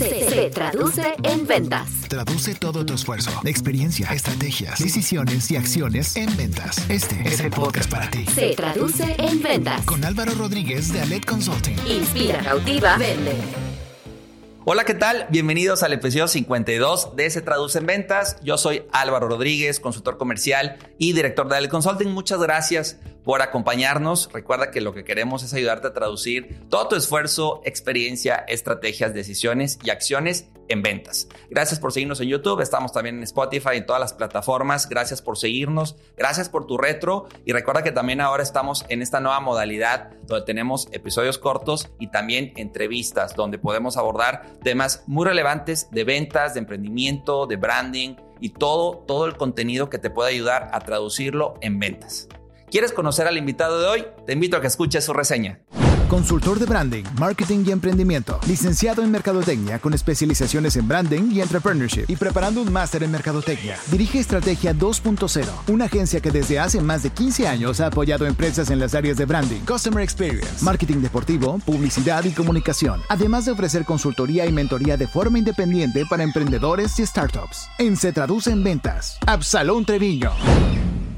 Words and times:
Se, 0.00 0.48
traduce 0.48 1.14
en 1.24 1.46
ventas. 1.46 1.86
Traduce 2.08 2.54
todo 2.54 2.86
tu 2.86 2.94
esfuerzo, 2.94 3.30
experiencia, 3.44 4.08
estrategias, 4.12 4.78
decisiones 4.78 5.50
y 5.50 5.56
acciones 5.56 6.16
en 6.16 6.34
ventas. 6.38 6.88
Este 6.88 7.20
es 7.26 7.40
el 7.40 7.50
podcast 7.50 7.90
para 7.90 8.10
ti. 8.10 8.24
Se 8.24 8.54
traduce 8.54 9.14
en 9.18 9.42
ventas. 9.42 9.84
Con 9.84 10.02
Álvaro 10.02 10.32
Rodríguez 10.32 10.90
de 10.90 11.02
Alet 11.02 11.26
Consulting. 11.26 11.76
Inspira, 11.86 12.42
cautiva, 12.42 12.96
vende. 12.96 13.34
Hola, 14.64 14.84
¿qué 14.84 14.94
tal? 14.94 15.26
Bienvenidos 15.28 15.82
al 15.82 15.92
episodio 15.92 16.28
52 16.28 17.16
de 17.16 17.28
Se 17.28 17.42
Traduce 17.42 17.78
en 17.78 17.86
Ventas. 17.86 18.36
Yo 18.42 18.56
soy 18.56 18.84
Álvaro 18.92 19.28
Rodríguez, 19.28 19.80
consultor 19.80 20.16
comercial 20.16 20.78
y 20.96 21.12
director 21.12 21.46
de 21.48 21.56
Alet 21.56 21.70
Consulting. 21.70 22.10
Muchas 22.10 22.40
gracias 22.40 22.98
por 23.30 23.42
acompañarnos. 23.42 24.28
Recuerda 24.32 24.72
que 24.72 24.80
lo 24.80 24.92
que 24.92 25.04
queremos 25.04 25.44
es 25.44 25.54
ayudarte 25.54 25.86
a 25.86 25.92
traducir 25.92 26.66
todo 26.68 26.88
tu 26.88 26.96
esfuerzo, 26.96 27.62
experiencia, 27.64 28.44
estrategias, 28.48 29.14
decisiones 29.14 29.78
y 29.84 29.90
acciones 29.90 30.48
en 30.66 30.82
ventas. 30.82 31.28
Gracias 31.48 31.78
por 31.78 31.92
seguirnos 31.92 32.20
en 32.20 32.26
YouTube, 32.26 32.60
estamos 32.60 32.92
también 32.92 33.18
en 33.18 33.22
Spotify, 33.22 33.76
en 33.76 33.86
todas 33.86 34.00
las 34.00 34.14
plataformas. 34.14 34.88
Gracias 34.88 35.22
por 35.22 35.38
seguirnos, 35.38 35.94
gracias 36.16 36.48
por 36.48 36.66
tu 36.66 36.76
retro 36.76 37.28
y 37.44 37.52
recuerda 37.52 37.84
que 37.84 37.92
también 37.92 38.20
ahora 38.20 38.42
estamos 38.42 38.84
en 38.88 39.00
esta 39.00 39.20
nueva 39.20 39.38
modalidad 39.38 40.10
donde 40.26 40.44
tenemos 40.44 40.88
episodios 40.90 41.38
cortos 41.38 41.88
y 42.00 42.08
también 42.08 42.52
entrevistas 42.56 43.36
donde 43.36 43.58
podemos 43.58 43.96
abordar 43.96 44.42
temas 44.64 45.04
muy 45.06 45.24
relevantes 45.24 45.88
de 45.92 46.02
ventas, 46.02 46.54
de 46.54 46.60
emprendimiento, 46.60 47.46
de 47.46 47.54
branding 47.54 48.16
y 48.40 48.48
todo, 48.48 49.04
todo 49.06 49.26
el 49.26 49.36
contenido 49.36 49.88
que 49.88 49.98
te 49.98 50.10
puede 50.10 50.30
ayudar 50.30 50.68
a 50.72 50.80
traducirlo 50.80 51.54
en 51.60 51.78
ventas. 51.78 52.26
¿Quieres 52.70 52.92
conocer 52.92 53.26
al 53.26 53.36
invitado 53.36 53.80
de 53.80 53.88
hoy? 53.88 54.06
Te 54.26 54.32
invito 54.32 54.56
a 54.56 54.60
que 54.60 54.68
escuches 54.68 55.04
su 55.04 55.12
reseña. 55.12 55.58
Consultor 56.08 56.60
de 56.60 56.66
branding, 56.66 57.02
marketing 57.18 57.64
y 57.66 57.72
emprendimiento. 57.72 58.38
Licenciado 58.46 59.02
en 59.02 59.10
Mercadotecnia 59.10 59.80
con 59.80 59.92
especializaciones 59.92 60.76
en 60.76 60.86
branding 60.86 61.32
y 61.32 61.40
entrepreneurship 61.40 62.04
y 62.08 62.14
preparando 62.14 62.62
un 62.62 62.72
máster 62.72 63.02
en 63.02 63.10
Mercadotecnia. 63.10 63.76
Dirige 63.90 64.20
Estrategia 64.20 64.72
2.0, 64.72 65.46
una 65.68 65.86
agencia 65.86 66.20
que 66.20 66.30
desde 66.30 66.60
hace 66.60 66.80
más 66.80 67.02
de 67.02 67.10
15 67.10 67.48
años 67.48 67.80
ha 67.80 67.86
apoyado 67.86 68.26
empresas 68.26 68.70
en 68.70 68.78
las 68.78 68.94
áreas 68.94 69.16
de 69.16 69.24
branding, 69.24 69.60
customer 69.60 70.02
experience, 70.04 70.64
marketing 70.64 70.98
deportivo, 70.98 71.58
publicidad 71.66 72.24
y 72.24 72.30
comunicación, 72.30 73.00
además 73.08 73.46
de 73.46 73.52
ofrecer 73.52 73.84
consultoría 73.84 74.46
y 74.46 74.52
mentoría 74.52 74.96
de 74.96 75.08
forma 75.08 75.38
independiente 75.38 76.04
para 76.08 76.22
emprendedores 76.22 76.98
y 77.00 77.06
startups. 77.06 77.68
En 77.78 77.96
Se 77.96 78.12
Traduce 78.12 78.50
en 78.50 78.62
Ventas, 78.62 79.18
Absalón 79.26 79.84
Treviño. 79.84 80.30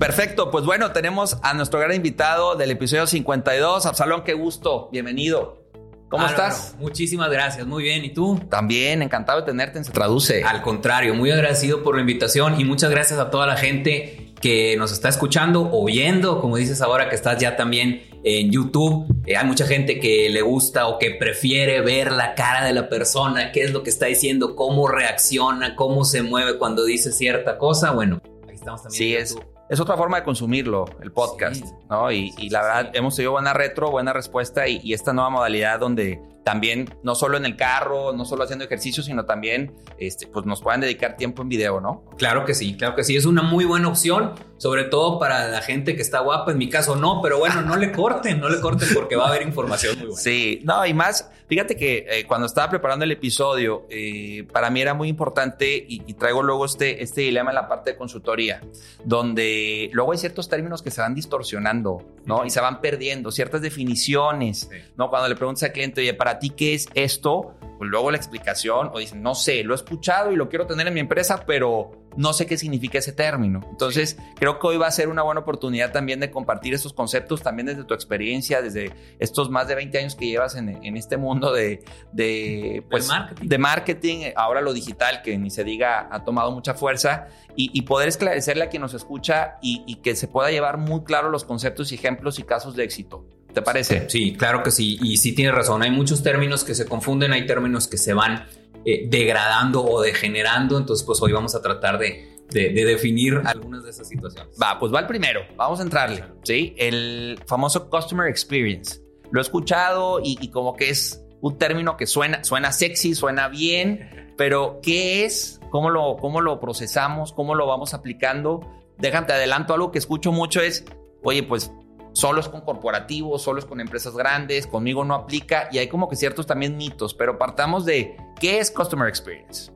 Perfecto, 0.02 0.50
pues 0.50 0.64
bueno, 0.64 0.90
tenemos 0.90 1.38
a 1.44 1.54
nuestro 1.54 1.78
gran 1.78 1.94
invitado 1.94 2.56
del 2.56 2.72
episodio 2.72 3.06
52, 3.06 3.86
Absalón, 3.86 4.24
qué 4.24 4.32
gusto, 4.32 4.88
bienvenido. 4.90 5.62
¿Cómo 6.08 6.26
estás? 6.26 6.74
muchísimas 6.80 7.30
gracias, 7.30 7.68
muy 7.68 7.84
bien. 7.84 8.04
¿Y 8.04 8.10
tú? 8.10 8.40
También, 8.50 9.00
encantado 9.00 9.38
de 9.38 9.46
tenerte 9.46 9.78
en 9.78 9.84
Se 9.84 9.92
Traduce. 9.92 10.42
Al 10.42 10.60
contrario, 10.60 11.14
muy 11.14 11.30
agradecido 11.30 11.84
por 11.84 11.94
la 11.94 12.00
invitación 12.00 12.60
y 12.60 12.64
muchas 12.64 12.90
gracias 12.90 13.20
a 13.20 13.30
toda 13.30 13.46
la 13.46 13.56
gente 13.56 14.34
que 14.40 14.76
nos 14.76 14.90
está 14.90 15.08
escuchando 15.08 15.70
o 15.72 15.84
viendo, 15.84 16.40
como 16.40 16.56
dices 16.56 16.82
ahora 16.82 17.08
que 17.08 17.14
estás 17.14 17.38
ya 17.38 17.54
también 17.54 18.02
en 18.24 18.50
YouTube. 18.50 19.06
Eh, 19.24 19.36
hay 19.36 19.46
mucha 19.46 19.68
gente 19.68 20.00
que 20.00 20.28
le 20.30 20.42
gusta 20.42 20.88
o 20.88 20.98
que 20.98 21.12
prefiere 21.12 21.80
ver 21.80 22.10
la 22.10 22.34
cara 22.34 22.66
de 22.66 22.72
la 22.72 22.88
persona, 22.88 23.52
qué 23.52 23.62
es 23.62 23.70
lo 23.70 23.84
que 23.84 23.90
está 23.90 24.06
diciendo, 24.06 24.56
cómo 24.56 24.88
reacciona, 24.88 25.76
cómo 25.76 26.04
se 26.04 26.22
mueve 26.22 26.58
cuando 26.58 26.84
dice 26.84 27.12
cierta 27.12 27.56
cosa. 27.56 27.92
Bueno, 27.92 28.20
ahí 28.48 28.56
estamos 28.56 28.82
también. 28.82 28.98
Sí, 28.98 29.14
es 29.14 29.36
es 29.72 29.80
otra 29.80 29.96
forma 29.96 30.18
de 30.18 30.22
consumirlo, 30.22 30.84
el 31.00 31.12
podcast, 31.12 31.64
¿no? 31.88 32.12
Y, 32.12 32.30
la 32.50 32.60
verdad, 32.60 32.90
hemos 32.92 33.16
tenido 33.16 33.32
buena 33.32 33.54
retro, 33.54 33.90
buena 33.90 34.12
respuesta 34.12 34.68
y, 34.68 34.82
y, 34.84 34.92
esta 34.92 35.14
nueva 35.14 35.30
modalidad 35.30 35.80
donde 35.80 36.20
también, 36.44 36.94
no 37.02 37.14
solo 37.14 37.38
en 37.38 37.46
el 37.46 37.56
carro, 37.56 38.12
no 38.12 38.26
solo 38.26 38.44
haciendo 38.44 38.66
ejercicio, 38.66 39.02
sino 39.02 39.24
también, 39.24 39.74
este, 39.96 40.26
pues 40.26 40.44
nos 40.44 40.60
puedan 40.60 40.82
dedicar 40.82 41.16
tiempo 41.16 41.40
en 41.40 41.48
video, 41.48 41.80
¿no? 41.80 42.04
Claro 42.18 42.44
que 42.44 42.52
sí, 42.52 42.76
claro 42.76 42.94
que 42.94 43.02
sí. 43.02 43.16
Es 43.16 43.24
una 43.24 43.40
muy 43.40 43.64
buena 43.64 43.88
opción, 43.88 44.32
sobre 44.62 44.84
todo 44.84 45.18
para 45.18 45.48
la 45.48 45.60
gente 45.60 45.96
que 45.96 46.02
está 46.02 46.20
guapa. 46.20 46.52
En 46.52 46.58
mi 46.58 46.68
caso, 46.68 46.94
no, 46.94 47.20
pero 47.20 47.40
bueno, 47.40 47.62
no 47.62 47.74
le 47.74 47.90
corten, 47.90 48.38
no 48.38 48.48
le 48.48 48.60
corten 48.60 48.90
porque 48.94 49.16
va 49.16 49.24
a 49.24 49.28
haber 49.30 49.42
información 49.42 49.98
muy 49.98 50.06
buena. 50.06 50.22
Sí, 50.22 50.60
no, 50.62 50.86
y 50.86 50.94
más, 50.94 51.28
fíjate 51.48 51.74
que 51.74 52.06
eh, 52.08 52.24
cuando 52.28 52.46
estaba 52.46 52.70
preparando 52.70 53.04
el 53.04 53.10
episodio, 53.10 53.86
eh, 53.90 54.46
para 54.52 54.70
mí 54.70 54.80
era 54.80 54.94
muy 54.94 55.08
importante 55.08 55.74
y, 55.74 56.02
y, 56.06 56.14
traigo 56.14 56.44
luego 56.44 56.64
este, 56.64 57.02
este 57.02 57.22
dilema 57.22 57.50
en 57.50 57.56
la 57.56 57.66
parte 57.66 57.90
de 57.90 57.96
consultoría, 57.96 58.60
donde 59.04 59.90
luego 59.94 60.12
hay 60.12 60.18
ciertos 60.18 60.48
términos 60.48 60.80
que 60.80 60.92
se 60.92 61.00
van 61.00 61.16
distorsionando, 61.16 62.00
¿no? 62.24 62.46
Y 62.46 62.50
se 62.50 62.60
van 62.60 62.80
perdiendo, 62.80 63.32
ciertas 63.32 63.62
definiciones, 63.62 64.70
¿no? 64.96 65.10
Cuando 65.10 65.28
le 65.28 65.34
preguntas 65.34 65.64
al 65.64 65.72
cliente, 65.72 66.02
oye, 66.02 66.14
para 66.14 66.38
ti 66.38 66.50
qué 66.50 66.74
es 66.74 66.86
esto, 66.94 67.56
luego 67.88 68.10
la 68.10 68.16
explicación, 68.16 68.90
o 68.92 68.98
dicen, 68.98 69.22
no 69.22 69.34
sé, 69.34 69.64
lo 69.64 69.74
he 69.74 69.76
escuchado 69.76 70.32
y 70.32 70.36
lo 70.36 70.48
quiero 70.48 70.66
tener 70.66 70.86
en 70.86 70.94
mi 70.94 71.00
empresa, 71.00 71.44
pero 71.46 72.02
no 72.16 72.32
sé 72.32 72.46
qué 72.46 72.58
significa 72.58 72.98
ese 72.98 73.12
término. 73.12 73.60
Entonces, 73.70 74.16
creo 74.36 74.58
que 74.58 74.66
hoy 74.66 74.76
va 74.76 74.86
a 74.86 74.90
ser 74.90 75.08
una 75.08 75.22
buena 75.22 75.40
oportunidad 75.40 75.92
también 75.92 76.20
de 76.20 76.30
compartir 76.30 76.74
estos 76.74 76.92
conceptos, 76.92 77.42
también 77.42 77.66
desde 77.66 77.84
tu 77.84 77.94
experiencia, 77.94 78.60
desde 78.62 78.92
estos 79.18 79.50
más 79.50 79.68
de 79.68 79.74
20 79.74 79.98
años 79.98 80.14
que 80.14 80.26
llevas 80.26 80.56
en, 80.56 80.96
este 80.96 81.16
mundo 81.16 81.52
de, 81.52 81.84
de, 82.12 82.84
pues, 82.90 83.08
marketing. 83.08 83.48
de 83.48 83.58
marketing, 83.58 84.18
ahora 84.36 84.60
lo 84.60 84.72
digital, 84.72 85.22
que 85.22 85.36
ni 85.38 85.50
se 85.50 85.64
diga, 85.64 86.08
ha 86.10 86.24
tomado 86.24 86.50
mucha 86.52 86.74
fuerza, 86.74 87.28
y, 87.54 87.82
poder 87.82 88.08
esclarecerle 88.08 88.64
a 88.64 88.68
quien 88.70 88.80
nos 88.80 88.94
escucha 88.94 89.58
y, 89.60 89.84
y 89.86 89.96
que 89.96 90.16
se 90.16 90.26
pueda 90.26 90.50
llevar 90.50 90.78
muy 90.78 91.04
claro 91.04 91.28
los 91.28 91.44
conceptos 91.44 91.92
y 91.92 91.96
ejemplos 91.96 92.38
y 92.38 92.44
casos 92.44 92.76
de 92.76 92.84
éxito. 92.84 93.26
¿Te 93.52 93.62
parece? 93.62 94.08
Sí, 94.08 94.34
claro 94.34 94.62
que 94.62 94.70
sí. 94.70 94.98
Y 95.02 95.18
sí 95.18 95.34
tienes 95.34 95.54
razón. 95.54 95.82
Hay 95.82 95.90
muchos 95.90 96.22
términos 96.22 96.64
que 96.64 96.74
se 96.74 96.86
confunden, 96.86 97.32
hay 97.32 97.46
términos 97.46 97.86
que 97.86 97.98
se 97.98 98.14
van 98.14 98.46
eh, 98.84 99.06
degradando 99.08 99.84
o 99.84 100.00
degenerando. 100.00 100.78
Entonces, 100.78 101.04
pues 101.04 101.20
hoy 101.20 101.32
vamos 101.32 101.54
a 101.54 101.60
tratar 101.60 101.98
de, 101.98 102.28
definir 102.50 103.40
algunas 103.44 103.84
de 103.84 103.90
esas 103.90 104.08
situaciones. 104.08 104.56
Va, 104.60 104.78
pues 104.78 104.92
va 104.92 105.00
el 105.00 105.06
primero. 105.06 105.42
Vamos 105.56 105.80
a 105.80 105.82
entrarle. 105.82 106.24
Sí, 106.44 106.74
el 106.78 107.38
famoso 107.46 107.90
Customer 107.90 108.28
Experience. 108.28 109.00
Lo 109.30 109.40
he 109.40 109.42
escuchado 109.42 110.20
y, 110.22 110.48
como 110.48 110.74
que 110.76 110.90
es 110.90 111.22
un 111.40 111.58
término 111.58 111.96
que 111.96 112.06
suena, 112.06 112.44
suena 112.44 112.72
sexy, 112.72 113.14
suena 113.14 113.48
bien, 113.48 114.34
pero 114.36 114.80
¿qué 114.82 115.24
es? 115.24 115.60
¿Cómo 115.70 115.90
lo, 115.90 116.16
cómo 116.20 116.40
lo 116.40 116.60
procesamos? 116.60 117.32
¿Cómo 117.32 117.54
lo 117.54 117.66
vamos 117.66 117.94
aplicando? 117.94 118.60
Déjate 118.98 119.32
adelanto, 119.32 119.74
algo 119.74 119.90
que 119.90 119.98
escucho 119.98 120.32
mucho 120.32 120.60
es, 120.60 120.84
oye, 121.22 121.42
pues 121.42 121.72
solo 122.12 122.40
es 122.40 122.48
con 122.48 122.62
corporativos, 122.62 123.42
solo 123.42 123.58
es 123.58 123.64
con 123.64 123.80
empresas 123.80 124.14
grandes, 124.14 124.66
conmigo 124.66 125.04
no 125.04 125.14
aplica 125.14 125.68
y 125.72 125.78
hay 125.78 125.88
como 125.88 126.08
que 126.08 126.16
ciertos 126.16 126.46
también 126.46 126.76
mitos, 126.76 127.14
pero 127.14 127.38
partamos 127.38 127.84
de 127.84 128.16
qué 128.40 128.58
es 128.58 128.70
Customer 128.70 129.08
Experience. 129.08 129.72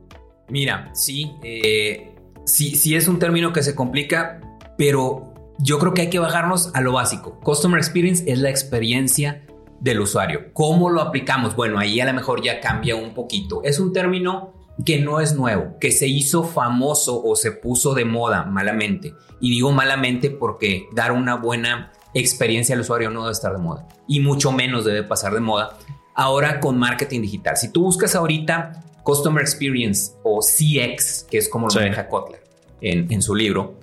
Mira, 0.48 0.90
sí, 0.94 1.32
eh, 1.42 2.14
sí, 2.44 2.76
sí 2.76 2.94
es 2.94 3.08
un 3.08 3.18
término 3.18 3.52
que 3.52 3.62
se 3.62 3.74
complica, 3.74 4.40
pero 4.78 5.34
yo 5.58 5.78
creo 5.78 5.94
que 5.94 6.02
hay 6.02 6.10
que 6.10 6.18
bajarnos 6.18 6.70
a 6.74 6.80
lo 6.80 6.92
básico. 6.92 7.40
Customer 7.40 7.78
Experience 7.78 8.30
es 8.30 8.38
la 8.38 8.50
experiencia 8.50 9.44
del 9.80 10.00
usuario. 10.00 10.52
¿Cómo 10.52 10.90
lo 10.90 11.00
aplicamos? 11.00 11.56
Bueno, 11.56 11.78
ahí 11.78 12.00
a 12.00 12.06
lo 12.06 12.12
mejor 12.12 12.42
ya 12.42 12.60
cambia 12.60 12.96
un 12.96 13.14
poquito. 13.14 13.62
Es 13.64 13.78
un 13.78 13.92
término 13.92 14.54
que 14.84 15.00
no 15.00 15.20
es 15.20 15.34
nuevo, 15.34 15.78
que 15.80 15.90
se 15.90 16.06
hizo 16.06 16.44
famoso 16.44 17.22
o 17.22 17.34
se 17.34 17.52
puso 17.52 17.94
de 17.94 18.04
moda 18.04 18.44
malamente. 18.44 19.14
Y 19.40 19.50
digo 19.50 19.72
malamente 19.72 20.30
porque 20.30 20.86
dar 20.94 21.12
una 21.12 21.36
buena 21.36 21.92
experiencia 22.18 22.74
del 22.74 22.80
usuario 22.80 23.10
no 23.10 23.22
debe 23.22 23.32
estar 23.32 23.52
de 23.52 23.58
moda 23.58 23.86
y 24.08 24.20
mucho 24.20 24.50
menos 24.50 24.84
debe 24.84 25.02
pasar 25.02 25.34
de 25.34 25.40
moda 25.40 25.76
ahora 26.14 26.60
con 26.60 26.78
marketing 26.78 27.20
digital. 27.20 27.56
Si 27.56 27.70
tú 27.70 27.82
buscas 27.82 28.14
ahorita 28.14 28.84
Customer 29.02 29.42
Experience 29.42 30.12
o 30.22 30.40
CX, 30.40 31.26
que 31.30 31.38
es 31.38 31.48
como 31.48 31.68
lo 31.68 31.74
maneja 31.74 32.08
Kotler 32.08 32.42
en, 32.80 33.12
en 33.12 33.20
su 33.20 33.34
libro, 33.34 33.78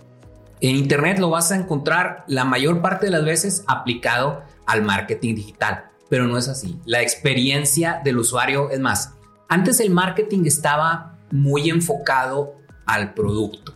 en 0.59 0.75
Internet 0.75 1.19
lo 1.19 1.29
vas 1.29 1.51
a 1.51 1.55
encontrar 1.55 2.23
la 2.27 2.43
mayor 2.43 2.81
parte 2.81 3.05
de 3.05 3.11
las 3.11 3.23
veces 3.23 3.63
aplicado 3.67 4.43
al 4.65 4.81
marketing 4.81 5.35
digital, 5.35 5.85
pero 6.09 6.25
no 6.25 6.37
es 6.37 6.47
así. 6.47 6.79
La 6.85 7.01
experiencia 7.01 8.01
del 8.03 8.17
usuario 8.17 8.69
es 8.71 8.79
más. 8.79 9.13
Antes 9.47 9.79
el 9.79 9.91
marketing 9.91 10.45
estaba 10.45 11.19
muy 11.31 11.69
enfocado 11.69 12.55
al 12.85 13.13
producto. 13.13 13.73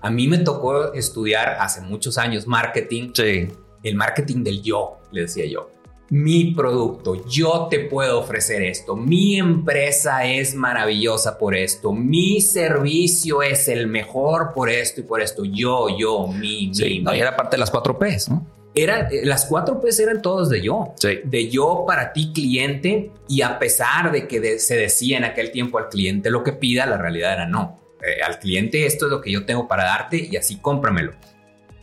A 0.00 0.10
mí 0.10 0.26
me 0.26 0.38
tocó 0.38 0.94
estudiar 0.94 1.58
hace 1.60 1.82
muchos 1.82 2.18
años 2.18 2.46
marketing. 2.46 3.12
Sí 3.14 3.50
el 3.82 3.94
marketing 3.94 4.42
del 4.42 4.62
yo, 4.62 4.98
le 5.12 5.22
decía 5.22 5.46
yo. 5.46 5.70
Mi 6.10 6.54
producto, 6.54 7.24
yo 7.28 7.68
te 7.70 7.78
puedo 7.78 8.18
ofrecer 8.18 8.62
esto, 8.62 8.96
mi 8.96 9.38
empresa 9.38 10.24
es 10.24 10.56
maravillosa 10.56 11.38
por 11.38 11.54
esto, 11.54 11.92
mi 11.92 12.40
servicio 12.40 13.42
es 13.42 13.68
el 13.68 13.86
mejor 13.86 14.52
por 14.52 14.70
esto 14.70 15.02
y 15.02 15.04
por 15.04 15.20
esto, 15.20 15.44
yo, 15.44 15.86
yo, 15.96 16.26
mi, 16.26 16.72
mi. 16.76 16.98
No, 16.98 17.12
era 17.12 17.36
parte 17.36 17.54
de 17.54 17.60
las 17.60 17.70
cuatro 17.70 17.96
P's, 17.96 18.28
¿no? 18.28 18.44
Era, 18.74 19.08
eh, 19.08 19.20
las 19.24 19.46
cuatro 19.46 19.80
P's 19.80 20.00
eran 20.00 20.20
todos 20.20 20.48
de 20.48 20.60
yo, 20.60 20.94
sí. 20.96 21.20
de 21.22 21.48
yo 21.48 21.84
para 21.86 22.12
ti 22.12 22.32
cliente 22.32 23.12
y 23.28 23.42
a 23.42 23.60
pesar 23.60 24.10
de 24.10 24.26
que 24.26 24.58
se 24.58 24.76
decía 24.76 25.16
en 25.16 25.24
aquel 25.24 25.52
tiempo 25.52 25.78
al 25.78 25.88
cliente 25.88 26.28
lo 26.30 26.42
que 26.42 26.52
pida, 26.52 26.86
la 26.86 26.98
realidad 26.98 27.34
era 27.34 27.46
no. 27.46 27.78
Eh, 28.02 28.20
al 28.20 28.40
cliente 28.40 28.84
esto 28.84 29.06
es 29.06 29.12
lo 29.12 29.20
que 29.20 29.30
yo 29.30 29.46
tengo 29.46 29.68
para 29.68 29.84
darte 29.84 30.28
y 30.28 30.36
así 30.36 30.56
cómpramelo. 30.56 31.12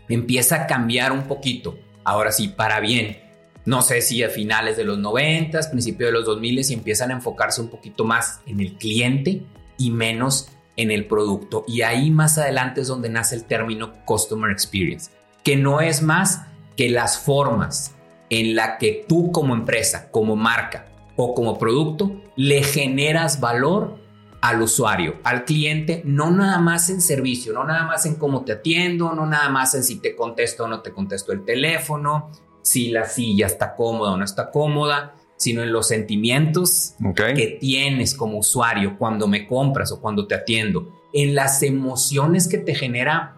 Empieza 0.10 0.64
a 0.64 0.68
cambiar 0.68 1.14
un 1.14 1.24
poquito 1.24 1.78
ahora 2.08 2.32
sí, 2.32 2.48
para 2.48 2.80
bien. 2.80 3.20
no 3.66 3.82
sé 3.82 4.02
si 4.02 4.24
a 4.24 4.30
finales 4.30 4.78
de 4.78 4.86
los 4.86 4.98
90, 4.98 5.60
principios 5.70 6.08
de 6.08 6.14
los 6.14 6.26
2000 6.26 6.62
y 6.70 6.74
empiezan 6.74 7.12
a 7.12 7.16
enfocarse 7.16 7.60
un 7.60 7.68
poquito 7.68 8.06
más 8.06 8.40
en 8.46 8.62
el 8.62 8.78
cliente 8.78 9.42
y 9.78 9.92
menos 9.92 10.48
en 10.78 10.90
el 10.90 11.06
producto. 11.06 11.66
Y 11.68 11.82
ahí 11.82 12.10
más 12.10 12.38
adelante 12.38 12.80
es 12.80 12.88
donde 12.88 13.10
nace 13.10 13.36
el 13.36 13.44
término 13.44 14.06
Customer 14.06 14.50
Experience, 14.50 15.12
que 15.44 15.58
no 15.58 15.82
es 15.82 16.02
más 16.02 16.46
que 16.78 16.90
las 16.90 17.18
formas 17.18 17.94
en 18.30 18.56
la 18.56 18.78
que 18.78 19.06
tú 19.06 19.34
como 19.34 19.54
empresa, 19.54 20.10
como 20.10 20.38
marca 20.38 20.88
o 21.18 21.34
como 21.34 21.58
producto 21.60 22.22
le 22.38 22.64
generas 22.64 23.42
valor 23.42 24.00
al 24.48 24.62
usuario, 24.62 25.16
al 25.24 25.44
cliente, 25.44 26.02
no 26.06 26.32
nada 26.32 26.60
más 26.60 26.90
en 26.90 27.02
servicio, 27.02 27.52
no 27.52 27.66
nada 27.66 27.84
más 27.84 28.06
en 28.06 28.16
cómo 28.16 28.46
te 28.46 28.54
atiendo, 28.54 29.14
no 29.14 29.26
nada 29.26 29.50
más 29.50 29.76
en 29.76 29.84
si 29.84 30.00
te 30.00 30.16
contesto 30.16 30.64
o 30.64 30.68
no 30.70 30.82
te 30.82 30.94
contesto 30.94 31.34
el 31.34 31.44
teléfono, 31.44 32.32
si 32.62 32.90
la 32.90 33.06
silla 33.06 33.46
está 33.46 33.76
cómoda 33.76 34.12
o 34.12 34.18
no 34.18 34.24
está 34.24 34.50
cómoda, 34.50 35.16
sino 35.36 35.64
en 35.64 35.74
los 35.74 35.90
sentimientos 35.90 36.96
que 37.14 37.58
tienes 37.60 38.16
como 38.16 38.38
usuario 38.38 38.98
cuando 38.98 39.28
me 39.28 39.46
compras 39.48 39.92
o 39.92 40.00
cuando 40.00 40.28
te 40.28 40.36
atiendo, 40.36 40.94
en 41.12 41.36
las 41.36 41.62
emociones 41.62 42.48
que 42.48 42.58
te 42.58 42.74
genera, 42.74 43.36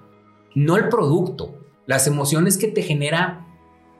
no 0.54 0.78
el 0.78 0.90
producto, 0.90 1.56
las 1.88 2.06
emociones 2.06 2.60
que 2.60 2.68
te 2.68 2.84
genera 2.84 3.48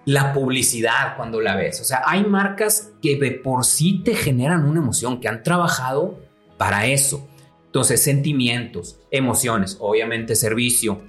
la 0.06 0.32
publicidad 0.32 1.18
cuando 1.18 1.42
la 1.42 1.56
ves. 1.56 1.82
O 1.82 1.84
sea, 1.84 2.04
hay 2.06 2.24
marcas 2.24 2.92
que 3.02 3.18
de 3.18 3.32
por 3.32 3.66
sí 3.66 4.04
te 4.04 4.14
generan 4.14 4.66
una 4.66 4.80
emoción, 4.80 5.20
que 5.20 5.28
han 5.28 5.42
trabajado 5.42 6.29
para 6.60 6.86
eso. 6.88 7.26
Entonces, 7.68 8.04
sentimientos, 8.04 9.00
emociones, 9.10 9.78
obviamente 9.80 10.36
servicio, 10.36 11.02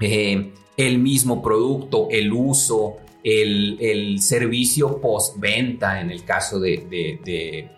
eh, 0.00 0.52
el 0.78 0.98
mismo 0.98 1.42
producto, 1.42 2.08
el 2.10 2.32
uso, 2.32 2.96
el, 3.22 4.18
servicio 4.20 4.98
postventa 5.00 6.00
en 6.00 6.10
el 6.10 6.24
caso 6.24 6.58
de, 6.58 7.68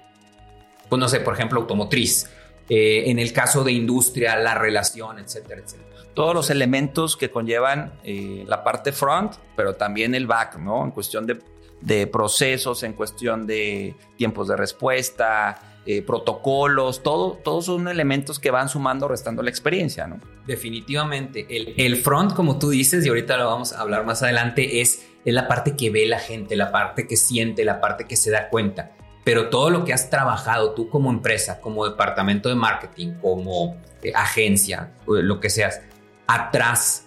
pues 0.89 1.01
no 1.01 1.09
sé, 1.09 1.19
por 1.21 1.35
ejemplo, 1.35 1.61
automotriz, 1.61 2.31
eh, 2.69 3.05
en 3.07 3.19
el 3.19 3.33
caso 3.33 3.65
de 3.65 3.73
industria, 3.73 4.37
la 4.37 4.55
relación, 4.55 5.19
etcétera, 5.19 5.63
etcétera. 5.65 5.89
Todos 6.15 6.35
los 6.35 6.51
elementos 6.51 7.17
que 7.17 7.31
conllevan 7.31 7.95
eh, 8.05 8.45
la 8.47 8.63
parte 8.63 8.93
front, 8.93 9.35
pero 9.57 9.75
también 9.75 10.15
el 10.15 10.29
back, 10.29 10.59
¿no? 10.59 10.85
En 10.85 10.93
cuestión 10.93 11.27
de, 11.27 11.41
de 11.81 12.07
procesos, 12.07 12.85
en 12.85 12.93
cuestión 12.93 13.47
de 13.47 13.97
tiempos 14.17 14.47
de 14.47 14.57
respuesta, 14.57 15.70
eh, 15.87 16.03
protocolos, 16.03 17.03
todo, 17.03 17.39
todos 17.43 17.65
son 17.65 17.89
elementos 17.89 18.39
que 18.39 18.51
van 18.51 18.69
sumando, 18.69 19.09
restando 19.09 19.43
la 19.43 19.49
experiencia, 19.49 20.07
¿no? 20.07 20.19
Definitivamente. 20.47 21.47
El, 21.49 21.97
front, 21.97 22.35
como 22.35 22.59
tú 22.59 22.71
dices, 22.71 23.05
y 23.07 23.09
ahorita 23.09 23.37
lo 23.39 23.47
vamos 23.47 23.73
a 23.73 23.81
hablar 23.81 24.05
más 24.05 24.23
adelante, 24.23 24.83
es, 24.83 25.07
es 25.25 25.35
la 25.35 25.49
parte 25.49 25.77
que 25.77 25.91
ve 25.91 26.07
la 26.07 26.19
gente, 26.19 26.55
la 26.57 26.71
parte 26.71 27.07
que 27.07 27.17
siente, 27.17 27.65
la 27.65 27.81
parte 27.81 28.05
que 28.05 28.17
se 28.17 28.31
da 28.31 28.51
cuenta. 28.51 28.93
Pero 29.25 29.49
todo 29.49 29.71
lo 29.71 29.85
que 29.85 29.93
has 29.93 30.11
trabajado 30.11 30.73
tú 30.73 30.89
como 30.91 31.11
empresa, 31.11 31.61
como 31.61 31.87
departamento 31.87 32.49
de 32.49 32.57
marketing, 32.57 33.15
como 33.21 33.77
eh, 34.03 34.13
agencia, 34.15 34.93
lo 35.07 35.41
que 35.41 35.49
seas, 35.49 35.81
atrás 36.27 37.07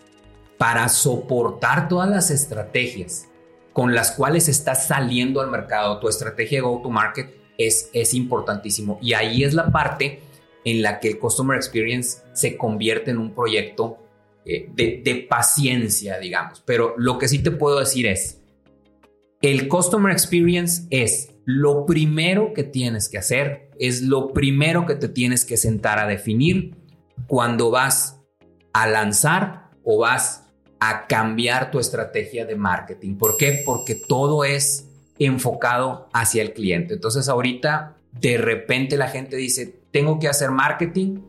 para 0.58 0.90
soportar 0.90 1.88
todas 1.90 2.10
las 2.10 2.31
estrategias 2.31 3.28
con 3.72 3.94
las 3.94 4.12
cuales 4.12 4.48
estás 4.48 4.88
saliendo 4.88 5.42
al 5.42 5.50
mercado, 5.50 6.00
tu 6.00 6.08
estrategia 6.08 6.60
de 6.60 6.62
go-to-market, 6.62 7.43
es, 7.57 8.13
importantísimo. 8.13 9.00
Y 9.01 9.13
ahí 9.13 9.44
es 9.44 9.53
la 9.53 9.71
parte 9.71 10.21
en 10.65 10.81
la 10.81 11.00
que 11.00 11.09
el 11.09 11.19
Customer 11.19 11.55
Experience 11.55 12.19
se 12.33 12.57
convierte 12.57 13.11
en 13.11 13.17
un 13.17 13.33
proyecto 13.33 13.97
eh, 14.45 14.69
de, 14.73 15.01
de, 15.03 15.15
paciencia, 15.15 16.19
digamos. 16.19 16.61
Pero 16.65 16.95
lo 16.97 17.17
que 17.17 17.27
sí 17.27 17.39
te 17.39 17.51
puedo 17.51 17.79
decir 17.79 18.07
es, 18.07 18.41
el 19.41 19.67
Customer 19.67 20.11
Experience 20.11 20.83
es 20.89 21.33
lo 21.45 21.85
primero 21.85 22.53
que 22.53 22.63
tienes 22.63 23.09
que 23.09 23.17
hacer, 23.17 23.69
es 23.79 24.01
lo 24.01 24.31
primero 24.31 24.85
que 24.85 24.95
te 24.95 25.09
tienes 25.09 25.44
que 25.44 25.57
sentar 25.57 26.00
a 26.00 26.07
definir 26.07 26.75
cuando 27.27 27.69
vas 27.69 28.19
a 28.71 28.88
lanzar 28.88 29.69
o 29.83 30.00
vas 30.00 30.45
a 30.79 31.07
cambiar 31.07 31.71
tu 31.71 31.79
estrategia 31.79 32.45
de 32.45 32.55
marketing. 32.55 33.15
¿Por 33.15 33.38
qué? 33.38 33.61
Porque 33.65 33.95
todo 33.95 34.44
es 34.44 34.89
enfocado 35.19 36.10
hacia 36.13 36.42
el 36.42 36.54
cliente. 36.54 36.95
Entonces 36.95 37.30
ahorita 37.30 37.98
de 38.19 38.38
repente 38.38 38.98
la 38.98 39.07
gente 39.07 39.36
dice, 39.36 39.81
tengo 39.92 40.19
que 40.19 40.27
hacer 40.27 40.51
marketing. 40.51 41.19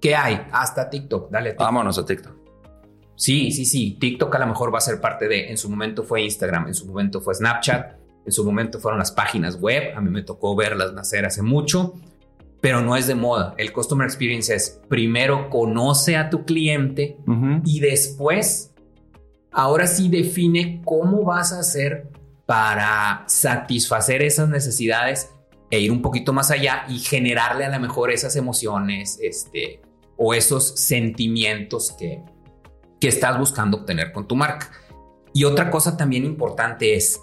¿Qué 0.00 0.14
hay? 0.14 0.46
Hasta 0.52 0.90
TikTok. 0.90 1.30
Dale. 1.30 1.54
Vámonos 1.58 1.98
a 1.98 2.04
TikTok. 2.04 2.44
Sí, 3.16 3.52
sí, 3.52 3.64
sí. 3.64 3.96
TikTok 4.00 4.34
a 4.34 4.38
lo 4.40 4.46
mejor 4.48 4.74
va 4.74 4.78
a 4.78 4.82
ser 4.82 5.00
parte 5.00 5.28
de, 5.28 5.50
en 5.50 5.56
su 5.56 5.70
momento 5.70 6.02
fue 6.02 6.22
Instagram, 6.22 6.66
en 6.66 6.74
su 6.74 6.86
momento 6.86 7.20
fue 7.20 7.34
Snapchat, 7.34 7.96
en 8.26 8.32
su 8.32 8.44
momento 8.44 8.80
fueron 8.80 8.98
las 8.98 9.12
páginas 9.12 9.60
web. 9.60 9.96
A 9.96 10.00
mí 10.00 10.10
me 10.10 10.22
tocó 10.22 10.56
verlas 10.56 10.92
nacer 10.92 11.24
hace 11.24 11.42
mucho, 11.42 11.94
pero 12.60 12.80
no 12.80 12.96
es 12.96 13.06
de 13.06 13.14
moda. 13.14 13.54
El 13.56 13.72
Customer 13.72 14.06
Experience 14.06 14.54
es 14.54 14.80
primero 14.88 15.48
conoce 15.48 16.16
a 16.16 16.30
tu 16.30 16.44
cliente 16.44 17.18
y 17.64 17.80
después, 17.80 18.72
ahora 19.52 19.86
sí 19.86 20.08
define 20.08 20.82
cómo 20.84 21.22
vas 21.24 21.52
a 21.52 21.60
hacer 21.60 22.08
para 22.46 23.24
satisfacer 23.26 24.22
esas 24.22 24.48
necesidades 24.48 25.30
e 25.70 25.80
ir 25.80 25.90
un 25.90 26.02
poquito 26.02 26.32
más 26.32 26.50
allá 26.50 26.84
y 26.88 26.98
generarle 26.98 27.64
a 27.64 27.70
lo 27.70 27.80
mejor 27.80 28.10
esas 28.10 28.36
emociones 28.36 29.18
este, 29.22 29.80
o 30.16 30.34
esos 30.34 30.74
sentimientos 30.78 31.92
que, 31.98 32.22
que 33.00 33.08
estás 33.08 33.38
buscando 33.38 33.78
obtener 33.78 34.12
con 34.12 34.28
tu 34.28 34.36
marca. 34.36 34.70
Y 35.32 35.44
otra 35.44 35.70
cosa 35.70 35.96
también 35.96 36.24
importante 36.24 36.94
es, 36.94 37.20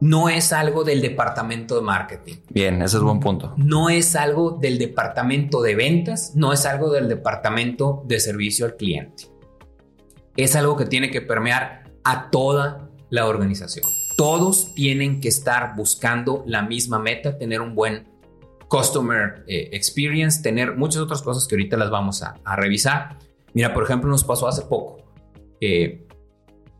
no 0.00 0.28
es 0.28 0.52
algo 0.52 0.82
del 0.82 1.02
departamento 1.02 1.76
de 1.76 1.82
marketing. 1.82 2.36
Bien, 2.48 2.82
ese 2.82 2.96
es 2.96 3.02
buen 3.02 3.20
punto. 3.20 3.54
No 3.56 3.90
es 3.90 4.16
algo 4.16 4.52
del 4.52 4.78
departamento 4.78 5.60
de 5.60 5.74
ventas, 5.74 6.32
no 6.34 6.52
es 6.52 6.64
algo 6.64 6.90
del 6.90 7.08
departamento 7.08 8.02
de 8.06 8.18
servicio 8.18 8.64
al 8.64 8.76
cliente. 8.76 9.24
Es 10.36 10.56
algo 10.56 10.76
que 10.76 10.86
tiene 10.86 11.10
que 11.10 11.20
permear 11.20 11.92
a 12.02 12.30
toda 12.30 12.88
la 13.10 13.26
organización 13.26 13.84
todos 14.20 14.74
tienen 14.74 15.18
que 15.18 15.28
estar 15.28 15.74
buscando 15.74 16.44
la 16.46 16.60
misma 16.60 16.98
meta, 16.98 17.38
tener 17.38 17.62
un 17.62 17.74
buen 17.74 18.06
customer 18.68 19.44
eh, 19.46 19.70
experience, 19.72 20.42
tener 20.42 20.76
muchas 20.76 21.00
otras 21.00 21.22
cosas 21.22 21.48
que 21.48 21.54
ahorita 21.54 21.78
las 21.78 21.88
vamos 21.88 22.22
a, 22.22 22.34
revisar. 22.54 23.16
Mira, 23.54 23.72
por 23.72 23.82
ejemplo, 23.82 24.10
nos 24.10 24.22
pasó 24.22 24.46
hace 24.46 24.60
poco. 24.66 24.98
Eh, 25.58 26.06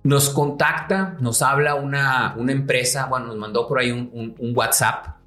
nos 0.02 0.28
contacta, 0.28 1.16
nos 1.22 1.40
habla 1.40 1.76
una, 1.76 2.34
una 2.36 2.52
empresa, 2.52 3.06
bueno, 3.06 3.28
nos 3.28 3.38
mandó 3.38 3.66
por 3.66 3.78
ahí 3.78 3.90
un, 3.90 4.34
WhatsApp 4.54 5.20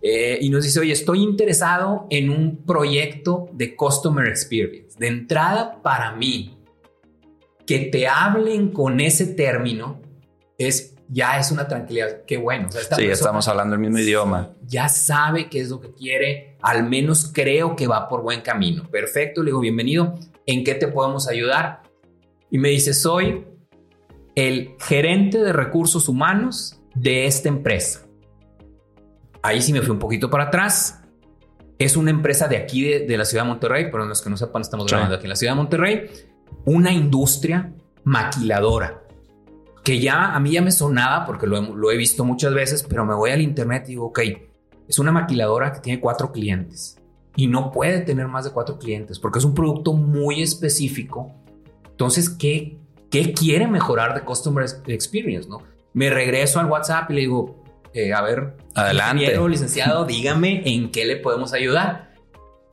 eh, 0.00 0.38
y 0.40 0.48
nos 0.48 0.64
dice, 0.64 0.80
oye, 0.80 0.92
estoy 0.92 1.22
interesado 1.22 2.06
en 2.08 2.30
un 2.30 2.64
proyecto 2.64 3.50
de 3.52 3.76
Customer 3.76 4.26
Experience. 4.28 4.98
De 4.98 5.08
entrada, 5.08 5.82
para 5.82 6.12
mí, 6.12 6.56
que 7.66 7.80
te 7.80 8.08
hablen 8.08 8.70
con 8.70 8.98
ese 8.98 9.26
término 9.26 10.00
es 10.56 10.93
ya 11.08 11.38
es 11.38 11.50
una 11.50 11.68
tranquilidad. 11.68 12.24
Qué 12.26 12.36
bueno. 12.36 12.68
sí, 12.70 13.04
estamos 13.04 13.46
hablando 13.48 13.74
el 13.74 13.80
mismo 13.80 13.98
idioma. 13.98 14.50
Ya 14.62 14.88
sabe 14.88 15.48
qué 15.48 15.60
es 15.60 15.68
lo 15.68 15.80
que 15.80 15.92
quiere. 15.92 16.56
Al 16.62 16.88
menos 16.88 17.30
creo 17.32 17.76
que 17.76 17.86
va 17.86 18.08
por 18.08 18.22
buen 18.22 18.40
camino. 18.40 18.88
Perfecto. 18.90 19.42
Le 19.42 19.46
digo, 19.48 19.60
bienvenido. 19.60 20.14
¿En 20.46 20.64
qué 20.64 20.74
te 20.74 20.88
podemos 20.88 21.28
ayudar? 21.28 21.82
Y 22.50 22.58
me 22.58 22.70
dice, 22.70 22.94
soy 22.94 23.44
el 24.34 24.74
gerente 24.80 25.38
de 25.38 25.52
recursos 25.52 26.08
humanos 26.08 26.80
de 26.94 27.26
esta 27.26 27.48
empresa. 27.48 28.00
Ahí 29.42 29.60
sí 29.60 29.72
me 29.72 29.82
fui 29.82 29.90
un 29.90 29.98
poquito 29.98 30.30
para 30.30 30.44
atrás. 30.44 31.00
Es 31.78 31.96
una 31.96 32.10
empresa 32.10 32.48
de 32.48 32.56
aquí, 32.56 32.82
de, 32.84 33.16
la 33.16 33.24
ciudad 33.24 33.44
de 33.44 33.50
Monterrey, 33.50 33.88
pero 33.90 34.06
los 34.06 34.22
que 34.22 34.30
no 34.30 34.36
sepan, 34.36 34.62
estamos 34.62 34.86
grabando 34.86 35.16
aquí 35.16 35.24
en 35.24 35.30
la 35.30 35.36
ciudad 35.36 35.52
de 35.52 35.56
Monterrey. 35.56 36.10
Una 36.64 36.92
industria 36.92 37.72
maquiladora 38.04 39.03
que 39.84 40.00
ya 40.00 40.34
a 40.34 40.40
mí 40.40 40.52
ya 40.52 40.62
me 40.62 40.72
sonaba 40.72 41.26
porque 41.26 41.46
lo 41.46 41.90
he, 41.90 41.96
visto 41.96 42.24
muchas 42.24 42.54
veces, 42.54 42.82
pero 42.82 43.04
me 43.04 43.14
voy 43.14 43.30
al 43.30 43.42
internet 43.42 43.84
y 43.86 43.90
digo, 43.90 44.06
ok, 44.06 44.20
es 44.88 44.98
una 44.98 45.12
maquiladora 45.12 45.72
que 45.72 45.80
tiene 45.80 46.00
cuatro 46.00 46.32
clientes 46.32 46.98
y 47.36 47.46
no 47.46 47.70
puede 47.70 48.00
tener 48.00 48.26
más 48.26 48.46
de 48.46 48.50
cuatro 48.50 48.78
clientes 48.78 49.18
porque 49.18 49.38
es 49.38 49.44
un 49.44 49.54
producto 49.54 49.92
muy 49.92 50.42
específico. 50.42 51.34
Entonces, 51.90 52.30
¿qué, 52.30 52.78
qué 53.10 53.34
quiere 53.34 53.66
mejorar 53.66 54.14
de 54.14 54.22
Customer 54.22 54.64
Experience? 54.86 55.48
¿no? 55.48 55.62
Me 55.92 56.08
regreso 56.08 56.60
al 56.60 56.66
WhatsApp 56.66 57.10
y 57.10 57.14
le 57.14 57.20
digo, 57.20 57.62
eh, 57.92 58.14
a 58.14 58.22
ver, 58.22 58.56
adelante, 58.74 59.38
licenciado, 59.48 60.06
dígame 60.06 60.62
en 60.64 60.90
qué 60.92 61.04
le 61.04 61.16
podemos 61.16 61.52
ayudar. 61.52 62.13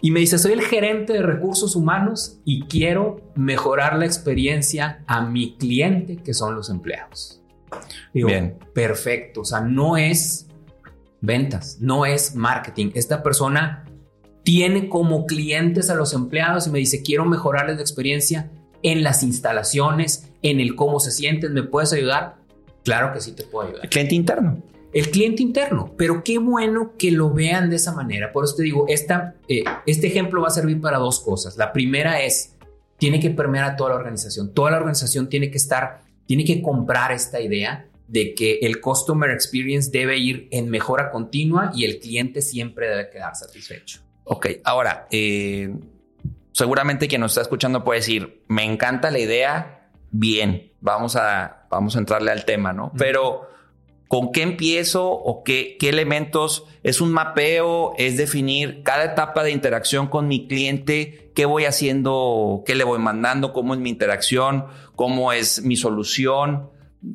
Y 0.02 0.12
me 0.12 0.20
dice, 0.20 0.40
soy 0.40 0.54
el 0.54 0.62
gerente 0.62 1.14
de 1.14 1.22
recursos 1.22 1.76
humanos 1.76 2.40
y 2.44 2.64
quiero 2.64 3.32
mejorar 3.36 3.98
la 3.98 4.06
experiencia 4.06 5.04
a 5.06 5.22
mi 5.22 5.56
cliente, 5.58 6.18
que 6.18 6.34
son 6.34 6.56
los 6.56 6.70
empleados. 6.70 7.44
Digo, 8.14 8.28
Bien. 8.28 8.58
perfecto. 8.74 9.42
O 9.42 9.46
sea, 9.46 9.62
no 9.62 9.98
es 9.98 10.48
ventas, 11.22 11.78
no 11.80 12.06
es 12.06 12.36
marketing. 12.36 12.92
Esta 12.96 13.22
persona 13.22 13.86
tiene 14.44 14.90
como 14.90 15.28
clientes 15.28 15.90
a 15.92 15.96
los 15.96 16.14
empleados 16.14 16.66
y 16.66 16.72
me 16.72 16.80
dice, 16.80 17.04
quiero 17.04 17.26
mejorarles 17.26 17.76
la 17.76 17.82
experiencia 17.82 18.52
en 18.84 19.04
las 19.04 19.22
instalaciones, 19.22 20.32
en 20.42 20.60
el 20.60 20.76
cómo 20.76 21.00
se 21.00 21.12
sienten, 21.12 21.54
¿me 21.54 21.62
puedes 21.62 21.94
ayudar? 21.94 22.38
Claro 22.84 23.14
que 23.14 23.22
sí 23.22 23.34
te 23.34 23.44
puedo 23.44 23.68
ayudar. 23.68 23.84
El 23.86 23.90
cliente 23.90 24.16
interno. 24.16 24.64
El 24.94 25.10
cliente 25.10 25.42
interno, 25.42 25.94
pero 25.98 26.24
qué 26.24 26.38
bueno 26.38 26.94
que 26.98 27.12
lo 27.12 27.32
vean 27.32 27.70
de 27.70 27.78
esa 27.78 27.94
manera. 27.94 28.34
Por 28.34 28.44
eso 28.44 28.56
te 28.56 28.64
digo, 28.64 28.86
esta, 28.90 29.36
eh, 29.48 29.64
este 29.86 30.08
ejemplo 30.08 30.42
va 30.42 30.50
a 30.50 30.52
servir 30.52 30.82
para 30.82 30.98
dos 30.98 31.22
cosas. 31.22 31.56
La 31.56 31.72
primera 31.72 32.22
es, 32.22 32.56
tiene 32.98 33.20
que 33.20 33.30
permear 33.30 33.66
a 33.66 33.76
toda 33.76 33.92
la 33.92 33.96
organización. 33.96 34.54
Toda 34.54 34.72
la 34.72 34.78
organización 34.78 35.30
tiene 35.30 35.50
que 35.50 35.58
estar, 35.58 36.02
tiene 36.26 36.44
que 36.44 36.62
comprar 36.62 37.14
esta 37.14 37.40
idea 37.40 37.88
de 38.08 38.34
que 38.34 38.60
el 38.64 38.82
customer 38.82 39.30
experience 39.30 39.90
debe 39.90 40.18
ir 40.18 40.50
en 40.52 40.70
mejora 40.70 41.10
continua 41.10 41.72
y 41.74 41.86
el 41.86 42.00
cliente 42.00 42.42
siempre 42.42 42.90
debe 42.90 43.10
quedar 43.10 43.34
satisfecho. 43.36 44.02
Ok, 44.26 44.48
ahora, 44.66 45.08
eh, 45.12 45.74
seguramente 46.52 47.08
quien 47.08 47.22
nos 47.22 47.32
está 47.32 47.42
escuchando 47.42 47.86
puede 47.86 48.02
decir, 48.02 48.44
me 48.50 48.66
encanta 48.66 49.10
la 49.12 49.20
idea, 49.20 49.90
bien, 50.12 50.74
vamos 50.82 51.16
a, 51.16 51.66
vamos 51.70 51.96
a 51.96 52.00
entrarle 52.00 52.32
al 52.32 52.44
tema, 52.44 52.74
¿no? 52.74 52.92
Pero 52.98 53.48
¿Con 54.12 54.34
qué 54.34 54.42
empiezo 54.42 55.10
o 55.10 55.42
qué, 55.42 55.78
qué 55.80 55.88
elementos? 55.88 56.66
¿Es 56.84 57.00
un 57.00 57.14
mapeo? 57.14 57.94
¿Es 57.98 58.18
definir 58.18 58.84
cada 58.84 59.06
etapa 59.06 59.42
de 59.42 59.52
interacción 59.52 60.08
con 60.08 60.28
mi 60.28 60.50
cliente? 60.50 61.32
¿Qué 61.34 61.46
voy 61.46 61.64
haciendo? 61.64 62.62
¿Qué 62.66 62.76
le 62.76 62.84
voy 62.84 63.00
mandando? 63.00 63.54
¿Cómo 63.54 63.74
es 63.74 63.80
mi 63.80 63.90
interacción? 63.90 64.66
¿Cómo 64.98 65.32
es 65.32 65.64
mi 65.64 65.78
solución? 65.78 66.70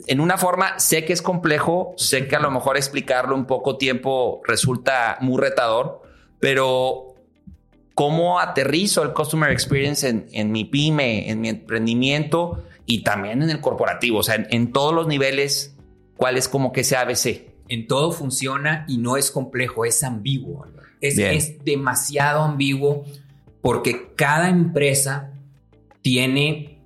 En 0.07 0.21
una 0.21 0.39
forma, 0.39 0.79
sé 0.79 1.05
que 1.05 1.13
es 1.13 1.21
complejo, 1.21 1.93
sé 1.99 2.29
que 2.29 2.37
a 2.37 2.41
lo 2.41 2.51
mejor 2.51 2.79
explicarlo 2.79 3.37
en 3.37 3.45
poco 3.45 3.77
tiempo 3.77 4.41
resulta 4.47 5.19
muy 5.21 5.39
retador, 5.39 6.01
pero 6.41 7.15
¿cómo 7.93 8.41
aterrizo 8.41 9.03
el 9.03 9.13
Customer 9.13 9.51
Experience 9.51 10.09
en, 10.09 10.29
en 10.33 10.51
mi 10.51 10.65
pyme, 10.65 11.29
en 11.29 11.43
mi 11.43 11.51
emprendimiento 11.51 12.65
y 12.87 13.05
también 13.05 13.43
en 13.43 13.51
el 13.51 13.61
corporativo? 13.61 14.21
O 14.21 14.23
sea, 14.23 14.37
en, 14.37 14.47
en 14.49 14.73
todos 14.73 14.95
los 14.95 15.07
niveles 15.07 15.76
¿Cuál 16.17 16.37
es 16.37 16.49
como 16.49 16.73
que 16.73 16.81
ese 16.83 16.97
ABC? 16.97 17.43
En 17.69 17.87
todo 17.87 18.13
funciona 18.13 18.85
y 18.89 18.99
no 18.99 19.17
es 19.17 19.31
complejo, 19.31 19.85
es 19.85 20.03
ambiguo. 20.03 20.67
Es, 21.01 21.19
es 21.19 21.65
demasiado 21.65 22.43
ambiguo 22.43 23.05
porque 23.61 24.13
cada 24.15 24.49
empresa 24.49 25.33
tiene 26.01 26.79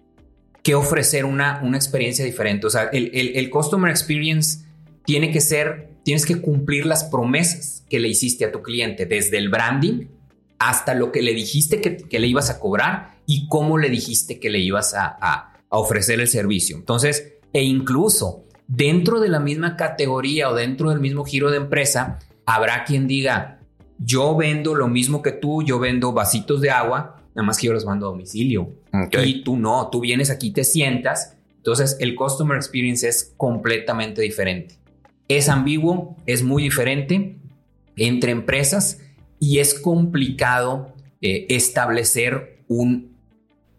que 0.62 0.74
ofrecer 0.74 1.24
una, 1.24 1.60
una 1.62 1.76
experiencia 1.76 2.24
diferente. 2.24 2.66
O 2.66 2.70
sea, 2.70 2.84
el, 2.84 3.10
el, 3.14 3.50
Customer 3.50 3.90
Experience 3.90 4.64
tiene 5.04 5.30
que 5.30 5.40
ser, 5.40 5.90
tienes 6.04 6.26
que 6.26 6.40
cumplir 6.40 6.86
las 6.86 7.04
promesas 7.04 7.84
que 7.88 7.98
le 7.98 8.08
hiciste 8.08 8.44
a 8.44 8.52
tu 8.52 8.62
cliente, 8.62 9.06
desde 9.06 9.38
el 9.38 9.48
branding 9.48 10.06
hasta 10.58 10.94
lo 10.94 11.10
que 11.10 11.22
le 11.22 11.32
dijiste 11.32 11.80
que, 11.80 11.96
que 11.96 12.18
le 12.18 12.26
ibas 12.26 12.50
a 12.50 12.58
cobrar 12.60 13.18
y 13.26 13.48
cómo 13.48 13.78
le 13.78 13.88
dijiste 13.88 14.38
que 14.38 14.50
le 14.50 14.58
ibas 14.58 14.94
a, 14.94 15.06
a, 15.06 15.54
a 15.70 15.78
ofrecer 15.78 16.20
el 16.20 16.28
servicio. 16.28 16.76
Entonces, 16.76 17.34
e 17.52 17.62
incluso 17.62 18.44
dentro 18.70 19.18
de 19.18 19.28
la 19.28 19.40
misma 19.40 19.76
categoría 19.76 20.48
o 20.48 20.54
dentro 20.54 20.90
del 20.90 21.00
mismo 21.00 21.24
giro 21.24 21.50
de 21.50 21.56
empresa, 21.56 22.20
habrá 22.46 22.84
quien 22.84 23.08
diga, 23.08 23.58
yo 23.98 24.36
vendo 24.36 24.74
lo 24.76 24.86
mismo 24.86 25.22
que 25.22 25.32
tú, 25.32 25.62
yo 25.62 25.80
vendo 25.80 26.12
vasitos 26.12 26.60
de 26.60 26.70
agua, 26.70 27.16
nada 27.34 27.44
más 27.44 27.58
que 27.58 27.66
yo 27.66 27.72
los 27.72 27.84
mando 27.84 28.06
a 28.06 28.10
domicilio. 28.10 28.72
Y 29.24 29.42
tú 29.42 29.56
no, 29.56 29.88
tú 29.90 30.00
vienes 30.00 30.30
aquí, 30.30 30.52
te 30.52 30.62
sientas. 30.62 31.36
Entonces 31.56 31.96
el 31.98 32.14
customer 32.14 32.56
experience 32.56 33.08
es 33.08 33.34
completamente 33.36 34.22
diferente. 34.22 34.76
Es 35.28 35.48
ambiguo, 35.48 36.16
es 36.26 36.44
muy 36.44 36.62
diferente 36.62 37.36
entre 37.96 38.30
empresas 38.30 39.00
y 39.40 39.58
es 39.58 39.74
complicado 39.74 40.94
eh, 41.20 41.46
establecer 41.48 42.62
un, 42.68 43.16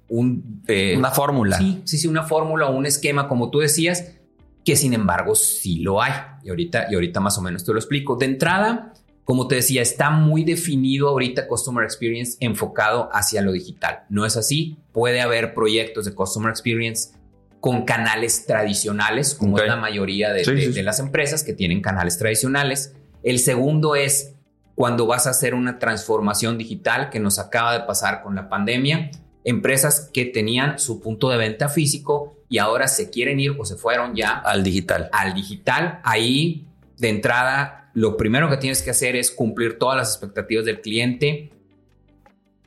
un 0.09 0.63
eh, 0.67 0.95
una 0.97 1.11
fórmula. 1.11 1.57
Sí, 1.57 1.81
sí, 1.85 1.97
sí, 1.97 2.07
una 2.07 2.23
fórmula 2.23 2.67
o 2.67 2.75
un 2.75 2.85
esquema, 2.85 3.27
como 3.27 3.49
tú 3.49 3.59
decías, 3.59 4.17
que 4.63 4.75
sin 4.75 4.93
embargo 4.93 5.35
sí 5.35 5.79
lo 5.79 6.01
hay. 6.01 6.13
Y 6.43 6.49
ahorita, 6.49 6.87
y 6.89 6.95
ahorita 6.95 7.19
más 7.19 7.37
o 7.37 7.41
menos 7.41 7.63
te 7.63 7.71
lo 7.71 7.79
explico. 7.79 8.15
De 8.15 8.25
entrada, 8.25 8.93
como 9.23 9.47
te 9.47 9.55
decía, 9.55 9.81
está 9.81 10.09
muy 10.09 10.43
definido 10.43 11.09
ahorita 11.09 11.47
Customer 11.47 11.83
Experience 11.83 12.37
enfocado 12.39 13.09
hacia 13.13 13.41
lo 13.41 13.51
digital. 13.51 14.03
No 14.09 14.25
es 14.25 14.37
así. 14.37 14.77
Puede 14.91 15.21
haber 15.21 15.53
proyectos 15.53 16.05
de 16.05 16.13
Customer 16.13 16.49
Experience 16.49 17.13
con 17.59 17.85
canales 17.85 18.45
tradicionales, 18.45 19.35
como 19.35 19.59
es 19.59 19.67
la 19.67 19.75
mayoría 19.75 20.33
de, 20.33 20.43
de 20.43 20.83
las 20.83 20.99
empresas 20.99 21.43
que 21.43 21.53
tienen 21.53 21.81
canales 21.81 22.17
tradicionales. 22.17 22.95
El 23.21 23.37
segundo 23.37 23.95
es 23.95 24.33
cuando 24.73 25.05
vas 25.05 25.27
a 25.27 25.29
hacer 25.29 25.53
una 25.53 25.77
transformación 25.77 26.57
digital 26.57 27.11
que 27.11 27.19
nos 27.19 27.37
acaba 27.37 27.73
de 27.73 27.85
pasar 27.85 28.23
con 28.23 28.33
la 28.33 28.49
pandemia 28.49 29.11
empresas 29.43 30.09
que 30.13 30.25
tenían 30.25 30.79
su 30.79 31.01
punto 31.01 31.29
de 31.29 31.37
venta 31.37 31.69
físico 31.69 32.37
y 32.51 32.57
ahora 32.57 32.89
se 32.89 33.09
quieren 33.09 33.39
ir 33.39 33.55
o 33.57 33.63
se 33.63 33.77
fueron 33.77 34.13
ya 34.13 34.31
al 34.31 34.61
digital. 34.61 35.09
Al 35.13 35.33
digital, 35.33 36.01
ahí 36.03 36.67
de 36.97 37.07
entrada, 37.07 37.89
lo 37.93 38.17
primero 38.17 38.49
que 38.49 38.57
tienes 38.57 38.81
que 38.81 38.89
hacer 38.89 39.15
es 39.15 39.31
cumplir 39.31 39.79
todas 39.79 39.95
las 39.95 40.09
expectativas 40.09 40.65
del 40.65 40.81
cliente, 40.81 41.49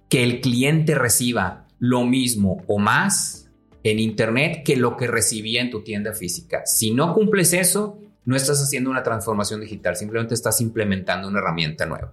que 0.08 0.24
el 0.24 0.40
cliente 0.40 0.94
reciba 0.94 1.66
lo 1.78 2.04
mismo 2.04 2.64
o 2.66 2.78
más 2.78 3.50
en 3.82 3.98
Internet 3.98 4.62
que 4.64 4.76
lo 4.76 4.96
que 4.96 5.06
recibía 5.06 5.60
en 5.60 5.70
tu 5.70 5.84
tienda 5.84 6.14
física. 6.14 6.62
Si 6.64 6.92
no 6.92 7.12
cumples 7.12 7.52
eso, 7.52 7.98
no 8.24 8.36
estás 8.36 8.62
haciendo 8.62 8.88
una 8.88 9.02
transformación 9.02 9.60
digital, 9.60 9.96
simplemente 9.96 10.32
estás 10.32 10.62
implementando 10.62 11.28
una 11.28 11.40
herramienta 11.40 11.84
nueva. 11.84 12.10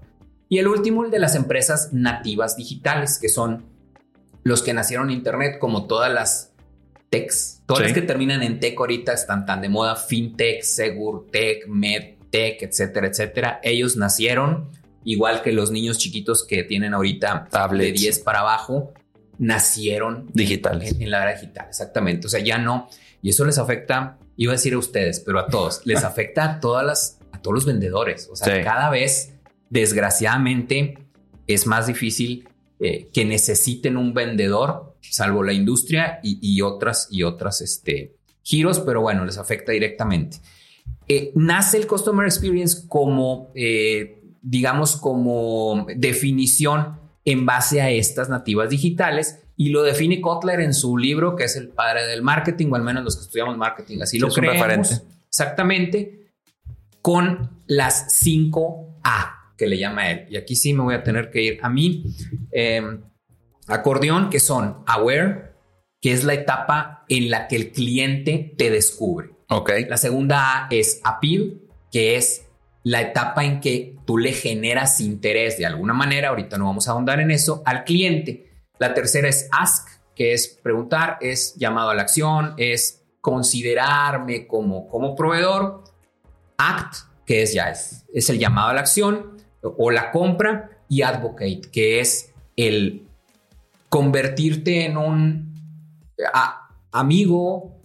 Y 0.50 0.58
el 0.58 0.68
último, 0.68 1.06
el 1.06 1.12
de 1.12 1.20
las 1.20 1.36
empresas 1.36 1.94
nativas 1.94 2.58
digitales, 2.58 3.18
que 3.18 3.30
son 3.30 3.64
los 4.44 4.62
que 4.62 4.74
nacieron 4.74 5.10
en 5.10 5.16
Internet, 5.16 5.58
como 5.58 5.88
todas 5.88 6.12
las 6.12 6.51
techs, 7.12 7.62
todas 7.68 7.84
las 7.84 7.94
que 7.94 8.02
terminan 8.02 8.42
en 8.42 8.60
tech 8.60 8.80
ahorita 8.80 9.14
están 9.14 9.46
tan 9.46 9.62
de 9.62 9.70
moda, 9.70 9.96
fintech, 9.96 10.64
segurtech, 10.64 11.68
medtech, 11.68 12.64
etcétera, 12.64 13.08
etcétera. 13.08 13.60
Ellos 13.62 13.98
nacieron 13.98 14.72
igual 15.04 15.42
que 15.42 15.52
los 15.52 15.72
niños 15.72 15.98
chiquitos 15.98 16.46
que 16.46 16.64
tienen 16.64 16.94
ahorita 16.94 17.48
de 17.72 17.92
10 17.92 18.20
para 18.20 18.40
abajo, 18.40 18.94
nacieron 19.38 20.28
digitales. 20.34 20.96
en, 21.00 21.10
la 21.10 21.24
era 21.24 21.34
digital, 21.34 21.66
exactamente. 21.68 22.28
O 22.28 22.30
sea, 22.30 22.40
ya 22.40 22.58
no, 22.58 22.90
y 23.22 23.30
eso 23.30 23.44
les 23.46 23.58
afecta, 23.58 24.18
iba 24.38 24.54
a 24.54 24.56
decir 24.56 24.74
a 24.74 24.78
ustedes, 24.78 25.20
pero 25.20 25.40
a 25.40 25.48
todos, 25.48 25.82
les 25.86 26.04
afecta 26.04 26.44
a 26.46 26.60
todas 26.60 26.86
las, 26.86 27.20
a 27.32 27.42
todos 27.42 27.56
los 27.56 27.66
vendedores. 27.66 28.30
O 28.32 28.36
sea, 28.36 28.64
cada 28.64 28.90
vez, 28.90 29.34
desgraciadamente, 29.70 30.98
es 31.48 31.66
más 31.68 31.88
difícil 31.88 32.48
eh, 32.80 33.10
que 33.14 33.26
necesiten 33.26 33.98
un 33.98 34.14
vendedor, 34.14 34.91
salvo 35.12 35.44
la 35.44 35.54
industria 35.54 36.20
y, 36.24 36.62
otras 36.62 37.08
y 37.12 37.24
otras 37.24 37.62
este, 37.62 38.16
giros, 38.42 38.80
pero 38.80 39.02
bueno, 39.02 39.26
les 39.26 39.38
afecta 39.38 39.72
directamente. 39.72 40.38
Eh, 41.08 41.32
nace 41.36 41.78
el 41.78 41.88
Customer 41.88 42.26
Experience 42.26 42.88
como, 42.88 43.52
eh, 43.56 44.24
digamos, 44.42 44.96
como 44.96 45.86
definición 45.96 47.00
en 47.26 47.46
base 47.46 47.82
a 47.82 47.90
estas 47.90 48.30
nativas 48.30 48.70
digitales 48.70 49.40
y 49.58 49.70
lo 49.70 49.84
define 49.84 50.22
Kotler 50.22 50.62
en 50.62 50.74
su 50.74 50.98
libro, 50.98 51.36
que 51.36 51.44
es 51.44 51.56
el 51.56 51.68
padre 51.68 52.08
del 52.08 52.22
marketing, 52.22 52.68
o 52.72 52.76
al 52.76 52.84
menos 52.84 53.04
los 53.04 53.18
que 53.18 53.24
estudiamos 53.24 53.58
marketing, 53.58 54.00
así 54.02 54.18
lo 54.18 54.30
creemos. 54.30 55.04
Exactamente, 55.28 56.30
con 57.02 57.50
las 57.68 58.14
5 58.16 59.02
A 59.04 59.54
que 59.58 59.68
le 59.68 59.78
llama 59.78 60.10
él. 60.10 60.26
Y 60.30 60.38
aquí 60.38 60.56
sí 60.56 60.74
me 60.74 60.82
voy 60.82 60.96
a 60.96 61.04
tener 61.04 61.30
que 61.30 61.44
ir 61.44 61.60
a 61.62 61.70
mí. 61.70 62.06
Em, 62.52 63.02
acordeón, 63.72 64.30
que 64.30 64.40
son 64.40 64.84
aware, 64.86 65.52
que 66.02 66.12
es 66.14 66.24
la 66.24 66.34
etapa 66.34 67.06
en 67.10 67.30
la 67.30 67.48
que 67.48 67.56
el 67.56 67.72
cliente 67.72 68.54
te 68.58 68.70
descubre. 68.70 69.32
Ok. 69.50 69.72
La 69.88 69.98
segunda 69.98 70.66
A 70.66 70.68
es 70.72 71.02
appeal, 71.04 71.62
que 71.92 72.16
es 72.16 72.48
la 72.84 73.02
etapa 73.02 73.44
en 73.44 73.60
que 73.60 73.96
tú 74.06 74.18
le 74.18 74.34
generas 74.34 75.00
interés 75.00 75.58
de 75.58 75.66
alguna 75.66 75.94
manera, 75.94 76.30
ahorita 76.30 76.58
no 76.58 76.66
vamos 76.66 76.88
a 76.88 76.92
ahondar 76.92 77.20
en 77.20 77.32
eso, 77.32 77.62
al 77.66 77.84
cliente. 77.84 78.50
La 78.80 78.94
tercera 78.94 79.30
es 79.30 79.48
ask, 79.52 79.88
que 80.16 80.34
es 80.34 80.48
preguntar, 80.48 81.18
es 81.22 81.56
llamado 81.56 81.92
a 81.92 81.96
la 81.96 82.02
acción, 82.02 82.56
es 82.58 83.04
considerarme 83.22 84.48
como, 84.48 84.88
como 84.88 85.16
proveedor. 85.16 85.84
Act, 86.58 86.96
que 87.26 87.44
es 87.44 87.54
ya 87.54 87.70
es, 87.70 88.06
es 88.14 88.30
el 88.30 88.40
llamado 88.40 88.70
a 88.70 88.74
la 88.74 88.82
acción 88.82 89.38
o 89.62 89.92
la 89.92 90.12
compra 90.12 90.70
y 90.90 91.04
advocate, 91.04 91.62
que 91.72 92.00
es 92.00 92.34
el 92.56 93.08
convertirte 93.92 94.86
en 94.86 94.96
un 94.96 95.54
amigo, 96.94 97.84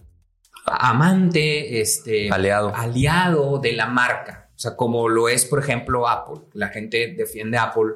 amante, 0.65 1.81
este, 1.81 2.31
aliado. 2.31 2.73
aliado 2.73 3.59
de 3.59 3.73
la 3.73 3.87
marca. 3.87 4.49
O 4.55 4.59
sea, 4.59 4.77
como 4.77 5.09
lo 5.09 5.27
es, 5.27 5.43
por 5.45 5.59
ejemplo, 5.59 6.07
Apple. 6.07 6.45
La 6.53 6.69
gente 6.69 7.13
defiende 7.15 7.57
a 7.57 7.63
Apple 7.63 7.95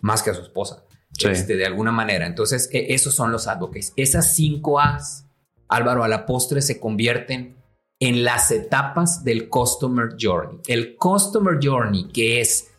más 0.00 0.22
que 0.22 0.30
a 0.30 0.34
su 0.34 0.40
esposa, 0.40 0.84
este, 1.22 1.56
de 1.56 1.66
alguna 1.66 1.92
manera. 1.92 2.26
Entonces, 2.26 2.70
e, 2.72 2.94
esos 2.94 3.14
son 3.14 3.30
los 3.30 3.46
advocates. 3.46 3.92
Esas 3.94 4.34
cinco 4.34 4.80
A's, 4.80 5.26
Álvaro, 5.68 6.02
a 6.02 6.08
la 6.08 6.24
postre 6.24 6.62
se 6.62 6.80
convierten 6.80 7.56
en 8.00 8.24
las 8.24 8.52
etapas 8.52 9.22
del 9.22 9.50
Customer 9.50 10.16
Journey. 10.18 10.60
El 10.66 10.96
Customer 10.96 11.58
Journey, 11.62 12.08
que 12.08 12.40
es 12.40 12.70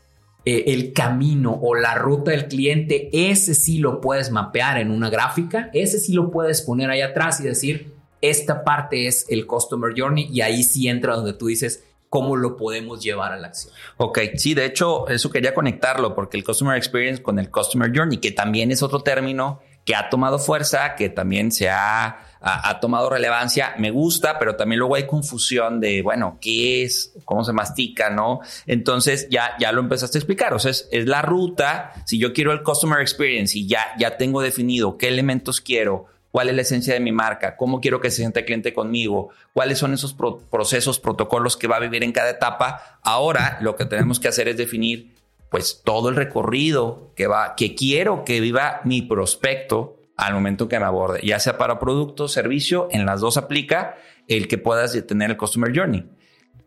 eh, 0.46 0.64
el 0.68 0.94
camino 0.94 1.60
o 1.62 1.76
la 1.76 1.96
ruta 1.96 2.32
del 2.32 2.48
cliente, 2.48 3.10
ese 3.12 3.56
sí 3.56 3.80
lo 3.80 4.00
puedes 4.00 4.32
mapear 4.32 4.78
en 4.78 4.92
una 4.92 5.10
gráfica, 5.10 5.70
ese 5.74 6.00
sí 6.00 6.14
lo 6.14 6.30
puedes 6.32 6.62
poner 6.62 6.90
ahí 6.90 7.02
atrás 7.02 7.40
y 7.40 7.44
decir, 7.44 7.94
esta 8.22 8.64
parte 8.64 9.08
es 9.08 9.26
el 9.30 9.48
Customer 9.48 9.94
Journey 9.96 10.30
y 10.32 10.42
ahí 10.42 10.64
sí 10.64 10.88
entra 10.88 11.16
donde 11.16 11.34
tú 11.34 11.48
dices, 11.48 11.84
cómo 12.10 12.36
lo 12.36 12.56
podemos 12.56 13.04
llevar 13.04 13.34
a 13.34 13.38
la 13.38 13.48
acción. 13.48 13.74
Ok, 13.98 14.20
sí, 14.36 14.54
de 14.54 14.66
hecho, 14.66 15.08
eso 15.10 15.30
quería 15.30 15.54
conectarlo 15.54 16.16
porque 16.16 16.38
el 16.38 16.44
Customer 16.44 16.78
Experience 16.78 17.22
con 17.22 17.40
el 17.40 17.50
Customer 17.50 17.92
Journey, 17.94 18.20
que 18.20 18.32
también 18.32 18.72
es 18.72 18.82
otro 18.84 19.02
término 19.02 19.60
que 19.86 19.96
ha 19.96 20.10
tomado 20.10 20.40
fuerza, 20.40 20.96
que 20.96 21.10
también 21.10 21.52
se 21.52 21.70
ha, 21.70 22.18
ha, 22.42 22.80
tomado 22.80 23.10
relevancia, 23.10 23.76
me 23.78 23.92
gusta, 23.92 24.40
pero 24.40 24.56
también 24.56 24.80
luego 24.80 24.96
hay 24.96 25.06
confusión 25.06 25.80
de, 25.80 26.02
bueno, 26.02 26.40
¿qué 26.42 26.84
es? 26.84 27.14
¿Cómo 27.24 27.44
se 27.44 27.54
mastica? 27.54 28.10
¿No? 28.10 28.40
Entonces 28.66 29.28
ya, 29.30 29.56
ya 29.60 29.72
lo 29.72 29.82
empezaste 29.82 30.18
a 30.18 30.20
explicar, 30.20 30.54
o 30.56 30.60
sea, 30.60 30.72
es, 30.72 30.88
la 30.92 31.22
ruta, 31.22 31.94
si 32.06 32.18
yo 32.18 32.34
quiero 32.34 32.52
el 32.52 32.64
Customer 32.64 33.00
Experience 33.00 33.58
y 33.58 33.68
ya, 33.68 33.96
ya 34.00 34.18
tengo 34.18 34.42
definido 34.42 34.98
qué 34.98 35.08
elementos 35.08 35.62
quiero, 35.62 36.08
cuál 36.32 36.50
es 36.50 36.56
la 36.56 36.64
esencia 36.64 36.96
de 36.96 37.00
mi 37.00 37.12
marca, 37.12 37.56
cómo 37.56 37.80
quiero 37.80 38.02
que 38.02 38.10
se 38.10 38.18
sienta 38.18 38.42
el 38.42 38.46
cliente 38.46 38.74
conmigo, 38.74 39.30
cuáles 39.54 39.78
son 39.78 39.94
esos 39.94 40.14
procesos, 40.14 41.00
protocolos 41.00 41.56
que 41.56 41.68
va 41.68 41.78
a 41.78 41.80
vivir 41.80 42.04
en 42.04 42.12
cada 42.12 42.32
etapa. 42.32 43.00
Ahora 43.04 43.58
lo 43.62 43.76
que 43.76 43.86
tenemos 43.86 44.20
que 44.20 44.28
hacer 44.28 44.50
es 44.50 44.58
definir 44.58 45.15
pues 45.50 45.82
todo 45.84 46.10
el 46.10 46.16
recorrido 46.16 47.14
que 47.16 47.28
va, 47.28 47.56
que 47.56 47.76
quiero 47.76 48.24
que 48.26 48.40
viva 48.40 48.82
mi 48.84 49.02
prospecto 49.02 49.98
al 50.18 50.34
momento 50.34 50.68
que 50.68 50.80
me 50.80 50.86
aborde, 50.86 51.22
ya 51.24 51.40
sea 51.40 51.58
para 51.58 51.80
producto, 51.80 52.28
servicio, 52.28 52.88
en 52.92 53.06
las 53.06 53.20
dos 53.20 53.38
aplica 53.38 53.96
el 54.28 54.48
que 54.48 54.58
puedas 54.58 54.94
tener 55.06 55.32
el 55.32 55.38
Customer 55.38 55.76
Journey. 55.76 56.10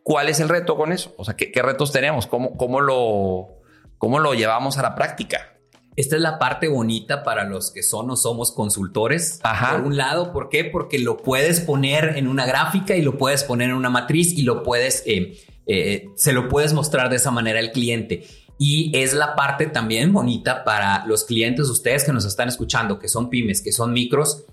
¿Cuál 0.02 0.28
es 0.28 0.40
el 0.40 0.48
reto 0.48 0.76
con 0.76 0.92
eso? 0.92 1.14
O 1.18 1.24
sea, 1.24 1.34
¿qué, 1.34 1.50
retos 1.62 1.92
tenemos? 1.92 2.26
¿Cómo, 2.26 2.56
cómo, 2.56 2.80
lo, 2.80 3.60
¿Cómo 3.98 4.20
lo 4.20 4.34
llevamos 4.34 4.78
a 4.78 4.82
la 4.82 4.94
práctica? 4.94 5.58
Esta 5.96 6.14
es 6.14 6.22
la 6.22 6.38
parte 6.38 6.68
bonita 6.68 7.24
para 7.24 7.44
los 7.44 7.72
que 7.72 7.82
son 7.82 8.08
o 8.10 8.16
somos 8.16 8.52
consultores. 8.52 9.40
Por 9.72 9.80
un 9.80 9.96
lado, 9.96 10.32
¿por 10.32 10.48
qué? 10.48 10.64
Porque 10.64 10.98
lo 11.00 11.16
puedes 11.16 11.60
poner 11.60 12.16
en 12.16 12.28
una 12.28 12.46
gráfica 12.46 12.94
y 12.94 13.02
lo 13.02 13.18
puedes 13.18 13.42
poner 13.42 13.70
en 13.70 13.74
una 13.74 13.90
matriz 13.90 14.32
y 14.32 14.42
lo 14.42 14.62
puedes, 14.62 15.02
eh, 15.06 15.36
eh, 15.66 16.08
se 16.14 16.32
lo 16.32 16.48
puedes 16.48 16.72
mostrar 16.72 17.10
de 17.10 17.16
esa 17.16 17.32
manera 17.32 17.58
al 17.58 17.72
cliente. 17.72 18.24
Y 18.58 18.90
es 18.96 19.14
la 19.14 19.36
parte 19.36 19.66
también 19.66 20.12
bonita 20.12 20.64
para 20.64 21.06
los 21.06 21.24
clientes, 21.24 21.68
ustedes 21.68 22.04
que 22.04 22.12
nos 22.12 22.24
están 22.24 22.48
escuchando, 22.48 22.98
que 22.98 23.08
son 23.08 23.30
pymes, 23.30 23.62
que 23.62 23.72
son 23.72 23.92
micros. 23.92 24.44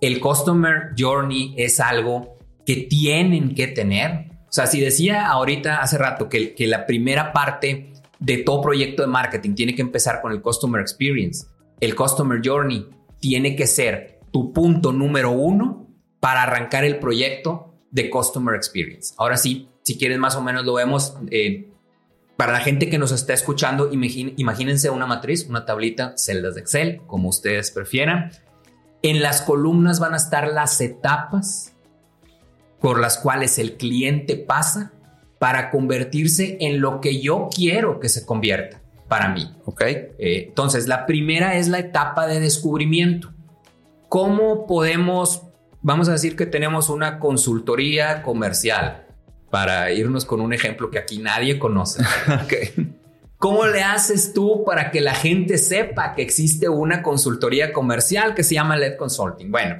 El 0.00 0.20
Customer 0.20 0.90
Journey 0.96 1.54
es 1.56 1.80
algo 1.80 2.36
que 2.64 2.76
tienen 2.76 3.54
que 3.54 3.66
tener. 3.66 4.30
O 4.48 4.52
sea, 4.52 4.66
si 4.66 4.80
decía 4.80 5.26
ahorita 5.26 5.80
hace 5.80 5.98
rato 5.98 6.28
que, 6.28 6.54
que 6.54 6.66
la 6.66 6.86
primera 6.86 7.32
parte 7.32 7.92
de 8.20 8.38
todo 8.38 8.60
proyecto 8.60 9.02
de 9.02 9.08
marketing 9.08 9.54
tiene 9.54 9.74
que 9.74 9.82
empezar 9.82 10.20
con 10.20 10.30
el 10.30 10.40
Customer 10.40 10.80
Experience. 10.80 11.46
El 11.80 11.96
Customer 11.96 12.40
Journey 12.44 12.86
tiene 13.18 13.56
que 13.56 13.66
ser 13.66 14.20
tu 14.30 14.52
punto 14.52 14.92
número 14.92 15.32
uno 15.32 15.88
para 16.20 16.42
arrancar 16.42 16.84
el 16.84 16.98
proyecto 16.98 17.74
de 17.90 18.10
Customer 18.10 18.54
Experience. 18.54 19.14
Ahora 19.18 19.36
sí, 19.36 19.68
si 19.82 19.98
quieren 19.98 20.20
más 20.20 20.36
o 20.36 20.42
menos 20.42 20.64
lo 20.64 20.74
vemos. 20.74 21.16
Eh, 21.30 21.69
para 22.40 22.52
la 22.54 22.60
gente 22.60 22.88
que 22.88 22.96
nos 22.96 23.12
está 23.12 23.34
escuchando, 23.34 23.90
imagínense 23.92 24.88
una 24.88 25.04
matriz, 25.04 25.46
una 25.46 25.66
tablita, 25.66 26.14
celdas 26.16 26.54
de 26.54 26.62
Excel, 26.62 27.02
como 27.06 27.28
ustedes 27.28 27.70
prefieran. 27.70 28.30
En 29.02 29.20
las 29.20 29.42
columnas 29.42 30.00
van 30.00 30.14
a 30.14 30.16
estar 30.16 30.48
las 30.48 30.80
etapas 30.80 31.74
por 32.80 32.98
las 32.98 33.18
cuales 33.18 33.58
el 33.58 33.76
cliente 33.76 34.36
pasa 34.38 34.90
para 35.38 35.70
convertirse 35.70 36.56
en 36.60 36.80
lo 36.80 37.02
que 37.02 37.20
yo 37.20 37.50
quiero 37.54 38.00
que 38.00 38.08
se 38.08 38.24
convierta 38.24 38.80
para 39.06 39.28
mí. 39.28 39.54
Ok. 39.66 39.82
Eh, 39.82 40.14
entonces, 40.48 40.88
la 40.88 41.04
primera 41.04 41.56
es 41.56 41.68
la 41.68 41.80
etapa 41.80 42.26
de 42.26 42.40
descubrimiento. 42.40 43.34
¿Cómo 44.08 44.66
podemos, 44.66 45.42
vamos 45.82 46.08
a 46.08 46.12
decir 46.12 46.36
que 46.36 46.46
tenemos 46.46 46.88
una 46.88 47.18
consultoría 47.18 48.22
comercial, 48.22 49.08
para 49.50 49.90
irnos 49.92 50.24
con 50.24 50.40
un 50.40 50.52
ejemplo 50.52 50.90
que 50.90 50.98
aquí 50.98 51.18
nadie 51.18 51.58
conoce? 51.58 52.02
okay. 52.44 52.94
¿Cómo 53.36 53.66
le 53.66 53.82
haces 53.82 54.34
tú 54.34 54.64
para 54.64 54.90
que 54.90 55.00
la 55.00 55.14
gente 55.14 55.56
sepa 55.56 56.14
que 56.14 56.22
existe 56.22 56.68
una 56.68 57.02
consultoría 57.02 57.72
comercial 57.72 58.34
que 58.34 58.44
se 58.44 58.54
llama 58.54 58.76
LED 58.76 58.96
Consulting? 58.96 59.50
Bueno, 59.50 59.76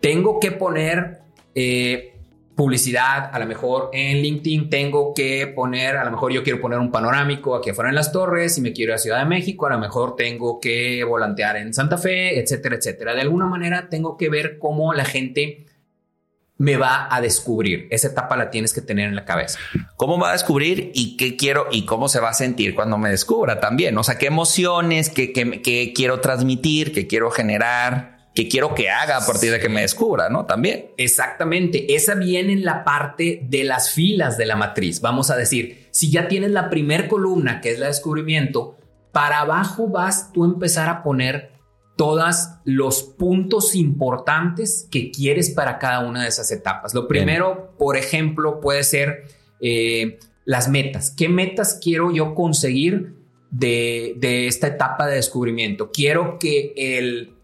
tengo 0.00 0.40
que 0.40 0.50
poner 0.50 1.20
eh, 1.54 2.12
publicidad, 2.54 3.30
a 3.32 3.38
lo 3.38 3.46
mejor 3.46 3.90
en 3.92 4.18
LinkedIn 4.22 4.70
tengo 4.70 5.12
que 5.14 5.46
poner, 5.46 5.96
a 5.96 6.04
lo 6.04 6.10
mejor 6.10 6.32
yo 6.32 6.42
quiero 6.42 6.60
poner 6.60 6.78
un 6.78 6.90
panorámico 6.90 7.54
aquí 7.54 7.70
afuera 7.70 7.90
en 7.90 7.96
las 7.96 8.12
torres 8.12 8.56
y 8.58 8.60
me 8.60 8.72
quiero 8.72 8.92
ir 8.92 8.94
a 8.94 8.98
Ciudad 8.98 9.18
de 9.18 9.24
México, 9.26 9.66
a 9.66 9.70
lo 9.70 9.78
mejor 9.78 10.16
tengo 10.16 10.60
que 10.60 11.02
volantear 11.04 11.56
en 11.56 11.72
Santa 11.72 11.98
Fe, 11.98 12.38
etcétera, 12.38 12.76
etcétera. 12.76 13.14
De 13.14 13.22
alguna 13.22 13.46
manera 13.46 13.88
tengo 13.88 14.16
que 14.16 14.28
ver 14.28 14.58
cómo 14.58 14.92
la 14.94 15.04
gente 15.04 15.66
me 16.62 16.76
va 16.76 17.08
a 17.10 17.20
descubrir. 17.20 17.88
Esa 17.90 18.06
etapa 18.06 18.36
la 18.36 18.48
tienes 18.48 18.72
que 18.72 18.80
tener 18.80 19.08
en 19.08 19.16
la 19.16 19.24
cabeza. 19.24 19.58
¿Cómo 19.96 20.16
va 20.16 20.28
a 20.28 20.32
descubrir 20.32 20.92
y 20.94 21.16
qué 21.16 21.36
quiero 21.36 21.66
y 21.72 21.86
cómo 21.86 22.08
se 22.08 22.20
va 22.20 22.30
a 22.30 22.34
sentir 22.34 22.76
cuando 22.76 22.98
me 22.98 23.10
descubra 23.10 23.58
también? 23.58 23.98
O 23.98 24.04
sea, 24.04 24.16
qué 24.16 24.26
emociones, 24.26 25.10
qué, 25.10 25.32
qué 25.32 25.92
quiero 25.92 26.20
transmitir, 26.20 26.92
qué 26.92 27.08
quiero 27.08 27.32
generar 27.32 28.12
que 28.32 28.48
quiero 28.48 28.74
que 28.74 28.88
haga 28.88 29.16
a 29.16 29.26
partir 29.26 29.50
de 29.50 29.58
que 29.58 29.68
me 29.68 29.82
descubra, 29.82 30.28
¿no? 30.30 30.46
También. 30.46 30.86
Exactamente. 30.96 31.94
Esa 31.96 32.14
viene 32.14 32.52
en 32.52 32.64
la 32.64 32.84
parte 32.84 33.40
de 33.42 33.64
las 33.64 33.90
filas 33.90 34.38
de 34.38 34.46
la 34.46 34.54
matriz. 34.54 35.00
Vamos 35.00 35.30
a 35.30 35.36
decir, 35.36 35.88
si 35.90 36.10
ya 36.12 36.28
tienes 36.28 36.52
la 36.52 36.70
primer 36.70 37.08
columna, 37.08 37.60
que 37.60 37.72
es 37.72 37.78
la 37.80 37.88
descubrimiento, 37.88 38.78
para 39.10 39.40
abajo 39.40 39.88
vas 39.88 40.32
tú 40.32 40.44
a 40.44 40.46
empezar 40.46 40.88
a 40.88 41.02
poner 41.02 41.51
todos 41.96 42.48
los 42.64 43.02
puntos 43.02 43.74
importantes 43.74 44.88
que 44.90 45.10
quieres 45.10 45.50
para 45.50 45.78
cada 45.78 46.00
una 46.00 46.22
de 46.22 46.28
esas 46.28 46.50
etapas. 46.50 46.94
Lo 46.94 47.06
primero, 47.06 47.74
por 47.78 47.96
ejemplo, 47.96 48.60
puede 48.60 48.82
ser 48.82 49.24
eh, 49.60 50.18
las 50.44 50.68
metas. 50.68 51.10
¿Qué 51.10 51.28
metas 51.28 51.78
quiero 51.82 52.10
yo 52.10 52.34
conseguir 52.34 53.14
de, 53.50 54.14
de 54.16 54.46
esta 54.46 54.68
etapa 54.68 55.06
de 55.06 55.16
descubrimiento? 55.16 55.90
Quiero 55.92 56.38
que 56.38 56.72
el 56.76 57.34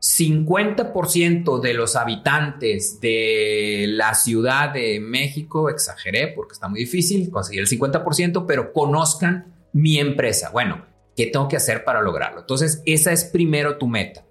50% 0.00 1.60
de 1.60 1.74
los 1.74 1.96
habitantes 1.96 3.00
de 3.00 3.86
la 3.88 4.14
Ciudad 4.14 4.72
de 4.72 5.00
México, 5.00 5.68
exageré 5.68 6.28
porque 6.28 6.52
está 6.52 6.68
muy 6.68 6.80
difícil 6.80 7.30
conseguir 7.30 7.62
el 7.62 7.68
50%, 7.68 8.44
pero 8.46 8.72
conozcan 8.72 9.54
mi 9.72 9.98
empresa. 9.98 10.50
Bueno, 10.50 10.84
¿qué 11.16 11.26
tengo 11.26 11.48
que 11.48 11.56
hacer 11.56 11.84
para 11.84 12.02
lograrlo? 12.02 12.40
Entonces, 12.40 12.82
esa 12.86 13.12
es 13.12 13.24
primero 13.24 13.78
tu 13.78 13.88
meta. 13.88 14.24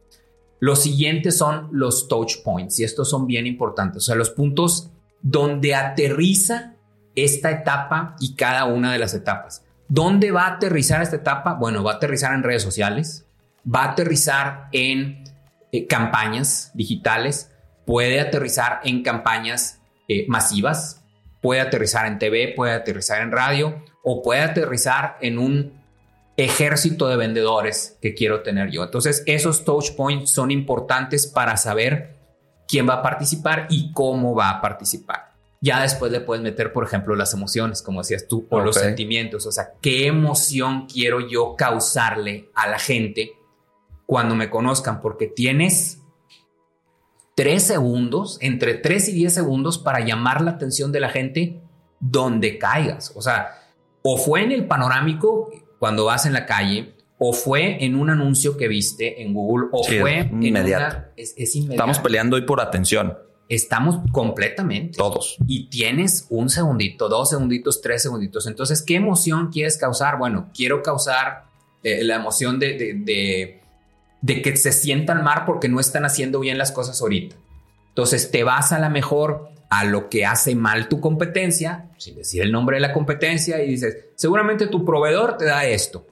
Los 0.59 0.83
siguientes 0.83 1.37
son 1.37 1.69
los 1.71 2.07
touch 2.07 2.43
points 2.43 2.79
y 2.79 2.83
estos 2.83 3.09
son 3.09 3.27
bien 3.27 3.45
importantes, 3.45 4.03
o 4.03 4.05
sea, 4.05 4.15
los 4.15 4.29
puntos 4.29 4.89
donde 5.21 5.75
aterriza 5.75 6.75
esta 7.15 7.51
etapa 7.51 8.15
y 8.19 8.35
cada 8.35 8.65
una 8.65 8.91
de 8.91 8.99
las 8.99 9.13
etapas. 9.13 9.65
¿Dónde 9.87 10.31
va 10.31 10.45
a 10.45 10.55
aterrizar 10.55 11.01
esta 11.01 11.17
etapa? 11.17 11.53
Bueno, 11.53 11.83
va 11.83 11.93
a 11.93 11.95
aterrizar 11.95 12.33
en 12.33 12.43
redes 12.43 12.63
sociales, 12.63 13.25
va 13.65 13.83
a 13.83 13.91
aterrizar 13.91 14.69
en 14.71 15.23
eh, 15.71 15.87
campañas 15.87 16.71
digitales, 16.73 17.51
puede 17.85 18.19
aterrizar 18.19 18.79
en 18.83 19.03
campañas 19.03 19.81
eh, 20.07 20.25
masivas, 20.27 21.03
puede 21.41 21.61
aterrizar 21.61 22.07
en 22.07 22.17
TV, 22.17 22.53
puede 22.55 22.73
aterrizar 22.73 23.21
en 23.21 23.31
radio 23.31 23.83
o 24.03 24.21
puede 24.23 24.41
aterrizar 24.41 25.17
en 25.21 25.37
un 25.37 25.84
ejército 26.37 27.07
de 27.07 27.15
vendedores 27.15 27.97
que 28.01 28.13
quiero 28.13 28.41
tener 28.41 28.69
yo. 28.71 28.83
Entonces, 28.83 29.23
esos 29.25 29.63
touch 29.63 29.91
points 29.95 30.29
son 30.29 30.51
importantes 30.51 31.27
para 31.27 31.57
saber 31.57 32.15
quién 32.67 32.87
va 32.87 32.95
a 32.95 33.01
participar 33.01 33.67
y 33.69 33.91
cómo 33.93 34.35
va 34.35 34.49
a 34.49 34.61
participar. 34.61 35.35
Ya 35.61 35.81
después 35.81 36.11
le 36.11 36.19
puedes 36.19 36.43
meter, 36.43 36.73
por 36.73 36.83
ejemplo, 36.83 37.15
las 37.15 37.33
emociones, 37.33 37.81
como 37.81 38.01
decías 38.01 38.27
tú, 38.27 38.45
o 38.49 38.59
los 38.59 38.75
sentimientos. 38.75 39.45
O 39.45 39.51
sea, 39.51 39.71
¿qué 39.81 40.07
emoción 40.07 40.85
quiero 40.87 41.27
yo 41.27 41.55
causarle 41.57 42.49
a 42.53 42.67
la 42.67 42.77
gente 42.77 43.33
cuando 44.05 44.35
me 44.35 44.49
conozcan, 44.49 45.01
porque 45.01 45.27
tienes 45.27 46.01
tres 47.35 47.63
segundos, 47.63 48.37
entre 48.41 48.75
tres 48.75 49.09
y 49.09 49.13
diez 49.13 49.33
segundos 49.33 49.77
para 49.77 49.99
llamar 49.99 50.41
la 50.41 50.51
atención 50.51 50.91
de 50.91 50.99
la 50.99 51.09
gente 51.09 51.61
donde 51.99 52.57
caigas. 52.57 53.11
O 53.15 53.21
sea, 53.21 53.61
o 54.03 54.17
fue 54.17 54.43
en 54.43 54.51
el 54.51 54.67
panorámico 54.67 55.49
cuando 55.79 56.05
vas 56.05 56.25
en 56.25 56.33
la 56.33 56.45
calle, 56.45 56.95
o 57.17 57.33
fue 57.33 57.83
en 57.83 57.95
un 57.95 58.09
anuncio 58.09 58.57
que 58.57 58.67
viste 58.67 59.21
en 59.21 59.33
Google, 59.33 59.67
o 59.71 59.83
fue 59.83 60.19
en 60.19 60.43
inmediato. 60.43 61.07
es, 61.15 61.33
inmediato. 61.55 61.73
Estamos 61.73 61.99
peleando 61.99 62.35
hoy 62.35 62.43
por 62.43 62.59
atención. 62.59 63.17
Estamos 63.47 63.99
completamente. 64.11 64.97
Todos. 64.97 65.37
Y 65.47 65.69
tienes 65.69 66.25
un 66.29 66.49
segundito, 66.49 67.09
dos 67.09 67.29
segunditos, 67.29 67.81
tres 67.81 68.01
segunditos. 68.01 68.47
Entonces, 68.47 68.81
¿qué 68.81 68.95
emoción 68.95 69.51
quieres 69.51 69.77
causar? 69.77 70.17
Bueno, 70.17 70.49
quiero 70.53 70.81
causar 70.81 71.45
eh, 71.83 72.03
la 72.03 72.15
emoción 72.15 72.59
de 72.59 73.61
de 74.25 74.41
que 74.41 74.57
se 74.57 74.71
sientan 74.71 75.23
mal 75.23 75.43
porque 75.45 75.69
no 75.69 75.79
están 75.79 76.03
haciendo 76.03 76.39
bien 76.39 76.57
las 76.57 76.71
cosas 76.71 76.99
ahorita. 76.99 77.35
Entonces 77.89 78.31
te 78.31 78.43
vas 78.43 78.71
a 78.71 78.79
la 78.79 78.89
mejor 78.89 79.49
a 79.79 79.83
lo 79.85 80.09
que 80.09 80.25
hace 80.25 80.55
mal 80.55 80.87
tu 80.87 80.99
competencia, 80.99 81.89
sin 81.97 82.15
decir 82.15 82.41
el 82.41 82.51
nombre 82.51 82.77
de 82.77 82.81
la 82.81 82.93
competencia, 82.93 83.61
y 83.63 83.69
dices, 83.69 83.97
seguramente 84.15 84.67
tu 84.67 84.83
proveedor 84.85 85.37
te 85.37 85.45
da 85.45 85.65
esto. 85.65 86.05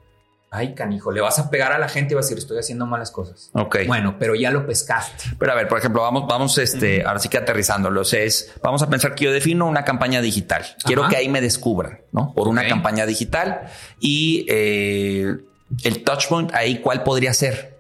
ay, 0.56 0.76
canijo, 0.76 1.12
le 1.12 1.20
vas 1.20 1.40
a 1.40 1.50
pegar 1.50 1.72
a 1.72 1.80
la 1.80 1.90
gente 1.90 2.14
y 2.14 2.16
vas 2.16 2.26
a 2.26 2.30
decir, 2.30 2.38
estoy 2.38 2.60
haciendo 2.60 2.86
malas 2.86 3.10
cosas. 3.10 3.50
Ok. 3.54 3.78
Bueno, 3.88 4.18
pero 4.20 4.36
ya 4.36 4.52
lo 4.52 4.68
pescaste. 4.68 5.36
Pero 5.40 5.52
a 5.52 5.56
ver, 5.56 5.68
por 5.68 5.80
ejemplo, 5.80 6.04
vamos, 6.04 6.26
vamos, 6.28 6.60
este, 6.60 7.04
ahora 7.04 7.18
sí 7.18 7.28
que 7.28 7.40
aterrizándolos 7.40 8.14
es, 8.14 8.54
vamos 8.62 8.84
a 8.84 8.88
pensar 8.90 9.16
que 9.16 9.26
yo 9.26 9.32
defino 9.32 9.66
una 9.66 9.84
campaña 9.84 10.22
digital. 10.22 10.64
Quiero 10.86 11.02
Ajá. 11.02 11.10
que 11.10 11.18
ahí 11.18 11.28
me 11.28 11.42
descubran, 11.42 12.02
¿no? 12.12 12.34
Por 12.36 12.48
una 12.48 12.68
campaña 12.68 13.08
digital 13.08 13.62
y 14.00 14.46
eh, 14.48 15.38
el 15.84 16.04
touchpoint 16.04 16.54
ahí, 16.54 16.82
¿cuál 16.82 17.02
podría 17.02 17.34
ser? 17.34 17.73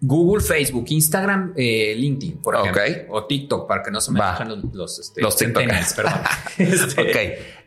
Google, 0.00 0.42
Facebook, 0.42 0.86
Instagram, 0.88 1.54
eh, 1.56 1.94
LinkedIn, 1.96 2.38
por 2.38 2.54
ejemplo. 2.54 2.82
O 3.10 3.24
TikTok, 3.24 3.66
para 3.66 3.82
que 3.82 3.90
no 3.90 4.00
se 4.00 4.12
me 4.12 4.20
bajen 4.20 4.48
los, 4.48 4.64
los, 4.72 4.98
este, 4.98 5.20
Los 5.20 5.36
perdón. 5.36 6.12
Este, 6.58 7.00
Ok. 7.00 7.16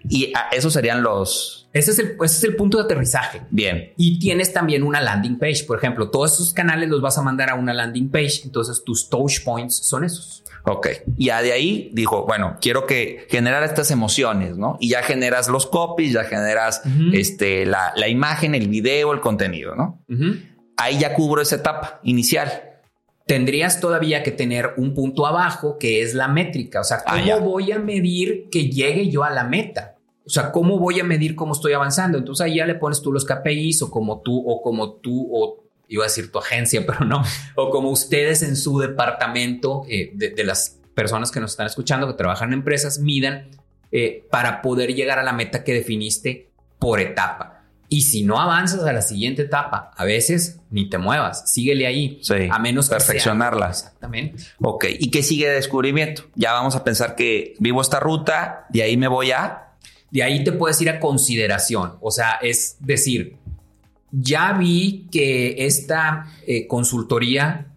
Y 0.09 0.33
ah, 0.35 0.49
esos 0.51 0.73
serían 0.73 1.03
los, 1.03 1.69
ese, 1.73 1.91
es 1.91 1.99
el, 1.99 2.15
ese 2.23 2.37
es 2.37 2.43
el 2.43 2.55
punto 2.55 2.77
de 2.77 2.83
aterrizaje. 2.85 3.41
bien. 3.49 3.93
Y 3.97 4.19
tienes 4.19 4.51
también 4.51 4.83
una 4.83 4.99
landing 5.01 5.37
page. 5.37 5.63
Por 5.65 5.77
ejemplo, 5.77 6.09
todos 6.09 6.33
esos 6.33 6.53
canales 6.53 6.89
los 6.89 7.01
vas 7.01 7.17
a 7.17 7.21
mandar 7.21 7.49
a 7.49 7.55
una 7.55 7.73
landing 7.73 8.09
page. 8.09 8.41
Entonces 8.43 8.83
tus 8.83 9.09
touch 9.09 9.43
points 9.43 9.75
son 9.75 10.03
esos. 10.03 10.43
Ok. 10.63 10.87
Y 11.17 11.25
ya 11.25 11.41
de 11.41 11.53
ahí 11.53 11.89
dijo, 11.93 12.25
bueno, 12.25 12.57
quiero 12.61 12.85
que 12.85 13.25
generar 13.29 13.63
estas 13.63 13.89
emociones, 13.91 14.57
¿no? 14.57 14.77
Y 14.79 14.89
ya 14.89 15.01
generas 15.01 15.47
los 15.47 15.65
copies, 15.65 16.13
ya 16.13 16.23
generas 16.23 16.81
este, 17.13 17.65
la, 17.65 17.93
la 17.95 18.07
imagen, 18.07 18.53
el 18.53 18.67
video, 18.67 19.11
el 19.13 19.21
contenido, 19.21 19.75
¿no? 19.75 20.03
Ujú. 20.09 20.35
Ahí 20.81 20.97
ya 20.99 21.13
cubro 21.13 21.41
esa 21.41 21.57
etapa 21.57 21.99
inicial. 22.03 22.49
Tendrías 23.27 23.79
todavía 23.79 24.23
que 24.23 24.31
tener 24.31 24.73
un 24.77 24.93
punto 24.93 25.27
abajo 25.27 25.77
que 25.77 26.01
es 26.01 26.15
la 26.15 26.27
métrica. 26.27 26.81
O 26.81 26.83
sea, 26.83 27.03
Ah, 27.05 27.21
¿cómo 27.23 27.51
voy 27.51 27.71
a 27.71 27.79
medir 27.79 28.49
que 28.51 28.69
llegue 28.69 29.09
yo 29.09 29.23
a 29.23 29.29
la 29.29 29.43
meta? 29.43 29.95
O 30.25 30.29
sea, 30.29 30.51
¿cómo 30.51 30.79
voy 30.79 30.99
a 30.99 31.03
medir 31.03 31.35
cómo 31.35 31.53
estoy 31.53 31.73
avanzando? 31.73 32.17
Entonces 32.17 32.45
ahí 32.45 32.55
ya 32.55 32.65
le 32.65 32.75
pones 32.75 33.01
tú 33.01 33.11
los 33.11 33.25
KPIs 33.25 33.83
o 33.83 33.91
como 33.91 34.21
tú 34.21 34.43
o 34.45 34.61
como 34.61 34.93
tú 34.93 35.29
o 35.31 35.63
iba 35.87 36.03
a 36.03 36.07
decir 36.07 36.31
tu 36.31 36.39
agencia, 36.39 36.83
pero 36.87 37.05
no, 37.05 37.23
o 37.55 37.69
como 37.69 37.89
ustedes 37.89 38.41
en 38.41 38.55
su 38.55 38.79
departamento 38.79 39.83
eh, 39.87 40.11
de, 40.15 40.29
de 40.29 40.43
las 40.43 40.79
personas 40.95 41.31
que 41.31 41.39
nos 41.39 41.51
están 41.51 41.67
escuchando, 41.67 42.07
que 42.07 42.13
trabajan 42.13 42.49
en 42.49 42.59
empresas, 42.59 42.99
midan 42.99 43.49
eh, 43.91 44.25
para 44.31 44.61
poder 44.61 44.95
llegar 44.95 45.19
a 45.19 45.23
la 45.23 45.33
meta 45.33 45.63
que 45.63 45.73
definiste 45.73 46.49
por 46.79 46.99
etapa. 46.99 47.60
Y 47.93 48.03
si 48.03 48.23
no 48.23 48.39
avanzas 48.39 48.85
a 48.85 48.93
la 48.93 49.01
siguiente 49.01 49.41
etapa, 49.41 49.91
a 49.97 50.05
veces 50.05 50.61
ni 50.69 50.89
te 50.89 50.97
muevas, 50.97 51.51
síguele 51.51 51.85
ahí. 51.85 52.19
Sí, 52.23 52.47
a 52.49 52.57
menos 52.57 52.85
que 52.85 52.91
sea- 52.91 52.97
perfeccionarla. 52.99 53.67
Exactamente. 53.69 54.41
Ok. 54.61 54.85
¿Y 54.97 55.11
qué 55.11 55.21
sigue 55.21 55.49
de 55.49 55.55
descubrimiento? 55.55 56.23
Ya 56.35 56.53
vamos 56.53 56.73
a 56.77 56.85
pensar 56.85 57.15
que 57.15 57.53
vivo 57.59 57.81
esta 57.81 57.99
ruta, 57.99 58.65
de 58.69 58.83
ahí 58.83 58.95
me 58.95 59.09
voy 59.09 59.31
a... 59.31 59.73
De 60.09 60.23
ahí 60.23 60.41
te 60.45 60.53
puedes 60.53 60.79
ir 60.81 60.89
a 60.89 61.01
consideración. 61.01 61.97
O 61.99 62.11
sea, 62.11 62.39
es 62.41 62.77
decir, 62.79 63.35
ya 64.09 64.53
vi 64.53 65.09
que 65.11 65.65
esta 65.65 66.27
eh, 66.47 66.67
consultoría 66.67 67.67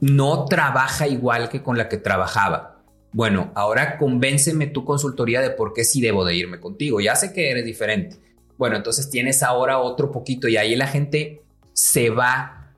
no 0.00 0.46
trabaja 0.46 1.06
igual 1.08 1.50
que 1.50 1.62
con 1.62 1.76
la 1.76 1.90
que 1.90 1.98
trabajaba. 1.98 2.78
Bueno, 3.12 3.52
ahora 3.54 3.98
convénceme 3.98 4.66
tu 4.66 4.86
consultoría 4.86 5.42
de 5.42 5.50
por 5.50 5.74
qué 5.74 5.84
sí 5.84 6.00
debo 6.00 6.24
de 6.24 6.36
irme 6.36 6.58
contigo. 6.58 7.00
Ya 7.02 7.16
sé 7.16 7.34
que 7.34 7.50
eres 7.50 7.66
diferente. 7.66 8.16
Bueno, 8.60 8.76
entonces 8.76 9.08
tienes 9.08 9.42
ahora 9.42 9.78
otro 9.78 10.12
poquito 10.12 10.46
y 10.46 10.58
ahí 10.58 10.76
la 10.76 10.86
gente 10.86 11.40
se 11.72 12.10
va 12.10 12.74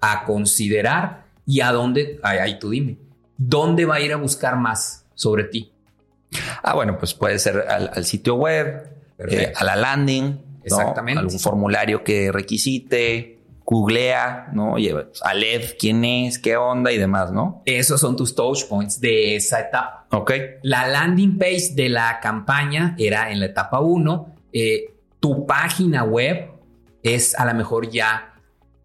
a 0.00 0.24
considerar 0.26 1.24
y 1.44 1.60
a 1.60 1.72
dónde, 1.72 2.20
ahí, 2.22 2.56
tú 2.60 2.70
dime, 2.70 2.98
¿dónde 3.36 3.84
va 3.84 3.96
a 3.96 4.00
ir 4.00 4.12
a 4.12 4.16
buscar 4.16 4.56
más 4.56 5.06
sobre 5.16 5.42
ti? 5.42 5.72
Ah, 6.62 6.76
bueno, 6.76 6.96
pues 6.98 7.14
puede 7.14 7.40
ser 7.40 7.64
al, 7.68 7.90
al 7.92 8.04
sitio 8.04 8.36
web, 8.36 8.88
eh, 9.28 9.52
a 9.56 9.64
la 9.64 9.74
landing. 9.74 10.24
¿no? 10.24 10.60
Exactamente. 10.62 11.18
Algún 11.18 11.40
formulario 11.40 12.04
que 12.04 12.30
requisite, 12.30 13.40
googlea, 13.64 14.50
¿no? 14.52 14.74
Oye, 14.74 14.94
a 15.20 15.34
LED, 15.34 15.70
quién 15.80 16.04
es, 16.04 16.38
qué 16.38 16.56
onda 16.56 16.92
y 16.92 16.98
demás, 16.98 17.32
¿no? 17.32 17.60
Esos 17.64 18.00
son 18.00 18.16
tus 18.16 18.36
touch 18.36 18.66
points 18.68 19.00
de 19.00 19.34
esa 19.34 19.58
etapa. 19.58 20.06
Ok. 20.12 20.32
La 20.62 20.86
landing 20.86 21.38
page 21.38 21.70
de 21.74 21.88
la 21.88 22.20
campaña 22.22 22.94
era 23.00 23.32
en 23.32 23.40
la 23.40 23.46
etapa 23.46 23.80
1. 23.80 24.34
Tu 25.24 25.46
página 25.46 26.04
web 26.04 26.50
es 27.02 27.34
a 27.38 27.46
lo 27.46 27.54
mejor 27.54 27.88
ya 27.88 28.34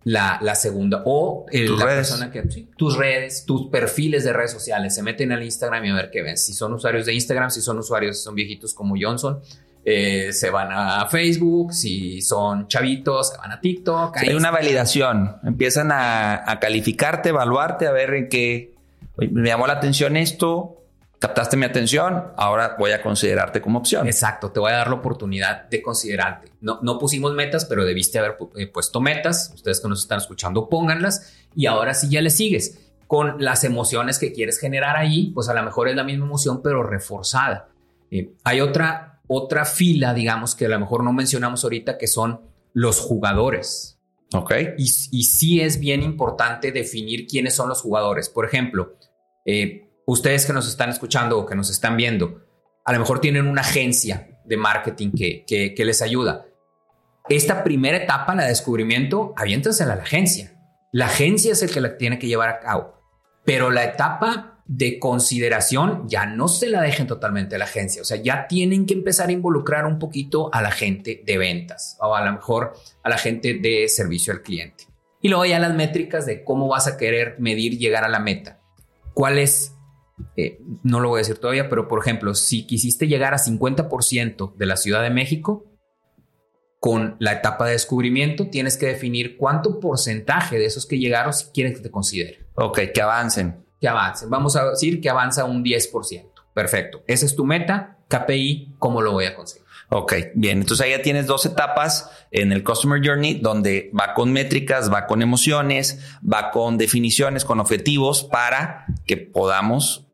la, 0.05 0.39
la 0.41 0.55
segunda. 0.55 1.01
O 1.05 1.45
Tus 1.51 1.77
la 1.77 1.85
redes. 1.85 2.07
persona 2.07 2.31
que. 2.31 2.49
sí, 2.49 2.69
tus 2.77 2.95
redes, 2.95 3.43
tus 3.45 3.67
perfiles 3.69 4.23
de 4.23 4.31
redes 4.31 4.51
sociales. 4.51 4.95
Se 4.95 5.03
meten 5.03 5.33
al 5.33 5.43
Instagram 5.43 5.83
y 5.83 5.89
a 5.89 5.95
ver 5.95 6.09
qué 6.11 6.21
ven. 6.21 6.37
Si 6.37 6.53
son 6.53 6.71
usuarios 6.73 7.05
de 7.07 7.13
Instagram, 7.13 7.49
si 7.51 7.59
son 7.61 7.77
usuarios, 7.77 8.17
si 8.17 8.23
son 8.23 8.35
viejitos 8.35 8.73
como 8.73 8.95
Johnson. 8.97 9.41
eh, 9.83 10.31
se 10.31 10.49
van 10.49 10.69
a 10.71 11.05
Facebook, 11.07 11.73
si 11.73 12.21
son 12.21 12.67
chavitos, 12.69 13.31
se 13.31 13.37
van 13.37 13.51
a 13.51 13.59
TikTok. 13.59 14.15
a 14.15 14.19
Hay 14.21 14.33
una 14.33 14.49
validación. 14.51 15.35
Empiezan 15.43 15.91
a, 15.91 16.49
a 16.49 16.57
calificarte, 16.61 17.29
evaluarte, 17.29 17.85
a 17.85 17.91
ver 17.91 18.13
en 18.13 18.29
qué. 18.29 18.75
Oye, 19.17 19.27
me 19.33 19.49
llamó 19.49 19.67
la 19.67 19.73
atención 19.73 20.15
esto, 20.15 20.78
captaste 21.19 21.57
mi 21.57 21.65
atención, 21.65 22.31
ahora 22.37 22.75
voy 22.79 22.91
a 22.91 23.01
considerarte 23.01 23.61
como 23.61 23.79
opción. 23.79 24.07
Exacto, 24.07 24.51
te 24.51 24.59
voy 24.59 24.71
a 24.71 24.77
dar 24.77 24.87
la 24.87 24.95
oportunidad 24.95 25.69
de 25.69 25.81
considerarte. 25.81 26.51
No, 26.61 26.79
no 26.81 26.97
pusimos 26.97 27.33
metas, 27.33 27.65
pero 27.65 27.85
debiste 27.85 28.19
haber 28.19 28.37
eh, 28.55 28.67
puesto 28.67 29.01
metas. 29.01 29.51
Ustedes 29.53 29.81
que 29.81 29.89
nos 29.89 30.01
están 30.01 30.19
escuchando, 30.19 30.69
pónganlas 30.69 31.33
y 31.55 31.65
ahora 31.65 31.93
sí 31.93 32.09
ya 32.09 32.21
le 32.21 32.29
sigues 32.29 32.79
con 33.05 33.43
las 33.43 33.63
emociones 33.63 34.17
que 34.17 34.31
quieres 34.31 34.59
generar 34.59 34.95
ahí. 34.95 35.31
Pues 35.33 35.49
a 35.49 35.53
lo 35.53 35.61
mejor 35.61 35.89
es 35.89 35.95
la 35.95 36.05
misma 36.05 36.25
emoción, 36.25 36.61
pero 36.63 36.83
reforzada. 36.83 37.67
Eh, 38.11 38.31
hay 38.45 38.61
otra, 38.61 39.19
otra 39.27 39.65
fila, 39.65 40.13
digamos, 40.13 40.55
que 40.55 40.67
a 40.67 40.69
lo 40.69 40.79
mejor 40.79 41.03
no 41.03 41.11
mencionamos 41.11 41.63
ahorita, 41.65 41.97
que 41.97 42.07
son 42.07 42.41
los 42.73 43.01
jugadores. 43.01 43.99
Ok. 44.33 44.53
Y, 44.77 44.83
y 44.83 45.23
sí 45.23 45.59
es 45.59 45.79
bien 45.79 46.01
importante 46.01 46.71
definir 46.71 47.27
quiénes 47.27 47.55
son 47.55 47.67
los 47.67 47.81
jugadores. 47.81 48.29
Por 48.29 48.45
ejemplo, 48.45 48.95
eh, 49.43 49.88
ustedes 50.11 50.45
que 50.45 50.53
nos 50.53 50.67
están 50.67 50.89
escuchando 50.89 51.37
o 51.37 51.45
que 51.45 51.55
nos 51.55 51.69
están 51.69 51.95
viendo, 51.95 52.41
a 52.83 52.93
lo 52.93 52.99
mejor 52.99 53.21
tienen 53.21 53.47
una 53.47 53.61
agencia 53.61 54.39
de 54.43 54.57
marketing 54.57 55.11
que, 55.11 55.45
que, 55.45 55.85
les 55.85 56.01
ayuda. 56.01 56.47
Esta 57.29 57.63
primera 57.63 57.97
etapa, 57.97 58.33
la 58.33 58.43
de 58.43 58.49
descubrimiento, 58.49 59.33
aviéntensela 59.37 59.93
a 59.93 59.97
la 59.97 60.03
agencia. 60.03 60.59
La 60.91 61.05
agencia 61.05 61.51
es 61.51 61.61
el 61.61 61.69
que 61.69 61.81
la 61.81 61.97
tiene 61.97 62.17
que 62.17 62.27
llevar 62.27 62.49
a 62.49 62.59
cabo. 62.59 62.95
Pero 63.45 63.69
la 63.69 63.83
etapa 63.83 64.63
de 64.65 64.97
consideración 64.97 66.07
ya 66.07 66.25
no 66.25 66.47
se 66.47 66.69
la 66.69 66.81
dejen 66.81 67.05
totalmente 67.05 67.55
a 67.55 67.59
la 67.59 67.65
agencia. 67.65 68.01
O 68.01 68.05
sea, 68.05 68.17
ya 68.17 68.47
tienen 68.47 68.87
que 68.87 68.95
empezar 68.95 69.29
a 69.29 69.33
involucrar 69.33 69.85
un 69.85 69.99
poquito 69.99 70.49
a 70.51 70.63
la 70.63 70.71
gente 70.71 71.21
de 71.23 71.37
ventas 71.37 71.97
o 71.99 72.15
a 72.15 72.25
lo 72.25 72.33
mejor 72.33 72.73
a 73.03 73.09
la 73.09 73.17
gente 73.19 73.59
de 73.61 73.87
servicio 73.87 74.33
al 74.33 74.41
cliente. 74.41 74.85
Y 75.21 75.29
luego 75.29 75.45
ya 75.45 75.59
las 75.59 75.75
métricas 75.75 76.25
de 76.25 76.43
cómo 76.43 76.67
vas 76.67 76.87
a 76.87 76.97
querer 76.97 77.35
medir 77.37 77.77
llegar 77.77 78.03
a 78.03 78.09
la 78.09 78.19
meta. 78.19 78.59
¿Cuál 79.13 79.37
es? 79.37 79.75
Eh, 80.35 80.59
no 80.83 80.99
lo 80.99 81.09
voy 81.09 81.19
a 81.19 81.21
decir 81.21 81.37
todavía, 81.37 81.69
pero 81.69 81.87
por 81.87 81.99
ejemplo, 81.99 82.33
si 82.35 82.65
quisiste 82.65 83.07
llegar 83.07 83.33
a 83.33 83.37
50% 83.37 84.55
de 84.55 84.65
la 84.65 84.77
Ciudad 84.77 85.01
de 85.01 85.09
México, 85.09 85.65
con 86.79 87.17
la 87.19 87.33
etapa 87.33 87.65
de 87.65 87.73
descubrimiento 87.73 88.49
tienes 88.49 88.77
que 88.77 88.85
definir 88.85 89.35
cuánto 89.37 89.79
porcentaje 89.79 90.57
de 90.57 90.65
esos 90.65 90.85
que 90.85 90.97
llegaron 90.97 91.33
si 91.33 91.47
quieren 91.51 91.73
que 91.73 91.81
te 91.81 91.91
consideren 91.91 92.47
Ok, 92.55 92.79
que 92.93 93.01
avancen. 93.01 93.65
que 93.81 93.87
avancen. 93.87 94.29
Vamos 94.29 94.55
a 94.55 94.69
decir 94.71 95.01
que 95.01 95.09
avanza 95.09 95.45
un 95.45 95.63
10%. 95.63 96.31
Perfecto. 96.53 97.03
Esa 97.07 97.25
es 97.25 97.35
tu 97.35 97.45
meta. 97.45 97.97
KPI, 98.09 98.75
¿cómo 98.79 99.01
lo 99.01 99.11
voy 99.13 99.25
a 99.25 99.35
conseguir? 99.35 99.65
Ok, 99.91 100.13
bien. 100.35 100.59
Entonces 100.59 100.85
ahí 100.85 100.91
ya 100.91 101.01
tienes 101.01 101.25
dos 101.25 101.45
etapas 101.45 102.09
en 102.31 102.51
el 102.51 102.63
Customer 102.63 103.01
Journey 103.03 103.35
donde 103.35 103.91
va 103.97 104.13
con 104.13 104.31
métricas, 104.31 104.91
va 104.91 105.07
con 105.07 105.21
emociones, 105.21 105.99
va 106.21 106.51
con 106.51 106.77
definiciones, 106.77 107.45
con 107.45 107.59
objetivos 107.59 108.23
para 108.23 108.85
que 109.05 109.17
podamos 109.17 110.08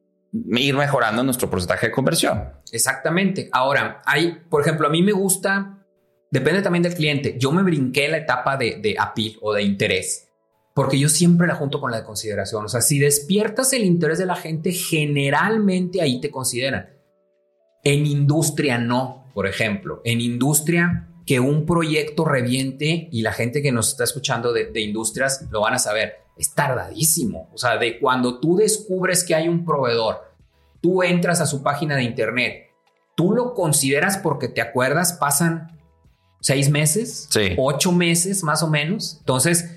ir 0.58 0.76
mejorando 0.76 1.24
nuestro 1.24 1.50
porcentaje 1.50 1.88
de 1.88 1.92
conversión. 1.92 2.52
Exactamente. 2.72 3.50
Ahora, 3.52 4.02
hay, 4.06 4.40
por 4.50 4.62
ejemplo, 4.62 4.88
a 4.88 4.90
mí 4.90 5.02
me 5.02 5.12
gusta, 5.12 5.86
depende 6.32 6.62
también 6.62 6.84
del 6.84 6.94
cliente. 6.94 7.38
Yo 7.40 7.52
me 7.52 7.64
brinqué 7.64 8.08
la 8.08 8.18
etapa 8.18 8.58
de, 8.58 8.80
de 8.82 8.96
appeal 9.00 9.38
o 9.42 9.54
de 9.54 9.64
interés, 9.64 10.30
porque 10.74 11.00
yo 11.00 11.10
siempre 11.10 11.48
la 11.48 11.56
junto 11.56 11.80
con 11.80 11.92
la 11.92 11.98
de 11.98 12.04
consideración. 12.04 12.66
O 12.66 12.70
sea, 12.70 12.82
si 12.82 13.00
despiertas 13.00 13.72
el 13.74 13.84
interés 13.84 14.18
de 14.18 14.26
la 14.26 14.36
gente, 14.36 14.72
generalmente 14.72 16.02
ahí 16.02 16.20
te 16.20 16.32
consideran. 16.32 16.90
En 17.84 18.06
industria 18.06 18.78
no, 18.78 19.32
por 19.34 19.48
ejemplo. 19.48 20.02
En 20.04 20.20
industria, 20.20 21.10
que 21.26 21.40
un 21.40 21.66
proyecto 21.66 22.26
reviente 22.26 23.08
y 23.12 23.22
la 23.22 23.32
gente 23.32 23.62
que 23.62 23.72
nos 23.72 23.90
está 23.90 24.04
escuchando 24.04 24.54
de, 24.54 24.66
de 24.66 24.82
industrias 24.82 25.48
lo 25.50 25.62
van 25.62 25.76
a 25.76 25.80
saber. 25.80 26.25
Es 26.38 26.54
tardadísimo. 26.54 27.50
O 27.54 27.58
sea, 27.58 27.78
de 27.78 28.00
cuando 28.00 28.40
tú 28.40 28.58
descubres 28.58 29.24
que 29.24 29.36
hay 29.36 29.48
un 29.48 29.66
proveedor, 29.66 30.34
tú 30.82 31.04
entras 31.04 31.42
a 31.42 31.46
su 31.46 31.64
página 31.64 31.96
de 31.96 32.04
internet, 32.04 32.72
tú 33.16 33.34
lo 33.34 33.54
consideras 33.54 34.18
porque 34.18 34.48
te 34.48 34.62
acuerdas, 34.62 35.14
pasan 35.14 35.80
seis 36.42 36.70
meses, 36.70 37.28
Sí. 37.30 37.56
ocho 37.58 37.92
meses 37.92 38.44
más 38.44 38.62
o 38.64 38.68
menos. 38.70 39.18
Entonces, 39.20 39.72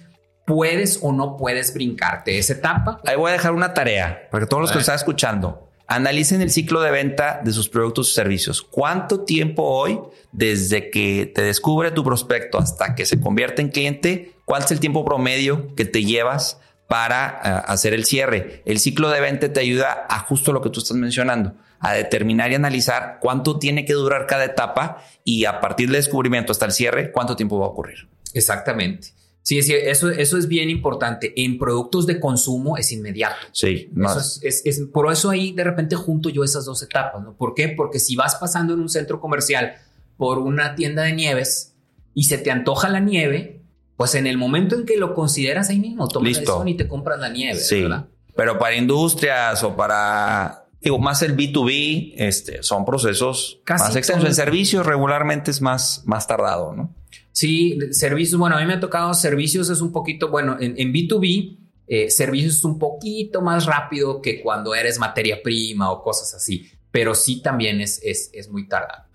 puedes 0.47 0.99
o 1.03 1.13
no 1.13 1.37
puedes 1.37 1.73
brincarte 1.75 2.39
esa 2.39 2.55
etapa. 2.55 3.01
Ahí 3.07 3.17
voy 3.17 3.31
a 3.31 3.33
dejar 3.35 3.53
una 3.53 3.75
tarea 3.75 4.29
para 4.31 4.45
que 4.45 4.49
todos 4.49 4.63
los 4.63 4.73
que 4.73 4.79
están 4.79 4.97
escuchando 4.97 5.69
Analicen 5.91 6.43
el 6.43 6.51
ciclo 6.51 6.83
de 6.83 6.91
venta 6.91 7.41
de 7.43 7.51
sus 7.51 7.71
productos 7.71 8.11
y 8.11 8.13
servicios. 8.13 8.61
¿Cuánto 8.61 9.25
tiempo 9.25 9.63
hoy, 9.63 9.99
desde 10.33 10.91
que 10.91 11.33
te 11.35 11.41
descubre 11.41 11.91
tu 11.91 12.05
prospecto 12.05 12.59
hasta 12.59 12.95
que 12.95 13.07
se 13.07 13.19
convierte 13.19 13.63
en 13.63 13.71
cliente, 13.71 14.35
cuál 14.49 14.65
es 14.65 14.71
el 14.71 14.81
tiempo 14.81 15.05
promedio 15.05 15.75
que 15.77 15.85
te 15.85 16.05
llevas 16.05 16.59
para 16.89 17.65
uh, 17.69 17.71
hacer 17.71 17.93
el 17.93 18.07
cierre? 18.07 18.63
El 18.65 18.81
ciclo 18.81 19.11
de 19.11 19.21
venta 19.21 19.53
te 19.53 19.61
ayuda 19.61 20.07
a 20.09 20.21
justo 20.21 20.53
lo 20.53 20.63
que 20.63 20.71
tú 20.71 20.81
estás 20.81 20.97
mencionando, 20.97 21.55
a 21.79 21.93
determinar 21.93 22.51
y 22.51 22.55
analizar 22.55 23.19
cuánto 23.21 23.59
tiene 23.59 23.85
que 23.85 23.93
durar 23.93 24.27
cada 24.27 24.47
etapa 24.47 25.05
y 25.23 25.45
a 25.45 25.61
partir 25.61 25.89
del 25.89 25.97
descubrimiento 25.97 26.51
hasta 26.51 26.65
el 26.65 26.73
cierre, 26.73 27.13
cuánto 27.13 27.37
tiempo 27.37 27.59
va 27.59 27.67
a 27.67 27.69
ocurrir. 27.69 28.09
Exactamente. 28.33 29.09
Sí, 29.43 29.63
sí, 29.63 29.75
eso, 29.75 30.11
eso 30.11 30.37
es 30.37 30.49
bien 30.49 30.71
importante. 30.71 31.33
En 31.37 31.59
productos 31.59 32.07
de 32.07 32.19
consumo 32.19 32.77
es 32.77 32.91
inmediato. 32.93 33.37
Sí, 33.53 33.91
eso 33.97 34.19
es, 34.19 34.41
es, 34.43 34.63
es, 34.67 34.87
por 34.93 35.11
eso 35.11 35.31
ahí 35.31 35.53
de 35.53 35.65
repente 35.65 35.95
junto 35.95 36.29
yo 36.31 36.43
esas 36.43 36.65
dos 36.65 36.83
etapas. 36.83 37.23
¿no? 37.23 37.35
¿Por 37.35 37.55
qué? 37.55 37.69
Porque 37.69 37.99
si 37.99 38.17
vas 38.17 38.35
pasando 38.37 38.75
en 38.75 38.81
un 38.81 38.89
centro 38.89 39.21
comercial 39.21 39.77
por 40.17 40.39
una 40.39 40.75
tienda 40.75 41.05
de 41.05 41.13
nieves 41.13 41.75
y 42.13 42.25
se 42.25 42.39
te 42.39 42.51
antoja 42.51 42.89
la 42.89 43.01
nieve, 43.01 43.58
pues 43.99 44.15
en 44.15 44.27
el 44.27 44.39
momento 44.39 44.77
en 44.77 44.87
que 44.87 44.97
lo 44.97 45.13
consideras 45.13 45.69
ahí 45.69 45.79
mismo, 45.79 46.09
tomas 46.09 46.33
la 46.33 46.39
decisión 46.39 46.69
y 46.69 46.75
te 46.75 46.89
compras 46.89 47.19
la 47.19 47.29
nieve. 47.29 47.61
Sí, 47.61 47.83
¿verdad? 47.83 48.07
pero 48.39 48.57
para 48.57 48.77
industrias 48.77 49.65
o 49.65 49.75
para 49.75 50.67
digo, 50.81 51.01
más 51.01 51.23
el 51.23 51.37
B2B, 51.37 52.13
este, 52.19 52.63
son 52.63 52.85
procesos 52.85 53.61
Casi 53.65 53.83
más 53.83 53.97
extensos. 53.97 54.29
En 54.29 54.35
servicios 54.37 54.87
regularmente 54.87 55.51
es 55.51 55.61
más, 55.61 56.05
más 56.07 56.29
tardado, 56.29 56.73
¿no? 56.73 56.95
Sí, 57.33 57.81
servicios, 57.91 58.39
bueno, 58.39 58.57
a 58.57 58.61
mí 58.61 58.67
me 58.67 58.75
ha 58.75 58.81
tocado 58.81 59.13
servicios 59.13 59.71
es 59.71 59.81
un 59.81 59.91
poquito, 59.91 60.29
bueno, 60.29 60.57
en, 60.61 60.79
en 60.79 60.93
B2B, 60.93 61.59
eh, 61.89 62.11
servicios 62.11 62.59
es 62.59 62.65
un 62.65 62.79
poquito 62.79 63.43
más 63.43 63.67
rápido 63.67 64.23
que 64.23 64.41
cuando 64.41 64.73
eres 64.73 65.01
materia 65.01 65.43
prima 65.43 65.91
o 65.91 66.01
cosas 66.01 66.33
así, 66.33 66.71
pero 66.93 67.17
sí 67.17 67.43
también 67.43 67.81
es, 67.81 68.01
es, 68.05 68.31
es 68.33 68.49
muy 68.49 68.69
tardado. 68.69 69.08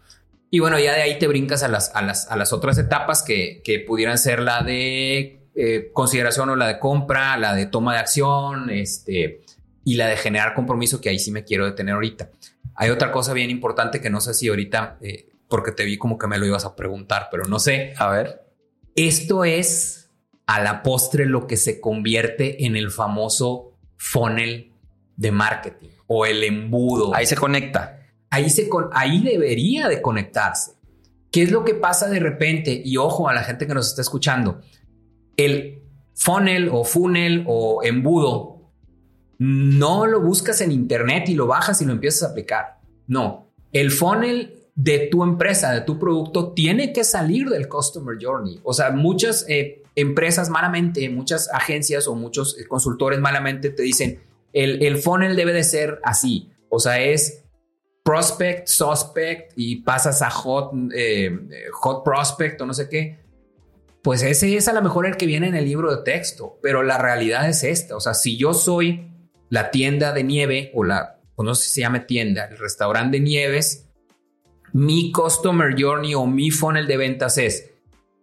Y 0.53 0.59
bueno, 0.59 0.77
ya 0.77 0.93
de 0.93 1.01
ahí 1.01 1.17
te 1.17 1.27
brincas 1.27 1.63
a 1.63 1.67
las, 1.67 1.95
a 1.95 2.03
las, 2.03 2.29
a 2.29 2.35
las 2.35 2.53
otras 2.53 2.77
etapas 2.77 3.23
que, 3.23 3.63
que 3.63 3.79
pudieran 3.79 4.19
ser 4.19 4.39
la 4.39 4.61
de 4.61 5.39
eh, 5.55 5.89
consideración 5.93 6.47
o 6.51 6.55
la 6.55 6.67
de 6.67 6.77
compra, 6.77 7.35
la 7.37 7.55
de 7.55 7.65
toma 7.65 7.93
de 7.93 7.99
acción, 7.99 8.69
este, 8.69 9.41
y 9.83 9.95
la 9.95 10.05
de 10.05 10.15
generar 10.15 10.53
compromiso, 10.53 11.01
que 11.01 11.09
ahí 11.09 11.17
sí 11.17 11.31
me 11.31 11.43
quiero 11.43 11.65
detener 11.65 11.95
ahorita. 11.95 12.29
Hay 12.75 12.91
otra 12.91 13.11
cosa 13.11 13.33
bien 13.33 13.49
importante 13.49 13.99
que 13.99 14.11
no 14.11 14.21
sé 14.21 14.35
si 14.35 14.47
ahorita, 14.47 14.99
eh, 15.01 15.27
porque 15.47 15.71
te 15.71 15.85
vi 15.85 15.97
como 15.97 16.19
que 16.19 16.27
me 16.27 16.37
lo 16.37 16.45
ibas 16.45 16.65
a 16.65 16.75
preguntar, 16.75 17.29
pero 17.31 17.45
no 17.45 17.57
sé. 17.57 17.95
A 17.97 18.09
ver. 18.09 18.43
Esto 18.95 19.45
es 19.45 20.11
a 20.45 20.61
la 20.61 20.83
postre 20.83 21.25
lo 21.25 21.47
que 21.47 21.57
se 21.57 21.81
convierte 21.81 22.67
en 22.67 22.75
el 22.75 22.91
famoso 22.91 23.73
funnel 23.97 24.71
de 25.17 25.31
marketing 25.31 25.89
o 26.05 26.27
el 26.27 26.43
embudo. 26.43 27.15
Ahí 27.15 27.25
se 27.25 27.37
conecta. 27.37 28.02
Ahí, 28.34 28.50
se 28.50 28.67
ahí 28.93 29.22
debería 29.22 29.88
de 29.88 30.02
conectarse. 30.02 30.72
¿Qué 31.32 31.43
es 31.43 31.52
lo 31.52 31.63
que 31.63 31.76
pasa 31.76 32.10
de 32.10 32.19
repente? 32.19 32.82
Y 32.84 32.98
ojo 32.98 33.30
a 33.30 33.34
la 33.36 33.43
gente 33.43 33.67
que 33.67 33.76
nos 33.76 33.89
está 33.89 34.02
escuchando. 34.02 34.60
El 35.38 35.84
funnel 36.15 36.67
o 36.72 36.84
funnel 36.84 37.43
o 37.48 37.84
embudo 37.84 38.72
no 39.38 40.08
lo 40.08 40.19
buscas 40.19 40.62
en 40.62 40.72
internet 40.72 41.30
y 41.30 41.36
lo 41.36 41.46
bajas 41.46 41.80
y 41.84 41.86
lo 41.86 41.91
empiezas 41.91 42.24
a 42.24 42.32
aplicar. 42.32 42.80
No, 43.06 43.52
el 43.72 43.91
funnel 43.91 44.63
de 44.74 45.10
tu 45.12 45.22
empresa, 45.22 45.72
de 45.72 45.82
tu 45.82 46.00
producto, 46.00 46.54
tiene 46.54 46.91
que 46.91 47.04
salir 47.04 47.50
del 47.50 47.67
Customer 47.67 48.17
Journey. 48.19 48.62
O 48.63 48.74
sea, 48.74 48.89
muchas 48.89 49.46
eh, 49.48 49.84
empresas 49.96 50.50
malamente, 50.50 51.08
muchas 51.08 51.54
agencias 51.54 52.08
o 52.08 52.15
muchos 52.15 52.58
consultores 52.67 53.19
malamente 53.19 53.69
te 53.69 53.84
dicen, 53.84 54.22
el, 54.54 54.82
el 54.82 54.98
funnel 54.98 55.36
debe 55.36 55.54
de 55.54 55.63
ser 55.63 56.00
así. 56.04 56.50
O 56.69 56.80
sea, 56.80 57.00
es 57.00 57.42
prospect, 58.03 58.67
suspect 58.67 59.53
y 59.55 59.77
pasas 59.77 60.21
a 60.21 60.29
hot, 60.29 60.73
eh, 60.93 61.31
hot 61.71 62.03
prospect 62.03 62.61
o 62.61 62.65
no 62.65 62.73
sé 62.73 62.89
qué. 62.89 63.23
Pues 64.01 64.21
ese 64.21 64.55
es 64.57 64.67
a 64.67 64.73
lo 64.73 64.81
mejor 64.81 65.05
el 65.05 65.15
que 65.15 65.25
viene 65.25 65.47
en 65.47 65.55
el 65.55 65.65
libro 65.65 65.95
de 65.95 66.03
texto, 66.03 66.59
pero 66.61 66.83
la 66.83 66.97
realidad 66.97 67.47
es 67.47 67.63
esta. 67.63 67.95
O 67.95 68.01
sea, 68.01 68.13
si 68.13 68.37
yo 68.37 68.53
soy 68.53 69.09
la 69.49 69.71
tienda 69.71 70.11
de 70.11 70.23
nieve 70.23 70.71
o 70.73 70.83
la, 70.83 71.21
no 71.37 71.55
sé 71.55 71.63
si 71.63 71.75
se 71.75 71.81
llama 71.81 72.05
tienda, 72.05 72.45
el 72.45 72.57
restaurante 72.57 73.17
de 73.17 73.23
nieves, 73.23 73.87
mi 74.73 75.11
customer 75.11 75.73
journey 75.79 76.15
o 76.15 76.25
mi 76.25 76.51
funnel 76.51 76.87
de 76.87 76.97
ventas 76.97 77.37
es 77.37 77.71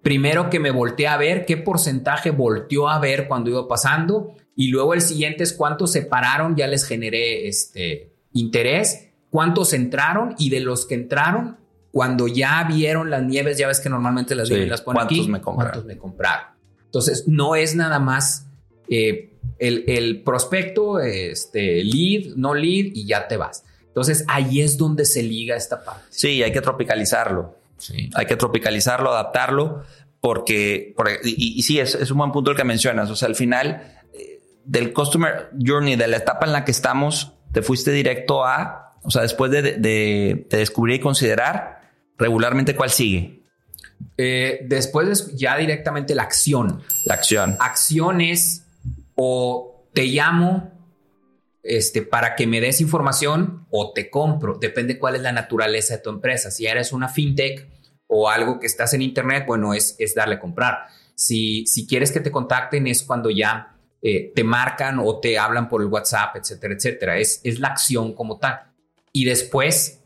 primero 0.02 0.50
que 0.50 0.58
me 0.58 0.70
volteé 0.70 1.06
a 1.06 1.16
ver 1.16 1.46
qué 1.46 1.56
porcentaje 1.56 2.30
volteó 2.30 2.88
a 2.88 2.98
ver 2.98 3.28
cuando 3.28 3.50
iba 3.50 3.68
pasando 3.68 4.34
y 4.56 4.68
luego 4.68 4.94
el 4.94 5.00
siguiente 5.00 5.44
es 5.44 5.52
cuántos 5.52 5.92
se 5.92 6.02
pararon, 6.02 6.56
ya 6.56 6.66
les 6.66 6.84
generé 6.84 7.48
este 7.48 8.12
interés, 8.32 9.09
cuántos 9.30 9.72
entraron 9.72 10.34
y 10.38 10.50
de 10.50 10.60
los 10.60 10.86
que 10.86 10.94
entraron, 10.94 11.56
cuando 11.92 12.28
ya 12.28 12.64
vieron 12.64 13.10
las 13.10 13.22
nieves, 13.22 13.58
ya 13.58 13.66
ves 13.66 13.80
que 13.80 13.88
normalmente 13.88 14.34
las, 14.34 14.48
sí, 14.48 14.66
las 14.66 14.82
ponen 14.82 14.96
¿cuántos 14.98 15.18
aquí, 15.18 15.28
me 15.28 15.40
compraron? 15.40 15.72
cuántos 15.72 15.86
me 15.86 15.98
compraron. 15.98 16.46
Entonces, 16.84 17.24
no 17.26 17.54
es 17.54 17.74
nada 17.74 17.98
más 17.98 18.46
eh, 18.88 19.32
el, 19.58 19.84
el, 19.86 20.22
prospecto, 20.22 20.98
este 21.00 21.84
lead, 21.84 22.34
no 22.36 22.54
lead 22.54 22.86
y 22.94 23.06
ya 23.06 23.28
te 23.28 23.36
vas. 23.36 23.64
Entonces 23.86 24.24
ahí 24.28 24.60
es 24.60 24.78
donde 24.78 25.04
se 25.04 25.22
liga 25.22 25.56
esta 25.56 25.84
parte. 25.84 26.04
Sí, 26.10 26.42
hay 26.42 26.52
que 26.52 26.60
tropicalizarlo. 26.60 27.56
Sí. 27.76 28.10
Hay 28.14 28.26
que 28.26 28.36
tropicalizarlo, 28.36 29.10
adaptarlo, 29.10 29.82
porque, 30.20 30.94
porque 30.96 31.18
y, 31.24 31.58
y, 31.58 31.62
sí, 31.62 31.80
es, 31.80 31.94
es, 31.94 32.10
un 32.10 32.18
buen 32.18 32.30
punto 32.30 32.50
el 32.50 32.56
que 32.56 32.64
mencionas. 32.64 33.10
O 33.10 33.16
sea, 33.16 33.28
al 33.28 33.34
final 33.34 33.82
eh, 34.12 34.40
del 34.64 34.92
customer 34.92 35.50
journey, 35.58 35.96
de 35.96 36.06
la 36.06 36.18
etapa 36.18 36.46
en 36.46 36.52
la 36.52 36.64
que 36.64 36.70
estamos, 36.70 37.32
te 37.52 37.62
fuiste 37.62 37.90
directo 37.90 38.44
a, 38.44 38.89
o 39.02 39.10
sea, 39.10 39.22
después 39.22 39.50
de, 39.50 39.62
de, 39.62 40.46
de 40.48 40.56
descubrir 40.58 40.96
y 40.96 41.00
considerar, 41.00 41.80
regularmente 42.18 42.76
cuál 42.76 42.90
sigue. 42.90 43.40
Eh, 44.16 44.60
después 44.66 45.34
ya 45.34 45.56
directamente 45.56 46.14
la 46.14 46.22
acción. 46.22 46.82
La 47.04 47.14
acción. 47.14 47.56
Acciones 47.60 48.66
o 49.14 49.86
te 49.92 50.04
llamo 50.04 50.72
este, 51.62 52.02
para 52.02 52.36
que 52.36 52.46
me 52.46 52.60
des 52.60 52.80
información 52.80 53.66
o 53.70 53.92
te 53.92 54.10
compro. 54.10 54.58
Depende 54.58 54.98
cuál 54.98 55.16
es 55.16 55.22
la 55.22 55.32
naturaleza 55.32 55.96
de 55.96 56.02
tu 56.02 56.10
empresa. 56.10 56.50
Si 56.50 56.66
eres 56.66 56.92
una 56.92 57.08
fintech 57.08 57.68
o 58.06 58.28
algo 58.28 58.58
que 58.58 58.66
estás 58.66 58.92
en 58.94 59.02
internet, 59.02 59.44
bueno, 59.46 59.74
es, 59.74 59.96
es 59.98 60.14
darle 60.14 60.36
a 60.36 60.40
comprar. 60.40 60.86
Si, 61.14 61.66
si 61.66 61.86
quieres 61.86 62.12
que 62.12 62.20
te 62.20 62.30
contacten 62.30 62.86
es 62.86 63.02
cuando 63.02 63.30
ya 63.30 63.76
eh, 64.02 64.32
te 64.34 64.42
marcan 64.44 64.98
o 64.98 65.20
te 65.20 65.38
hablan 65.38 65.68
por 65.68 65.82
el 65.82 65.88
WhatsApp, 65.88 66.36
etcétera, 66.36 66.74
etcétera. 66.74 67.18
Es, 67.18 67.40
es 67.44 67.60
la 67.60 67.68
acción 67.68 68.14
como 68.14 68.38
tal. 68.38 68.69
Y 69.12 69.24
después, 69.24 70.02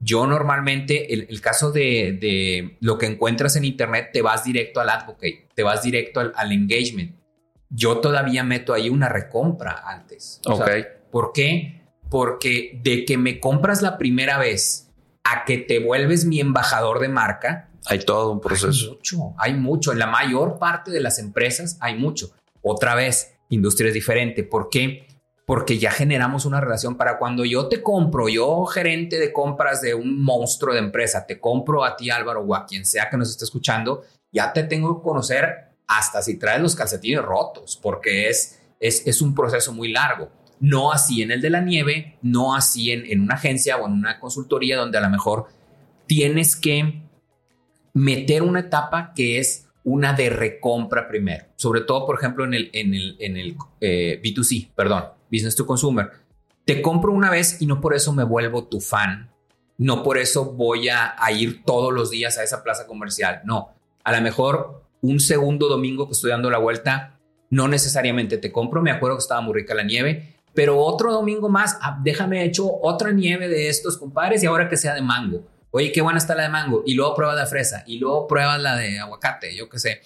yo 0.00 0.26
normalmente, 0.26 1.12
el, 1.14 1.26
el 1.28 1.40
caso 1.40 1.72
de, 1.72 2.18
de, 2.20 2.76
lo 2.80 2.98
que 2.98 3.06
encuentras 3.06 3.56
en 3.56 3.64
internet, 3.64 4.10
te 4.12 4.22
vas 4.22 4.44
directo 4.44 4.80
al 4.80 4.90
advocate, 4.90 5.48
te 5.54 5.62
vas 5.62 5.82
directo 5.82 6.20
al, 6.20 6.32
al 6.36 6.52
engagement 6.52 7.20
yo 7.70 7.98
todavía 7.98 8.42
meto 8.44 8.74
ahí 8.74 8.90
una 8.90 9.08
recompra 9.08 9.84
antes. 9.86 10.40
O 10.44 10.54
okay. 10.54 10.82
sea, 10.82 10.92
¿Por 11.10 11.32
qué? 11.32 11.80
Porque 12.10 12.78
de 12.82 13.04
que 13.04 13.16
me 13.16 13.38
compras 13.38 13.80
la 13.80 13.96
primera 13.96 14.38
vez 14.38 14.90
a 15.22 15.44
que 15.44 15.58
te 15.58 15.78
vuelves 15.78 16.24
mi 16.24 16.40
embajador 16.40 16.98
de 16.98 17.08
marca. 17.08 17.70
Hay 17.86 18.00
todo 18.00 18.32
un 18.32 18.40
proceso. 18.40 18.84
Hay 18.84 18.96
mucho, 18.96 19.34
hay 19.38 19.54
mucho. 19.54 19.92
En 19.92 20.00
la 20.00 20.08
mayor 20.08 20.58
parte 20.58 20.90
de 20.90 21.00
las 21.00 21.18
empresas 21.18 21.78
hay 21.80 21.96
mucho. 21.96 22.32
Otra 22.62 22.94
vez, 22.94 23.34
industria 23.48 23.88
es 23.88 23.94
diferente. 23.94 24.42
¿Por 24.42 24.68
qué? 24.68 25.06
Porque 25.50 25.80
ya 25.80 25.90
generamos 25.90 26.44
una 26.44 26.60
relación 26.60 26.96
para 26.96 27.18
cuando 27.18 27.44
yo 27.44 27.66
te 27.66 27.82
compro, 27.82 28.28
yo 28.28 28.66
gerente 28.66 29.18
de 29.18 29.32
compras 29.32 29.82
de 29.82 29.94
un 29.94 30.22
monstruo 30.22 30.74
de 30.74 30.78
empresa, 30.78 31.26
te 31.26 31.40
compro 31.40 31.84
a 31.84 31.96
ti 31.96 32.08
Álvaro 32.08 32.42
o 32.42 32.54
a 32.54 32.64
quien 32.64 32.86
sea 32.86 33.10
que 33.10 33.16
nos 33.16 33.30
esté 33.30 33.46
escuchando, 33.46 34.04
ya 34.30 34.52
te 34.52 34.62
tengo 34.62 34.96
que 34.96 35.02
conocer 35.02 35.72
hasta 35.88 36.22
si 36.22 36.38
traes 36.38 36.62
los 36.62 36.76
calcetines 36.76 37.20
rotos, 37.20 37.76
porque 37.82 38.28
es, 38.28 38.60
es, 38.78 39.04
es 39.08 39.20
un 39.20 39.34
proceso 39.34 39.72
muy 39.72 39.90
largo. 39.90 40.30
No 40.60 40.92
así 40.92 41.20
en 41.20 41.32
el 41.32 41.42
de 41.42 41.50
la 41.50 41.60
nieve, 41.60 42.16
no 42.22 42.54
así 42.54 42.92
en, 42.92 43.04
en 43.06 43.20
una 43.20 43.34
agencia 43.34 43.76
o 43.76 43.88
en 43.88 43.94
una 43.94 44.20
consultoría 44.20 44.76
donde 44.76 44.98
a 44.98 45.00
lo 45.00 45.10
mejor 45.10 45.46
tienes 46.06 46.54
que 46.54 47.02
meter 47.92 48.44
una 48.44 48.60
etapa 48.60 49.14
que 49.16 49.40
es 49.40 49.66
una 49.82 50.12
de 50.12 50.30
recompra 50.30 51.08
primero. 51.08 51.46
Sobre 51.56 51.80
todo, 51.80 52.06
por 52.06 52.16
ejemplo, 52.16 52.44
en 52.44 52.54
el, 52.54 52.70
en 52.72 52.94
el, 52.94 53.16
en 53.18 53.36
el 53.36 53.56
eh, 53.80 54.20
B2C, 54.22 54.70
perdón, 54.76 55.06
Business 55.30 55.56
to 55.56 55.66
Consumer. 55.66 56.10
Te 56.64 56.82
compro 56.82 57.12
una 57.12 57.30
vez 57.30 57.60
y 57.60 57.66
no 57.66 57.80
por 57.80 57.94
eso 57.94 58.12
me 58.12 58.24
vuelvo 58.24 58.64
tu 58.64 58.80
fan. 58.80 59.30
No 59.78 60.02
por 60.02 60.18
eso 60.18 60.44
voy 60.44 60.88
a, 60.88 61.16
ir 61.32 61.64
todos 61.64 61.92
los 61.92 62.10
días 62.10 62.36
a 62.38 62.42
esa 62.42 62.62
plaza 62.62 62.86
comercial. 62.86 63.40
No, 63.44 63.70
a 64.04 64.12
lo 64.12 64.20
mejor 64.20 64.84
un 65.00 65.20
segundo 65.20 65.68
domingo 65.68 66.06
que 66.06 66.12
estoy 66.12 66.30
dando 66.30 66.50
la 66.50 66.58
vuelta, 66.58 67.18
no 67.48 67.66
necesariamente 67.66 68.36
te 68.36 68.52
compro. 68.52 68.82
Me 68.82 68.90
acuerdo 68.90 69.16
que 69.16 69.22
estaba 69.22 69.40
muy 69.40 69.54
rica 69.54 69.74
la 69.74 69.82
nieve, 69.82 70.34
pero 70.54 70.78
otro 70.78 71.12
domingo 71.12 71.48
más, 71.48 71.78
ah, 71.80 71.98
déjame 72.02 72.44
hecho 72.44 72.70
otra 72.82 73.10
nieve 73.12 73.48
de 73.48 73.68
estos 73.68 73.96
compadres 73.96 74.42
y 74.42 74.46
ahora 74.46 74.68
que 74.68 74.76
sea 74.76 74.94
de 74.94 75.02
mango. 75.02 75.44
Oye, 75.70 75.92
qué 75.92 76.02
buena 76.02 76.18
está 76.18 76.34
la 76.34 76.42
de 76.42 76.48
mango. 76.48 76.82
Y 76.84 76.94
luego 76.94 77.14
pruebas 77.14 77.36
la 77.36 77.46
fresa 77.46 77.82
y 77.86 77.98
luego 77.98 78.26
pruebas 78.26 78.60
la 78.60 78.76
de 78.76 78.98
aguacate, 78.98 79.56
yo 79.56 79.68
qué 79.68 79.78
sé. 79.78 80.00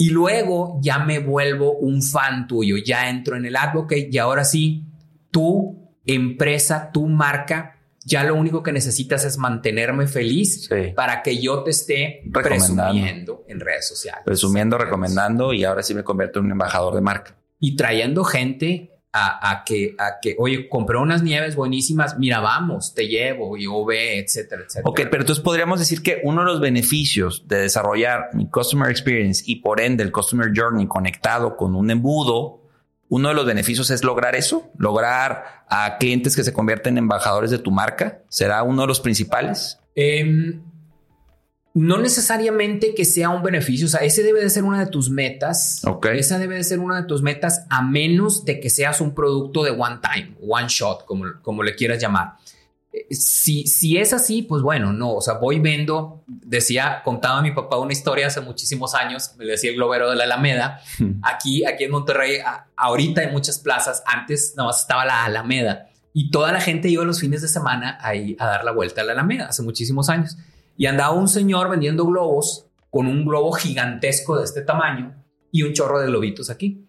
Y 0.00 0.10
luego 0.10 0.78
ya 0.80 1.00
me 1.00 1.18
vuelvo 1.18 1.72
un 1.72 2.02
fan 2.02 2.46
tuyo, 2.46 2.76
ya 2.76 3.10
entro 3.10 3.36
en 3.36 3.44
el 3.44 3.56
advocate 3.56 4.08
y 4.12 4.18
ahora 4.18 4.44
sí, 4.44 4.84
tú 5.32 5.92
empresa, 6.06 6.90
tu 6.92 7.06
marca, 7.08 7.74
ya 8.04 8.22
lo 8.22 8.36
único 8.36 8.62
que 8.62 8.72
necesitas 8.72 9.24
es 9.24 9.36
mantenerme 9.36 10.06
feliz 10.06 10.66
Sí. 10.68 10.92
para 10.94 11.22
que 11.22 11.42
yo 11.42 11.62
te 11.64 11.70
esté 11.72 12.22
presumiendo 12.32 13.44
en 13.48 13.60
redes 13.60 13.88
sociales. 13.88 14.22
Resumiendo, 14.24 14.78
recomendando 14.78 15.52
y 15.52 15.64
ahora 15.64 15.82
sí 15.82 15.94
me 15.94 16.04
convierto 16.04 16.38
en 16.38 16.46
un 16.46 16.52
embajador 16.52 16.94
de 16.94 17.00
marca. 17.00 17.36
Y 17.60 17.74
trayendo 17.76 18.22
gente 18.24 18.97
a, 19.18 19.50
a 19.50 19.64
que, 19.64 19.94
a 19.98 20.20
que, 20.20 20.36
oye, 20.38 20.68
compré 20.68 20.98
unas 20.98 21.22
nieves 21.22 21.56
buenísimas, 21.56 22.18
mira, 22.18 22.40
vamos, 22.40 22.94
te 22.94 23.08
llevo 23.08 23.56
y 23.56 23.66
o 23.66 23.84
ve, 23.84 24.18
etcétera, 24.18 24.62
etcétera. 24.62 24.88
Ok, 24.88 25.00
pero 25.10 25.22
entonces 25.22 25.42
podríamos 25.42 25.78
decir 25.78 26.02
que 26.02 26.20
uno 26.22 26.42
de 26.42 26.46
los 26.46 26.60
beneficios 26.60 27.46
de 27.48 27.60
desarrollar 27.60 28.30
mi 28.34 28.48
Customer 28.48 28.90
Experience 28.90 29.42
y 29.46 29.56
por 29.56 29.80
ende 29.80 30.02
el 30.02 30.12
Customer 30.12 30.50
Journey 30.54 30.86
conectado 30.86 31.56
con 31.56 31.74
un 31.74 31.90
embudo, 31.90 32.62
uno 33.08 33.30
de 33.30 33.34
los 33.34 33.46
beneficios 33.46 33.90
es 33.90 34.04
lograr 34.04 34.36
eso, 34.36 34.70
lograr 34.76 35.64
a 35.68 35.96
clientes 35.98 36.36
que 36.36 36.44
se 36.44 36.52
convierten 36.52 36.94
en 36.94 37.04
embajadores 37.04 37.50
de 37.50 37.58
tu 37.58 37.70
marca. 37.70 38.22
¿Será 38.28 38.62
uno 38.62 38.82
de 38.82 38.88
los 38.88 39.00
principales? 39.00 39.78
Em, 39.94 40.62
no 41.74 41.98
necesariamente 41.98 42.94
que 42.94 43.04
sea 43.04 43.28
un 43.30 43.42
beneficio, 43.42 43.86
o 43.86 43.88
sea, 43.88 44.00
ese 44.00 44.22
debe 44.22 44.40
de 44.40 44.50
ser 44.50 44.64
una 44.64 44.80
de 44.84 44.90
tus 44.90 45.10
metas. 45.10 45.82
Ok. 45.86 46.06
Esa 46.06 46.38
debe 46.38 46.56
de 46.56 46.64
ser 46.64 46.80
una 46.80 47.00
de 47.02 47.06
tus 47.06 47.22
metas, 47.22 47.66
a 47.68 47.82
menos 47.82 48.44
de 48.44 48.58
que 48.60 48.68
seas 48.70 49.00
un 49.00 49.14
producto 49.14 49.62
de 49.62 49.70
one 49.70 49.98
time, 50.02 50.34
one 50.46 50.66
shot, 50.68 51.04
como, 51.04 51.26
como 51.42 51.62
le 51.62 51.74
quieras 51.76 52.00
llamar. 52.00 52.32
Eh, 52.92 53.06
Si, 53.14 53.66
si 53.66 53.96
es 53.98 54.12
así, 54.12 54.42
pues 54.42 54.62
bueno, 54.62 54.92
no, 54.92 55.12
o 55.14 55.20
sea, 55.20 55.34
voy 55.34 55.60
viendo, 55.60 56.24
decía, 56.26 57.02
contaba 57.04 57.42
mi 57.42 57.52
papá 57.52 57.76
una 57.76 57.92
historia 57.92 58.26
hace 58.26 58.40
muchísimos 58.40 58.94
años, 58.94 59.32
me 59.36 59.44
decía 59.44 59.70
el 59.70 59.76
globero 59.76 60.08
de 60.10 60.16
la 60.16 60.24
Alameda, 60.24 60.80
aquí, 61.22 61.64
aquí 61.64 61.84
en 61.84 61.90
Monterrey, 61.92 62.38
a- 62.38 62.66
ahorita 62.76 63.20
hay 63.20 63.30
muchas 63.30 63.58
plazas, 63.58 64.02
antes 64.06 64.54
nada 64.56 64.68
más 64.68 64.80
estaba 64.80 65.04
la 65.04 65.24
Alameda 65.26 65.90
y 66.14 66.30
toda 66.30 66.50
la 66.50 66.60
gente 66.60 66.88
iba 66.88 67.04
los 67.04 67.20
fines 67.20 67.42
de 67.42 67.48
semana 67.48 67.98
ahí 68.00 68.34
a 68.40 68.46
dar 68.46 68.64
la 68.64 68.72
vuelta 68.72 69.02
a 69.02 69.04
la 69.04 69.12
Alameda 69.12 69.46
hace 69.48 69.62
muchísimos 69.62 70.08
años. 70.08 70.36
Y 70.78 70.86
andaba 70.86 71.12
un 71.12 71.28
señor 71.28 71.68
vendiendo 71.68 72.06
globos 72.06 72.66
con 72.88 73.06
un 73.06 73.26
globo 73.26 73.52
gigantesco 73.52 74.38
de 74.38 74.44
este 74.44 74.62
tamaño 74.62 75.14
y 75.50 75.64
un 75.64 75.74
chorro 75.74 76.00
de 76.00 76.06
globitos 76.06 76.48
aquí. 76.48 76.86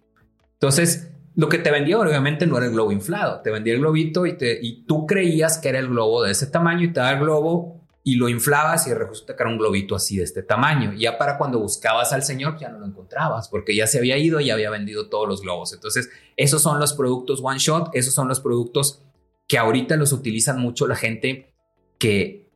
Entonces, 0.54 1.12
lo 1.36 1.50
que 1.50 1.58
te 1.58 1.72
vendía 1.72 1.98
obviamente 1.98 2.46
no 2.46 2.58
era 2.58 2.68
el 2.68 2.74
globo 2.74 2.92
inflado, 2.92 3.42
te 3.42 3.50
vendía 3.50 3.74
el 3.74 3.80
globito 3.80 4.26
y, 4.26 4.84
tú 4.88 5.08
creías 5.08 5.58
que 5.58 5.70
era 5.70 5.80
el 5.80 5.88
globo 5.88 6.24
de 6.24 6.32
ese 6.32 6.48
tamaño 6.48 6.84
y 6.84 6.94
te 6.94 7.00
daba 7.00 7.14
el 7.14 7.20
globo 7.20 7.88
y 8.04 8.16
lo 8.16 8.30
inflabas 8.30 8.88
y 8.88 8.94
resulta 8.94 9.36
que 9.36 9.44
era 9.44 9.52
un 9.52 9.58
globito 9.58 9.96
así 9.96 10.18
de 10.18 10.24
este 10.24 10.44
tamaño. 10.44 10.94
Ya 10.94 11.18
para 11.18 11.38
cuando 11.38 11.60
buscabas 11.60 12.14
al 12.14 12.24
señor 12.24 12.58
ya 12.60 12.70
no 12.70 12.80
lo 12.80 12.86
encontrabas 12.86 13.50
porque 13.50 13.76
ya 13.76 13.88
se 13.88 13.98
había 13.98 14.18
ido 14.18 14.40
y 14.40 14.52
había 14.52 14.70
vendido 14.70 15.10
todos 15.10 15.28
los 15.28 15.42
globos. 15.42 15.74
Entonces, 15.74 16.10
esos 16.38 16.62
son 16.62 16.80
los 16.80 16.94
productos 16.94 17.40
one 17.42 17.60
shot, 17.60 17.90
esos 17.94 18.14
son 18.14 18.28
los 18.28 18.40
productos 18.40 19.02
que 19.48 19.58
ahorita 19.58 19.96
los 19.96 20.12
utilizan 20.12 20.60
mucho 20.60 20.88
la 20.88 20.96
gente 20.96 21.54
que, 21.98 22.49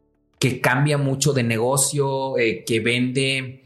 que 0.43 0.59
cambia 0.59 0.97
mucho 0.97 1.31
de 1.31 1.41
negocio, 1.43 2.37
eh, 2.37 2.65
que 2.65 2.81
vende, 2.81 3.63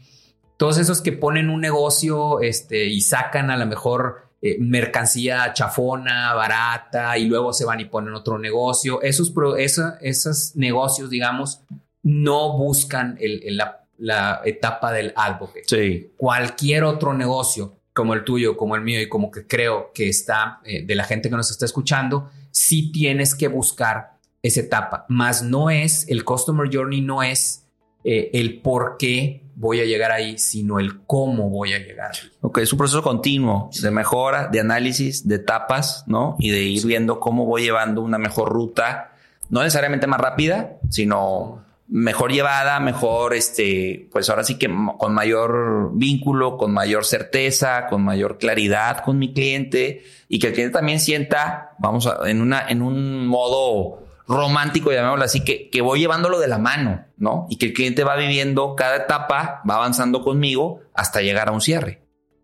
todos 0.56 0.78
esos 0.78 1.00
que 1.00 1.10
ponen 1.10 1.50
un 1.50 1.60
negocio 1.60 2.40
este, 2.40 2.86
y 2.86 3.00
sacan 3.00 3.50
a 3.50 3.56
lo 3.56 3.66
mejor 3.66 4.28
eh, 4.42 4.58
mercancía 4.60 5.52
chafona, 5.54 6.32
barata, 6.34 7.18
y 7.18 7.24
luego 7.24 7.52
se 7.52 7.64
van 7.64 7.80
y 7.80 7.86
ponen 7.86 8.14
otro 8.14 8.38
negocio. 8.38 9.02
Esos, 9.02 9.32
esa- 9.58 9.98
esos 10.00 10.54
negocios, 10.54 11.10
digamos, 11.10 11.62
no 12.04 12.56
buscan 12.56 13.16
el- 13.20 13.42
el- 13.42 13.56
la, 13.56 13.84
la 13.98 14.40
etapa 14.44 14.92
del 14.92 15.12
advocate 15.16 15.64
Sí. 15.66 16.12
cualquier 16.16 16.84
otro 16.84 17.12
negocio 17.12 17.72
como 17.92 18.14
el 18.14 18.22
tuyo, 18.22 18.56
como 18.56 18.76
el 18.76 18.82
mío 18.82 19.00
y 19.02 19.08
como 19.08 19.32
que 19.32 19.48
creo 19.48 19.90
que 19.92 20.08
está 20.08 20.60
eh, 20.64 20.84
de 20.86 20.94
la 20.94 21.02
gente 21.02 21.28
que 21.28 21.34
nos 21.36 21.50
está 21.50 21.64
escuchando, 21.64 22.30
sí 22.52 22.92
tienes 22.92 23.34
que 23.34 23.48
buscar 23.48 24.17
esa 24.42 24.60
etapa, 24.60 25.04
más 25.08 25.42
no 25.42 25.70
es 25.70 26.06
el 26.08 26.24
customer 26.24 26.68
journey, 26.72 27.00
no 27.00 27.22
es 27.22 27.66
eh, 28.04 28.30
el 28.34 28.60
por 28.60 28.96
qué 28.98 29.42
voy 29.56 29.80
a 29.80 29.84
llegar 29.84 30.12
ahí, 30.12 30.38
sino 30.38 30.78
el 30.78 31.00
cómo 31.04 31.50
voy 31.50 31.72
a 31.74 31.78
llegar 31.78 32.12
ahí. 32.12 32.30
Ok, 32.40 32.58
es 32.58 32.72
un 32.72 32.78
proceso 32.78 33.02
continuo 33.02 33.70
de 33.82 33.90
mejora, 33.90 34.46
de 34.46 34.60
análisis, 34.60 35.26
de 35.26 35.36
etapas, 35.36 36.04
¿no? 36.06 36.36
Y 36.38 36.50
de 36.50 36.62
ir 36.62 36.86
viendo 36.86 37.18
cómo 37.18 37.44
voy 37.44 37.62
llevando 37.62 38.00
una 38.02 38.18
mejor 38.18 38.50
ruta, 38.50 39.12
no 39.50 39.62
necesariamente 39.62 40.06
más 40.06 40.20
rápida, 40.20 40.76
sino 40.88 41.64
mejor 41.88 42.30
llevada, 42.30 42.78
mejor, 42.80 43.34
este, 43.34 44.08
pues 44.12 44.28
ahora 44.30 44.44
sí 44.44 44.58
que 44.58 44.70
con 44.98 45.14
mayor 45.14 45.90
vínculo, 45.94 46.56
con 46.56 46.72
mayor 46.72 47.04
certeza, 47.04 47.86
con 47.88 48.04
mayor 48.04 48.38
claridad 48.38 49.02
con 49.04 49.18
mi 49.18 49.32
cliente 49.32 50.04
y 50.28 50.38
que 50.38 50.48
el 50.48 50.52
cliente 50.52 50.74
también 50.74 51.00
sienta, 51.00 51.72
vamos 51.78 52.06
a, 52.06 52.30
en 52.30 52.42
una, 52.42 52.68
en 52.68 52.82
un 52.82 53.26
modo 53.26 54.07
romántico, 54.28 54.92
llamémoslo 54.92 55.24
así, 55.24 55.42
que, 55.42 55.70
que 55.70 55.80
voy 55.80 56.00
llevándolo 56.00 56.38
de 56.38 56.48
la 56.48 56.58
mano, 56.58 57.06
¿no? 57.16 57.46
Y 57.48 57.56
que 57.56 57.66
el 57.66 57.72
cliente 57.72 58.04
va 58.04 58.14
viviendo 58.16 58.76
cada 58.76 58.96
etapa, 58.96 59.62
va 59.68 59.76
avanzando 59.76 60.20
conmigo 60.22 60.80
hasta 60.94 61.22
llegar 61.22 61.48
a 61.48 61.52
un 61.52 61.60
cierre. 61.62 62.02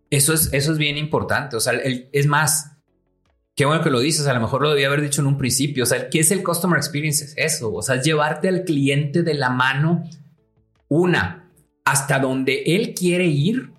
Eso 0.09 0.33
es, 0.33 0.49
eso 0.51 0.71
es 0.71 0.77
bien 0.79 0.97
importante. 0.97 1.55
O 1.55 1.59
sea, 1.59 1.73
el- 1.73 2.09
es 2.11 2.25
más, 2.25 2.71
qué 3.55 3.65
bueno 3.65 3.83
que 3.83 3.89
lo 3.91 3.99
dices. 3.99 4.25
A 4.27 4.33
lo 4.33 4.41
mejor 4.41 4.61
lo 4.63 4.69
debía 4.69 4.87
haber 4.87 5.01
dicho 5.01 5.21
en 5.21 5.27
un 5.27 5.37
principio. 5.37 5.83
O 5.83 5.87
sea, 5.87 6.09
¿qué 6.09 6.19
es 6.21 6.31
el 6.31 6.43
customer 6.43 6.77
experience? 6.77 7.23
Es 7.23 7.35
eso. 7.37 7.71
O 7.73 7.81
sea, 7.83 7.95
es 7.95 8.03
llevarte 8.03 8.47
al 8.49 8.63
cliente 8.63 9.21
de 9.23 9.33
la 9.35 9.49
mano, 9.51 10.03
una, 10.87 11.51
hasta 11.83 12.19
donde 12.19 12.63
él 12.65 12.93
quiere 12.97 13.25
ir 13.25 13.71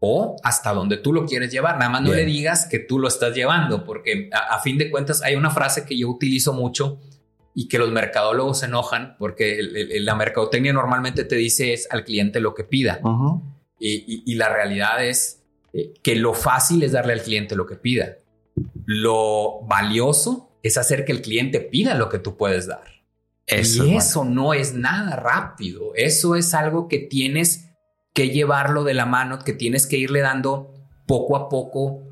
o 0.00 0.36
hasta 0.42 0.74
donde 0.74 0.98
tú 0.98 1.12
lo 1.14 1.24
quieres 1.24 1.50
llevar. 1.50 1.78
Nada 1.78 1.90
más 1.90 2.02
no 2.02 2.10
Bien. 2.10 2.26
le 2.26 2.32
digas 2.32 2.66
que 2.70 2.78
tú 2.80 2.98
lo 2.98 3.08
estás 3.08 3.34
llevando, 3.34 3.84
porque 3.84 4.28
a, 4.32 4.56
a 4.56 4.60
fin 4.60 4.76
de 4.76 4.90
cuentas 4.90 5.22
hay 5.22 5.34
una 5.36 5.50
frase 5.50 5.86
que 5.86 5.96
yo 5.96 6.08
utilizo 6.10 6.52
mucho 6.52 6.98
y 7.54 7.68
que 7.68 7.78
los 7.78 7.90
mercadólogos 7.92 8.60
se 8.60 8.66
enojan 8.66 9.16
porque 9.18 9.58
el- 9.58 9.76
el- 9.76 10.04
la 10.04 10.14
mercadotecnia 10.16 10.72
normalmente 10.72 11.24
te 11.24 11.36
dice 11.36 11.72
es 11.72 11.86
al 11.90 12.04
cliente 12.04 12.40
lo 12.40 12.54
que 12.54 12.64
pida. 12.64 13.00
Y, 13.78 14.04
y- 14.06 14.22
y 14.26 14.34
la 14.34 14.48
realidad 14.48 15.04
es 15.04 15.40
eh, 15.72 15.92
que 16.02 16.14
lo 16.16 16.34
fácil 16.34 16.82
es 16.84 16.92
darle 16.92 17.14
al 17.14 17.22
cliente 17.22 17.56
lo 17.56 17.66
que 17.66 17.74
pida. 17.76 18.16
Lo 18.86 19.60
valioso 19.66 20.50
es 20.62 20.76
hacer 20.78 21.04
que 21.04 21.12
el 21.12 21.20
cliente 21.22 21.60
pida 21.60 21.94
lo 21.94 22.08
que 22.08 22.18
tú 22.18 22.36
puedes 22.36 22.66
dar. 22.66 22.84
Eso, 23.46 23.84
y 23.84 23.96
eso 23.96 24.24
no 24.24 24.54
es 24.54 24.74
nada 24.74 25.16
rápido. 25.16 25.92
Eso 25.96 26.34
es 26.36 26.54
algo 26.54 26.88
que 26.88 26.98
tienes 26.98 27.70
que 28.14 28.30
llevarlo 28.30 28.84
de 28.84 28.94
la 28.94 29.04
mano, 29.06 29.38
que 29.40 29.52
tienes 29.52 29.86
que 29.86 29.98
irle 29.98 30.20
dando 30.20 30.72
poco 31.06 31.36
a 31.36 31.48
poco. 31.48 32.04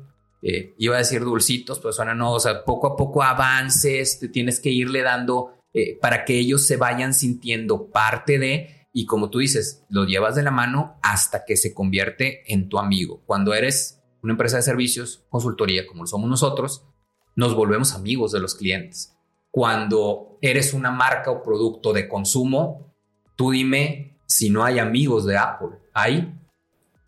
Eh, 0.45 0.75
iba 0.77 0.95
a 0.95 0.99
decir 0.99 1.23
dulcitos, 1.23 1.79
pero 1.79 1.93
suena 1.93 2.13
no. 2.13 2.33
O 2.33 2.39
sea, 2.39 2.65
poco 2.65 2.87
a 2.87 2.97
poco 2.97 3.23
avances, 3.23 4.19
te 4.19 4.27
tienes 4.27 4.59
que 4.59 4.69
irle 4.69 5.01
dando 5.01 5.53
eh, 5.73 5.97
para 6.01 6.25
que 6.25 6.37
ellos 6.37 6.67
se 6.67 6.75
vayan 6.75 7.13
sintiendo 7.13 7.87
parte 7.89 8.37
de. 8.37 8.87
Y 8.91 9.05
como 9.05 9.29
tú 9.29 9.39
dices, 9.39 9.85
lo 9.89 10.05
llevas 10.05 10.35
de 10.35 10.43
la 10.43 10.51
mano 10.51 10.99
hasta 11.01 11.45
que 11.45 11.55
se 11.55 11.73
convierte 11.73 12.43
en 12.53 12.67
tu 12.67 12.77
amigo. 12.77 13.23
Cuando 13.25 13.53
eres 13.53 14.03
una 14.21 14.33
empresa 14.33 14.57
de 14.57 14.63
servicios, 14.63 15.23
consultoría, 15.29 15.87
como 15.87 16.03
lo 16.03 16.07
somos 16.07 16.29
nosotros, 16.29 16.85
nos 17.35 17.55
volvemos 17.55 17.93
amigos 17.93 18.33
de 18.33 18.41
los 18.41 18.53
clientes. 18.53 19.15
Cuando 19.49 20.37
eres 20.41 20.73
una 20.73 20.91
marca 20.91 21.31
o 21.31 21.41
producto 21.41 21.93
de 21.93 22.09
consumo, 22.09 22.93
tú 23.35 23.51
dime 23.51 24.19
si 24.27 24.49
no 24.49 24.63
hay 24.65 24.79
amigos 24.79 25.25
de 25.25 25.37
Apple. 25.37 25.77
Hay 25.93 26.33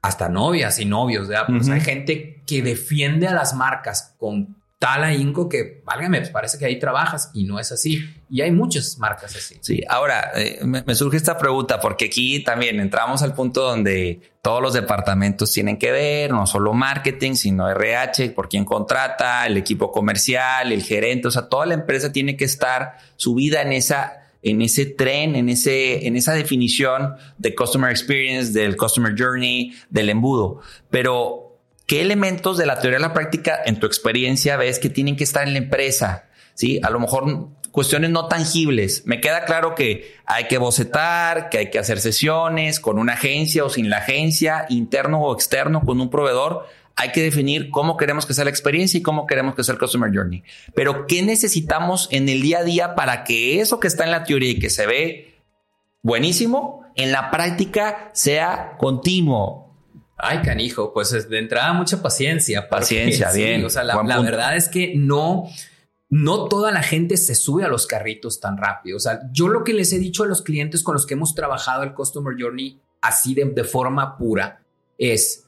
hasta 0.01 0.29
novias 0.29 0.79
y 0.79 0.85
novios 0.85 1.27
de 1.27 1.35
Apple. 1.35 1.59
O 1.59 1.63
sea, 1.63 1.75
hay 1.75 1.81
gente 1.81 2.34
que 2.45 2.61
defiende 2.61 3.27
a 3.27 3.33
las 3.33 3.53
marcas 3.53 4.15
con 4.17 4.55
tal 4.77 5.03
ahínco 5.03 5.47
que, 5.47 5.81
válgame, 5.85 6.19
pues 6.19 6.29
parece 6.29 6.57
que 6.57 6.65
ahí 6.65 6.77
trabajas 6.77 7.31
y 7.33 7.45
no 7.45 7.59
es 7.59 7.71
así. 7.71 7.99
Y 8.29 8.41
hay 8.41 8.51
muchas 8.51 8.97
marcas 8.99 9.35
así. 9.35 9.55
Sí, 9.61 9.81
ahora 9.87 10.31
eh, 10.35 10.59
me, 10.63 10.83
me 10.83 10.95
surge 10.95 11.17
esta 11.17 11.37
pregunta 11.37 11.79
porque 11.79 12.05
aquí 12.05 12.43
también 12.43 12.79
entramos 12.79 13.21
al 13.21 13.33
punto 13.33 13.61
donde 13.61 14.21
todos 14.41 14.61
los 14.61 14.73
departamentos 14.73 15.51
tienen 15.51 15.77
que 15.77 15.91
ver, 15.91 16.31
no 16.31 16.45
solo 16.45 16.73
marketing, 16.73 17.33
sino 17.33 17.67
RH, 17.67 18.31
por 18.31 18.49
quién 18.49 18.65
contrata, 18.65 19.47
el 19.47 19.57
equipo 19.57 19.91
comercial, 19.91 20.71
el 20.71 20.83
gerente, 20.83 21.29
o 21.29 21.31
sea, 21.31 21.47
toda 21.47 21.65
la 21.65 21.73
empresa 21.73 22.11
tiene 22.11 22.35
que 22.37 22.45
estar 22.45 22.97
subida 23.15 23.61
en 23.61 23.71
esa 23.71 24.21
en 24.43 24.61
ese 24.61 24.85
tren, 24.85 25.35
en 25.35 25.49
ese 25.49 26.05
en 26.05 26.15
esa 26.15 26.33
definición 26.33 27.15
de 27.39 27.55
customer 27.55 27.89
experience, 27.89 28.51
del 28.51 28.77
customer 28.77 29.15
journey, 29.17 29.73
del 29.89 30.09
embudo. 30.09 30.59
Pero 30.91 31.44
¿qué 31.85 32.01
elementos 32.01 32.57
de 32.57 32.65
la 32.65 32.79
teoría 32.79 32.97
a 32.97 33.01
la 33.01 33.13
práctica 33.13 33.59
en 33.65 33.79
tu 33.79 33.87
experiencia 33.87 34.57
ves 34.57 34.79
que 34.79 34.89
tienen 34.89 35.15
que 35.15 35.23
estar 35.23 35.47
en 35.47 35.53
la 35.53 35.59
empresa? 35.59 36.25
Sí, 36.53 36.79
a 36.83 36.89
lo 36.89 36.99
mejor 36.99 37.49
cuestiones 37.75 38.09
no 38.09 38.29
tangibles. 38.29 39.03
Me 39.05 39.19
queda 39.19 39.43
claro 39.43 39.75
que 39.75 40.15
hay 40.25 40.45
que 40.47 40.57
bocetar, 40.57 41.49
que 41.49 41.57
hay 41.57 41.69
que 41.69 41.77
hacer 41.77 41.99
sesiones 41.99 42.79
con 42.79 42.97
una 42.97 43.13
agencia 43.13 43.65
o 43.65 43.69
sin 43.69 43.89
la 43.89 43.97
agencia, 43.97 44.65
interno 44.69 45.21
o 45.21 45.33
externo, 45.33 45.81
con 45.81 45.99
un 45.99 46.09
proveedor. 46.09 46.65
Hay 46.95 47.11
que 47.11 47.21
definir 47.21 47.69
cómo 47.71 47.97
queremos 47.97 48.25
que 48.25 48.33
sea 48.33 48.45
la 48.45 48.49
experiencia 48.49 48.97
y 48.97 49.03
cómo 49.03 49.27
queremos 49.27 49.55
que 49.55 49.63
sea 49.65 49.73
el 49.73 49.79
customer 49.79 50.09
journey. 50.15 50.43
Pero 50.73 51.05
¿qué 51.05 51.21
necesitamos 51.21 52.07
en 52.11 52.29
el 52.29 52.41
día 52.41 52.59
a 52.59 52.63
día 52.63 52.95
para 52.95 53.25
que 53.25 53.59
eso 53.59 53.81
que 53.81 53.87
está 53.87 54.05
en 54.05 54.11
la 54.11 54.23
teoría 54.23 54.51
y 54.51 54.59
que 54.59 54.69
se 54.69 54.87
ve 54.87 55.35
buenísimo, 56.01 56.85
en 56.95 57.11
la 57.11 57.29
práctica 57.29 58.09
sea 58.13 58.77
continuo? 58.77 59.64
Ay, 60.17 60.41
canijo, 60.41 60.93
pues 60.93 61.11
es 61.11 61.29
de 61.29 61.39
entrada 61.39 61.73
mucha 61.73 62.01
paciencia. 62.01 62.67
porque 62.69 62.81
Paciencia, 62.81 63.31
bien, 63.31 63.65
O 63.65 63.69
sea, 63.69 63.83
la, 63.83 64.01
verdad 64.21 64.55
es 64.55 64.69
que 64.69 64.93
no, 64.95 65.49
no 66.09 66.47
toda 66.47 66.71
la 66.71 66.83
gente 66.83 67.17
se 67.17 67.35
sube 67.35 67.65
a 67.65 67.67
los 67.67 67.85
carritos 67.85 68.39
tan 68.39 68.57
rápido. 68.57 68.97
O 68.97 68.99
sea, 68.99 69.21
yo 69.31 69.47
lo 69.49 69.63
que 69.63 69.73
les 69.73 69.91
he 69.91 69.99
dicho 69.99 70.23
a 70.23 70.27
los 70.27 70.41
clientes 70.41 70.83
con 70.83 70.93
los 70.93 71.05
que 71.05 71.15
hemos 71.15 71.35
trabajado 71.35 71.83
el 71.83 71.93
Customer 71.93 72.33
Journey 72.39 72.79
así 73.01 73.33
de, 73.33 73.45
de 73.45 73.63
forma 73.63 74.17
pura 74.17 74.61
es, 74.97 75.45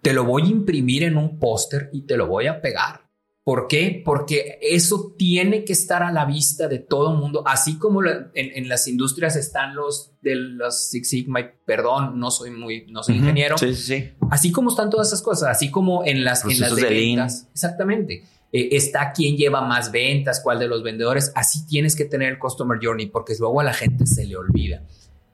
te 0.00 0.12
lo 0.12 0.24
voy 0.24 0.44
a 0.44 0.46
imprimir 0.46 1.02
en 1.02 1.16
un 1.16 1.38
póster 1.38 1.90
y 1.92 2.02
te 2.02 2.16
lo 2.16 2.28
voy 2.28 2.46
a 2.46 2.60
pegar. 2.60 3.07
¿Por 3.48 3.66
qué? 3.66 4.02
Porque 4.04 4.58
eso 4.60 5.14
tiene 5.16 5.64
que 5.64 5.72
estar 5.72 6.02
a 6.02 6.12
la 6.12 6.26
vista 6.26 6.68
de 6.68 6.80
todo 6.80 7.14
mundo, 7.14 7.42
así 7.46 7.78
como 7.78 8.02
en, 8.04 8.68
las 8.68 8.86
industrias 8.88 9.36
están 9.36 9.74
los 9.74 10.10
de 10.20 10.34
los 10.34 10.90
Six 10.90 11.08
Sigma, 11.08 11.40
perdón, 11.64 12.20
no 12.20 12.30
soy 12.30 12.50
muy, 12.50 12.84
no 12.90 13.02
soy 13.02 13.16
ingeniero. 13.16 13.56
Sí, 13.56 13.72
sí, 13.74 14.10
Así 14.30 14.52
como 14.52 14.68
están 14.68 14.90
todas 14.90 15.06
esas 15.06 15.22
cosas, 15.22 15.48
así 15.48 15.70
como 15.70 16.04
en 16.04 16.24
las, 16.24 16.44
en 16.44 16.60
las 16.60 16.76
de, 16.76 16.90
ventas. 16.90 17.48
Exactamente. 17.54 18.22
Eh, 18.52 18.68
está 18.72 19.12
quién 19.12 19.38
lleva 19.38 19.62
más 19.62 19.92
ventas, 19.92 20.42
cuál 20.44 20.58
de 20.58 20.68
los 20.68 20.82
vendedores. 20.82 21.32
Así 21.34 21.64
tienes 21.66 21.96
que 21.96 22.04
tener 22.04 22.28
el 22.32 22.38
Customer 22.38 22.78
Journey, 22.78 23.06
porque 23.06 23.32
luego 23.38 23.62
a 23.62 23.64
la 23.64 23.72
gente 23.72 24.04
se 24.04 24.26
le 24.26 24.36
olvida. 24.36 24.82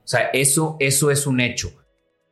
O 0.04 0.06
sea, 0.06 0.28
eso, 0.32 0.76
eso 0.78 1.10
es 1.10 1.26
un 1.26 1.40
hecho. 1.40 1.72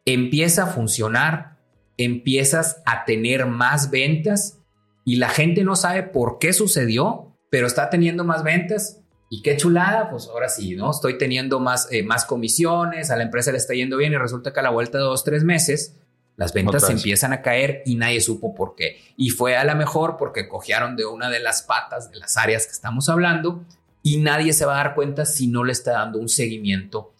Empieza 0.04 0.62
a 0.62 0.66
funcionar, 0.68 1.58
empiezas 1.96 2.80
a 2.86 3.04
tener 3.04 3.46
más 3.46 3.90
ventas 3.90 4.61
y 5.04 5.16
la 5.16 5.28
gente 5.28 5.64
no 5.64 5.76
sabe 5.76 6.02
por 6.02 6.38
qué 6.38 6.52
sucedió, 6.52 7.36
pero 7.50 7.66
está 7.66 7.90
teniendo 7.90 8.24
más 8.24 8.42
ventas. 8.42 9.00
Y 9.28 9.40
qué 9.42 9.56
chulada, 9.56 10.10
pues 10.10 10.28
ahora 10.28 10.50
sí, 10.50 10.76
¿no? 10.76 10.90
Estoy 10.90 11.16
teniendo 11.16 11.58
más, 11.58 11.88
eh, 11.90 12.02
más 12.02 12.26
comisiones, 12.26 13.10
a 13.10 13.16
la 13.16 13.22
empresa 13.22 13.50
le 13.50 13.56
está 13.56 13.72
yendo 13.72 13.96
bien 13.96 14.12
y 14.12 14.18
resulta 14.18 14.52
que 14.52 14.60
a 14.60 14.62
la 14.62 14.70
vuelta 14.70 14.98
de 14.98 15.04
dos, 15.04 15.24
tres 15.24 15.42
meses, 15.42 15.96
las 16.36 16.52
ventas 16.52 16.88
empiezan 16.90 17.32
a 17.32 17.40
caer 17.40 17.82
y 17.86 17.96
nadie 17.96 18.20
supo 18.20 18.54
por 18.54 18.74
qué. 18.74 19.00
Y 19.16 19.30
fue 19.30 19.56
a 19.56 19.64
la 19.64 19.74
mejor 19.74 20.16
porque 20.18 20.48
cogieron 20.48 20.96
de 20.96 21.06
una 21.06 21.30
de 21.30 21.40
las 21.40 21.62
patas 21.62 22.10
de 22.10 22.18
las 22.18 22.36
áreas 22.36 22.66
que 22.66 22.72
estamos 22.72 23.08
hablando 23.08 23.64
y 24.02 24.18
nadie 24.18 24.52
se 24.52 24.66
va 24.66 24.74
a 24.74 24.84
dar 24.84 24.94
cuenta 24.94 25.24
si 25.24 25.46
no 25.46 25.64
le 25.64 25.72
está 25.72 25.92
dando 25.92 26.18
un 26.18 26.28
seguimiento 26.28 27.14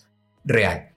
real. 0.45 0.91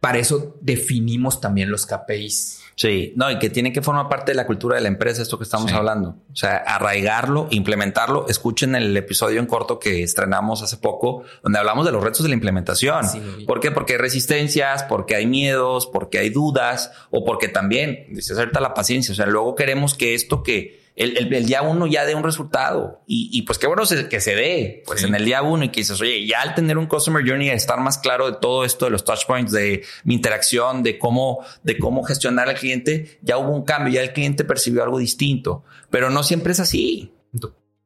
Para 0.00 0.18
eso 0.18 0.56
definimos 0.60 1.40
también 1.40 1.70
los 1.70 1.86
KPIs 1.86 2.62
Sí, 2.76 3.14
no, 3.16 3.30
y 3.30 3.38
que 3.38 3.48
tiene 3.48 3.72
que 3.72 3.80
formar 3.80 4.10
parte 4.10 4.32
de 4.32 4.36
la 4.36 4.46
cultura 4.46 4.76
de 4.76 4.82
la 4.82 4.88
empresa, 4.88 5.22
esto 5.22 5.38
que 5.38 5.44
estamos 5.44 5.72
hablando. 5.72 6.10
O 6.30 6.36
sea, 6.36 6.56
arraigarlo, 6.58 7.48
implementarlo. 7.50 8.26
Escuchen 8.28 8.74
el 8.74 8.94
episodio 8.94 9.40
en 9.40 9.46
corto 9.46 9.78
que 9.78 10.02
estrenamos 10.02 10.62
hace 10.62 10.76
poco, 10.76 11.22
donde 11.42 11.58
hablamos 11.58 11.86
de 11.86 11.92
los 11.92 12.04
retos 12.04 12.22
de 12.22 12.28
la 12.28 12.34
implementación. 12.34 13.06
¿Por 13.46 13.60
qué? 13.60 13.70
Porque 13.70 13.94
hay 13.94 13.98
resistencias, 13.98 14.82
porque 14.82 15.16
hay 15.16 15.24
miedos, 15.24 15.86
porque 15.86 16.18
hay 16.18 16.28
dudas, 16.28 16.92
o 17.10 17.24
porque 17.24 17.48
también, 17.48 18.08
dices 18.10 18.36
ahorita 18.36 18.60
la 18.60 18.74
paciencia. 18.74 19.12
O 19.12 19.14
sea, 19.14 19.24
luego 19.24 19.54
queremos 19.54 19.94
que 19.94 20.14
esto 20.14 20.42
que 20.42 20.85
el, 20.96 21.44
día 21.44 21.60
uno 21.60 21.86
ya 21.86 22.06
dé 22.06 22.14
un 22.14 22.24
resultado. 22.24 23.02
Y, 23.06 23.42
pues 23.42 23.58
qué 23.58 23.66
bueno 23.66 23.82
que 24.08 24.20
se 24.20 24.34
dé, 24.34 24.82
pues 24.86 25.04
en 25.04 25.14
el 25.14 25.26
día 25.26 25.42
uno 25.42 25.64
y 25.64 25.68
que 25.68 25.80
dices, 25.80 26.00
oye, 26.00 26.26
ya 26.26 26.40
al 26.40 26.54
tener 26.54 26.78
un 26.78 26.86
customer 26.86 27.22
journey, 27.26 27.50
estar 27.50 27.78
más 27.80 27.98
claro 27.98 28.30
de 28.30 28.38
todo 28.40 28.64
esto, 28.64 28.86
de 28.86 28.92
los 28.92 29.04
touch 29.04 29.26
points, 29.26 29.52
de 29.52 29.84
mi 30.04 30.14
interacción, 30.14 30.82
de 30.82 30.98
cómo, 30.98 31.44
de 31.62 31.78
cómo 31.78 32.02
gestionar 32.02 32.48
al 32.48 32.54
cliente, 32.54 33.18
ya 33.20 33.36
hubo 33.36 33.50
un 33.50 33.64
cambio, 33.64 33.92
ya 33.92 34.00
el 34.00 34.14
cliente 34.14 34.44
percibió 34.44 34.82
algo 34.82 34.98
distinto, 34.98 35.64
pero 35.90 36.08
no 36.08 36.22
siempre 36.22 36.52
es 36.52 36.60
así. 36.60 37.12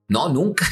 No, 0.07 0.29
nunca. 0.29 0.69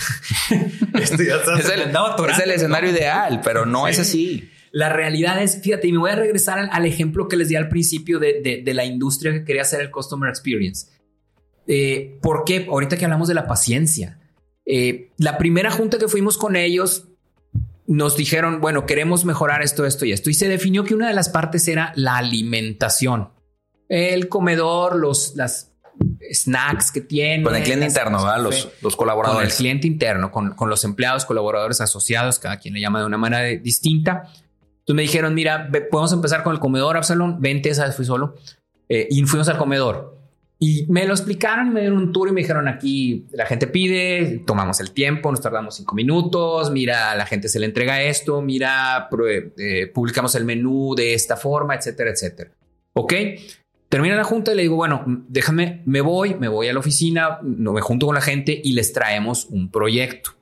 es, 0.95 1.13
el, 1.13 2.51
escenario 2.51 2.91
ideal, 2.91 3.41
pero 3.43 3.67
no 3.67 3.87
es 3.87 3.99
así. 3.99 4.51
La 4.71 4.89
realidad 4.91 5.43
es, 5.43 5.61
fíjate, 5.63 5.89
y 5.89 5.93
me 5.93 5.99
voy 5.99 6.11
a 6.11 6.17
regresar 6.17 6.69
al, 6.71 6.87
ejemplo 6.87 7.27
que 7.27 7.37
les 7.37 7.49
di 7.49 7.57
al 7.57 7.69
principio 7.69 8.19
de, 8.19 8.63
de 8.65 8.75
la 8.75 8.85
industria 8.85 9.33
que 9.33 9.45
quería 9.45 9.63
hacer 9.63 9.81
el 9.81 9.91
customer 9.91 10.29
experience 10.29 10.98
eh, 11.69 12.19
¿Por 12.23 12.45
qué? 12.45 12.67
Ahorita 12.69 12.97
que 12.97 13.05
hablamos 13.05 13.29
de 13.29 13.35
la 13.35 13.47
paciencia. 13.47 14.19
Eh, 14.65 15.13
la 15.19 15.39
primera 15.39 15.71
junta 15.71 15.99
que 15.99 16.09
fuimos 16.09 16.39
con 16.39 16.57
ellos 16.57 17.09
nos 17.87 18.17
dijeron, 18.17 18.61
bueno, 18.61 18.87
queremos 18.87 19.25
mejorar 19.25 19.63
esto, 19.63 19.85
esto 19.87 20.05
y 20.05 20.13
esto. 20.13 20.31
Y 20.31 20.35
se 20.35 20.49
definió 20.49 20.85
que 20.85 20.95
una 20.95 21.09
de 21.09 21.15
las 21.15 21.29
partes 21.29 21.69
era 21.69 21.93
la 21.95 22.17
alimentación. 22.17 23.31
El 23.89 24.29
comedor, 24.29 24.97
los, 24.97 25.37
las 25.37 25.73
snacks 26.33 26.91
que 26.91 27.03
tienen. 27.03 27.45
Con 27.45 27.55
el 27.55 27.63
cliente 27.63 27.87
interno, 27.87 28.23
¿verdad? 28.23 28.43
Los, 28.43 28.69
los, 28.83 28.97
colaboradores. 28.97 29.39
Con 29.39 29.51
el 29.51 29.57
cliente 29.57 29.87
interno, 29.87 30.31
con, 30.31 30.55
con, 30.55 30.71
los 30.71 30.85
empleados, 30.85 31.25
colaboradores 31.25 31.81
asociados, 31.81 32.39
cada 32.39 32.59
quien 32.59 32.75
le 32.75 32.81
llama 32.81 33.01
de 33.01 33.07
una 33.07 33.19
manera 33.19 33.43
distinta. 33.45 34.25
Entonces 34.81 34.95
me 34.97 35.03
dijeron, 35.03 35.35
mira, 35.35 35.71
podemos 35.91 36.13
empezar 36.13 36.43
con 36.43 36.55
el 36.55 36.61
comedor, 36.61 36.97
Absalón, 36.97 37.41
vente, 37.41 37.71
esa 37.71 37.91
fui 37.93 38.05
solo. 38.05 38.37
Eh, 38.89 39.07
y 39.11 39.23
fuimos 39.25 39.49
al 39.49 39.59
comedor. 39.59 40.18
Y 40.61 40.87
me 40.89 41.07
lo 41.07 41.13
explicaron, 41.15 41.73
me 41.73 41.81
dieron 41.81 41.99
un 41.99 42.13
tour 42.13 42.29
y 42.29 42.33
me 42.33 42.41
dijeron 42.41 42.67
aquí 42.67 43.27
la 43.31 43.47
gente 43.47 43.69
pide, 43.69 44.43
tomamos 44.45 44.81
el 44.81 44.91
tiempo, 44.91 45.31
nos 45.31 45.41
tardamos 45.41 45.77
cinco 45.77 45.95
minutos, 45.95 46.73
mira, 46.73 47.15
la 47.15 47.27
gente 47.27 47.49
se 47.49 47.61
le 47.61 47.67
entrega 47.67 48.03
esto, 48.03 48.43
mira, 48.43 49.09
eh, 49.57 49.87
publicamos 49.95 50.35
el 50.35 50.45
menú 50.45 50.97
de 50.97 51.15
esta 51.15 51.37
forma, 51.37 51.77
etcétera, 51.77 52.11
etcétera. 52.11 52.51
Ok, 52.93 53.15
termina 53.89 54.17
la 54.17 54.25
junta 54.25 54.53
y 54.53 54.57
le 54.57 54.63
digo, 54.63 54.75
bueno, 54.75 55.05
déjame, 55.29 55.83
me 55.87 56.01
voy, 56.01 56.35
me 56.35 56.49
voy 56.49 56.67
a 56.67 56.73
la 56.73 56.81
oficina, 56.81 57.39
me 57.41 57.81
junto 57.81 58.07
con 58.07 58.17
la 58.17 58.21
gente 58.21 58.61
y 58.61 58.73
les 58.73 58.93
traemos 58.93 59.47
un 59.51 59.71
proyecto. 59.71 60.33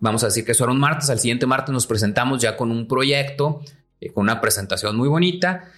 Vamos 0.00 0.24
a 0.24 0.26
decir 0.26 0.44
que 0.44 0.52
eso 0.52 0.64
era 0.64 0.72
un 0.72 0.80
martes, 0.80 1.08
al 1.08 1.20
siguiente 1.20 1.46
martes 1.46 1.72
nos 1.72 1.86
presentamos 1.86 2.42
ya 2.42 2.56
con 2.56 2.72
un 2.72 2.88
proyecto, 2.88 3.60
eh, 4.00 4.10
con 4.10 4.22
una 4.22 4.40
presentación 4.40 4.96
muy 4.96 5.08
bonita 5.08 5.70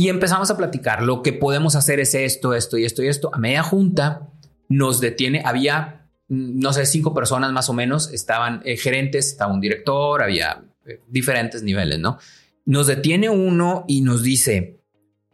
y 0.00 0.08
empezamos 0.08 0.50
a 0.50 0.56
platicar, 0.56 1.02
lo 1.02 1.20
que 1.20 1.34
podemos 1.34 1.76
hacer 1.76 2.00
es 2.00 2.14
esto, 2.14 2.54
esto 2.54 2.78
y 2.78 2.86
esto 2.86 3.02
y 3.02 3.08
esto. 3.08 3.30
A 3.34 3.38
media 3.38 3.62
junta 3.62 4.30
nos 4.66 4.98
detiene, 4.98 5.42
había, 5.44 6.08
mm, 6.28 6.58
no 6.58 6.72
sé, 6.72 6.86
cinco 6.86 7.12
personas 7.12 7.52
más 7.52 7.68
o 7.68 7.74
menos, 7.74 8.10
estaban 8.10 8.62
eh, 8.64 8.78
gerentes, 8.78 9.26
estaba 9.26 9.52
un 9.52 9.60
director, 9.60 10.22
había 10.22 10.64
eh, 10.86 11.02
diferentes 11.06 11.62
niveles, 11.62 11.98
¿no? 11.98 12.16
Nos 12.64 12.86
detiene 12.86 13.28
uno 13.28 13.84
y 13.88 14.00
nos 14.00 14.22
dice, 14.22 14.80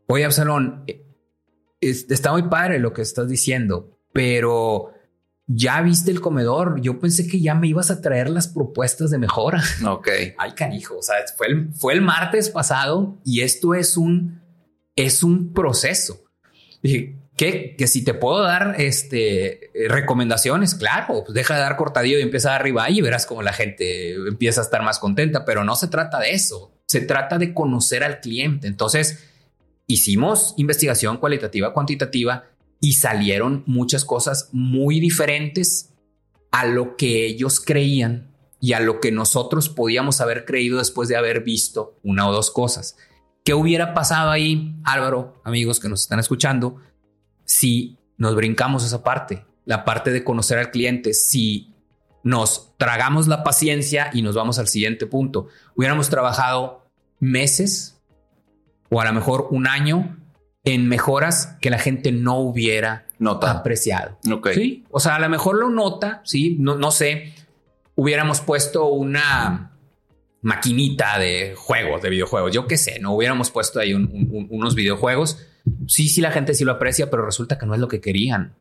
oye, 0.09 0.25
Absalón, 0.25 0.83
eh, 0.89 1.01
está 1.81 2.33
muy 2.33 2.49
padre 2.49 2.81
lo 2.81 2.93
que 2.93 3.03
estás 3.03 3.29
diciendo, 3.29 4.01
pero 4.13 4.95
ya 5.47 5.81
viste 5.81 6.11
el 6.11 6.21
comedor. 6.21 6.81
Yo 6.81 6.99
pensé 6.99 7.29
que 7.29 7.41
ya 7.41 7.55
me 7.55 7.69
ibas 7.69 7.93
a 7.93 8.01
traer 8.01 8.31
las 8.31 8.49
propuestas 8.49 9.11
de 9.11 9.19
mejora. 9.19 9.63
Ok. 9.87 10.09
Ay, 10.39 10.55
canijo. 10.57 10.99
O 10.99 11.03
sea, 11.03 11.19
fue 11.37 11.47
el, 11.47 11.73
fue 11.73 11.93
el 11.93 12.03
martes 12.03 12.51
pasado 12.51 13.17
y 13.25 13.43
esto 13.43 13.73
es 13.73 13.97
un 13.97 14.45
es 14.97 15.23
un 15.23 15.53
proceso. 15.53 16.25
Que, 17.37 17.77
si 17.87 18.03
te 18.03 18.15
puedo 18.15 18.43
dar 18.43 18.77
este, 18.79 19.71
recomendaciones, 19.89 20.75
claro, 20.75 21.23
pues 21.25 21.35
deja 21.35 21.55
de 21.55 21.61
dar 21.61 21.77
cortadillo 21.77 22.19
y 22.19 22.23
empieza 22.23 22.49
a 22.49 22.53
dar 22.59 22.91
y 22.91 23.01
verás 23.03 23.27
como 23.27 23.43
la 23.43 23.53
gente 23.53 24.15
empieza 24.15 24.63
a 24.63 24.65
estar 24.65 24.83
más 24.83 24.99
contenta, 24.99 25.45
pero 25.45 25.63
no 25.63 25.77
se 25.77 25.89
trata 25.89 26.19
de 26.19 26.31
eso, 26.31 26.73
se 26.87 27.03
trata 27.03 27.37
de 27.39 27.53
conocer 27.53 28.03
al 28.03 28.21
cliente. 28.21 28.67
Entonces, 28.69 29.25
hicimos 29.87 30.55
investigación 30.57 31.19
cualitativa, 31.19 31.75
cuantitativa 31.75 32.45
y 32.81 32.95
salieron 32.95 33.65
muchas 33.67 34.05
cosas 34.05 34.49
muy 34.53 35.01
diferentes 35.01 35.91
a 36.53 36.65
lo 36.65 36.97
que 36.97 37.27
ellos 37.27 37.61
creían 37.61 38.31
y 38.61 38.73
a 38.73 38.81
lo 38.81 39.01
que 39.01 39.13
nosotros 39.13 39.69
podíamos 39.69 40.21
haber 40.21 40.45
creído 40.45 40.79
después 40.79 41.09
de 41.09 41.17
haber 41.17 41.43
visto 41.43 41.99
una 42.03 42.29
o 42.29 42.33
dos 42.33 42.51
cosas. 42.51 42.97
¿Qué 43.47 43.55
hubiera 43.55 43.95
pasado 43.95 44.33
ahí, 44.33 44.75
Álvaro, 44.83 45.41
amigos 45.45 45.79
que 45.79 45.89
nos 45.89 46.01
están 46.01 46.19
escuchando, 46.19 46.81
si 47.45 47.97
nos 48.17 48.35
brincamos 48.35 48.85
esa 48.85 49.05
parte, 49.05 49.47
la 49.65 49.85
parte 49.85 50.11
de 50.11 50.25
conocer 50.25 50.59
al 50.59 50.73
cliente, 50.73 51.15
si 51.15 51.73
nos 52.25 52.77
tragamos 52.77 53.29
la 53.29 53.45
paciencia 53.45 54.11
y 54.13 54.23
nos 54.23 54.35
vamos 54.35 54.59
al 54.59 54.67
siguiente 54.67 55.07
punto? 55.07 55.47
Hubiéramos 55.77 56.11
trabajado 56.11 56.89
meses 57.21 58.03
o 58.91 59.01
a 59.01 59.05
lo 59.05 59.13
mejor 59.13 59.47
un 59.53 59.69
año 59.69 60.19
en 60.65 60.89
mejoras 60.89 61.57
que 61.61 61.71
la 61.71 61.79
gente 61.79 62.11
no 62.11 62.41
hubiera 62.41 63.07
apreciado. 63.43 64.19
¿Sí? 64.55 64.85
O 64.91 64.99
sea, 64.99 65.15
a 65.15 65.21
lo 65.21 65.29
mejor 65.29 65.57
lo 65.57 65.71
nota, 65.71 66.21
sí, 66.25 66.57
no, 66.59 66.75
no 66.75 66.91
sé, 66.91 67.33
hubiéramos 67.95 68.41
puesto 68.41 68.87
una 68.87 69.76
maquinita 70.47 71.19
de 71.19 71.55
juegos, 71.57 72.03
de 72.03 72.09
videojuegos. 72.09 72.53
Yo 72.53 72.69
qué 72.69 72.77
sé, 72.77 73.01
no 73.01 73.13
hubiéramos 73.13 73.51
puesto 73.51 73.81
ahí 73.81 73.93
unos 73.93 74.77
videojuegos. 74.77 75.45
Sí, 75.89 76.09
sí, 76.09 76.21
la 76.21 76.31
gente 76.31 76.55
sí 76.55 76.65
lo 76.65 76.71
aprecia, 76.71 77.11
pero 77.11 77.27
resulta 77.27 77.59
que 77.59 77.67
no 77.67 77.75
es 77.75 77.81
lo 77.81 77.89
que 77.89 78.01
querían. 78.01 78.55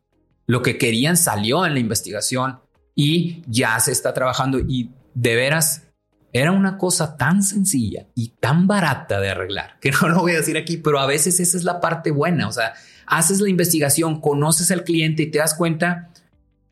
Lo 0.48 0.62
que 0.62 0.78
querían 0.78 1.16
salió 1.16 1.64
en 1.64 1.74
la 1.74 1.78
investigación 1.78 2.58
y 2.96 3.44
ya 3.46 3.78
se 3.78 3.92
está 3.92 4.12
trabajando 4.12 4.58
y 4.58 4.90
de 5.14 5.36
veras 5.36 5.84
era 6.32 6.50
una 6.50 6.76
cosa 6.76 7.16
tan 7.16 7.44
sencilla 7.44 8.08
y 8.16 8.30
tan 8.40 8.66
barata 8.66 9.20
de 9.20 9.30
arreglar 9.30 9.78
que 9.80 9.90
no 10.02 10.08
lo 10.08 10.22
voy 10.22 10.32
a 10.32 10.38
decir 10.38 10.56
aquí, 10.56 10.78
pero 10.78 10.98
a 10.98 11.06
veces 11.06 11.38
esa 11.38 11.56
es 11.56 11.62
la 11.62 11.80
parte 11.80 12.10
buena. 12.10 12.48
O 12.48 12.52
sea, 12.52 12.74
haces 13.06 13.40
la 13.40 13.48
investigación, 13.48 14.20
conoces 14.20 14.72
al 14.72 14.82
cliente 14.82 15.22
y 15.22 15.30
te 15.30 15.38
das 15.38 15.54
cuenta 15.54 16.10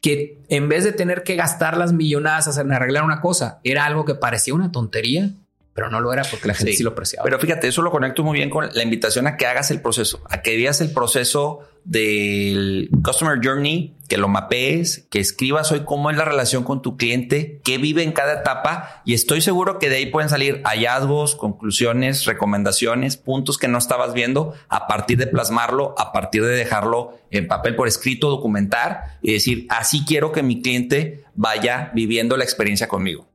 que 0.05 0.37
en 0.51 0.69
vez 0.69 0.85
de 0.85 0.93
tener 0.93 1.23
que 1.23 1.35
gastar 1.35 1.79
las 1.79 1.95
millonadas 1.95 2.59
en 2.59 2.71
arreglar 2.71 3.05
una 3.05 3.23
cosa, 3.23 3.61
era 3.65 3.87
algo 3.87 4.05
que 4.05 4.15
parecía 4.15 4.53
una 4.53 4.71
tontería, 4.71 5.31
pero 5.75 5.91
no 5.91 6.01
lo 6.01 6.13
era 6.13 6.23
porque 6.31 6.49
la 6.49 6.55
gente 6.55 6.73
sí, 6.73 6.83
lo 6.85 6.91
apreciaba. 6.91 7.25
Pero 7.25 7.39
fíjate, 7.41 7.67
eso 7.67 7.83
lo 7.83 7.91
conecto 7.91 8.23
muy 8.23 8.39
bien 8.39 8.49
con 8.49 8.69
la 8.73 8.83
invitación 8.83 9.27
a 9.27 9.37
que 9.37 9.47
hagas 9.47 9.73
el 9.73 9.81
proceso, 9.81 10.23
a 10.31 10.41
que 10.41 10.57
veas 10.57 10.81
el 10.81 10.93
proceso 10.93 11.61
del 11.83 12.89
Customer 13.03 13.39
Journey, 13.43 13.95
que 14.09 14.17
lo 14.17 14.29
mapees, 14.29 15.07
que 15.11 15.19
escribas 15.19 15.73
hoy 15.73 15.81
cómo 15.85 16.11
es 16.11 16.17
la 16.17 16.25
relación 16.25 16.63
con 16.63 16.81
tu 16.81 16.97
cliente, 16.97 17.61
qué 17.65 17.79
vive 17.79 18.05
en 18.05 18.13
cada 18.13 18.41
etapa 18.41 19.03
y 19.05 19.15
estoy 19.15 19.41
seguro 19.41 19.81
que 19.81 19.91
de 19.91 19.97
ahí 19.97 20.07
pueden 20.07 20.31
salir 20.31 20.63
hallazgos, 20.65 21.35
conclusiones, 21.35 22.25
recomendaciones, 22.25 23.17
puntos 23.17 23.59
que 23.59 23.69
no 23.69 23.79
estabas 23.79 24.15
viendo 24.15 24.55
a 24.69 24.87
partir 24.87 25.19
de 25.19 25.27
plasmarlo, 25.27 25.95
a 25.99 26.13
partir 26.13 26.45
de 26.45 26.55
dejarlo 26.55 27.19
en 27.33 27.49
papel 27.49 27.75
por 27.75 27.89
escrito, 27.89 28.31
documentar 28.31 29.19
y 29.21 29.33
decir, 29.33 29.67
así 29.71 30.05
quiero 30.07 30.31
que 30.31 30.45
mi 30.45 30.63
cliente 30.63 31.25
vaya 31.35 31.91
viviendo 31.95 32.37
la 32.37 32.45
experiencia 32.45 32.87
conmigo. 32.87 33.27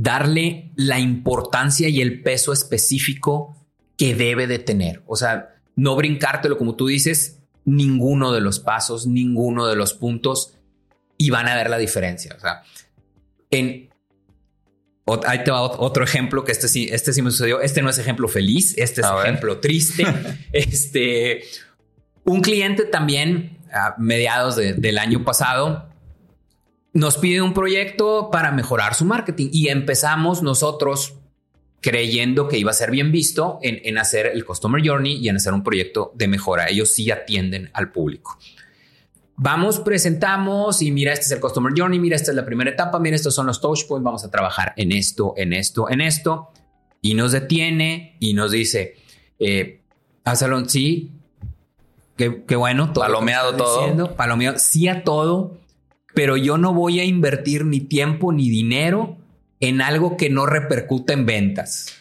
Darle 0.00 0.70
la 0.76 1.00
importancia 1.00 1.88
y 1.88 2.00
el 2.00 2.22
peso 2.22 2.52
específico 2.52 3.56
que 3.96 4.14
debe 4.14 4.46
de 4.46 4.60
tener. 4.60 5.02
O 5.06 5.16
sea, 5.16 5.56
no 5.74 5.96
brincártelo 5.96 6.56
como 6.56 6.76
tú 6.76 6.86
dices, 6.86 7.40
ninguno 7.64 8.32
de 8.32 8.40
los 8.40 8.60
pasos, 8.60 9.08
ninguno 9.08 9.66
de 9.66 9.74
los 9.74 9.94
puntos 9.94 10.54
y 11.16 11.30
van 11.30 11.48
a 11.48 11.56
ver 11.56 11.68
la 11.68 11.78
diferencia. 11.78 12.32
O 12.36 12.40
sea, 12.40 12.62
en, 13.50 13.88
ahí 15.26 15.42
te 15.42 15.50
va 15.50 15.62
otro 15.62 16.04
ejemplo 16.04 16.44
que 16.44 16.52
este 16.52 16.68
sí, 16.68 16.88
este 16.92 17.12
sí 17.12 17.20
me 17.20 17.32
sucedió. 17.32 17.60
Este 17.60 17.82
no 17.82 17.90
es 17.90 17.98
ejemplo 17.98 18.28
feliz, 18.28 18.78
este 18.78 19.00
es 19.00 19.06
ejemplo 19.24 19.58
triste. 19.58 20.04
este, 20.52 21.42
un 22.24 22.40
cliente 22.40 22.84
también 22.84 23.58
a 23.72 23.96
mediados 23.98 24.54
del 24.54 24.96
año 24.98 25.24
pasado 25.24 25.87
nos 26.98 27.16
pide 27.16 27.40
un 27.40 27.54
proyecto 27.54 28.28
para 28.30 28.50
mejorar 28.50 28.94
su 28.94 29.04
marketing 29.04 29.50
y 29.52 29.68
empezamos 29.68 30.42
nosotros 30.42 31.14
creyendo 31.80 32.48
que 32.48 32.58
iba 32.58 32.72
a 32.72 32.74
ser 32.74 32.90
bien 32.90 33.12
visto 33.12 33.60
en, 33.62 33.98
hacer 33.98 34.26
el 34.26 34.44
Customer 34.44 34.84
Journey 34.84 35.16
y 35.16 35.28
en 35.28 35.36
hacer 35.36 35.52
un 35.52 35.62
proyecto 35.62 36.10
de 36.16 36.26
mejora. 36.26 36.68
Ellos 36.68 36.92
sí 36.92 37.10
atienden 37.12 37.70
al 37.72 37.92
público. 37.92 38.36
Vamos, 39.36 39.78
presentamos 39.78 40.82
y 40.82 40.90
mira, 40.90 41.12
este 41.12 41.26
es 41.26 41.30
el 41.30 41.40
Customer 41.40 41.72
Journey, 41.76 42.00
mira, 42.00 42.16
esta 42.16 42.32
es 42.32 42.36
la 42.36 42.44
primera 42.44 42.70
etapa, 42.70 42.98
mira, 42.98 43.14
estos 43.14 43.32
son 43.32 43.46
los 43.46 43.60
touch 43.60 43.86
points, 43.86 44.04
vamos 44.04 44.24
a 44.24 44.30
trabajar 44.32 44.72
en 44.76 44.90
esto, 44.90 45.34
en 45.36 45.52
esto, 45.52 45.88
en 45.88 46.00
esto. 46.00 46.48
Y 47.00 47.14
nos 47.14 47.30
detiene 47.30 48.16
y 48.18 48.34
nos 48.34 48.50
dice, 48.50 48.96
eh, 49.38 49.80
Absalón, 50.24 50.68
sí, 50.68 51.12
qué, 52.16 52.56
bueno. 52.56 52.92
Todo 52.92 53.04
palomeado 53.04 53.54
todo. 53.54 54.16
palomeado, 54.16 54.58
sí 54.58 54.88
a 54.88 55.04
todo, 55.04 55.56
pero 56.18 56.36
yo 56.36 56.58
no 56.58 56.74
voy 56.74 56.98
a 56.98 57.04
invertir 57.04 57.64
ni 57.64 57.78
tiempo 57.78 58.32
ni 58.32 58.50
dinero 58.50 59.16
en 59.60 59.80
algo 59.80 60.16
que 60.16 60.30
no 60.30 60.46
repercute 60.46 61.12
en 61.12 61.26
ventas. 61.26 61.94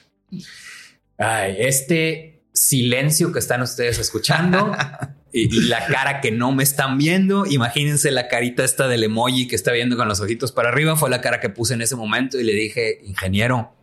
Ay, 1.19 1.57
este 1.59 2.41
silencio 2.51 3.31
que 3.31 3.37
están 3.37 3.61
ustedes 3.61 3.99
escuchando 3.99 4.71
y, 5.31 5.67
la 5.67 5.85
cara 5.85 6.19
que 6.19 6.31
no 6.31 6.51
me 6.51 6.63
están 6.63 6.97
viendo, 6.97 7.45
imagínense 7.45 8.09
la 8.09 8.27
carita 8.27 8.63
esta 8.63 8.87
del 8.87 9.03
emoji 9.03 9.47
que 9.47 9.55
está 9.55 9.71
viendo 9.71 9.95
con 9.97 10.07
los 10.07 10.19
ojitos 10.19 10.51
para 10.51 10.69
arriba, 10.69 10.95
fue 10.95 11.11
la 11.11 11.21
cara 11.21 11.39
que 11.39 11.49
puse 11.49 11.75
en 11.75 11.83
ese 11.83 11.95
momento 11.95 12.39
y 12.39 12.43
le 12.43 12.53
dije, 12.53 13.01
ingeniero, 13.03 13.75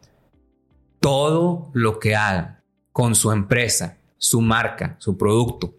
todo 0.99 1.71
lo 1.75 2.01
que 2.01 2.17
haga 2.17 2.61
con 2.91 3.15
su 3.15 3.31
empresa, 3.31 3.99
su 4.19 4.41
marca, 4.41 4.97
su 4.99 5.17
producto, 5.17 5.77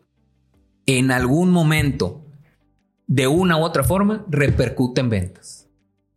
en 0.86 1.12
algún 1.12 1.52
momento, 1.52 2.25
de 3.08 3.28
una 3.28 3.58
u 3.58 3.62
otra 3.62 3.84
forma, 3.84 4.26
repercute 4.30 5.02
en 5.02 5.10
ventas. 5.10 5.68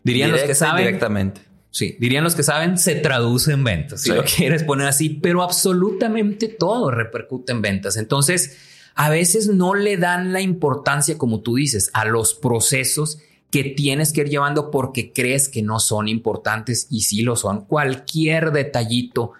Dirían 0.02 0.30
los 0.30 0.42
que 0.42 0.54
saben. 0.54 0.84
Directamente. 0.84 1.42
Sí, 1.70 1.96
dirían 2.00 2.24
los 2.24 2.34
que 2.34 2.42
saben, 2.42 2.78
se 2.78 2.94
traduce 2.94 3.52
en 3.52 3.62
ventas, 3.62 4.00
si 4.00 4.10
lo 4.10 4.24
quieres 4.24 4.64
poner 4.64 4.88
así, 4.88 5.10
pero 5.10 5.42
absolutamente 5.42 6.48
todo 6.48 6.90
repercute 6.90 7.52
en 7.52 7.60
ventas. 7.60 7.98
Entonces, 7.98 8.56
a 8.94 9.10
veces 9.10 9.48
no 9.48 9.74
le 9.74 9.98
dan 9.98 10.32
la 10.32 10.40
importancia, 10.40 11.18
como 11.18 11.40
tú 11.40 11.56
dices, 11.56 11.90
a 11.92 12.06
los 12.06 12.34
procesos 12.34 13.18
que 13.50 13.64
tienes 13.64 14.12
que 14.12 14.22
ir 14.22 14.28
llevando 14.28 14.70
porque 14.70 15.12
crees 15.12 15.48
que 15.48 15.62
no 15.62 15.78
son 15.78 16.08
importantes 16.08 16.86
y 16.90 17.02
sí 17.02 17.22
lo 17.22 17.36
son. 17.36 17.66
Cualquier 17.66 18.50
detallito, 18.50 19.32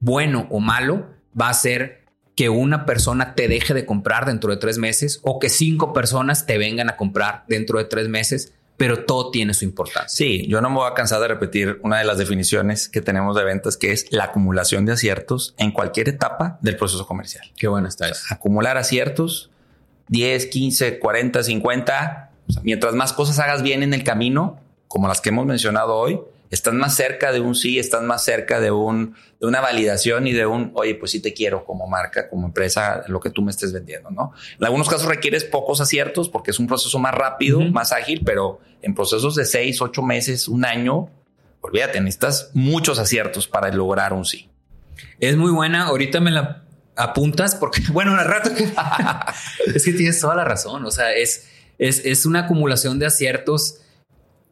bueno 0.00 0.46
o 0.50 0.60
malo, 0.60 1.06
va 1.38 1.48
a 1.48 1.50
hacer 1.50 2.03
que 2.34 2.48
una 2.48 2.84
persona 2.86 3.34
te 3.34 3.48
deje 3.48 3.74
de 3.74 3.86
comprar 3.86 4.26
dentro 4.26 4.50
de 4.50 4.56
tres 4.56 4.78
meses 4.78 5.20
o 5.22 5.38
que 5.38 5.48
cinco 5.48 5.92
personas 5.92 6.46
te 6.46 6.58
vengan 6.58 6.88
a 6.88 6.96
comprar 6.96 7.44
dentro 7.48 7.78
de 7.78 7.84
tres 7.84 8.08
meses 8.08 8.52
pero 8.76 9.04
todo 9.04 9.30
tiene 9.30 9.54
su 9.54 9.64
importancia. 9.64 10.08
Sí, 10.08 10.46
yo 10.48 10.60
no 10.60 10.68
me 10.68 10.76
voy 10.76 10.90
a 10.90 10.94
cansar 10.94 11.20
de 11.20 11.28
repetir 11.28 11.78
una 11.82 11.98
de 11.98 12.04
las 12.04 12.18
definiciones 12.18 12.88
que 12.88 13.00
tenemos 13.00 13.36
de 13.36 13.44
ventas, 13.44 13.76
que 13.76 13.92
es 13.92 14.10
la 14.10 14.24
acumulación 14.24 14.84
de 14.84 14.92
aciertos 14.92 15.54
en 15.58 15.70
cualquier 15.70 16.08
etapa 16.08 16.58
del 16.60 16.76
proceso 16.76 17.06
comercial. 17.06 17.50
Qué 17.56 17.68
bueno 17.68 17.86
está 17.86 18.08
eso. 18.08 18.24
Acumular 18.30 18.76
aciertos, 18.76 19.50
10, 20.08 20.46
15, 20.46 20.98
40, 20.98 21.42
50. 21.42 22.30
mientras 22.62 22.94
más 22.94 23.12
cosas 23.12 23.38
hagas 23.38 23.62
bien 23.62 23.82
en 23.82 23.94
el 23.94 24.02
camino, 24.02 24.58
como 24.88 25.08
las 25.08 25.20
que 25.20 25.28
hemos 25.28 25.46
mencionado 25.46 25.94
hoy, 25.94 26.20
estás 26.54 26.72
más 26.74 26.94
cerca 26.94 27.32
de 27.32 27.40
un 27.40 27.54
sí, 27.54 27.78
estás 27.78 28.02
más 28.02 28.24
cerca 28.24 28.60
de, 28.60 28.70
un, 28.70 29.14
de 29.40 29.46
una 29.46 29.60
validación 29.60 30.26
y 30.26 30.32
de 30.32 30.46
un, 30.46 30.70
oye, 30.74 30.94
pues 30.94 31.10
sí 31.10 31.20
te 31.20 31.34
quiero 31.34 31.64
como 31.64 31.86
marca, 31.86 32.28
como 32.28 32.46
empresa, 32.46 33.04
lo 33.08 33.20
que 33.20 33.30
tú 33.30 33.42
me 33.42 33.50
estés 33.50 33.72
vendiendo, 33.72 34.10
¿no? 34.10 34.32
En 34.58 34.64
algunos 34.64 34.88
casos 34.88 35.06
requieres 35.06 35.44
pocos 35.44 35.80
aciertos 35.80 36.28
porque 36.28 36.52
es 36.52 36.58
un 36.58 36.66
proceso 36.66 36.98
más 36.98 37.12
rápido, 37.12 37.60
más 37.60 37.92
ágil, 37.92 38.22
pero 38.24 38.60
en 38.82 38.94
procesos 38.94 39.34
de 39.34 39.44
seis, 39.44 39.80
ocho 39.82 40.02
meses, 40.02 40.48
un 40.48 40.64
año, 40.64 41.10
olvídate, 41.60 42.00
necesitas 42.00 42.50
muchos 42.54 42.98
aciertos 42.98 43.48
para 43.48 43.70
lograr 43.72 44.12
un 44.12 44.24
sí. 44.24 44.48
Es 45.20 45.36
muy 45.36 45.50
buena, 45.50 45.86
ahorita 45.86 46.20
me 46.20 46.30
la 46.30 46.64
apuntas 46.96 47.54
porque, 47.56 47.82
bueno, 47.92 48.16
al 48.16 48.26
rato 48.26 48.50
es 49.74 49.84
que 49.84 49.92
tienes 49.92 50.20
toda 50.20 50.36
la 50.36 50.44
razón, 50.44 50.84
o 50.84 50.90
sea, 50.90 51.12
es, 51.14 51.48
es, 51.78 52.04
es 52.04 52.26
una 52.26 52.40
acumulación 52.40 52.98
de 52.98 53.06
aciertos 53.06 53.80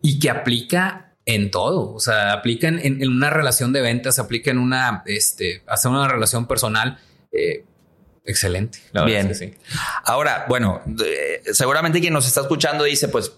y 0.02 0.18
que 0.18 0.30
aplica 0.30 1.11
en 1.26 1.50
todo. 1.50 1.92
O 1.92 2.00
sea, 2.00 2.32
aplican 2.32 2.78
en, 2.82 3.06
una 3.08 3.30
relación 3.30 3.72
de 3.72 3.80
ventas, 3.80 4.18
aplica 4.18 4.50
en 4.50 4.58
una, 4.58 5.02
este, 5.06 5.62
hasta 5.66 5.88
una 5.88 6.08
relación 6.08 6.46
personal. 6.46 6.98
Eh, 7.32 7.64
excelente. 8.24 8.78
Bien. 9.06 9.34
sí. 9.34 9.54
Ahora, 10.04 10.46
bueno, 10.48 10.82
seguramente 11.52 12.00
quien 12.00 12.12
nos 12.12 12.26
está 12.26 12.40
escuchando 12.42 12.84
dice, 12.84 13.08
pues 13.08 13.32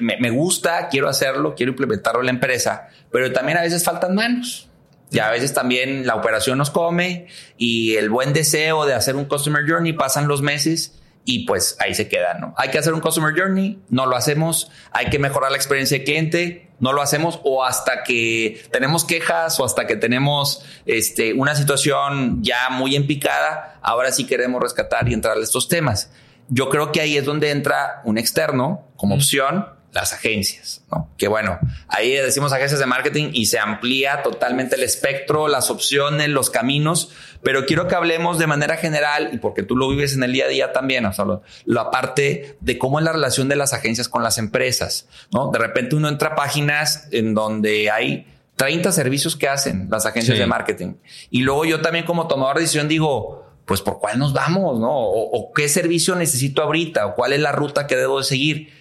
me, 0.00 0.30
gusta, 0.30 0.88
quiero 0.88 1.08
hacerlo, 1.08 1.54
quiero 1.54 1.70
implementarlo 1.70 2.20
en 2.20 2.26
la 2.26 2.32
empresa, 2.32 2.88
pero 3.12 3.32
también 3.32 3.58
a 3.58 3.62
veces 3.62 3.84
faltan 3.84 4.14
manos. 4.14 4.64
Y 5.10 5.20
a 5.20 5.30
veces 5.30 5.54
también 5.54 6.06
la 6.06 6.16
operación 6.16 6.58
nos 6.58 6.68
come 6.68 7.28
y 7.56 7.94
el 7.96 8.10
buen 8.10 8.34
deseo 8.34 8.84
de 8.84 8.92
hacer 8.92 9.16
un 9.16 9.24
customer 9.24 9.64
journey 9.66 9.94
pasan 9.94 10.28
los 10.28 10.42
meses 10.42 10.97
y 11.28 11.40
pues 11.40 11.76
ahí 11.78 11.92
se 11.92 12.08
queda, 12.08 12.38
¿no? 12.40 12.54
Hay 12.56 12.70
que 12.70 12.78
hacer 12.78 12.94
un 12.94 13.00
customer 13.00 13.38
journey, 13.38 13.78
no 13.90 14.06
lo 14.06 14.16
hacemos, 14.16 14.70
hay 14.92 15.10
que 15.10 15.18
mejorar 15.18 15.50
la 15.50 15.58
experiencia 15.58 15.98
de 15.98 16.04
cliente, 16.04 16.70
no 16.80 16.94
lo 16.94 17.02
hacemos 17.02 17.40
o 17.44 17.66
hasta 17.66 18.02
que 18.02 18.62
tenemos 18.72 19.04
quejas 19.04 19.60
o 19.60 19.64
hasta 19.66 19.86
que 19.86 19.96
tenemos 19.96 20.64
este, 20.86 21.34
una 21.34 21.54
situación 21.54 22.42
ya 22.42 22.70
muy 22.70 22.96
empicada, 22.96 23.78
ahora 23.82 24.10
sí 24.10 24.24
queremos 24.24 24.62
rescatar 24.62 25.06
y 25.10 25.12
entrar 25.12 25.36
a 25.36 25.42
estos 25.42 25.68
temas. 25.68 26.10
Yo 26.48 26.70
creo 26.70 26.92
que 26.92 27.02
ahí 27.02 27.18
es 27.18 27.26
donde 27.26 27.50
entra 27.50 28.00
un 28.04 28.16
externo 28.16 28.88
como 28.96 29.14
opción 29.14 29.66
las 29.92 30.12
agencias, 30.12 30.82
¿no? 30.90 31.08
Que 31.16 31.28
bueno, 31.28 31.58
ahí 31.88 32.12
decimos 32.12 32.52
agencias 32.52 32.78
de 32.78 32.86
marketing 32.86 33.30
y 33.32 33.46
se 33.46 33.58
amplía 33.58 34.22
totalmente 34.22 34.76
el 34.76 34.82
espectro, 34.82 35.48
las 35.48 35.70
opciones, 35.70 36.28
los 36.28 36.50
caminos, 36.50 37.10
pero 37.42 37.64
quiero 37.64 37.88
que 37.88 37.94
hablemos 37.94 38.38
de 38.38 38.46
manera 38.46 38.76
general 38.76 39.30
y 39.32 39.38
porque 39.38 39.62
tú 39.62 39.76
lo 39.76 39.88
vives 39.88 40.14
en 40.14 40.22
el 40.22 40.32
día 40.32 40.44
a 40.44 40.48
día 40.48 40.72
también, 40.72 41.06
o 41.06 41.12
sea, 41.12 41.24
la 41.64 41.90
parte 41.90 42.56
de 42.60 42.78
cómo 42.78 42.98
es 42.98 43.04
la 43.04 43.12
relación 43.12 43.48
de 43.48 43.56
las 43.56 43.72
agencias 43.72 44.08
con 44.08 44.22
las 44.22 44.36
empresas, 44.36 45.08
¿no? 45.32 45.50
De 45.50 45.58
repente 45.58 45.96
uno 45.96 46.08
entra 46.08 46.30
a 46.30 46.34
páginas 46.34 47.08
en 47.10 47.34
donde 47.34 47.90
hay 47.90 48.26
30 48.56 48.92
servicios 48.92 49.36
que 49.36 49.48
hacen 49.48 49.88
las 49.90 50.04
agencias 50.04 50.36
de 50.38 50.46
marketing 50.46 50.94
y 51.30 51.40
luego 51.40 51.64
yo 51.64 51.80
también 51.80 52.04
como 52.04 52.28
tomador 52.28 52.56
de 52.56 52.62
decisión 52.62 52.88
digo, 52.88 53.46
pues 53.64 53.80
por 53.80 54.00
cuál 54.00 54.18
nos 54.18 54.34
vamos, 54.34 54.78
¿no? 54.78 54.90
O, 54.90 55.30
o 55.30 55.52
qué 55.52 55.68
servicio 55.68 56.14
necesito 56.14 56.62
ahorita 56.62 57.06
o 57.06 57.14
cuál 57.14 57.32
es 57.32 57.40
la 57.40 57.52
ruta 57.52 57.86
que 57.86 57.96
debo 57.96 58.18
de 58.18 58.24
seguir 58.24 58.78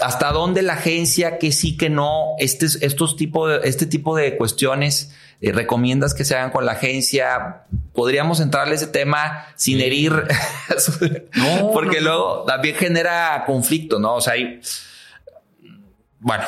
hasta 0.00 0.32
dónde 0.32 0.62
la 0.62 0.74
agencia 0.74 1.38
que 1.38 1.52
sí 1.52 1.76
que 1.76 1.90
no 1.90 2.34
este 2.38 2.66
estos 2.80 3.16
tipo 3.16 3.48
de, 3.48 3.60
este 3.64 3.86
tipo 3.86 4.16
de 4.16 4.36
cuestiones 4.36 5.12
eh, 5.40 5.52
recomiendas 5.52 6.14
que 6.14 6.24
se 6.24 6.36
hagan 6.36 6.50
con 6.50 6.64
la 6.64 6.72
agencia. 6.72 7.64
Podríamos 7.92 8.40
entrarle 8.40 8.76
ese 8.76 8.86
tema 8.86 9.46
sin 9.56 9.80
herir 9.80 10.12
porque 11.72 12.00
luego 12.00 12.44
también 12.44 12.76
genera 12.76 13.44
conflicto 13.46 13.98
no 13.98 14.14
o 14.14 14.20
sea 14.20 14.34
hay, 14.34 14.60
bueno, 16.20 16.44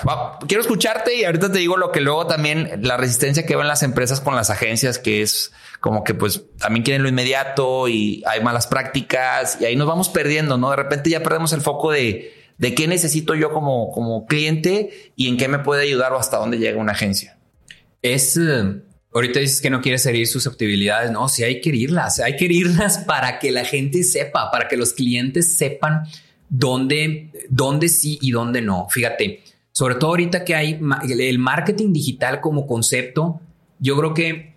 quiero 0.46 0.60
escucharte 0.60 1.14
y 1.16 1.24
ahorita 1.24 1.50
te 1.50 1.58
digo 1.58 1.78
lo 1.78 1.90
que 1.92 2.00
luego 2.00 2.26
también 2.26 2.80
la 2.82 2.98
resistencia 2.98 3.46
que 3.46 3.56
ven 3.56 3.66
las 3.66 3.82
empresas 3.82 4.20
con 4.20 4.36
las 4.36 4.50
agencias, 4.50 4.98
que 4.98 5.22
es 5.22 5.52
como 5.80 6.04
que 6.04 6.12
pues 6.12 6.42
también 6.58 6.84
quieren 6.84 7.02
lo 7.02 7.08
inmediato 7.08 7.88
y 7.88 8.22
hay 8.26 8.42
malas 8.42 8.66
prácticas 8.66 9.58
y 9.60 9.64
ahí 9.64 9.74
nos 9.74 9.88
vamos 9.88 10.10
perdiendo, 10.10 10.58
¿no? 10.58 10.70
De 10.70 10.76
repente 10.76 11.08
ya 11.08 11.22
perdemos 11.22 11.54
el 11.54 11.62
foco 11.62 11.90
de, 11.90 12.41
de 12.62 12.76
qué 12.76 12.86
necesito 12.86 13.34
yo 13.34 13.52
como, 13.52 13.90
como 13.90 14.24
cliente 14.24 15.12
y 15.16 15.26
en 15.26 15.36
qué 15.36 15.48
me 15.48 15.58
puede 15.58 15.82
ayudar 15.82 16.12
o 16.12 16.18
hasta 16.18 16.36
dónde 16.36 16.58
llega 16.58 16.78
una 16.78 16.92
agencia. 16.92 17.36
Es, 18.02 18.36
eh, 18.36 18.80
ahorita 19.12 19.40
dices 19.40 19.60
que 19.60 19.68
no 19.68 19.80
quieres 19.80 20.06
herir 20.06 20.28
susceptibilidades. 20.28 21.10
No, 21.10 21.28
sí 21.28 21.42
hay 21.42 21.60
que 21.60 21.70
herirlas. 21.70 22.20
Hay 22.20 22.36
que 22.36 22.44
herirlas 22.44 22.98
para 23.06 23.40
que 23.40 23.50
la 23.50 23.64
gente 23.64 24.04
sepa, 24.04 24.52
para 24.52 24.68
que 24.68 24.76
los 24.76 24.92
clientes 24.92 25.56
sepan 25.56 26.04
dónde, 26.48 27.32
dónde 27.48 27.88
sí 27.88 28.20
y 28.22 28.30
dónde 28.30 28.62
no. 28.62 28.86
Fíjate, 28.90 29.42
sobre 29.72 29.96
todo 29.96 30.10
ahorita 30.10 30.44
que 30.44 30.54
hay 30.54 30.78
el 31.18 31.38
marketing 31.40 31.92
digital 31.92 32.40
como 32.40 32.68
concepto, 32.68 33.40
yo 33.80 33.96
creo 33.96 34.14
que 34.14 34.52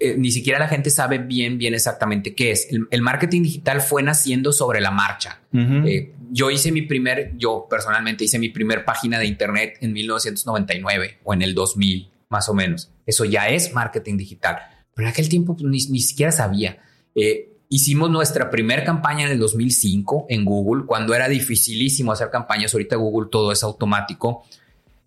eh, 0.00 0.14
ni 0.16 0.30
siquiera 0.30 0.60
la 0.60 0.68
gente 0.68 0.90
sabe 0.90 1.18
bien, 1.18 1.58
bien 1.58 1.74
exactamente 1.74 2.34
qué 2.34 2.52
es. 2.52 2.68
El, 2.70 3.02
marketing 3.02 3.42
digital 3.42 3.80
fue 3.80 4.02
naciendo 4.02 4.52
sobre 4.52 4.80
la 4.80 4.92
marcha. 4.92 5.40
Eh, 5.52 6.14
yo 6.30 6.50
hice 6.50 6.72
mi 6.72 6.82
primer, 6.82 7.32
yo 7.36 7.66
personalmente 7.68 8.24
hice 8.24 8.38
mi 8.38 8.48
primer 8.48 8.84
página 8.84 9.18
de 9.18 9.26
internet 9.26 9.76
en 9.80 9.92
1999 9.92 11.18
o 11.24 11.34
en 11.34 11.42
el 11.42 11.54
2000, 11.54 12.10
más 12.28 12.48
o 12.48 12.54
menos. 12.54 12.90
Eso 13.06 13.24
ya 13.24 13.48
es 13.48 13.72
marketing 13.72 14.16
digital. 14.16 14.58
Pero 14.94 15.08
en 15.08 15.12
aquel 15.12 15.28
tiempo 15.28 15.56
pues, 15.56 15.88
ni, 15.88 16.00
siquiera 16.00 16.32
sabía. 16.32 16.78
Eh, 17.14 17.52
hicimos 17.68 18.10
nuestra 18.10 18.50
primera 18.50 18.84
campaña 18.84 19.26
en 19.26 19.32
el 19.32 19.38
2005 19.38 20.26
en 20.28 20.44
Google, 20.44 20.84
cuando 20.86 21.14
era 21.14 21.28
dificilísimo 21.28 22.12
hacer 22.12 22.30
campañas. 22.30 22.74
Ahorita 22.74 22.96
Google 22.96 23.28
todo 23.30 23.52
es 23.52 23.62
automático. 23.62 24.44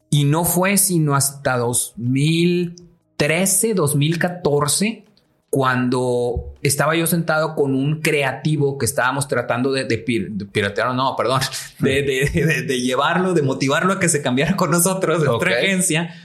Y 0.09 0.26
no 0.26 0.43
fue 0.43 0.78
sino 0.78 1.15
hasta 1.15 1.57
2013, 1.57 3.74
2014 3.74 5.05
cuando 5.52 6.54
estaba 6.62 6.95
yo 6.95 7.06
sentado 7.06 7.56
con 7.56 7.76
un 7.76 7.99
creativo 7.99 8.78
que 8.78 8.86
estábamos 8.86 9.28
tratando 9.28 9.74
de, 9.74 9.84
de, 9.84 9.97
piratear, 9.97 10.95
no, 10.95 11.14
perdón, 11.18 11.41
de, 11.80 12.82
llevarlo, 12.82 13.34
de 13.34 13.41
motivarlo 13.41 13.91
a 13.91 13.99
que 13.99 14.08
se 14.08 14.22
cambiara 14.22 14.56
con 14.56 14.72
nosotros 14.72 15.22
de 15.22 15.28
otra 15.28 15.52
agencia. 15.58 16.16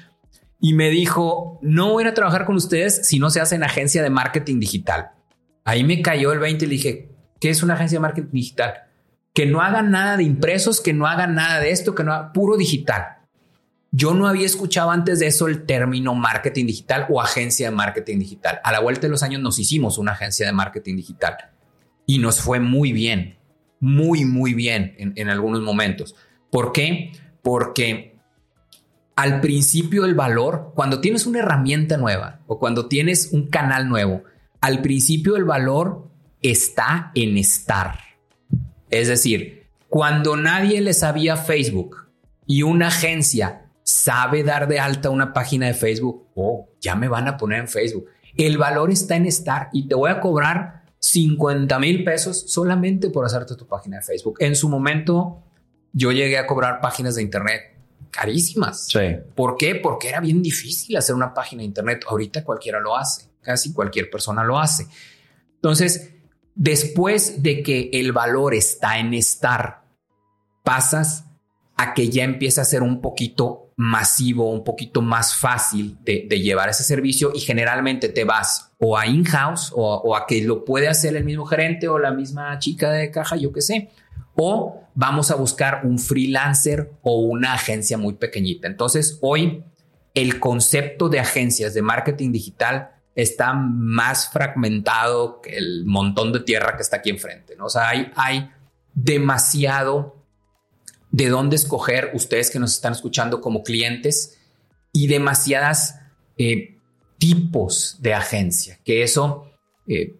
Y 0.61 0.75
me 0.75 0.91
dijo, 0.91 1.59
no 1.61 1.91
voy 1.91 2.05
a 2.05 2.15
trabajar 2.15 2.47
con 2.47 2.55
ustedes 2.55 3.05
si 3.05 3.19
no 3.19 3.29
se 3.31 3.41
hace 3.41 3.57
en 3.57 3.65
agencia 3.65 4.01
de 4.01 4.11
marketing 4.11 4.61
digital. 4.61 5.11
Ahí 5.65 5.83
me 5.83 6.03
cayó 6.03 6.33
el 6.33 6.39
20 6.39 6.65
y 6.65 6.69
le 6.69 6.75
dije, 6.75 7.11
¿qué 7.41 7.51
es 7.51 7.65
una 7.65 7.75
agencia 7.75 7.97
de 7.97 8.03
marketing 8.03 8.31
digital? 8.31 8.75
Que 9.35 9.45
no 9.45 9.61
hagan 9.61 9.91
nada 9.91 10.17
de 10.17 10.23
impresos, 10.23 10.81
que 10.81 10.93
no 10.93 11.09
hagan 11.09 11.35
nada 11.35 11.59
de 11.59 11.73
esto, 11.73 11.97
que 11.97 12.05
no 12.05 12.13
haga 12.13 12.33
puro 12.33 12.57
digital. 12.57 13.16
Yo 13.97 14.13
no 14.13 14.29
había 14.29 14.45
escuchado 14.45 14.91
antes 14.91 15.21
de 15.21 15.29
eso 15.29 15.49
el 15.49 15.65
término 15.65 16.15
marketing 16.15 16.67
digital 16.67 17.07
o 17.09 17.23
agencia 17.23 17.71
de 17.71 17.75
marketing 17.75 18.19
digital. 18.19 18.61
A 18.63 18.71
la 18.71 18.81
vuelta 18.81 19.07
de 19.07 19.09
los 19.09 19.23
años 19.23 19.41
nos 19.41 19.59
hicimos 19.59 19.97
una 19.97 20.13
agencia 20.13 20.45
de 20.45 20.53
marketing 20.53 20.97
digital 20.97 21.35
y 22.05 22.19
nos 22.19 22.43
fue 22.43 22.61
muy 22.61 22.93
bien, 22.93 23.39
muy, 23.81 24.27
muy 24.27 24.53
bien 24.53 24.95
en, 24.99 25.31
algunos 25.31 25.63
momentos. 25.63 26.15
¿Por 26.51 26.75
qué? 26.75 27.13
Porque 27.41 28.19
al 29.15 29.41
principio 29.41 30.05
el 30.05 30.15
valor, 30.15 30.73
cuando 30.75 31.01
tienes 31.01 31.25
una 31.25 31.39
herramienta 31.39 31.97
nueva 31.97 32.41
o 32.47 32.59
cuando 32.59 32.89
tienes 32.89 33.31
un 33.33 33.49
canal 33.49 33.89
nuevo, 33.89 34.25
al 34.61 34.83
principio 34.83 35.37
el 35.37 35.45
valor 35.45 36.11
está 36.43 37.13
en 37.15 37.39
estar. 37.39 37.99
Es 38.91 39.09
decir, 39.09 39.69
cuando 39.89 40.37
nadie 40.37 40.83
le 40.83 40.93
sabía 40.93 41.39
Facebook 41.39 42.09
y 42.47 42.61
una 42.61 42.89
agencia 42.89 43.63
sabe 43.87 44.43
dar 44.43 44.67
de 44.67 44.81
alta 44.81 45.11
una 45.11 45.33
página 45.33 45.69
de 45.69 45.75
Facebook, 45.75 46.27
oh, 46.35 46.69
ya 46.81 46.97
me 46.97 47.07
van 47.07 47.29
a 47.29 47.37
poner 47.37 47.61
en 47.61 47.69
Facebook. 47.69 48.07
El 48.37 48.59
valor 48.59 48.91
está 48.91 49.15
en 49.15 49.27
estar 49.27 49.69
y 49.73 49.87
te 49.87 49.95
voy 49.95 50.11
a 50.11 50.21
cobrar 50.21 50.83
50 50.99 51.79
mil 51.79 52.03
pesos 52.03 52.51
solamente 52.51 53.11
por 53.11 53.25
hacerte 53.25 53.55
tu 53.55 53.69
página 53.69 53.99
de 53.99 54.03
Facebook. 54.03 54.39
En 54.41 54.57
su 54.57 54.69
momento, 54.69 55.45
yo 55.93 56.11
llegué 56.11 56.37
a 56.37 56.49
cobrar 56.49 56.81
páginas 56.81 57.15
de 57.15 57.23
Internet 57.23 57.63
carísimas. 58.11 58.89
Sí. 58.89 59.19
¿Por 59.37 59.57
qué? 59.57 59.77
Porque 59.77 60.09
era 60.09 60.19
bien 60.21 60.43
difícil 60.43 60.97
hacer 60.97 61.15
una 61.15 61.33
página 61.33 61.61
de 61.61 61.67
Internet. 61.67 62.05
Ahorita 62.09 62.43
cualquiera 62.43 62.81
lo 62.81 62.97
hace, 62.97 63.29
casi 63.41 63.73
cualquier 63.73 64.11
persona 64.11 64.43
lo 64.43 64.59
hace. 64.59 64.89
Entonces, 65.55 66.13
después 66.57 67.41
de 67.45 67.63
que 67.63 67.91
el 67.93 68.11
valor 68.11 68.53
está 68.55 68.99
en 68.99 69.15
estar, 69.15 69.85
pasas 70.65 71.27
a 71.77 71.95
que 71.95 72.09
ya 72.09 72.25
empieza 72.25 72.63
a 72.63 72.65
ser 72.65 72.83
un 72.83 73.01
poquito 73.01 73.66
masivo, 73.77 74.51
un 74.51 74.65
poquito 74.65 75.03
más 75.03 75.37
fácil 75.37 75.99
de, 76.03 76.27
llevar 76.41 76.71
ese 76.71 76.83
servicio 76.83 77.33
y 77.35 77.41
generalmente 77.41 78.09
te 78.09 78.25
vas 78.25 78.73
o 78.79 78.97
a 78.97 79.07
in-house 79.07 79.71
o, 79.75 80.17
a 80.17 80.27
que 80.27 80.43
lo 80.43 80.65
puede 80.65 80.89
hacer 80.89 81.15
el 81.15 81.25
mismo 81.25 81.45
gerente 81.45 81.87
o 81.89 81.99
la 81.99 82.11
misma 82.11 82.59
chica 82.59 82.91
de 82.91 83.11
caja, 83.11 83.37
yo 83.37 83.53
qué 83.53 83.61
sé, 83.61 83.91
o 84.35 84.83
vamos 84.95 85.31
a 85.31 85.35
buscar 85.35 85.83
un 85.85 85.99
freelancer 85.99 86.91
o 87.03 87.21
una 87.21 87.53
agencia 87.53 87.99
muy 87.99 88.15
pequeñita. 88.15 88.67
Entonces, 88.67 89.19
hoy 89.21 89.63
el 90.15 90.41
concepto 90.41 91.11
de 91.11 91.21
agencias 91.21 91.75
de 91.75 91.83
marketing 91.83 92.33
digital 92.33 92.93
está 93.15 93.53
más 93.53 94.31
fragmentado 94.31 95.41
que 95.43 95.57
el 95.57 95.85
montón 95.85 96.33
de 96.33 96.41
tierra 96.41 96.77
que 96.77 96.83
está 96.83 96.97
aquí 96.97 97.11
enfrente. 97.11 97.57
¿no? 97.57 97.67
O 97.67 97.71
sea, 97.71 97.89
hay, 97.89 98.11
hay 98.15 98.51
demasiado 98.95 100.16
de 101.17 101.31
dónde 101.31 101.57
escoger 101.57 102.11
ustedes 102.13 102.51
que 102.51 102.59
nos 102.59 102.75
están 102.75 102.93
escuchando 102.93 103.41
como 103.41 103.63
clientes 103.63 104.37
y 104.93 105.07
demasiadas 105.07 105.99
eh, 106.37 106.77
tipos 107.17 107.97
de 108.01 108.13
agencia, 108.13 108.79
que 108.85 109.03
eso, 109.03 109.51
eh, 109.89 110.15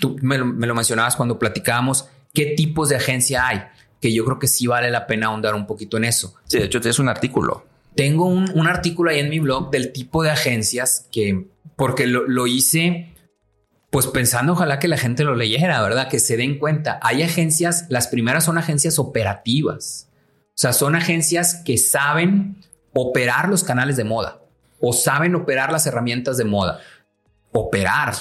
tú 0.00 0.16
me 0.22 0.38
lo, 0.38 0.74
mencionabas 0.74 1.16
cuando 1.16 1.38
platicábamos, 1.38 2.08
qué 2.32 2.54
tipos 2.56 2.88
de 2.88 2.96
agencia 2.96 3.46
hay, 3.46 3.62
que 4.00 4.14
yo 4.14 4.24
creo 4.24 4.38
que 4.38 4.46
sí 4.46 4.66
vale 4.66 4.90
la 4.90 5.06
pena 5.06 5.26
ahondar 5.26 5.54
un 5.54 5.66
poquito 5.66 5.98
en 5.98 6.04
eso. 6.04 6.34
Sí, 6.46 6.58
de 6.58 6.64
hecho 6.64 6.80
tienes 6.80 6.98
un 6.98 7.10
artículo. 7.10 7.66
Tengo 7.94 8.24
un, 8.24 8.66
artículo 8.68 9.10
ahí 9.10 9.18
en 9.18 9.28
mi 9.28 9.40
blog 9.40 9.70
del 9.70 9.92
tipo 9.92 10.22
de 10.22 10.30
agencias 10.30 11.08
que, 11.12 11.46
porque 11.76 12.06
lo, 12.06 12.26
lo 12.26 12.46
hice 12.46 13.12
pues 13.90 14.06
pensando 14.06 14.54
ojalá 14.54 14.78
que 14.78 14.88
la 14.88 14.96
gente 14.96 15.24
lo 15.24 15.34
leyera, 15.34 15.82
¿verdad? 15.82 16.08
Que 16.08 16.20
se 16.20 16.38
den 16.38 16.58
cuenta. 16.58 16.98
Hay 17.02 17.22
agencias, 17.22 17.84
las 17.90 18.06
primeras 18.06 18.44
son 18.44 18.56
agencias 18.56 18.98
operativas. 18.98 20.07
O 20.58 20.60
sea, 20.60 20.72
son 20.72 20.96
agencias 20.96 21.62
que 21.64 21.78
saben 21.78 22.56
operar 22.92 23.48
los 23.48 23.62
canales 23.62 23.96
de 23.96 24.02
moda 24.02 24.40
o 24.80 24.92
saben 24.92 25.36
operar 25.36 25.70
las 25.70 25.86
herramientas 25.86 26.36
de 26.36 26.44
moda. 26.44 26.80
Operar. 27.52 28.12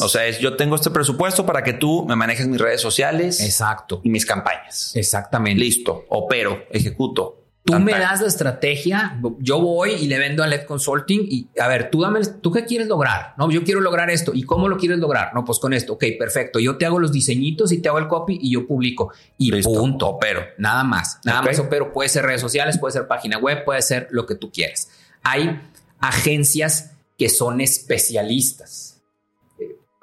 O 0.00 0.08
sea, 0.08 0.30
yo 0.30 0.56
tengo 0.56 0.74
este 0.74 0.88
presupuesto 0.88 1.44
para 1.44 1.62
que 1.62 1.74
tú 1.74 2.06
me 2.06 2.16
manejes 2.16 2.46
mis 2.46 2.58
redes 2.58 2.80
sociales. 2.80 3.42
Exacto. 3.42 4.00
Y 4.02 4.08
mis 4.08 4.24
campañas. 4.24 4.96
Exactamente. 4.96 5.60
Listo. 5.60 6.06
Opero, 6.08 6.64
ejecuto. 6.70 7.44
Tú 7.66 7.80
me 7.80 7.92
das 7.92 8.20
la 8.20 8.28
estrategia, 8.28 9.20
yo 9.40 9.60
voy 9.60 9.90
y 9.94 10.06
le 10.06 10.20
vendo 10.20 10.44
a 10.44 10.46
LED 10.46 10.66
Consulting 10.66 11.26
y 11.28 11.48
a 11.58 11.66
ver, 11.66 11.90
tú 11.90 12.00
dame, 12.00 12.20
tú 12.40 12.52
qué 12.52 12.64
quieres 12.64 12.86
lograr? 12.86 13.34
No, 13.36 13.50
yo 13.50 13.64
quiero 13.64 13.80
lograr 13.80 14.08
esto. 14.08 14.30
¿Y 14.32 14.44
cómo 14.44 14.68
lo 14.68 14.76
quieres 14.76 14.98
lograr? 14.98 15.34
No, 15.34 15.44
pues 15.44 15.58
con 15.58 15.72
esto. 15.72 15.94
Ok, 15.94 16.04
perfecto. 16.16 16.60
Yo 16.60 16.78
te 16.78 16.86
hago 16.86 17.00
los 17.00 17.10
diseñitos 17.10 17.72
y 17.72 17.78
te 17.78 17.88
hago 17.88 17.98
el 17.98 18.06
copy 18.06 18.38
y 18.40 18.52
yo 18.52 18.68
publico. 18.68 19.12
Y 19.36 19.50
punto. 19.62 20.16
Pero 20.20 20.42
nada 20.58 20.84
más. 20.84 21.18
Nada 21.24 21.42
más 21.42 21.60
pero 21.68 21.92
Puede 21.92 22.08
ser 22.08 22.24
redes 22.24 22.40
sociales, 22.40 22.78
puede 22.78 22.92
ser 22.92 23.08
página 23.08 23.38
web, 23.38 23.64
puede 23.64 23.82
ser 23.82 24.06
lo 24.10 24.26
que 24.26 24.36
tú 24.36 24.52
quieres. 24.52 24.88
Hay 25.24 25.60
agencias 25.98 26.92
que 27.18 27.28
son 27.28 27.60
especialistas. 27.60 29.02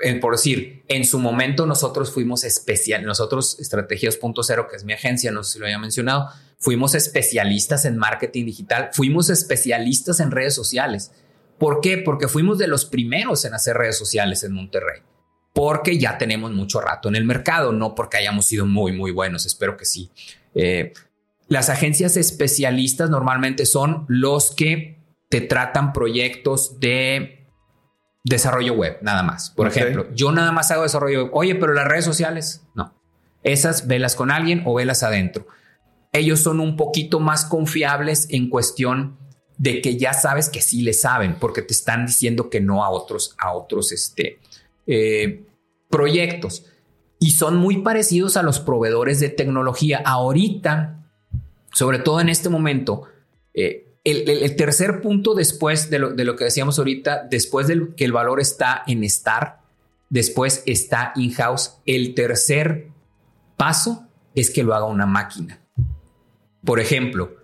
Eh, 0.01 0.15
por 0.19 0.33
decir, 0.33 0.83
en 0.89 1.05
su 1.05 1.17
momento 1.17 1.65
nosotros 1.65 2.11
fuimos 2.11 2.43
especial, 2.43 3.05
nosotros 3.05 3.57
Estrategias.0, 3.57 4.67
que 4.69 4.75
es 4.75 4.83
mi 4.83 4.91
agencia, 4.91 5.31
no 5.31 5.43
sé 5.43 5.53
si 5.53 5.59
lo 5.59 5.65
había 5.65 5.79
mencionado, 5.79 6.29
fuimos 6.63 6.95
especialistas 6.95 7.83
en 7.83 7.97
marketing 7.97 8.45
digital, 8.45 8.89
fuimos 8.93 9.29
especialistas 9.29 10.21
en 10.21 10.31
redes 10.31 10.55
sociales. 10.55 11.11
¿Por 11.59 11.81
qué? 11.81 11.97
Porque 11.97 12.29
fuimos 12.29 12.57
de 12.57 12.67
los 12.67 12.85
primeros 12.85 13.43
en 13.43 13.53
hacer 13.53 13.75
redes 13.75 13.97
sociales 13.97 14.43
en 14.45 14.53
Monterrey. 14.53 15.01
Porque 15.53 15.99
ya 15.99 16.17
tenemos 16.17 16.51
mucho 16.51 16.79
rato 16.79 17.09
en 17.09 17.17
el 17.17 17.25
mercado, 17.25 17.73
no 17.73 17.93
porque 17.93 18.17
hayamos 18.17 18.45
sido 18.45 18.65
muy, 18.65 18.93
muy 18.93 19.11
buenos, 19.11 19.45
espero 19.45 19.75
que 19.75 19.83
sí. 19.83 20.09
Eh, 20.55 20.93
las 21.49 21.69
agencias 21.69 22.15
especialistas 22.15 23.09
normalmente 23.09 23.65
son 23.65 24.05
los 24.07 24.55
que 24.55 25.03
te 25.29 25.41
tratan 25.41 25.91
proyectos 25.91 26.79
de 26.79 27.45
desarrollo 28.23 28.73
web, 28.73 28.99
nada 29.01 29.21
más. 29.21 29.49
Por 29.49 29.67
ejemplo, 29.67 30.07
yo 30.13 30.31
nada 30.31 30.53
más 30.53 30.71
hago 30.71 30.83
desarrollo 30.83 31.25
web. 31.25 31.31
Oye, 31.33 31.55
pero 31.55 31.73
las 31.73 31.87
redes 31.89 32.05
sociales, 32.05 32.65
no. 32.73 32.93
Esas 33.43 33.87
velas 33.87 34.15
con 34.15 34.31
alguien 34.31 34.63
o 34.65 34.73
velas 34.73 35.03
adentro 35.03 35.45
ellos 36.13 36.39
son 36.39 36.59
un 36.59 36.77
poquito 36.77 37.19
más 37.19 37.43
confiables 37.43 38.27
en 38.29 38.49
cuestión 38.49 39.17
de 39.57 39.81
que 39.81 39.97
ya 39.97 40.13
sabes 40.13 40.49
que 40.49 40.61
sí 40.61 40.83
le 40.83 40.93
saben, 40.93 41.37
porque 41.39 41.61
te 41.61 41.73
están 41.73 42.05
diciendo 42.05 42.49
que 42.49 42.61
no 42.61 42.83
a 42.83 42.89
otros, 42.89 43.35
a 43.39 43.53
otros 43.53 43.91
este, 43.91 44.39
eh, 44.87 45.43
proyectos. 45.89 46.65
Y 47.19 47.31
son 47.31 47.57
muy 47.57 47.81
parecidos 47.81 48.37
a 48.37 48.43
los 48.43 48.59
proveedores 48.59 49.19
de 49.19 49.29
tecnología. 49.29 50.01
Ahorita, 50.05 51.03
sobre 51.71 51.99
todo 51.99 52.19
en 52.19 52.29
este 52.29 52.49
momento, 52.49 53.03
eh, 53.53 53.87
el, 54.03 54.55
tercer 54.55 55.01
punto 55.01 55.33
después 55.33 55.89
de 55.89 55.99
lo, 55.99 56.13
de 56.13 56.25
lo 56.25 56.35
que 56.35 56.43
decíamos 56.43 56.77
ahorita, 56.77 57.23
después 57.29 57.67
de 57.67 57.95
que 57.95 58.05
el 58.05 58.11
valor 58.11 58.39
está 58.41 58.83
en 58.85 59.03
estar, 59.03 59.61
después 60.09 60.61
está 60.65 61.13
in-house, 61.15 61.77
el 61.85 62.13
tercer 62.13 62.89
paso 63.55 64.07
es 64.35 64.51
que 64.51 64.63
lo 64.63 64.75
haga 64.75 64.85
una 64.85 65.05
máquina. 65.05 65.62
Por 66.65 66.79
ejemplo, 66.79 67.35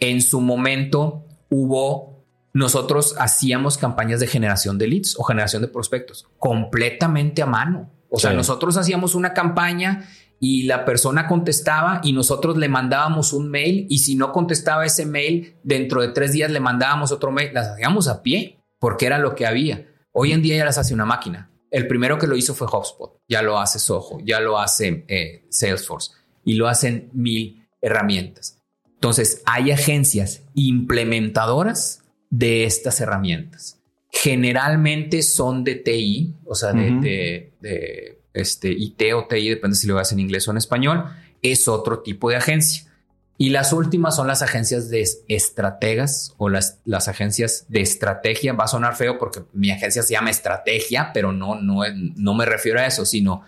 en 0.00 0.20
su 0.20 0.40
momento 0.40 1.24
hubo 1.50 2.14
nosotros 2.52 3.16
hacíamos 3.18 3.78
campañas 3.78 4.20
de 4.20 4.28
generación 4.28 4.78
de 4.78 4.86
leads 4.86 5.16
o 5.18 5.24
generación 5.24 5.62
de 5.62 5.68
prospectos 5.68 6.28
completamente 6.38 7.42
a 7.42 7.46
mano. 7.46 7.90
O 8.10 8.18
sea, 8.18 8.30
Sí. 8.30 8.36
nosotros 8.36 8.76
hacíamos 8.76 9.16
una 9.16 9.34
campaña 9.34 10.08
y 10.38 10.64
la 10.64 10.84
persona 10.84 11.26
contestaba 11.26 12.00
y 12.04 12.12
nosotros 12.12 12.56
le 12.56 12.68
mandábamos 12.68 13.32
un 13.32 13.50
mail 13.50 13.86
y 13.90 13.98
si 13.98 14.14
no 14.14 14.32
contestaba 14.32 14.84
ese 14.86 15.04
mail, 15.04 15.56
dentro 15.64 16.00
de 16.00 16.08
tres 16.08 16.32
días 16.32 16.50
le 16.50 16.60
mandábamos 16.60 17.10
otro 17.12 17.32
mail. 17.32 17.52
Las 17.52 17.68
hacíamos 17.68 18.06
a 18.08 18.22
pie 18.22 18.60
porque 18.78 19.06
era 19.06 19.18
lo 19.18 19.34
que 19.34 19.46
había. 19.46 19.86
Hoy 20.12 20.32
en 20.32 20.42
día 20.42 20.56
ya 20.56 20.64
las 20.64 20.78
hace 20.78 20.94
una 20.94 21.04
máquina. 21.06 21.50
El 21.70 21.88
primero 21.88 22.18
que 22.18 22.28
lo 22.28 22.36
hizo 22.36 22.54
fue 22.54 22.68
HubSpot, 22.68 23.18
ya 23.28 23.42
lo 23.42 23.58
hace 23.58 23.80
Soho, 23.80 24.18
ya 24.24 24.38
lo 24.38 24.60
hace 24.60 25.04
eh, 25.08 25.44
Salesforce 25.50 26.12
y 26.44 26.54
lo 26.54 26.68
hacen 26.68 27.10
mil 27.14 27.66
herramientas. 27.80 28.60
Entonces, 29.04 29.42
hay 29.44 29.70
agencias 29.70 30.40
implementadoras 30.54 32.02
de 32.30 32.64
estas 32.64 33.02
herramientas. 33.02 33.78
Generalmente 34.10 35.20
son 35.20 35.62
de 35.62 35.74
TI, 35.74 36.32
o 36.46 36.54
sea, 36.54 36.72
de, 36.72 36.90
Ujú. 36.90 37.00
de- 37.02 37.52
de, 37.60 38.18
este, 38.32 38.70
IT 38.72 39.12
o 39.14 39.26
TI, 39.26 39.50
depende 39.50 39.76
si 39.76 39.86
lo 39.86 39.98
haces 39.98 40.14
en 40.14 40.20
inglés 40.20 40.48
o 40.48 40.52
en 40.52 40.56
español, 40.56 41.04
es 41.42 41.68
otro 41.68 41.98
tipo 42.00 42.30
de 42.30 42.36
agencia. 42.36 42.90
Y 43.36 43.50
las 43.50 43.74
últimas 43.74 44.16
son 44.16 44.26
las 44.26 44.40
agencias 44.40 44.88
de 44.88 45.02
es- 45.02 45.20
estrategas 45.28 46.32
o 46.38 46.48
las, 46.48 46.78
las 46.86 47.06
agencias 47.08 47.66
de 47.68 47.82
estrategia. 47.82 48.54
Va 48.54 48.64
a 48.64 48.68
sonar 48.68 48.96
feo 48.96 49.18
porque 49.18 49.40
mi 49.52 49.70
agencia 49.70 50.02
se 50.02 50.14
llama 50.14 50.30
estrategia, 50.30 51.10
pero 51.12 51.30
no, 51.30 51.56
no, 51.60 51.80
no 52.16 52.32
me 52.34 52.46
refiero 52.46 52.80
a 52.80 52.86
eso, 52.86 53.04
sino 53.04 53.42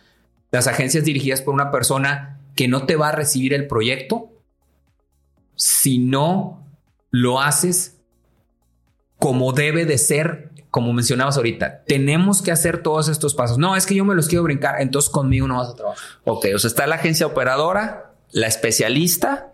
las 0.53 0.67
agencias 0.67 1.05
dirigidas 1.07 1.41
por 1.41 1.55
una 1.55 1.71
persona 1.71 2.41
que 2.55 2.69
no 2.69 2.85
te 2.85 2.97
va 2.97 3.09
a 3.09 3.13
recibir 3.13 3.55
el 3.55 3.67
proyecto 3.67 4.33
si 5.57 5.99
no 5.99 6.65
lo 7.11 7.41
haces 7.41 7.97
como 9.19 9.53
debe 9.53 9.87
de 9.87 9.99
ser, 9.99 10.53
como 10.71 10.93
mencionabas 10.93 11.37
ahorita. 11.37 11.85
Tenemos 11.85 12.43
que 12.43 12.53
hacer 12.53 12.83
todos 12.83 13.09
estos 13.09 13.35
pasos. 13.35 13.59
No, 13.59 13.75
es 13.77 13.87
que 13.87 13.95
yo 13.95 14.05
me 14.05 14.15
los 14.15 14.29
quiero 14.29 14.45
brincar, 14.45 14.81
entonces 14.81 15.11
conmigo 15.11 15.49
no 15.49 15.57
vas 15.57 15.71
a 15.71 15.75
trabajar. 15.75 16.05
Ok, 16.25 16.47
o 16.55 16.59
sea, 16.59 16.69
está 16.69 16.87
la 16.87 16.97
agencia 16.97 17.27
operadora, 17.27 18.13
la 18.31 18.47
especialista, 18.47 19.53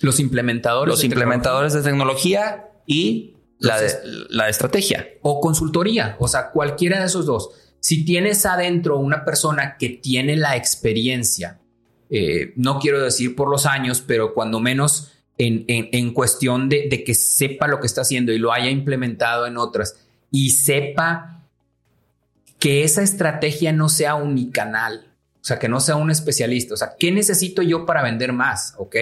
Los 0.00 0.18
implementadores. 0.18 0.90
los 0.90 1.00
de 1.00 1.06
implementadores 1.06 1.72
de 1.72 1.82
tecnología 1.82 2.70
y 2.86 3.36
la 3.60 3.80
de, 3.80 3.92
la 4.30 4.44
de 4.44 4.50
estrategia. 4.50 5.06
o 5.22 5.40
consultoría, 5.40 6.16
o 6.18 6.28
sea, 6.28 6.50
cualquiera 6.50 6.98
de 7.00 7.06
esos 7.06 7.24
dos. 7.26 7.50
Si 7.78 8.04
tienes 8.04 8.44
adentro 8.44 8.98
una 8.98 9.24
persona 9.24 9.76
que 9.78 9.90
tiene 9.90 10.36
la 10.36 10.56
experiencia, 10.56 11.60
eh, 12.10 12.52
no 12.56 12.78
quiero 12.78 13.00
decir 13.00 13.36
por 13.36 13.48
los 13.48 13.64
años, 13.66 14.02
pero 14.06 14.34
cuando 14.34 14.58
menos 14.58 15.12
en, 15.38 15.64
en- 15.68 15.88
en 15.92 16.12
cuestión 16.12 16.68
de, 16.68 16.86
de 16.88 17.02
que 17.04 17.14
sepa 17.14 17.66
lo 17.68 17.80
que 17.80 17.86
está 17.86 18.02
haciendo 18.02 18.32
y 18.32 18.38
lo 18.38 18.52
haya 18.52 18.70
implementado 18.70 19.46
en 19.46 19.56
otras 19.56 19.96
y 20.30 20.50
sepa 20.50 21.42
que 22.58 22.84
esa 22.84 23.02
estrategia 23.02 23.72
no 23.72 23.88
sea 23.88 24.14
unicanal, 24.14 25.06
o 25.40 25.44
sea, 25.44 25.58
que 25.58 25.68
no 25.68 25.80
sea 25.80 25.96
un 25.96 26.10
especialista, 26.10 26.74
o 26.74 26.76
sea, 26.76 26.92
¿qué 26.98 27.12
necesito 27.12 27.62
yo 27.62 27.84
para 27.84 28.02
vender 28.02 28.32
más? 28.32 28.74
Ok, 28.78 28.96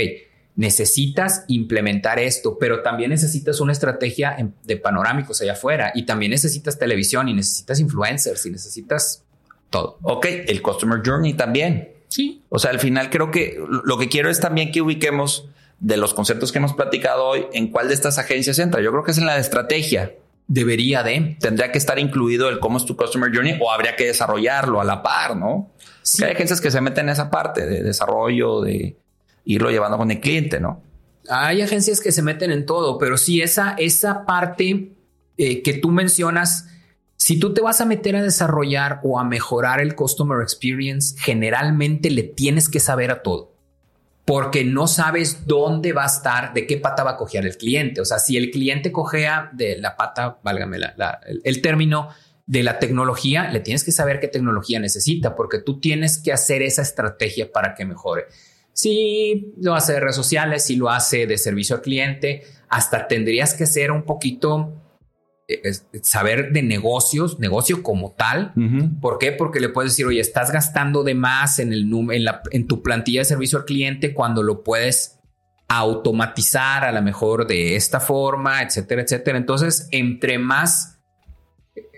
necesitas 0.56 1.44
implementar 1.48 2.18
esto, 2.18 2.58
pero 2.58 2.82
también 2.82 3.10
necesitas 3.10 3.60
una 3.60 3.72
estrategia 3.72 4.34
en- 4.36 4.54
de 4.64 4.76
panorámicos 4.76 5.40
allá 5.40 5.52
afuera 5.52 5.92
y 5.94 6.04
también 6.04 6.30
necesitas 6.30 6.78
televisión 6.78 7.28
y 7.28 7.34
necesitas 7.34 7.80
influencers 7.80 8.44
y 8.46 8.50
necesitas 8.50 9.24
todo. 9.70 9.98
Ok, 10.02 10.26
el 10.46 10.60
Customer 10.60 11.00
Journey 11.04 11.34
también. 11.34 11.90
Sí. 12.08 12.42
O 12.50 12.58
sea, 12.58 12.70
al 12.70 12.78
final 12.80 13.08
creo 13.08 13.30
que 13.30 13.58
lo 13.84 13.96
que 13.98 14.08
quiero 14.10 14.28
es 14.28 14.38
también 14.40 14.70
que 14.70 14.82
ubiquemos 14.82 15.48
de 15.82 15.96
los 15.96 16.14
conceptos 16.14 16.52
que 16.52 16.58
hemos 16.58 16.74
platicado 16.74 17.24
hoy 17.24 17.46
en 17.52 17.68
cuál 17.68 17.88
de 17.88 17.94
estas 17.94 18.16
agencias 18.16 18.58
entra. 18.60 18.80
Yo 18.80 18.92
creo 18.92 19.02
que 19.02 19.10
es 19.10 19.18
en 19.18 19.26
la 19.26 19.34
de 19.34 19.40
estrategia. 19.40 20.14
Debería 20.46 21.02
de. 21.02 21.36
Tendría 21.40 21.72
que 21.72 21.78
estar 21.78 21.98
incluido 21.98 22.48
el 22.48 22.60
cómo 22.60 22.78
es 22.78 22.84
tu 22.84 22.96
Customer 22.96 23.34
Journey 23.34 23.58
o 23.60 23.70
habría 23.70 23.96
que 23.96 24.06
desarrollarlo 24.06 24.80
a 24.80 24.84
la 24.84 25.02
par, 25.02 25.36
¿no? 25.36 25.72
Sí. 26.02 26.18
Porque 26.18 26.30
hay 26.30 26.36
agencias 26.36 26.60
que 26.60 26.70
se 26.70 26.80
meten 26.80 27.06
en 27.06 27.12
esa 27.12 27.30
parte 27.30 27.66
de 27.66 27.82
desarrollo, 27.82 28.60
de 28.60 28.96
irlo 29.44 29.70
llevando 29.70 29.98
con 29.98 30.10
el 30.12 30.20
cliente, 30.20 30.60
¿no? 30.60 30.82
Hay 31.28 31.62
agencias 31.62 32.00
que 32.00 32.12
se 32.12 32.22
meten 32.22 32.52
en 32.52 32.64
todo, 32.64 32.96
pero 32.96 33.18
sí 33.18 33.42
esa, 33.42 33.74
esa 33.76 34.24
parte 34.24 34.92
eh, 35.36 35.62
que 35.62 35.74
tú 35.74 35.90
mencionas, 35.90 36.68
si 37.16 37.40
tú 37.40 37.54
te 37.54 37.60
vas 37.60 37.80
a 37.80 37.86
meter 37.86 38.14
a 38.14 38.22
desarrollar 38.22 39.00
o 39.02 39.18
a 39.18 39.24
mejorar 39.24 39.80
el 39.80 39.96
customer 39.96 40.42
experience, 40.42 41.16
generalmente 41.18 42.08
le 42.10 42.22
tienes 42.22 42.68
que 42.68 42.78
saber 42.78 43.10
a 43.10 43.22
todo. 43.22 43.51
Porque 44.24 44.64
no 44.64 44.86
sabes 44.86 45.46
dónde 45.46 45.92
va 45.92 46.04
a 46.04 46.06
estar, 46.06 46.54
de 46.54 46.66
qué 46.66 46.76
pata 46.76 47.02
va 47.02 47.12
a 47.12 47.16
cojear 47.16 47.44
el 47.44 47.56
cliente. 47.56 48.00
O 48.00 48.04
sea, 48.04 48.18
si 48.18 48.36
el 48.36 48.50
cliente 48.50 48.92
cojea 48.92 49.50
de 49.52 49.78
la 49.78 49.96
pata, 49.96 50.38
válgame 50.42 50.78
la- 50.78 51.20
el, 51.26 51.40
el 51.44 51.60
término 51.60 52.08
de 52.46 52.62
la 52.62 52.78
tecnología, 52.78 53.50
le 53.50 53.60
tienes 53.60 53.84
que 53.84 53.92
saber 53.92 54.20
qué 54.20 54.28
tecnología 54.28 54.78
necesita, 54.78 55.34
porque 55.34 55.58
tú 55.58 55.80
tienes 55.80 56.18
que 56.18 56.32
hacer 56.32 56.62
esa 56.62 56.82
estrategia 56.82 57.50
para 57.50 57.74
que 57.74 57.84
mejore. 57.84 58.26
Si 58.72 59.52
lo 59.60 59.74
hace 59.74 59.94
de 59.94 60.00
redes 60.00 60.16
sociales, 60.16 60.64
si 60.64 60.76
lo 60.76 60.88
hace 60.90 61.26
de 61.26 61.36
servicio 61.38 61.76
al 61.76 61.82
cliente, 61.82 62.42
hasta 62.68 63.06
tendrías 63.06 63.54
que 63.54 63.66
ser 63.66 63.90
un 63.90 64.02
poquito 64.04 64.81
es- 65.64 65.86
saber 66.02 66.52
de 66.52 66.62
negocios, 66.62 67.38
negocio 67.38 67.82
como 67.82 68.12
tal. 68.12 68.52
¿Por 69.00 69.18
qué? 69.18 69.32
Porque 69.32 69.60
le 69.60 69.68
puedes 69.68 69.92
decir, 69.92 70.06
oye, 70.06 70.20
estás 70.20 70.50
gastando 70.52 71.04
de 71.04 71.14
más 71.14 71.58
en, 71.58 71.72
el 71.72 71.86
num- 71.90 72.14
en, 72.14 72.24
la- 72.24 72.42
en 72.50 72.66
tu 72.66 72.82
plantilla 72.82 73.20
de 73.20 73.24
servicio 73.24 73.58
al 73.58 73.64
cliente 73.64 74.14
cuando 74.14 74.42
lo 74.42 74.62
puedes 74.62 75.18
automatizar 75.68 76.84
a 76.84 76.92
lo 76.92 77.00
mejor 77.02 77.46
de 77.46 77.76
esta 77.76 77.98
forma, 78.00 78.62
etcétera, 78.62 79.02
etcétera. 79.02 79.38
Entonces, 79.38 79.88
entre 79.90 80.38
más 80.38 80.98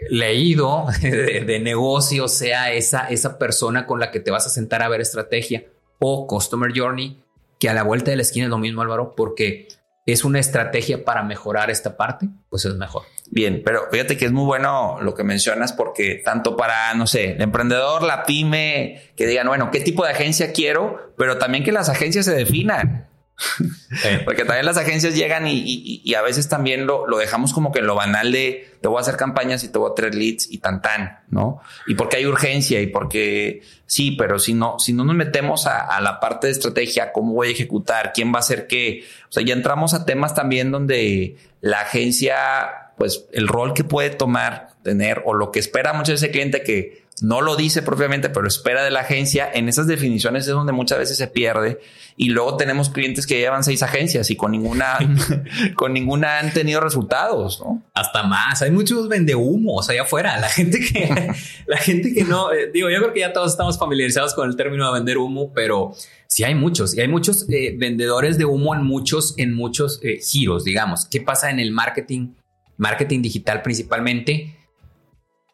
leído 0.09 0.87
de, 1.03 1.41
de 1.45 1.61
negocio 1.61 2.29
sea 2.29 2.73
esa, 2.73 3.09
esa 3.09 3.39
persona 3.39 3.87
con 3.87 4.01
la 4.01 4.11
que 4.11 4.21
te 4.21 4.31
vas 4.31 4.47
a 4.47 4.51
sentar 4.51 4.83
a 4.83 4.89
ver 4.89 5.01
estrategia 5.01 5.65
o 5.99 6.27
customer 6.27 6.73
journey, 6.77 7.23
que 7.59 7.69
a 7.69 7.75
la 7.75 7.83
vuelta 7.83 8.11
de 8.11 8.17
la 8.17 8.23
esquina 8.23 8.47
es 8.47 8.51
lo 8.51 8.59
mismo, 8.59 8.83
Álvaro, 8.83 9.15
porque 9.17 9.69
es 10.07 10.25
una 10.25 10.39
estrategia 10.39 11.05
para 11.05 11.23
mejorar 11.23 11.71
esta 11.71 11.97
parte, 11.97 12.29
pues 12.51 12.65
es 12.67 12.75
mejor. 12.75 13.03
Bien, 13.31 13.63
pero 13.65 13.89
fíjate 13.91 14.17
que 14.17 14.27
es 14.27 14.33
muy 14.33 14.45
bueno 14.45 14.99
lo 15.01 15.15
que 15.15 15.25
mencionas 15.25 15.73
porque 15.73 16.21
tanto 16.25 16.57
para, 16.57 16.95
no 16.95 17.07
sé, 17.07 17.33
el 17.33 17.43
emprendedor, 17.43 18.03
la 18.03 18.25
pyme, 18.25 19.01
que 19.17 19.27
digan, 19.27 19.47
bueno, 19.47 19.71
¿qué 19.71 19.81
tipo 19.81 20.05
de 20.05 20.13
agencia 20.13 20.53
quiero? 20.53 21.13
Pero 21.17 21.39
también 21.39 21.65
que 21.65 21.73
las 21.73 21.89
agencias 21.89 22.27
se 22.27 22.35
definan. 22.35 23.09
Porque 24.25 24.45
también 24.45 24.65
las 24.65 24.77
agencias 24.77 25.15
llegan 25.15 25.45
y, 25.47 26.15
a 26.15 26.23
veces 26.23 26.49
también 26.49 26.87
lo, 26.87 27.07
dejamos 27.19 27.53
como 27.53 27.73
que 27.73 27.81
en 27.81 27.87
lo 27.87 27.95
banal 27.95 28.31
de 28.33 28.73
te 28.81 28.89
voy 28.89 28.99
a 28.99 29.01
hacer 29.01 29.17
campañas 29.17 29.65
y 29.65 29.69
te 29.69 29.79
voy 29.79 29.91
a 29.91 29.95
traer 29.95 30.15
leads 30.15 30.51
y 30.51 30.59
tan 30.59 30.83
tan, 30.83 31.21
¿no? 31.29 31.61
Y 31.87 31.95
porque 31.95 32.19
hay 32.19 32.27
urgencia 32.27 32.81
y 32.81 32.87
porque 32.87 33.63
sí, 33.87 34.13
pero 34.13 34.39
si 34.39 34.55
no, 34.55 34.79
si 34.79 34.93
no 34.93 35.05
nos 35.05 35.17
metemos 35.17 35.67
a, 35.67 36.01
la 36.01 36.21
parte 36.21 36.47
de 36.47 36.53
estrategia, 36.53 37.13
cómo 37.13 37.33
voy 37.35 37.49
a 37.49 37.53
ejecutar, 37.53 38.13
quién 38.13 38.33
va 38.33 38.37
a 38.37 38.41
hacer 38.41 38.67
qué, 38.67 39.05
o 39.29 39.33
sea, 39.33 39.43
ya 39.43 39.55
entramos 39.55 39.95
a 39.95 40.05
temas 40.05 40.35
también 40.35 40.71
donde 40.71 41.37
la 41.61 41.81
agencia, 41.81 42.93
pues 42.97 43.27
el 43.33 43.49
rol 43.49 43.75
que 43.75 43.85
puede 43.85 44.11
tomar, 44.11 44.69
tener 44.83 45.23
o 45.25 45.35
lo 45.35 45.51
que 45.51 45.59
espera 45.59 45.93
mucho 45.93 46.13
ese 46.13 46.31
cliente 46.31 46.63
que 46.63 47.04
no 47.23 47.41
lo 47.41 47.55
dice 47.55 47.83
propiamente, 47.83 48.29
pero 48.29 48.49
espera 48.49 48.83
de 48.83 48.91
la 48.91 49.01
agencia, 49.01 49.49
en 49.53 49.69
esas 49.69 49.87
definiciones 49.87 50.47
es 50.47 50.53
donde 50.53 50.73
muchas 50.73 50.99
veces 50.99 51.17
se 51.17 51.29
pierde. 51.29 51.81
Y 52.17 52.31
luego 52.31 52.57
tenemos 52.57 52.91
clientes 52.91 53.27
que 53.27 53.39
llevan 53.39 53.63
seis 53.63 53.83
agencias 53.83 54.31
y 54.31 54.37
con 54.37 54.53
ninguna, 54.53 54.99
con 55.77 55.93
ninguna 55.93 56.39
han 56.41 56.53
tenido 56.53 56.81
resultados, 56.81 57.61
¿no? 57.61 57.83
Hasta 57.95 58.25
más. 58.25 58.63
Hay 58.63 58.73
muchos 58.73 59.09
vendehumos 59.09 59.89
allá 59.91 60.03
afuera. 60.03 60.39
La 60.39 60.49
gente 60.49 60.81
que, 60.81 61.33
la 61.67 61.77
gente 61.77 62.13
que 62.13 62.25
no, 62.25 62.53
eh, 62.53 62.71
digo, 62.73 62.91
yo 62.91 62.99
creo 62.99 63.13
que 63.13 63.21
ya 63.21 63.33
todos 63.33 63.53
estamos 63.53 63.79
familiarizados 63.79 64.35
con 64.35 64.49
el 64.49 64.57
término 64.57 64.87
de 64.93 64.99
vender 64.99 65.19
humo, 65.19 65.53
pero 65.55 65.95
sí 66.27 66.43
hay 66.43 66.57
muchos 66.57 66.97
y 66.97 67.01
hay 67.01 67.09
muchos 67.09 67.49
eh, 67.49 67.75
vendedores 67.79 68.39
de 68.39 68.45
humo 68.45 68.75
en 68.75 68.83
muchos, 68.83 69.35
en 69.37 69.55
muchos 69.55 70.01
eh, 70.03 70.19
giros, 70.21 70.65
digamos. 70.65 71.07
¿Qué 71.07 71.21
pasa 71.21 71.51
en 71.51 71.61
el 71.61 71.71
marketing? 71.71 72.35
Marketing 72.77 73.23
digital 73.23 73.63
principalmente. 73.63 74.64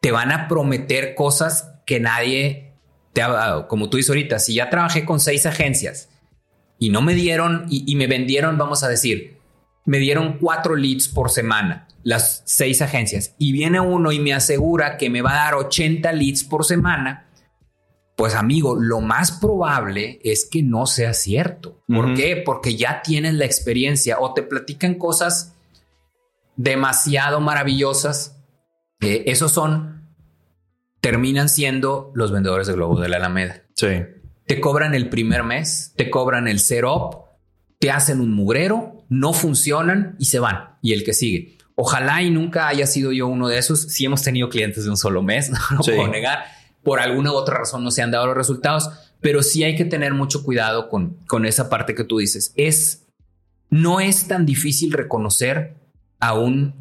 Te 0.01 0.11
van 0.11 0.31
a 0.31 0.47
prometer 0.47 1.15
cosas 1.15 1.71
que 1.85 1.99
nadie 1.99 2.73
te 3.13 3.21
ha 3.21 3.29
dado. 3.29 3.67
Como 3.67 3.89
tú 3.89 3.97
dices 3.97 4.09
ahorita, 4.09 4.39
si 4.39 4.55
ya 4.55 4.69
trabajé 4.69 5.05
con 5.05 5.19
seis 5.19 5.45
agencias 5.45 6.09
y 6.77 6.89
no 6.89 7.01
me 7.01 7.13
dieron 7.13 7.65
y, 7.69 7.89
y 7.89 7.95
me 7.95 8.07
vendieron, 8.07 8.57
vamos 8.57 8.83
a 8.83 8.89
decir, 8.89 9.39
me 9.85 9.99
dieron 9.99 10.37
cuatro 10.39 10.75
leads 10.75 11.07
por 11.07 11.29
semana, 11.29 11.87
las 12.03 12.43
seis 12.45 12.81
agencias, 12.81 13.35
y 13.37 13.51
viene 13.51 13.79
uno 13.79 14.11
y 14.11 14.19
me 14.19 14.33
asegura 14.33 14.97
que 14.97 15.09
me 15.09 15.21
va 15.21 15.31
a 15.31 15.45
dar 15.45 15.55
80 15.55 16.11
leads 16.13 16.43
por 16.43 16.65
semana, 16.65 17.31
pues 18.15 18.35
amigo, 18.35 18.75
lo 18.75 19.01
más 19.01 19.31
probable 19.31 20.19
es 20.23 20.45
que 20.45 20.61
no 20.61 20.85
sea 20.85 21.13
cierto. 21.15 21.81
¿Por 21.87 22.13
qué? 22.13 22.37
Porque 22.37 22.75
ya 22.75 23.01
tienes 23.01 23.33
la 23.33 23.45
experiencia 23.45 24.19
o 24.19 24.35
te 24.35 24.43
platican 24.43 24.95
cosas 24.95 25.55
demasiado 26.55 27.39
maravillosas. 27.39 28.40
Eh, 29.01 29.23
esos 29.27 29.51
son, 29.51 30.07
terminan 30.99 31.49
siendo 31.49 32.11
los 32.13 32.31
vendedores 32.31 32.67
de 32.67 32.73
Globo 32.73 32.99
de 32.99 33.09
la 33.09 33.17
Alameda 33.17 33.63
Sí. 33.75 33.87
te 34.45 34.61
cobran 34.61 34.93
el 34.93 35.09
primer 35.09 35.43
mes, 35.43 35.93
te 35.97 36.09
cobran 36.09 36.47
el 36.47 36.59
setup, 36.59 37.25
te 37.79 37.89
hacen 37.89 38.21
un 38.21 38.31
mugrero, 38.33 39.03
no 39.09 39.33
funcionan 39.33 40.15
y 40.19 40.25
se 40.25 40.39
van. 40.39 40.75
Y 40.81 40.93
el 40.93 41.03
que 41.03 41.13
sigue. 41.13 41.57
Ojalá 41.75 42.21
y 42.21 42.29
nunca 42.29 42.67
haya 42.67 42.85
sido 42.85 43.11
yo 43.11 43.27
uno 43.27 43.47
de 43.47 43.57
esos. 43.57 43.81
Si 43.81 44.05
hemos 44.05 44.21
tenido 44.21 44.49
clientes 44.49 44.83
de 44.83 44.89
un 44.91 44.97
solo 44.97 45.23
mes, 45.23 45.49
no 45.71 45.77
lo 45.77 45.83
puedo 45.83 46.07
negar. 46.07 46.43
Por 46.83 46.99
alguna 46.99 47.31
u 47.31 47.35
otra 47.35 47.57
razón 47.57 47.83
no 47.83 47.89
se 47.91 48.01
han 48.03 48.11
dado 48.11 48.27
los 48.27 48.37
resultados, 48.37 48.89
pero 49.19 49.41
sí 49.41 49.63
hay 49.63 49.75
que 49.75 49.85
tener 49.85 50.13
mucho 50.13 50.43
cuidado 50.43 50.89
con, 50.89 51.17
con 51.27 51.45
esa 51.45 51.69
parte 51.69 51.95
que 51.95 52.03
tú 52.03 52.19
dices. 52.19 52.53
Es, 52.55 53.07
no 53.69 53.99
es 53.99 54.27
tan 54.27 54.45
difícil 54.45 54.91
reconocer 54.91 55.75
a 56.19 56.33
un 56.33 56.75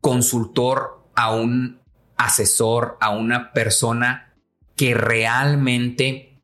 consultor, 0.00 0.97
a 1.18 1.34
un 1.34 1.80
asesor, 2.16 2.96
a 3.00 3.10
una 3.10 3.52
persona 3.52 4.34
que 4.76 4.94
realmente 4.94 6.40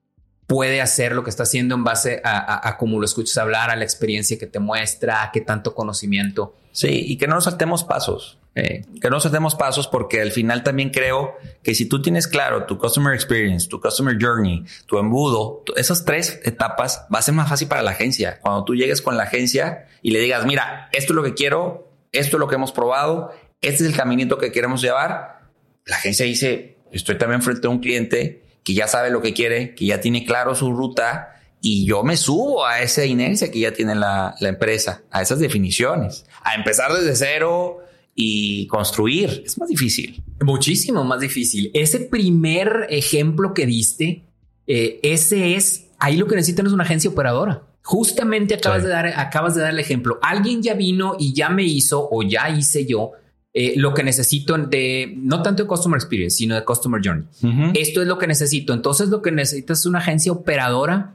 puede 0.48 0.82
hacer 0.82 1.12
lo 1.12 1.22
que 1.22 1.30
está 1.30 1.44
haciendo 1.44 1.76
en 1.76 1.84
base 1.84 2.20
a, 2.24 2.76
cómo 2.76 2.98
lo 2.98 3.04
escuchas 3.04 3.38
hablar, 3.38 3.70
a 3.70 3.76
la 3.76 3.84
experiencia 3.84 4.36
que 4.36 4.46
te 4.46 4.58
muestra, 4.58 5.22
a 5.22 5.30
qué 5.30 5.40
tanto 5.40 5.74
conocimiento 5.74 6.56
Sí, 6.74 7.04
y 7.06 7.18
que 7.18 7.28
no 7.28 7.36
nos 7.36 7.44
saltemos 7.44 7.84
pasos. 7.84 8.36
Eh, 8.56 8.84
que 9.00 9.08
no 9.08 9.16
nos 9.16 9.22
saltemos 9.22 9.54
pasos 9.54 9.86
porque 9.86 10.20
al 10.20 10.32
final 10.32 10.64
también 10.64 10.90
creo 10.90 11.34
que 11.62 11.72
si 11.74 11.86
tú 11.86 12.02
tienes 12.02 12.26
claro 12.26 12.66
tu 12.66 12.78
customer 12.78 13.14
experience, 13.14 13.68
tu 13.68 13.80
customer 13.80 14.16
journey, 14.20 14.64
tu 14.86 14.98
embudo, 14.98 15.62
esas 15.76 16.04
tres 16.04 16.40
etapas 16.44 17.06
va 17.14 17.20
a 17.20 17.22
ser 17.22 17.34
más 17.34 17.48
fácil 17.48 17.68
para 17.68 17.82
la 17.82 17.92
agencia. 17.92 18.40
Cuando 18.40 18.64
tú 18.64 18.74
llegues 18.74 19.02
con 19.02 19.16
la 19.16 19.22
agencia 19.22 19.86
y 20.02 20.10
le 20.10 20.18
digas, 20.18 20.46
mira, 20.46 20.88
esto 20.90 21.12
es 21.12 21.16
lo 21.16 21.22
que 21.22 21.34
quiero, 21.34 21.92
esto 22.10 22.38
es 22.38 22.40
lo 22.40 22.48
que 22.48 22.56
hemos 22.56 22.72
probado, 22.72 23.30
este 23.68 23.84
es 23.84 23.90
el 23.90 23.96
caminito 23.96 24.38
que 24.38 24.52
queremos 24.52 24.80
llevar, 24.82 25.40
la 25.86 25.96
agencia 25.96 26.24
dice, 26.24 26.76
estoy 26.92 27.18
también 27.18 27.42
frente 27.42 27.66
a 27.66 27.70
un 27.70 27.80
cliente 27.80 28.42
que 28.62 28.74
ya 28.74 28.88
sabe 28.88 29.10
lo 29.10 29.20
que 29.20 29.34
quiere, 29.34 29.74
que 29.74 29.86
ya 29.86 30.00
tiene 30.00 30.24
claro 30.24 30.54
su 30.54 30.72
ruta 30.72 31.34
y 31.60 31.86
yo 31.86 32.02
me 32.02 32.16
subo 32.16 32.66
a 32.66 32.80
esa 32.80 33.04
inercia 33.04 33.50
que 33.50 33.60
ya 33.60 33.72
tiene 33.72 33.94
la, 33.94 34.34
empresa, 34.40 35.02
a 35.10 35.22
esas 35.22 35.38
definiciones, 35.38 36.26
a 36.42 36.54
empezar 36.54 36.92
desde 36.92 37.16
cero 37.16 37.78
y 38.14 38.66
construir. 38.66 39.42
Es 39.44 39.58
más 39.58 39.68
difícil. 39.68 40.22
Muchísimo 40.42 41.04
más 41.04 41.20
difícil. 41.20 41.70
Ese 41.74 42.00
primer 42.00 42.86
ejemplo 42.90 43.54
que 43.54 43.66
diste, 43.66 44.24
eh, 44.66 45.00
ese 45.02 45.56
es, 45.56 45.86
ahí 45.98 46.16
lo 46.16 46.26
que 46.26 46.36
necesitan 46.36 46.66
es 46.66 46.72
una 46.72 46.84
agencia 46.84 47.10
operadora. 47.10 47.62
Justamente 47.82 48.54
acabas, 48.54 48.82
de 48.82 48.88
dar, 48.88 49.06
acabas 49.18 49.54
de 49.54 49.62
dar 49.62 49.70
el 49.70 49.78
ejemplo. 49.78 50.18
Alguien 50.22 50.62
ya 50.62 50.74
vino 50.74 51.16
y 51.18 51.34
ya 51.34 51.50
me 51.50 51.64
hizo 51.64 52.08
o 52.10 52.22
ya 52.22 52.48
hice 52.48 52.86
yo 52.86 53.12
eh, 53.56 53.74
lo 53.76 53.94
que 53.94 54.02
necesito 54.02 54.58
de, 54.58 55.14
no 55.16 55.40
tanto 55.40 55.62
de 55.62 55.68
Customer 55.68 55.96
Experience, 55.96 56.38
sino 56.38 56.56
de 56.56 56.64
Customer 56.64 57.00
Journey. 57.02 57.28
Esto 57.74 58.02
es 58.02 58.08
lo 58.08 58.18
que 58.18 58.26
necesito. 58.26 58.72
Entonces 58.72 59.10
lo 59.10 59.22
que 59.22 59.30
necesitas 59.30 59.78
es 59.80 59.86
una 59.86 60.00
agencia 60.00 60.32
operadora 60.32 61.14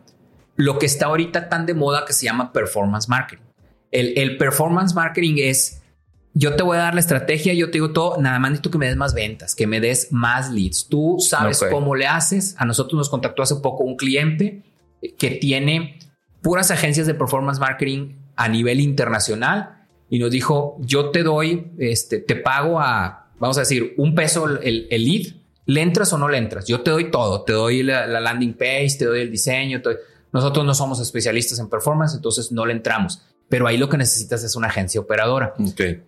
lo 0.59 0.77
que 0.77 0.85
está 0.85 1.05
ahorita 1.05 1.47
tan 1.47 1.65
de 1.65 1.73
moda 1.73 2.03
que 2.05 2.11
se 2.11 2.25
llama 2.25 2.51
performance 2.51 3.07
marketing. 3.07 3.43
El, 3.91 4.37
performance 4.37 4.93
marketing 4.93 5.35
es, 5.37 5.81
yo 6.33 6.55
te 6.57 6.63
voy 6.63 6.75
a 6.75 6.81
dar 6.81 6.93
la 6.93 6.99
estrategia, 6.99 7.53
yo 7.53 7.67
te 7.67 7.73
digo 7.73 7.91
todo, 7.91 8.21
nada 8.21 8.39
más 8.39 8.51
necesito 8.51 8.71
que 8.71 8.77
me 8.77 8.87
des 8.87 8.97
más 8.97 9.13
ventas, 9.13 9.55
que 9.55 9.67
me 9.67 9.79
des 9.79 10.11
más 10.11 10.51
leads. 10.51 10.87
Tú 10.89 11.17
sabes 11.19 11.63
cómo 11.71 11.95
le 11.95 12.07
haces. 12.07 12.55
A 12.57 12.65
nosotros 12.65 12.97
nos 12.97 13.09
contactó 13.09 13.41
hace 13.41 13.55
poco 13.55 13.85
un 13.85 13.95
cliente 13.95 14.63
que 15.17 15.31
tiene 15.31 15.97
puras 16.41 16.71
agencias 16.71 17.07
de 17.07 17.13
performance 17.13 17.59
marketing 17.59 18.15
a 18.35 18.49
nivel 18.49 18.81
internacional 18.81 19.78
y 20.09 20.19
nos 20.19 20.31
dijo, 20.31 20.77
yo 20.79 21.11
te 21.11 21.23
doy, 21.23 21.71
este, 21.77 22.19
te 22.19 22.35
pago 22.35 22.79
a, 22.79 23.27
vamos 23.39 23.57
a 23.57 23.61
decir, 23.61 23.93
un 23.97 24.15
peso 24.15 24.47
el, 24.47 24.87
el 24.89 25.05
lead, 25.05 25.33
¿le 25.65 25.81
entras 25.81 26.11
o 26.13 26.17
no 26.17 26.27
le 26.27 26.37
entras? 26.37 26.65
Yo 26.65 26.81
te 26.81 26.89
doy 26.89 27.11
todo, 27.11 27.43
te 27.43 27.53
doy 27.53 27.83
la, 27.83 28.07
landing 28.07 28.53
page, 28.53 28.95
te 28.97 29.05
doy 29.05 29.21
el 29.21 29.31
diseño, 29.31 29.81
doy, 29.81 29.95
nosotros 30.31 30.65
no 30.65 30.73
somos 30.73 30.99
especialistas 30.99 31.59
en 31.59 31.69
performance, 31.69 32.15
entonces 32.15 32.51
no 32.51 32.65
le 32.65 32.73
entramos. 32.73 33.21
Pero 33.49 33.67
ahí 33.67 33.77
lo 33.77 33.89
que 33.89 33.97
necesitas 33.97 34.43
es 34.43 34.55
una 34.55 34.67
agencia 34.67 35.01
operadora. 35.01 35.55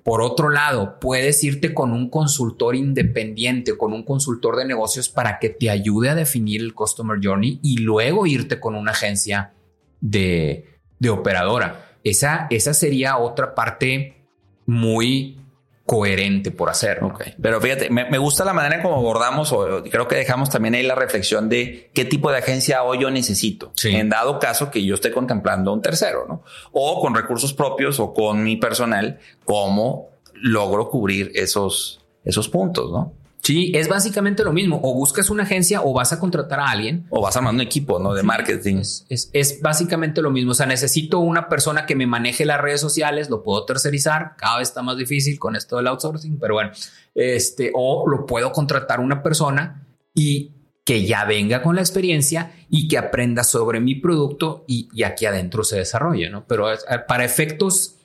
Por 0.04 0.22
otro 0.22 0.50
lado, 0.50 1.00
puedes 1.00 1.44
irte 1.44 1.74
con 1.74 1.92
un 1.92 2.10
consultor 2.10 2.76
independiente, 2.76 3.76
con 3.78 3.94
un 3.94 4.04
consultor 4.04 4.58
de 4.58 4.66
negocios 4.66 5.10
para 5.10 5.40
que 5.40 5.50
te 5.50 5.72
ayude 5.72 6.10
a 6.10 6.16
definir 6.16 6.62
el 6.62 6.76
Customer 6.76 7.20
Journey 7.22 7.60
y 7.64 7.78
luego 7.78 8.28
irte 8.28 8.60
con 8.60 8.76
una 8.76 8.92
agencia 8.92 9.54
de, 10.02 10.66
de 11.00 11.10
operadora. 11.10 11.91
Esa, 12.04 12.48
esa 12.50 12.74
sería 12.74 13.18
otra 13.18 13.54
parte 13.54 14.18
muy 14.66 15.38
coherente 15.86 16.52
por 16.52 16.70
hacer. 16.70 17.02
Pero 17.42 17.60
fíjate, 17.60 17.90
me, 17.90 18.18
gusta 18.18 18.46
la 18.46 18.54
manera 18.54 18.76
en 18.78 18.82
cómo 18.82 18.96
abordamos, 18.96 19.52
o 19.52 19.84
creo 19.84 20.08
que 20.08 20.16
dejamos 20.16 20.50
también 20.50 20.74
ahí 20.74 20.84
la 20.84 20.96
reflexión 20.96 21.50
de 21.50 21.90
qué 21.94 22.06
tipo 22.06 22.32
de 22.32 22.38
agencia 22.38 22.84
hoy 22.84 23.00
yo 23.02 23.12
necesito. 23.12 23.74
En 23.84 24.08
dado 24.08 24.40
caso 24.40 24.72
que 24.72 24.86
yo 24.86 24.96
esté 24.96 25.12
contemplando 25.12 25.74
un 25.74 25.82
tercero, 25.82 26.26
¿no? 26.30 26.44
O 26.72 27.02
con 27.02 27.14
recursos 27.14 27.54
propios 27.54 28.00
o 28.00 28.14
con 28.14 28.44
mi 28.44 28.56
personal, 28.56 29.20
cómo 29.44 30.12
logro 30.34 30.90
cubrir 30.90 31.32
esos, 31.36 32.02
esos 32.24 32.48
puntos, 32.48 32.90
¿no? 32.92 33.14
Sí, 33.44 33.72
es 33.74 33.88
básicamente 33.88 34.44
lo 34.44 34.54
mismo. 34.54 34.80
O 34.84 34.94
buscas 34.94 35.30
una 35.30 35.44
agencia 35.44 35.82
o 35.82 35.94
vas 35.94 36.14
a 36.14 36.20
contratar 36.20 36.60
a 36.60 36.70
alguien. 36.70 37.08
O 37.10 37.22
vas 37.22 37.36
a 37.36 37.40
armar 37.40 37.54
un 37.54 37.62
equipo 37.62 38.00
¿no? 38.00 38.14
de 38.14 38.22
marketing. 38.24 38.78
Es, 38.78 39.30
es, 39.34 39.62
básicamente 39.62 40.22
lo 40.22 40.30
mismo. 40.30 40.52
O 40.52 40.54
sea, 40.54 40.68
necesito 40.68 41.20
una 41.20 41.50
persona 41.50 41.86
que 41.86 41.96
me 41.96 42.06
maneje 42.06 42.46
las 42.46 42.62
redes 42.62 42.82
sociales, 42.82 43.30
lo 43.30 43.42
puedo 43.42 43.66
tercerizar. 43.66 44.36
Cada 44.38 44.60
vez 44.60 44.68
está 44.68 44.84
más 44.84 44.98
difícil 44.98 45.40
con 45.40 45.56
esto 45.56 45.78
del 45.78 45.88
outsourcing, 45.88 46.38
pero 46.40 46.56
bueno, 46.56 46.72
este, 47.16 47.72
o 47.74 48.08
lo 48.08 48.26
puedo 48.26 48.52
contratar 48.52 49.00
una 49.00 49.24
persona 49.24 49.88
y 50.14 50.52
que 50.84 51.06
ya 51.06 51.26
venga 51.26 51.62
con 51.62 51.76
la 51.76 51.82
experiencia 51.82 52.54
y 52.70 52.88
que 52.88 52.98
aprenda 52.98 53.44
sobre 53.44 53.80
mi 53.80 53.96
producto 53.96 54.66
y, 54.68 54.90
y 54.94 55.04
aquí 55.04 55.26
adentro 55.26 55.64
se 55.64 55.78
desarrolle, 55.78 56.30
¿no? 56.30 56.46
Pero 56.48 56.68
para 57.08 57.24
efectos 57.24 57.96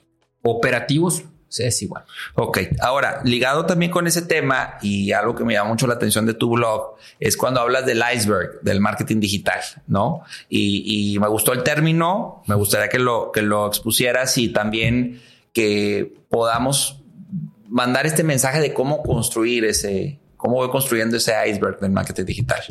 operativos 0.41 1.23
es 1.49 1.81
igual. 1.81 2.03
Ok, 2.35 2.59
ahora, 2.81 3.21
ligado 3.23 3.65
también 3.65 3.91
con 3.91 4.07
ese 4.07 4.21
tema 4.21 4.77
y 4.81 5.11
algo 5.11 5.35
que 5.35 5.43
me 5.43 5.53
llama 5.53 5.69
mucho 5.69 5.87
la 5.87 5.95
atención 5.95 6.25
de 6.25 6.33
tu 6.33 6.51
blog 6.51 6.95
es 7.19 7.37
cuando 7.37 7.61
hablas 7.61 7.85
del 7.85 8.01
iceberg, 8.13 8.61
del 8.61 8.79
marketing 8.79 9.19
digital, 9.19 9.59
¿no? 9.87 10.23
Y, 10.49 11.17
me 11.19 11.27
gustó 11.27 11.53
el 11.53 11.63
término, 11.63 12.43
me 12.47 12.55
gustaría 12.55 12.89
que 12.89 12.99
lo, 12.99 13.31
que 13.31 13.41
lo 13.41 13.67
expusieras 13.67 14.37
y 14.37 14.49
también 14.49 15.21
que 15.51 16.13
podamos 16.29 17.01
mandar 17.67 18.05
este 18.05 18.23
mensaje 18.23 18.59
de 18.59 18.73
cómo 18.73 19.01
construir 19.01 19.65
ese, 19.65 20.19
cómo 20.35 20.55
voy 20.55 20.69
construyendo 20.69 21.17
ese 21.17 21.33
iceberg 21.49 21.79
del 21.79 21.91
marketing 21.91 22.25
digital. 22.25 22.61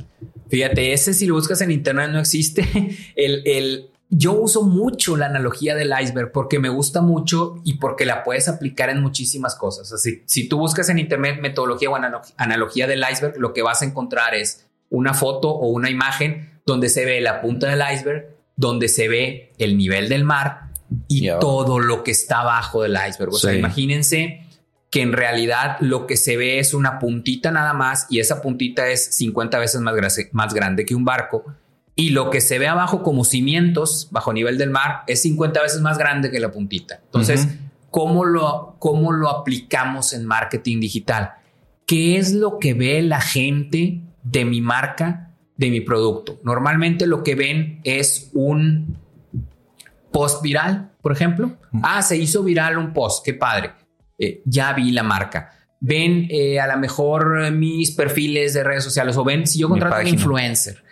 Fíjate, 0.49 0.93
ese 0.93 1.13
si 1.13 1.27
lo 1.27 1.35
buscas 1.35 1.61
en 1.61 1.73
internet 1.73 2.11
no 2.11 2.21
existe. 2.21 2.65
El, 3.17 3.43
el, 3.47 3.91
yo 4.09 4.33
uso 4.35 4.63
mucho 4.63 5.17
la 5.17 5.27
analogía 5.27 5.75
del 5.75 5.93
iceberg 6.01 6.31
porque 6.31 6.59
me 6.59 6.69
gusta 6.69 7.01
mucho 7.01 7.57
y 7.65 7.75
porque 7.75 8.07
la 8.07 8.23
puedes 8.23 8.49
aplicar 8.49 8.89
en 8.89 9.03
muchísimas 9.03 9.57
cosas. 9.57 9.93
Así, 9.93 10.23
si 10.27 10.49
tú 10.49 10.59
buscas 10.59 10.89
en 10.89 10.99
internet 10.99 11.41
metodología 11.41 11.91
o 11.91 11.97
analogía 12.37 12.87
del 12.87 13.05
iceberg, 13.11 13.39
lo 13.39 13.53
que 13.53 13.63
vas 13.63 13.83
a 13.83 13.85
encontrar 13.85 14.35
es 14.35 14.67
una 14.91 15.13
foto 15.13 15.51
o 15.51 15.69
una 15.69 15.91
imagen 15.91 16.61
donde 16.65 16.89
se 16.89 17.05
ve 17.05 17.21
la 17.21 17.41
punta 17.41 17.69
del 17.69 17.83
iceberg, 17.93 18.29
donde 18.55 18.89
se 18.89 19.09
ve 19.09 19.53
el 19.59 19.77
nivel 19.77 20.09
del 20.09 20.25
mar 20.25 20.71
y 21.09 21.29
todo 21.41 21.81
lo 21.81 22.05
que 22.05 22.13
está 22.13 22.41
abajo 22.41 22.83
del 22.83 22.97
iceberg. 23.09 23.33
O 23.33 23.39
sea, 23.39 23.55
imagínense 23.55 24.43
que 24.91 25.03
en 25.03 25.13
realidad 25.13 25.79
lo 25.81 26.07
que 26.07 26.17
se 26.17 26.37
ve 26.37 26.61
es 26.61 26.73
una 26.73 27.01
puntita 27.01 27.51
nada 27.51 27.73
más 27.73 28.07
y 28.09 28.21
esa 28.21 28.41
puntita 28.41 28.89
es 28.89 29.17
50 29.17 29.59
veces 29.59 29.81
más, 29.81 29.95
más 30.31 30.55
grande 30.55 30.87
que 30.87 30.95
un 30.95 31.05
barco 31.05 31.45
y 31.99 32.11
lo 32.11 32.29
que 32.29 32.43
se 32.43 32.59
ve 32.59 32.69
abajo 32.69 33.03
como 33.03 33.25
cimientos 33.25 34.09
bajo 34.11 34.35
nivel 34.35 34.59
del 34.59 34.71
mar 34.71 35.03
es 35.07 35.23
50 35.23 35.63
veces 35.63 35.81
más 35.81 35.97
grande 35.97 36.31
que 36.31 36.39
la 36.39 36.53
puntita. 36.53 37.01
Entonces, 37.03 37.49
¿cómo, 37.91 38.27
lo, 38.27 38.77
¿cómo 38.79 39.13
lo 39.13 39.31
aplicamos 39.31 40.13
en 40.13 40.27
marketing 40.27 40.79
digital? 40.79 41.33
¿Qué 41.87 42.19
es 42.19 42.35
lo 42.35 42.59
que 42.59 42.75
ve 42.75 43.01
la 43.01 43.23
gente 43.23 44.03
de 44.23 44.45
mi 44.45 44.61
marca, 44.61 45.33
de 45.57 45.71
mi 45.71 45.81
producto? 45.81 46.39
Normalmente 46.45 47.07
lo 47.07 47.23
que 47.23 47.35
ven 47.35 47.81
es 47.83 48.31
un 48.35 48.99
post 50.13 50.43
viral, 50.43 50.91
por 51.01 51.13
ejemplo. 51.13 51.57
Ah, 51.83 52.03
se 52.03 52.19
hizo 52.19 52.43
viral 52.43 52.77
un 52.77 52.93
post, 52.93 53.25
qué 53.25 53.33
padre. 53.33 53.73
Eh, 54.19 54.43
ya 54.45 54.75
vi 54.75 54.91
la 54.91 55.03
marca. 55.03 55.51
Ven 55.81 56.27
eh, 56.29 56.61
a 56.61 56.67
lo 56.67 56.77
mejor 56.77 57.51
mis 57.53 57.93
perfiles 57.93 58.53
de 58.53 58.65
redes 58.65 58.85
sociales 58.85 59.17
o 59.17 59.25
ven 59.25 59.47
si 59.47 59.61
yo 59.61 59.69
contrato 59.71 59.97
a 59.97 60.01
un 60.01 60.09
influencer 60.09 60.85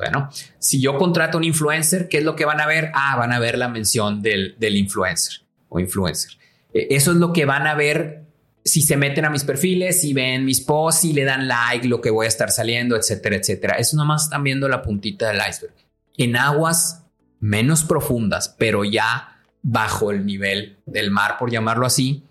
bueno, 0.00 0.30
si 0.58 0.80
yo 0.80 0.96
contrato 0.96 1.36
un 1.36 1.44
influencer, 1.44 2.08
¿qué 2.08 2.18
es 2.18 2.24
lo 2.24 2.34
que 2.34 2.46
van 2.46 2.58
a 2.58 2.66
ver? 2.66 2.90
Ah, 2.94 3.16
van 3.18 3.34
a 3.34 3.38
ver 3.38 3.58
la 3.58 3.68
mención 3.68 4.22
del, 4.22 4.56
influencer 4.58 5.42
o 5.68 5.78
influencer. 5.78 6.32
Eh, 6.72 6.88
eso 6.90 7.12
es 7.12 7.18
lo 7.18 7.34
que 7.34 7.44
van 7.44 7.66
a 7.66 7.74
ver 7.74 8.22
si 8.64 8.80
se 8.80 8.96
meten 8.96 9.26
a 9.26 9.30
mis 9.30 9.44
perfiles, 9.44 10.00
si 10.00 10.14
ven 10.14 10.46
mis 10.46 10.62
posts, 10.62 11.02
si 11.02 11.12
le 11.12 11.24
dan 11.24 11.46
like, 11.46 11.86
lo 11.86 12.00
que 12.00 12.08
voy 12.08 12.24
a 12.24 12.28
estar 12.28 12.50
saliendo, 12.50 12.96
etcétera, 12.96 13.36
etcétera. 13.36 13.74
Eso 13.74 13.94
nomás 13.98 14.24
están 14.24 14.42
viendo 14.42 14.70
la 14.70 14.80
puntita 14.80 15.28
del 15.28 15.42
iceberg. 15.46 15.74
En 16.16 16.34
aguas 16.34 17.04
menos 17.38 17.84
profundas, 17.84 18.54
pero 18.58 18.84
ya 18.84 19.36
bajo 19.60 20.12
el 20.12 20.24
nivel 20.24 20.78
del 20.86 21.10
mar, 21.10 21.36
por 21.38 21.50
llamarlo 21.50 21.84
así, 21.84 22.24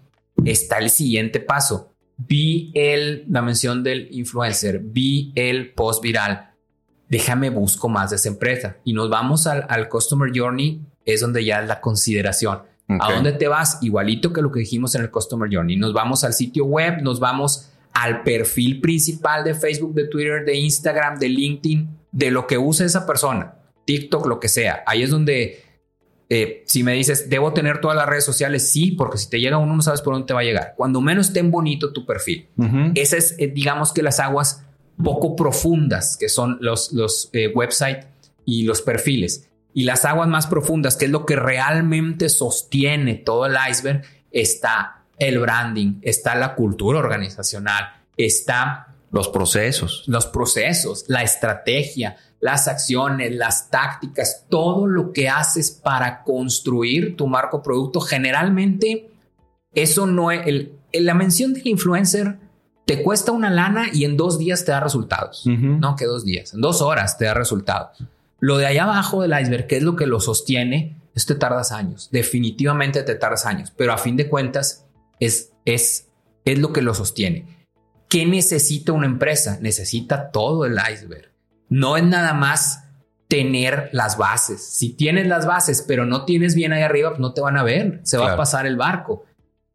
está 0.44 0.80
el 0.80 0.90
siguiente 0.90 1.40
paso. 1.40 1.94
Vi 2.18 2.72
el, 2.74 3.26
la 3.30 3.44
mención 3.44 3.84
del 3.84 4.08
influencer, 4.10 4.80
vi 4.80 5.32
el 5.36 5.72
post 5.72 6.02
viral, 6.02 6.49
déjame 7.10 7.49
busco 7.49 7.89
más 7.89 8.12
de 8.12 8.16
esa 8.16 8.30
empresa. 8.30 8.78
Y 8.86 8.93
nos 8.93 9.10
vamos 9.10 9.47
al, 9.47 9.89
Customer 9.89 10.32
Journey, 10.34 10.82
es 11.05 11.22
donde 11.22 11.43
ya 11.43 11.62
es 11.62 11.68
la 11.68 11.82
consideración. 11.82 12.62
¿A 12.88 13.14
dónde 13.14 13.34
te 13.34 13.47
vas? 13.47 13.78
Igualito 13.82 14.34
que 14.34 14.41
lo 14.41 14.51
que 14.51 14.62
dijimos 14.62 14.95
en 14.95 15.01
el 15.01 15.12
Customer 15.12 15.47
Journey. 15.51 15.76
Nos 15.76 15.93
vamos 15.93 16.24
al 16.24 16.34
sitio 16.34 16.66
web, 16.66 17.01
nos 17.03 17.20
vamos 17.20 17.70
al 17.93 18.24
perfil 18.24 18.82
principal 18.82 19.43
de 19.43 19.53
Facebook, 19.53 19.93
de 19.93 20.07
Twitter, 20.07 20.43
de 20.45 20.55
Instagram, 20.55 21.20
de 21.20 21.30
LinkedIn, 21.30 21.89
de 22.12 22.32
lo 22.32 22.47
que 22.47 22.57
use 22.57 22.86
esa 22.86 23.05
persona, 23.05 23.55
TikTok, 23.86 24.26
lo 24.26 24.39
que 24.39 24.47
sea. 24.47 24.84
Ahí 24.88 25.03
es 25.03 25.12
donde, 25.12 25.64
eh, 26.30 26.64
si 26.66 26.82
me 26.82 26.93
dices, 26.93 27.30
debo 27.30 27.53
tener 27.53 27.80
todas 27.80 27.95
las 27.95 28.07
redes 28.07 28.26
sociales, 28.26 28.72
sí, 28.72 28.91
porque 28.91 29.20
si 29.20 29.30
te 29.30 29.39
llega 29.39 29.57
uno 29.57 29.76
no 29.76 29.82
sabes 29.82 30.01
por 30.01 30.14
dónde 30.14 30.28
te 30.28 30.34
va 30.34 30.39
a 30.39 30.43
llegar. 30.43 30.74
Cuando 30.76 31.01
menos 31.01 31.28
estén 31.28 31.51
bonito 31.51 31.93
tu 31.93 32.05
perfil. 32.07 32.47
Ese 32.95 33.18
es, 33.18 33.36
eh, 33.38 33.47
digamos 33.47 33.93
que 33.93 34.01
las 34.01 34.20
aguas 34.20 34.66
poco 35.04 35.36
profundas, 35.36 36.18
que 36.18 36.30
son 36.30 36.58
los, 36.62 36.91
los 36.93 37.30
eh, 37.34 37.47
websites 37.54 38.08
y 38.45 38.64
los 38.64 38.82
perfiles. 38.82 39.50
Y 39.74 39.84
las 39.84 40.06
aguas 40.06 40.28
más 40.28 40.47
profundas, 40.47 40.97
que 40.97 41.06
es 41.06 41.12
lo 41.12 41.26
que 41.26 41.36
realmente 41.36 42.30
sostiene 42.30 43.16
todo 43.16 43.45
el 43.45 43.56
iceberg, 43.70 44.02
está 44.32 45.04
el 45.18 45.39
branding, 45.39 46.00
está 46.02 46.36
la 46.36 46.56
cultura 46.56 47.00
organizacional, 47.00 47.86
está 48.18 48.95
los 49.12 49.30
procesos, 49.30 50.04
los 50.08 50.28
procesos, 50.28 51.06
la 51.08 51.24
estrategia, 51.24 52.18
las 52.39 52.68
acciones, 52.68 53.34
las 53.34 53.70
tácticas, 53.70 54.45
todo 54.50 54.88
lo 54.88 55.12
que 55.14 55.30
haces 55.30 55.72
para 55.72 56.24
construir 56.24 57.16
tu 57.16 57.28
marco 57.28 57.62
producto. 57.62 58.00
Generalmente, 58.00 59.10
eso 59.74 60.08
no 60.08 60.32
es 60.32 60.45
el, 60.47 60.74
la 60.93 61.14
mención 61.14 61.54
del 61.54 61.68
influencer 61.68 62.38
te 62.90 63.04
cuesta 63.04 63.32
una 63.32 63.52
lana 63.52 63.90
y 63.94 64.04
en 64.04 64.18
dos 64.18 64.40
días 64.40 64.66
te 64.66 64.72
da 64.72 64.80
resultados. 64.80 65.46
No 65.46 65.96
que 65.96 66.06
dos 66.06 66.26
días, 66.26 66.56
en 66.56 66.62
dos 66.62 66.82
horas 66.82 67.20
te 67.20 67.26
da 67.26 67.36
resultados. 67.36 68.04
Lo 68.40 68.58
de 68.58 68.66
allá 68.66 68.86
abajo 68.86 69.22
del 69.22 69.40
iceberg, 69.40 69.68
que 69.68 69.78
es 69.78 69.84
lo 69.84 69.96
que 69.96 70.08
lo 70.08 70.20
sostiene, 70.20 70.98
esto 71.14 71.36
te 71.36 71.40
tardas 71.40 71.72
años. 71.72 72.10
Definitivamente 72.12 73.04
te 73.04 73.14
tardas 73.14 73.46
años, 73.46 73.72
pero 73.78 73.94
a 73.94 74.00
fin 74.00 74.18
de 74.18 74.28
cuentas 74.28 74.88
es, 75.20 75.52
es, 75.66 76.08
es 76.46 76.58
lo 76.58 76.74
que 76.74 76.82
lo 76.82 76.96
sostiene. 76.96 77.68
¿Qué 78.08 78.26
necesita 78.26 78.92
una 78.92 79.06
empresa? 79.06 79.60
Necesita 79.62 80.32
todo 80.32 80.66
el 80.66 80.80
iceberg. 80.92 81.30
No 81.70 81.96
es 81.96 82.04
nada 82.04 82.34
más 82.34 82.86
tener 83.28 83.92
las 83.92 84.18
bases. 84.18 84.66
Si 84.66 84.94
tienes 84.94 85.28
las 85.28 85.46
bases, 85.46 85.86
pero 85.88 86.08
no 86.08 86.26
tienes 86.26 86.56
bien 86.56 86.74
ahí 86.74 86.82
arriba, 86.82 87.10
pues 87.10 87.20
no 87.20 87.34
te 87.34 87.42
van 87.42 87.56
a 87.56 87.62
ver. 87.62 88.00
Se 88.02 88.18
va 88.18 88.34
a 88.34 88.36
pasar 88.36 88.66
el 88.66 88.78
barco. 88.78 89.26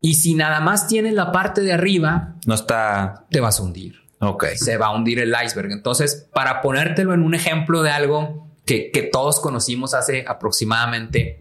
Y 0.04 0.16
si 0.16 0.34
nada 0.34 0.60
más 0.60 0.86
tienes 0.86 1.14
la 1.14 1.32
parte 1.32 1.62
de 1.62 1.72
arriba, 1.72 2.34
no 2.44 2.54
está. 2.54 3.24
Te 3.30 3.40
vas 3.40 3.58
a 3.58 3.62
hundir. 3.62 4.02
Ok. 4.18 4.48
Se 4.54 4.76
va 4.76 4.88
a 4.88 4.90
hundir 4.94 5.18
el 5.18 5.34
iceberg. 5.42 5.72
Entonces, 5.72 6.28
para 6.34 6.60
ponértelo 6.60 7.14
en 7.14 7.22
un 7.22 7.34
ejemplo 7.34 7.82
de 7.82 7.88
algo 7.88 8.50
que, 8.66 9.08
todos 9.10 9.40
conocimos 9.40 9.94
hace 9.94 10.26
aproximadamente 10.28 11.40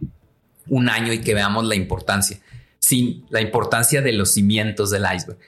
un 0.70 0.88
año 0.88 1.12
y 1.12 1.20
que 1.20 1.34
veamos 1.34 1.66
la 1.66 1.76
importancia, 1.76 2.40
sin 2.80 3.26
la 3.30 3.42
importancia 3.42 4.02
de 4.02 4.14
los 4.14 4.32
cimientos 4.32 4.92
del 4.92 5.04
iceberg, 5.14 5.40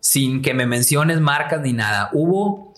sin 0.00 0.40
que 0.40 0.54
me 0.54 0.64
menciones 0.64 1.20
marcas 1.20 1.60
ni 1.60 1.74
nada. 1.74 2.08
Hubo 2.14 2.72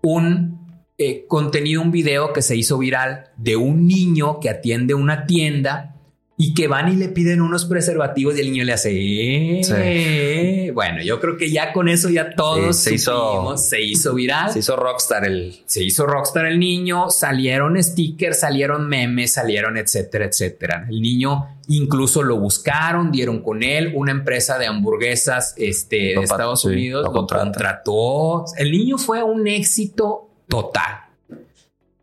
un 0.00 0.78
eh, 0.96 1.24
contenido, 1.26 1.82
un 1.82 1.90
video 1.90 2.32
que 2.32 2.40
se 2.40 2.54
hizo 2.54 2.78
viral 2.78 3.32
de 3.36 3.56
un 3.56 3.88
niño 3.88 4.38
que 4.38 4.48
atiende 4.48 4.94
una 4.94 5.26
tienda 5.26 5.93
y 6.36 6.52
que 6.52 6.66
van 6.66 6.92
y 6.92 6.96
le 6.96 7.08
piden 7.08 7.40
unos 7.40 7.64
preservativos 7.64 8.36
y 8.36 8.40
el 8.40 8.50
niño 8.50 8.64
le 8.64 8.72
hace. 8.72 8.90
Eh". 8.92 10.72
Bueno, 10.74 11.00
yo 11.02 11.20
creo 11.20 11.36
que 11.36 11.50
ya 11.50 11.72
con 11.72 11.88
eso 11.88 12.08
ya 12.08 12.34
todos 12.34 12.76
se, 12.76 12.94
hizo, 12.94 13.56
se 13.56 13.80
hizo 13.80 14.14
viral. 14.14 14.52
Se 14.52 14.58
hizo 14.58 14.74
rockstar 14.74 15.24
el. 15.24 15.62
Se 15.66 15.84
hizo 15.84 16.06
rockstar 16.06 16.46
el 16.46 16.58
niño, 16.58 17.08
salieron 17.10 17.80
stickers, 17.80 18.40
salieron 18.40 18.88
memes, 18.88 19.32
salieron 19.32 19.76
etcétera, 19.76 20.24
etcétera. 20.24 20.86
El 20.88 21.00
niño 21.00 21.46
incluso 21.68 22.24
lo 22.24 22.38
buscaron, 22.38 23.12
dieron 23.12 23.40
con 23.40 23.62
él. 23.62 23.92
Una 23.94 24.10
empresa 24.10 24.58
de 24.58 24.66
hamburguesas 24.66 25.54
este, 25.56 25.96
de 25.96 26.22
Estados 26.22 26.64
Unidos 26.64 27.04
lo 27.04 27.12
contrató. 27.12 28.44
El 28.56 28.72
niño 28.72 28.98
fue 28.98 29.22
un 29.22 29.46
éxito 29.46 30.30
total. 30.48 31.02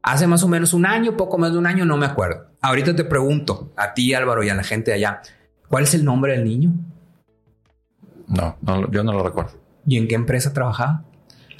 Hace 0.03 0.25
más 0.25 0.41
o 0.41 0.47
menos 0.47 0.73
un 0.73 0.85
año, 0.85 1.17
poco 1.17 1.37
más 1.37 1.51
de 1.51 1.57
un 1.57 1.67
año, 1.67 1.85
no 1.85 1.97
me 1.97 2.05
acuerdo 2.05 2.50
Ahorita 2.61 2.95
te 2.95 3.03
pregunto 3.03 3.73
a 3.75 3.93
ti, 3.93 4.13
Álvaro, 4.13 4.43
y 4.43 4.49
a 4.49 4.55
la 4.55 4.63
gente 4.63 4.91
de 4.91 4.97
allá, 4.97 5.21
¿cuál 5.67 5.83
es 5.83 5.93
el 5.95 6.05
nombre 6.05 6.33
del 6.33 6.43
niño? 6.43 6.73
No, 8.27 8.57
yo 8.91 9.03
no 9.03 9.13
lo 9.13 9.23
recuerdo. 9.23 9.51
¿Y 9.85 9.97
en 9.97 10.07
qué 10.07 10.15
empresa 10.15 10.53
trabajaba? 10.53 11.03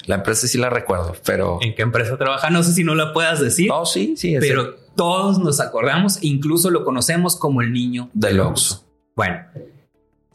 La 0.06 0.16
empresa 0.16 0.46
sí 0.46 0.58
la 0.58 0.70
recuerdo, 0.70 1.14
pero... 1.24 1.58
¿En 1.60 1.74
qué 1.74 1.82
empresa 1.82 2.16
trabaja? 2.16 2.50
No 2.50 2.62
sé 2.62 2.72
si 2.72 2.84
no 2.84 2.94
la 2.94 3.12
puedas 3.12 3.40
decir. 3.40 3.68
No, 3.68 3.84
sí, 3.84 4.16
sí. 4.16 4.36
Pero 4.40 4.74
todos 4.96 5.38
nos 5.38 5.60
acordamos, 5.60 6.22
incluso 6.22 6.70
lo 6.70 6.84
conocemos 6.84 7.36
como 7.36 7.62
el 7.62 7.72
niño 7.72 8.08
del 8.12 8.40
Oxxo. 8.40 8.84
Bueno, 9.14 9.40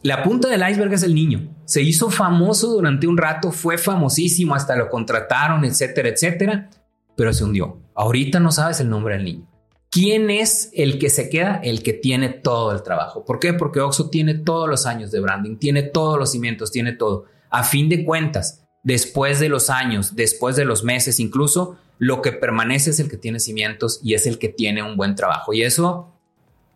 la 0.04 0.24
punta 0.24 0.48
del 0.48 0.68
iceberg 0.70 0.94
es 0.94 1.04
el 1.04 1.16
niño. 1.16 1.50
Se 1.66 1.82
hizo 1.82 2.10
famoso 2.10 2.68
durante 2.68 3.08
un 3.08 3.18
rato, 3.18 3.52
fue 3.52 3.78
famosísimo, 3.78 4.54
hasta 4.56 4.76
lo 4.76 4.90
contrataron, 4.90 5.66
etcétera, 5.66 6.10
etcétera, 6.10 6.70
pero 7.16 7.34
se 7.34 7.44
hundió. 7.44 7.80
Ahorita 7.96 8.40
no 8.40 8.52
sabes 8.52 8.80
el 8.80 8.90
nombre 8.90 9.16
del 9.16 9.26
niño. 9.26 9.48
¿Quién 9.90 10.30
es 10.30 10.70
el 10.74 11.00
que 11.00 11.10
se 11.10 11.30
queda? 11.30 11.60
El 11.64 11.82
que 11.82 11.94
tiene 11.94 12.30
todo 12.30 12.72
el 12.72 12.84
trabajo. 12.84 13.24
¿Por 13.24 13.40
qué? 13.40 13.54
Porque 13.54 13.80
Oxo 13.80 14.10
tiene 14.10 14.36
todos 14.36 14.68
los 14.68 14.86
años 14.86 15.12
de 15.12 15.20
branding, 15.20 15.58
tiene 15.58 15.84
todos 15.84 16.20
los 16.20 16.32
cimientos, 16.32 16.72
tiene 16.72 16.94
todo. 16.94 17.26
A 17.50 17.64
fin 17.64 17.88
de 17.88 18.04
cuentas, 18.04 18.68
después 18.84 19.40
de 19.40 19.50
los 19.50 19.70
años, 19.70 20.16
después 20.16 20.56
de 20.56 20.66
los 20.66 20.84
meses, 20.84 21.20
incluso 21.20 21.78
lo 22.00 22.22
que 22.22 22.32
permanece 22.32 22.92
es 22.92 23.00
el 23.00 23.10
que 23.10 23.18
tiene 23.18 23.40
cimientos 23.40 24.00
y 24.04 24.14
es 24.14 24.28
el 24.28 24.40
que 24.40 24.50
tiene 24.50 24.84
un 24.84 24.98
buen 24.98 25.16
trabajo. 25.16 25.54
Y 25.54 25.64
eso 25.64 26.14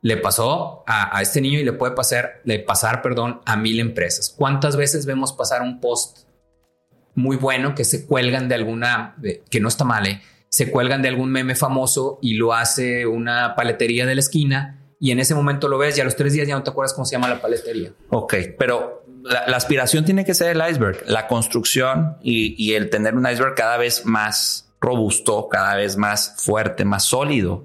le 0.02 0.18
pasó 0.18 0.84
a, 0.88 1.22
este 1.22 1.42
niño 1.42 1.60
y 1.60 1.64
le 1.64 1.74
puede 1.74 1.94
pasar, 1.94 2.42
le 2.44 2.60
pasar, 2.60 3.02
perdón, 3.02 3.42
a 3.46 3.56
mil 3.56 3.80
empresas. 3.80 4.34
¿Cuántas 4.36 4.76
veces 4.76 5.06
vemos 5.06 5.34
pasar 5.34 5.62
un 5.62 5.80
post 5.80 6.20
muy 7.14 7.36
bueno 7.38 7.76
que 7.76 7.84
se 7.84 8.06
cuelgan 8.06 8.48
de 8.48 8.56
alguna, 8.56 9.16
que 9.50 9.60
no 9.60 9.68
está 9.68 9.84
mal, 9.84 10.08
¿eh? 10.08 10.22
Se 10.52 10.70
cuelgan 10.70 11.02
de 11.02 11.08
algún 11.08 11.32
meme 11.32 11.56
famoso 11.56 12.20
y 12.22 12.34
lo 12.34 12.54
hace 12.54 13.08
una 13.08 13.56
paletería 13.56 14.06
de 14.06 14.16
la 14.16 14.22
esquina 14.22 14.82
y 15.00 15.12
en 15.12 15.20
ese 15.20 15.34
momento 15.34 15.70
lo 15.70 15.78
ves 15.78 15.98
y 15.98 16.02
a 16.02 16.04
los 16.04 16.18
tres 16.18 16.34
días 16.34 16.46
ya 16.46 16.56
no 16.56 16.62
te 16.62 16.70
acuerdas 16.70 16.94
cómo 16.94 17.06
se 17.06 17.14
llama 17.14 17.30
la 17.30 17.42
paletería. 17.42 17.94
Ok, 18.10 18.36
pero 18.60 19.06
la, 19.24 19.56
aspiración 19.56 20.04
tiene 20.04 20.26
que 20.26 20.34
ser 20.34 20.56
el 20.58 20.70
iceberg, 20.70 21.06
la 21.08 21.28
construcción 21.28 22.18
y, 22.22 22.74
el 22.74 22.90
tener 22.90 23.16
un 23.16 23.26
iceberg 23.26 23.56
cada 23.56 23.78
vez 23.78 24.06
más 24.06 24.68
robusto, 24.82 25.48
cada 25.50 25.78
vez 25.78 25.96
más 25.96 26.36
fuerte, 26.38 26.84
más 26.84 27.06
sólido. 27.06 27.64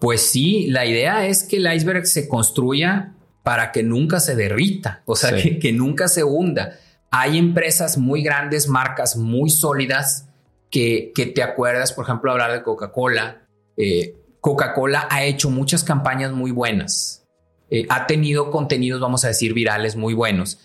Pues 0.00 0.22
sí, 0.22 0.66
la 0.68 0.84
idea 0.84 1.26
es 1.26 1.44
que 1.44 1.58
el 1.58 1.72
iceberg 1.72 2.04
se 2.06 2.28
construya 2.28 3.12
para 3.44 3.70
que 3.70 3.84
nunca 3.84 4.18
se 4.18 4.34
derrita, 4.34 5.02
o 5.04 5.14
sea, 5.14 5.36
que, 5.40 5.60
que 5.60 5.72
nunca 5.72 6.08
se 6.08 6.24
hunda. 6.24 6.80
Hay 7.12 7.38
empresas 7.38 7.96
muy 7.96 8.22
grandes, 8.24 8.66
marcas 8.68 9.16
muy 9.16 9.50
sólidas, 9.50 10.26
que, 10.72 11.32
te 11.34 11.42
acuerdas, 11.42 11.92
por 11.92 12.04
ejemplo, 12.04 12.32
hablar 12.32 12.52
de 12.52 12.62
Coca-Cola. 12.62 13.46
Eh, 13.76 14.16
Coca-Cola 14.40 15.06
ha 15.10 15.22
hecho 15.22 15.50
muchas 15.50 15.84
campañas 15.84 16.32
muy 16.32 16.50
buenas. 16.50 17.24
Eh, 17.70 17.86
ha 17.90 18.06
tenido 18.06 18.50
contenidos, 18.50 19.00
vamos 19.00 19.24
a 19.24 19.28
decir, 19.28 19.52
virales 19.52 19.94
muy 19.94 20.14
buenos. 20.14 20.58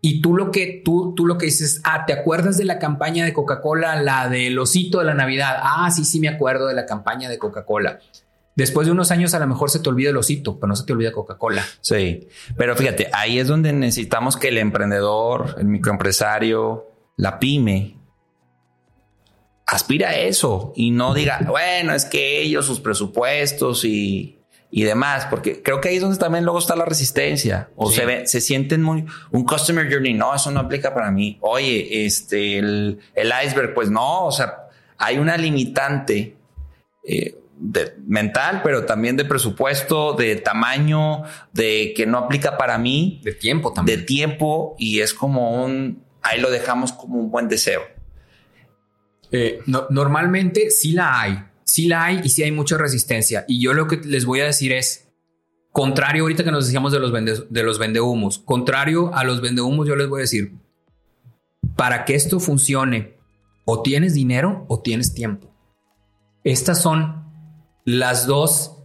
Y 0.00 0.22
tú 0.22 0.34
lo 0.34 0.50
que 0.50 0.80
tú, 0.82 1.14
tú 1.14 1.26
lo 1.26 1.36
que 1.36 1.46
dices, 1.46 1.82
ah, 1.84 2.06
¿te 2.06 2.14
acuerdas 2.14 2.56
de 2.56 2.64
la 2.64 2.78
campaña 2.78 3.24
de 3.24 3.34
Coca-Cola, 3.34 4.02
la 4.02 4.30
del 4.30 4.58
osito 4.58 4.98
de 4.98 5.04
la 5.04 5.14
Navidad? 5.14 5.58
Ah, 5.60 5.90
sí, 5.90 6.06
sí 6.06 6.20
me 6.20 6.28
acuerdo 6.28 6.66
de 6.66 6.74
la 6.74 6.86
campaña 6.86 7.28
de 7.28 7.38
Coca-Cola. 7.38 8.00
Después 8.56 8.86
de 8.86 8.92
unos 8.92 9.10
años 9.10 9.34
a 9.34 9.38
lo 9.38 9.46
mejor 9.46 9.70
se 9.70 9.80
te 9.80 9.90
olvida 9.90 10.08
el 10.08 10.16
osito, 10.16 10.58
pero 10.58 10.68
no 10.68 10.76
se 10.76 10.84
te 10.86 10.94
olvida 10.94 11.12
Coca-Cola. 11.12 11.64
Sí, 11.82 12.28
pero 12.56 12.74
fíjate, 12.74 13.10
ahí 13.12 13.38
es 13.38 13.46
donde 13.46 13.74
necesitamos 13.74 14.38
que 14.38 14.48
el 14.48 14.58
emprendedor, 14.58 15.54
el 15.58 15.66
microempresario, 15.66 16.86
la 17.16 17.38
pyme, 17.38 17.99
aspira 19.70 20.10
a 20.10 20.16
eso 20.16 20.72
y 20.74 20.90
no 20.90 21.14
diga, 21.14 21.40
bueno, 21.46 21.94
es 21.94 22.04
que 22.04 22.42
ellos, 22.42 22.66
sus 22.66 22.80
presupuestos 22.80 23.84
y, 23.84 24.40
y 24.68 24.82
demás, 24.82 25.28
porque 25.30 25.62
creo 25.62 25.80
que 25.80 25.90
ahí 25.90 25.96
es 25.96 26.02
donde 26.02 26.18
también 26.18 26.44
luego 26.44 26.58
está 26.58 26.74
la 26.74 26.84
resistencia 26.84 27.70
o 27.76 27.90
se, 27.90 28.04
ve, 28.04 28.26
se 28.26 28.40
sienten 28.40 28.82
muy 28.82 29.06
un 29.30 29.44
customer 29.44 29.90
journey. 29.90 30.14
No, 30.14 30.34
eso 30.34 30.50
no 30.50 30.60
aplica 30.60 30.92
para 30.92 31.12
mí. 31.12 31.38
Oye, 31.40 32.04
este, 32.04 32.58
el, 32.58 32.98
el 33.14 33.32
iceberg, 33.44 33.72
pues 33.72 33.90
no, 33.90 34.26
o 34.26 34.32
sea, 34.32 34.68
hay 34.98 35.18
una 35.18 35.36
limitante 35.36 36.36
eh, 37.06 37.36
de, 37.56 37.94
mental, 38.04 38.62
pero 38.64 38.86
también 38.86 39.16
de 39.16 39.24
presupuesto, 39.24 40.14
de 40.14 40.34
tamaño, 40.34 41.22
de 41.52 41.92
que 41.94 42.06
no 42.06 42.18
aplica 42.18 42.58
para 42.58 42.76
mí. 42.76 43.20
De 43.22 43.34
tiempo 43.34 43.72
también. 43.72 44.00
De 44.00 44.04
tiempo 44.04 44.74
y 44.80 45.00
es 45.00 45.14
como 45.14 45.64
un, 45.64 46.02
ahí 46.22 46.40
lo 46.40 46.50
dejamos 46.50 46.92
como 46.92 47.20
un 47.20 47.30
buen 47.30 47.48
deseo. 47.48 47.99
Eh, 49.32 49.60
normalmente 49.66 50.70
sí 50.70 50.92
la 50.92 51.20
hay, 51.20 51.44
sí 51.64 51.86
la 51.86 52.04
hay 52.04 52.20
y 52.24 52.28
sí 52.28 52.42
hay 52.42 52.52
mucha 52.52 52.76
resistencia. 52.76 53.44
Y 53.46 53.62
yo 53.62 53.72
lo 53.72 53.86
que 53.86 53.96
les 53.98 54.24
voy 54.24 54.40
a 54.40 54.46
decir 54.46 54.72
es, 54.72 55.08
contrario 55.72 56.22
ahorita 56.24 56.44
que 56.44 56.50
nos 56.50 56.66
decíamos 56.66 56.92
de 56.92 57.00
los, 57.00 57.12
vende, 57.12 57.44
de 57.48 57.62
los 57.62 57.78
vendehumos, 57.78 58.38
contrario 58.38 59.14
a 59.14 59.24
los 59.24 59.40
vendehumos, 59.40 59.86
yo 59.86 59.96
les 59.96 60.08
voy 60.08 60.20
a 60.20 60.22
decir, 60.22 60.54
para 61.76 62.04
que 62.04 62.14
esto 62.14 62.40
funcione, 62.40 63.18
o 63.64 63.82
tienes 63.82 64.14
dinero 64.14 64.64
o 64.68 64.80
tienes 64.80 65.14
tiempo. 65.14 65.54
Estas 66.42 66.82
son 66.82 67.24
las 67.84 68.26
dos 68.26 68.76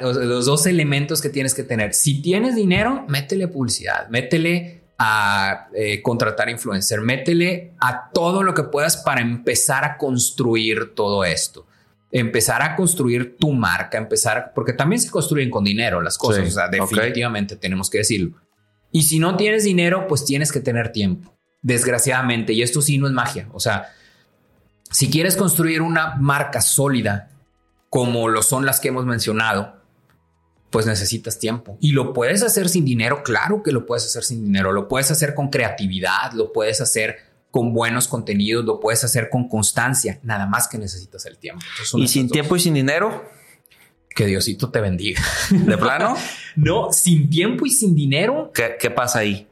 los 0.00 0.46
dos 0.46 0.66
elementos 0.66 1.20
que 1.20 1.28
tienes 1.28 1.54
que 1.54 1.64
tener. 1.64 1.92
Si 1.92 2.22
tienes 2.22 2.54
dinero, 2.54 3.04
métele 3.08 3.48
publicidad, 3.48 4.08
métele 4.08 4.85
a 4.98 5.68
eh, 5.74 6.00
contratar 6.02 6.48
influencer, 6.48 7.00
métele 7.00 7.72
a 7.80 8.10
todo 8.10 8.42
lo 8.42 8.54
que 8.54 8.62
puedas 8.62 8.96
para 8.96 9.20
empezar 9.20 9.84
a 9.84 9.96
construir 9.98 10.94
todo 10.94 11.24
esto. 11.24 11.66
Empezar 12.10 12.62
a 12.62 12.76
construir 12.76 13.36
tu 13.36 13.52
marca, 13.52 13.98
empezar, 13.98 14.52
porque 14.54 14.72
también 14.72 15.00
se 15.00 15.10
construyen 15.10 15.50
con 15.50 15.64
dinero 15.64 16.00
las 16.00 16.16
cosas, 16.16 16.48
o 16.48 16.50
sea, 16.50 16.68
definitivamente 16.68 17.56
tenemos 17.56 17.90
que 17.90 17.98
decirlo. 17.98 18.36
Y 18.90 19.02
si 19.02 19.18
no 19.18 19.36
tienes 19.36 19.64
dinero, 19.64 20.06
pues 20.06 20.24
tienes 20.24 20.50
que 20.50 20.60
tener 20.60 20.92
tiempo, 20.92 21.34
desgraciadamente, 21.60 22.52
y 22.54 22.62
esto 22.62 22.80
sí 22.80 22.96
no 22.96 23.06
es 23.06 23.12
magia, 23.12 23.48
o 23.52 23.60
sea, 23.60 23.92
si 24.90 25.10
quieres 25.10 25.36
construir 25.36 25.82
una 25.82 26.14
marca 26.14 26.60
sólida, 26.60 27.28
como 27.90 28.28
lo 28.28 28.42
son 28.42 28.64
las 28.64 28.80
que 28.80 28.88
hemos 28.88 29.04
mencionado, 29.04 29.76
pues 30.76 30.84
necesitas 30.84 31.38
tiempo. 31.38 31.78
Y 31.80 31.92
lo 31.92 32.12
puedes 32.12 32.42
hacer 32.42 32.68
sin 32.68 32.84
dinero, 32.84 33.22
claro 33.22 33.62
que 33.62 33.72
lo 33.72 33.86
puedes 33.86 34.04
hacer 34.04 34.22
sin 34.24 34.44
dinero, 34.44 34.72
lo 34.72 34.88
puedes 34.88 35.10
hacer 35.10 35.34
con 35.34 35.48
creatividad, 35.48 36.32
lo 36.34 36.52
puedes 36.52 36.82
hacer 36.82 37.16
con 37.50 37.72
buenos 37.72 38.08
contenidos, 38.08 38.62
lo 38.62 38.78
puedes 38.78 39.02
hacer 39.02 39.30
con 39.30 39.48
constancia, 39.48 40.20
nada 40.22 40.44
más 40.44 40.68
que 40.68 40.76
necesitas 40.76 41.24
el 41.24 41.38
tiempo. 41.38 41.64
¿Y 41.94 42.08
sin 42.08 42.28
tiempo 42.28 42.56
y 42.56 42.60
sin 42.60 42.74
dinero? 42.74 43.24
Que 44.14 44.26
Diosito 44.26 44.70
te 44.70 44.82
bendiga. 44.82 45.22
¿De 45.48 45.78
plano? 45.78 46.14
no, 46.56 46.92
sin 46.92 47.30
tiempo 47.30 47.64
y 47.64 47.70
sin 47.70 47.94
dinero. 47.94 48.50
¿Qué, 48.52 48.76
¿Qué 48.78 48.90
pasa 48.90 49.20
ahí? 49.20 49.48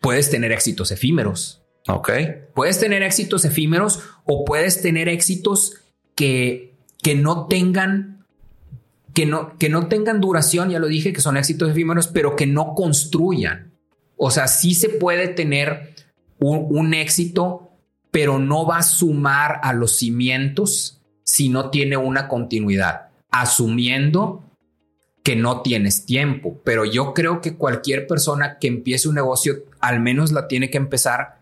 Puedes 0.00 0.28
tener 0.28 0.52
éxitos 0.52 0.90
efímeros. 0.90 1.62
Ok. 1.88 2.10
Puedes 2.54 2.78
tener 2.78 3.02
éxitos 3.02 3.46
efímeros 3.46 4.00
o 4.26 4.44
puedes 4.44 4.82
tener 4.82 5.08
éxitos 5.08 5.80
que, 6.14 6.76
que 7.02 7.14
no 7.14 7.46
tengan 7.46 8.15
que 9.16 9.24
no, 9.24 9.56
que 9.56 9.70
no 9.70 9.88
tengan 9.88 10.20
duración, 10.20 10.68
ya 10.68 10.78
lo 10.78 10.88
dije, 10.88 11.14
que 11.14 11.22
son 11.22 11.38
éxitos 11.38 11.70
efímeros, 11.70 12.06
pero 12.06 12.36
que 12.36 12.46
no 12.46 12.74
construyan. 12.74 13.72
O 14.18 14.30
sea, 14.30 14.46
sí 14.46 14.74
se 14.74 14.90
puede 14.90 15.28
tener 15.28 15.94
un, 16.38 16.66
un 16.68 16.92
éxito, 16.92 17.70
pero 18.10 18.38
no 18.38 18.66
va 18.66 18.76
a 18.76 18.82
sumar 18.82 19.58
a 19.62 19.72
los 19.72 19.96
cimientos 19.96 21.00
si 21.22 21.48
no 21.48 21.70
tiene 21.70 21.96
una 21.96 22.28
continuidad, 22.28 23.08
asumiendo 23.30 24.44
que 25.22 25.34
no 25.34 25.62
tienes 25.62 26.04
tiempo. 26.04 26.60
Pero 26.62 26.84
yo 26.84 27.14
creo 27.14 27.40
que 27.40 27.56
cualquier 27.56 28.06
persona 28.06 28.58
que 28.58 28.68
empiece 28.68 29.08
un 29.08 29.14
negocio, 29.14 29.64
al 29.80 29.98
menos 29.98 30.30
la 30.30 30.46
tiene 30.46 30.68
que 30.68 30.76
empezar 30.76 31.40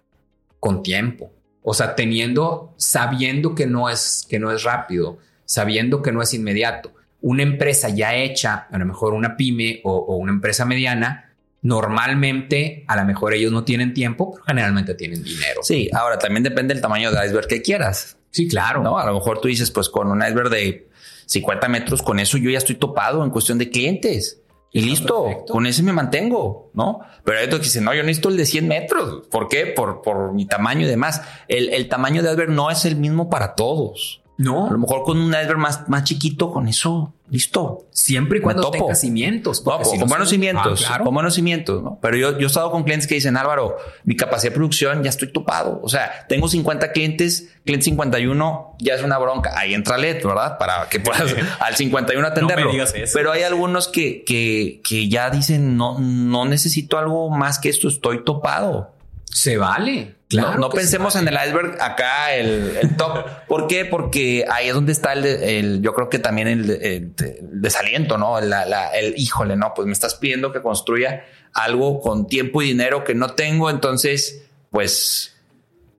con 0.61 0.85
tiempo. 0.85 1.33
O 1.61 1.75
sea, 1.75 1.97
teniendo, 1.97 2.73
sabiendo 2.77 3.57
que 3.57 3.67
no 3.67 3.91
es, 3.91 4.25
que 4.31 4.39
no 4.39 4.53
es 4.53 4.63
rápido, 4.63 5.19
sabiendo 5.45 6.03
que 6.03 6.13
no 6.13 6.23
es 6.23 6.35
inmediato. 6.35 6.93
Una 7.27 7.43
empresa 7.43 7.89
ya 7.89 8.15
hecha, 8.15 8.67
a 8.71 8.77
lo 8.77 8.85
mejor 8.85 9.15
una 9.15 9.35
pyme 9.35 9.81
o, 9.85 10.17
una 10.17 10.31
empresa 10.31 10.67
mediana, 10.67 11.33
normalmente 11.63 12.85
a 12.87 12.97
lo 12.97 13.07
mejor 13.07 13.33
ellos 13.33 13.51
no 13.51 13.65
tienen 13.65 13.95
tiempo, 13.95 14.33
pero 14.33 14.45
generalmente 14.45 14.95
tienen 14.95 15.25
dinero. 15.25 15.63
Sí, 15.63 15.89
ahora 15.95 16.19
también 16.19 16.43
depende 16.43 16.75
del 16.75 16.83
tamaño 16.83 17.11
de 17.11 17.25
iceberg 17.25 17.47
que 17.47 17.63
quieras. 17.63 18.19
Sí, 18.31 18.47
claro. 18.47 18.83
No, 18.83 18.99
a 18.99 19.07
lo 19.07 19.15
mejor 19.15 19.41
tú 19.41 19.49
dices, 19.49 19.71
pues 19.71 19.89
con 19.89 20.11
un 20.11 20.23
iceberg 20.23 20.51
de 20.51 20.91
50 21.25 21.67
metros, 21.69 22.03
con 22.03 22.21
eso 22.21 22.37
yo 22.37 22.51
ya 22.51 22.59
estoy 22.59 22.75
topado 22.75 23.25
en 23.25 23.31
cuestión 23.31 23.57
de 23.57 23.71
clientes. 23.71 24.43
Y 24.71 24.83
listo, 24.83 25.47
con 25.49 25.67
ese 25.67 25.83
me 25.83 25.95
mantengo, 25.95 26.71
¿no? 26.75 27.01
Pero 27.25 27.39
hay 27.39 27.47
otros 27.47 27.61
que 27.61 27.67
dicen, 27.69 27.85
no, 27.85 27.95
yo 27.95 28.03
necesito 28.03 28.29
el 28.29 28.37
de 28.37 28.45
100 28.45 28.69
metros. 28.69 29.27
¿Por 29.29 29.49
qué? 29.49 29.67
Por, 29.67 30.03
por 30.03 30.35
mi 30.35 30.45
tamaño 30.45 30.83
y 30.83 30.91
demás. 30.91 31.23
El, 31.49 31.71
el 31.71 31.89
tamaño 31.89 32.23
de 32.23 32.33
iceberg 32.33 32.51
no 32.51 32.71
es 32.71 32.85
el 32.85 32.97
mismo 32.97 33.31
para 33.31 33.55
todos. 33.55 34.21
No. 34.37 34.67
A 34.67 34.73
lo 34.73 34.79
mejor 34.79 35.05
con 35.05 35.19
un 35.19 35.29
iceberg 35.29 35.59
más, 35.59 35.89
más 35.89 36.05
chiquito, 36.05 36.51
con 36.51 36.67
eso, 36.67 37.13
listo. 37.31 37.87
Siempre 37.91 38.39
y 38.39 38.41
cuando 38.43 38.71
tenga 38.71 38.95
cimientos. 38.95 39.61
con, 39.61 40.09
buenos 40.09 40.29
cimientos, 40.29 40.87
ah, 40.91 40.99
con 40.99 41.15
buenos 41.15 41.35
cimientos, 41.35 41.83
¿no? 41.83 41.99
Pero 42.03 42.17
yo, 42.17 42.33
yo 42.33 42.45
he 42.45 42.47
estado 42.47 42.71
con 42.73 42.83
clientes 42.83 43.07
que 43.07 43.15
dicen, 43.15 43.37
Álvaro, 43.37 43.77
mi 44.03 44.17
capacidad 44.17 44.51
de 44.51 44.57
producción 44.57 45.05
ya 45.05 45.11
estoy 45.11 45.33
topado. 45.33 45.81
O 45.83 45.89
sea, 45.89 46.27
tengo 46.29 46.49
50 46.49 46.91
clientes, 46.91 47.49
cliente 47.65 47.85
51 47.85 48.77
ya 48.81 48.95
es 48.95 49.03
una 49.03 49.19
bronca. 49.19 49.53
Ahí 49.57 49.73
entra 49.73 49.99
LED, 49.99 50.25
¿verdad? 50.25 50.59
Para 50.59 50.89
que 50.89 50.99
puedas 50.99 51.33
al 51.61 51.77
51 51.77 52.27
atenderlo. 52.27 52.73
Pero 53.13 53.31
hay 53.31 53.43
algunos 53.43 53.87
que, 53.87 54.25
que, 54.25 54.81
que 54.83 55.09
ya 55.09 55.31
dicen, 55.31 55.77
no, 55.77 55.99
no 56.01 56.45
necesito 56.45 56.99
algo 56.99 57.31
más 57.31 57.61
que 57.61 57.69
esto, 57.69 57.87
estoy 57.87 58.25
topado. 58.25 58.94
Se 59.35 59.57
vale. 59.57 60.15
Claro 60.29 60.59
no, 60.59 60.71
pensemos 60.71 61.17
en 61.17 61.27
el 61.27 61.35
iceberg 61.35 61.77
acá, 61.83 62.33
el, 62.35 62.97
top. 62.97 63.27
¿Por 63.49 63.67
qué? 63.67 63.85
Porque 63.85 64.45
ahí 64.49 64.69
es 64.69 64.75
donde 64.75 64.93
está 64.93 65.13
el, 65.13 65.83
yo 65.83 65.93
creo 65.93 66.09
que 66.09 66.21
también 66.21 66.47
el, 66.47 67.13
desaliento, 67.43 68.17
¿no? 68.17 68.39
el 68.39 69.15
híjole, 69.17 69.57
no, 69.57 69.75
pues 69.75 69.87
me 69.87 69.93
estás 69.93 70.15
pidiendo 70.15 70.53
que 70.53 70.63
construya 70.63 71.25
algo 71.53 72.01
con 72.01 72.29
tiempo 72.29 72.63
y 72.63 72.67
dinero 72.67 73.03
que 73.03 73.17
no 73.17 73.35
tengo, 73.35 73.71
entonces, 73.71 74.45
pues 74.71 75.37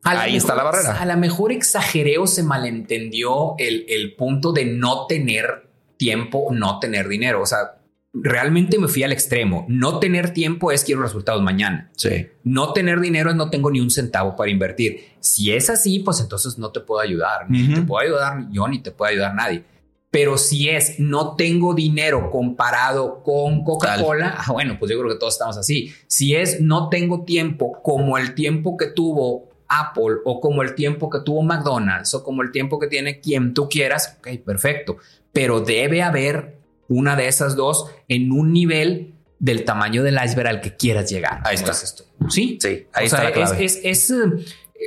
ahí 0.03 0.37
está 0.37 0.55
la 0.55 0.63
barrera. 0.63 1.01
A 1.01 1.05
lo 1.05 1.17
mejor 1.17 1.51
exageré 1.51 2.17
o 2.17 2.27
se 2.27 2.41
malentendió 2.41 3.55
el, 3.57 3.85
el 3.89 4.15
punto 4.15 4.53
de 4.53 4.63
no 4.63 5.07
tener 5.07 5.67
tiempo, 5.97 6.47
no 6.51 6.79
tener 6.79 7.09
dinero. 7.09 7.41
O 7.41 7.45
sea, 7.45 7.75
realmente 8.21 8.79
me 8.79 8.87
fui 8.87 9.03
al 9.03 9.11
extremo. 9.11 9.65
No 9.67 9.99
tener 9.99 10.31
tiempo 10.31 10.71
es 10.71 10.83
quiero 10.83 11.01
resultados 11.01 11.41
mañana. 11.41 11.91
Sí. 11.95 12.27
No 12.43 12.73
tener 12.73 12.99
dinero 12.99 13.29
es 13.29 13.35
no 13.35 13.49
tengo 13.49 13.69
ni 13.69 13.79
un 13.79 13.91
centavo 13.91 14.35
para 14.35 14.49
invertir. 14.49 15.15
Si 15.19 15.51
es 15.51 15.69
así, 15.69 15.99
pues 15.99 16.19
entonces 16.21 16.57
no 16.57 16.71
te 16.71 16.79
puedo 16.79 17.01
ayudar. 17.01 17.49
Ni 17.49 17.73
te 17.73 17.81
puedo 17.81 18.01
ayudar 18.01 18.47
yo, 18.51 18.67
ni 18.67 18.79
te 18.79 18.91
puede 18.91 19.13
ayudar 19.13 19.35
nadie. 19.35 19.63
Pero 20.11 20.37
si 20.37 20.69
es 20.69 20.97
no 20.97 21.35
tengo 21.35 21.73
dinero 21.73 22.31
comparado 22.31 23.21
con 23.21 23.65
Coca-Cola, 23.65 24.35
ah, 24.37 24.51
bueno, 24.53 24.77
pues 24.79 24.89
yo 24.89 24.97
creo 24.97 25.11
que 25.11 25.19
todos 25.19 25.33
estamos 25.33 25.57
así. 25.57 25.93
Si 26.07 26.35
es 26.35 26.61
no 26.61 26.87
tengo 26.87 27.25
tiempo 27.25 27.81
como 27.83 28.17
el 28.17 28.33
tiempo 28.33 28.77
que 28.77 28.87
tuvo 28.87 29.49
Apple 29.67 30.17
o 30.23 30.39
como 30.39 30.63
el 30.63 30.73
tiempo 30.73 31.09
que 31.09 31.19
tuvo 31.19 31.41
McDonald's 31.43 32.13
o 32.13 32.23
como 32.23 32.43
el 32.43 32.51
tiempo 32.51 32.79
que 32.79 32.87
tiene 32.87 33.19
quien 33.19 33.53
tú 33.53 33.67
quieras, 33.67 34.17
ok, 34.19 34.41
perfecto. 34.45 34.97
Pero 35.33 35.59
debe 35.59 36.01
haber 36.01 36.54
una 36.87 37.15
de 37.15 37.27
esas 37.27 37.55
dos 37.55 37.89
en 38.07 38.31
un 38.31 38.53
nivel 38.53 39.13
del 39.39 39.65
tamaño 39.65 40.03
del 40.03 40.17
iceberg 40.23 40.47
al 40.47 40.61
que 40.61 40.75
quieras 40.75 41.09
llegar. 41.09 41.41
Ahí 41.43 41.55
está. 41.55 41.71
esto. 41.71 42.05
Sí, 42.29 42.57
sí, 42.61 42.87
ahí 42.93 43.05
está. 43.05 43.29
Es, 43.29 43.79
es, 43.83 44.13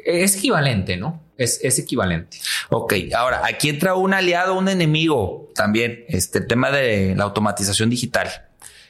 es, 0.05 0.36
equivalente, 0.36 0.96
¿no? 0.96 1.22
Es, 1.36 1.61
es, 1.62 1.78
equivalente. 1.78 2.38
Ok, 2.70 2.94
ahora 3.14 3.42
aquí 3.44 3.68
entra 3.68 3.94
un 3.94 4.14
aliado, 4.14 4.55
un 4.55 4.68
enemigo 4.68 5.51
también, 5.55 6.05
este 6.09 6.40
tema 6.40 6.70
de 6.70 7.14
la 7.16 7.24
automatización 7.24 7.90
digital. 7.90 8.28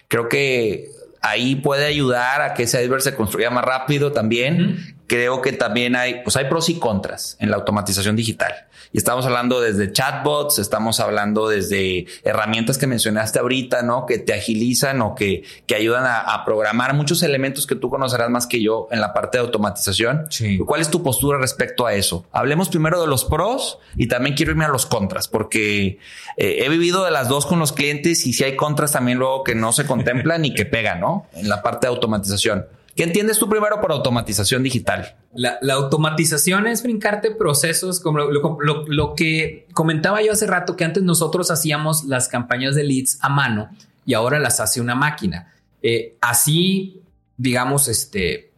Creo 0.09 0.29
que 0.29 0.89
ahí 1.21 1.57
puede 1.57 1.85
ayudar 1.87 2.41
a 2.41 2.55
que 2.55 2.65
ese 2.65 2.83
iceberg 2.83 3.03
se 3.03 3.15
construya 3.15 3.51
más 3.51 3.65
rápido 3.65 4.13
también. 4.13 4.97
Creo 5.07 5.43
que 5.43 5.53
también 5.53 5.97
hay, 5.97 6.23
pues 6.23 6.37
hay 6.37 6.47
pros 6.47 6.69
y 6.69 6.79
contras 6.79 7.37
en 7.41 7.51
la 7.51 7.57
automatización 7.57 8.17
digital. 8.17 8.67
Y 8.93 8.99
estamos 8.99 9.27
hablando 9.27 9.61
desde 9.61 9.93
chatbots, 9.93 10.59
estamos 10.59 11.01
hablando 11.01 11.49
desde 11.49 12.07
herramientas 12.25 12.79
que 12.79 12.87
mencionaste 12.87 13.39
ahorita, 13.39 13.83
¿no? 13.83 14.07
Que 14.07 14.19
te 14.19 14.35
agilizan 14.35 15.03
o 15.03 15.15
que, 15.15 15.45
que 15.67 15.75
ayudan 15.75 16.05
a, 16.07 16.45
programar 16.45 16.95
muchos 16.95 17.23
elementos 17.23 17.67
que 17.67 17.75
tú 17.75 17.91
conocerás 17.91 18.31
más 18.31 18.47
que 18.47 18.63
yo 18.63 18.89
en 18.91 19.01
la 19.01 19.13
parte 19.13 19.39
de 19.39 19.45
automatización. 19.45 20.29
¿Cuál 20.65 20.81
es 20.81 20.89
tu 20.89 21.03
postura 21.03 21.37
respecto 21.39 21.85
a 21.85 21.95
eso? 21.95 22.25
Hablemos 22.33 22.69
primero 22.69 23.01
de 23.01 23.07
los 23.07 23.25
pros 23.25 23.79
y 23.97 24.07
también 24.07 24.37
quiero 24.37 24.53
irme 24.53 24.65
a 24.65 24.69
los 24.69 24.87
contras, 24.87 25.29
porque 25.29 25.99
eh, 26.37 26.65
he 26.65 26.69
vivido 26.69 27.05
de 27.05 27.11
las 27.11 27.29
dos 27.29 27.45
con 27.45 27.59
los 27.59 27.73
clientes 27.73 28.27
y 28.27 28.33
si 28.33 28.45
hay 28.45 28.57
contras 28.57 28.93
también 28.93 29.19
luego 29.19 29.45
que 29.45 29.55
no 29.55 29.73
se 29.73 29.85
contemplan 29.85 30.45
y 30.45 30.55
que 30.55 30.65
pegan, 30.65 31.01
¿no? 31.01 31.27
En 31.35 31.49
la 31.49 31.63
parte 31.63 31.87
de 31.87 31.93
automatización. 31.95 32.67
¿Qué 32.99 33.05
entiendes 33.05 33.39
tú 33.39 33.49
primero 33.49 33.81
por 33.81 33.93
automatización 33.93 34.65
digital? 34.65 35.17
La, 35.33 35.61
automatización 35.73 36.67
es 36.67 36.83
brincarte 36.83 37.31
procesos 37.31 38.01
como 38.01 38.19
lo, 38.19 39.15
que 39.15 39.69
comentaba 39.73 40.21
yo 40.21 40.33
hace 40.33 40.49
rato, 40.49 40.75
que 40.75 40.85
antes 40.85 41.05
nosotros 41.05 41.53
hacíamos 41.53 42.07
las 42.07 42.27
campañas 42.27 42.75
de 42.75 42.83
leads 42.83 43.21
a 43.21 43.29
mano 43.29 43.71
y 44.05 44.15
ahora 44.15 44.41
las 44.41 44.59
hace 44.59 44.81
una 44.81 44.97
máquina. 44.97 45.55
Eh, 45.81 46.17
así, 46.21 47.01
digamos, 47.37 47.87
este, 47.87 48.51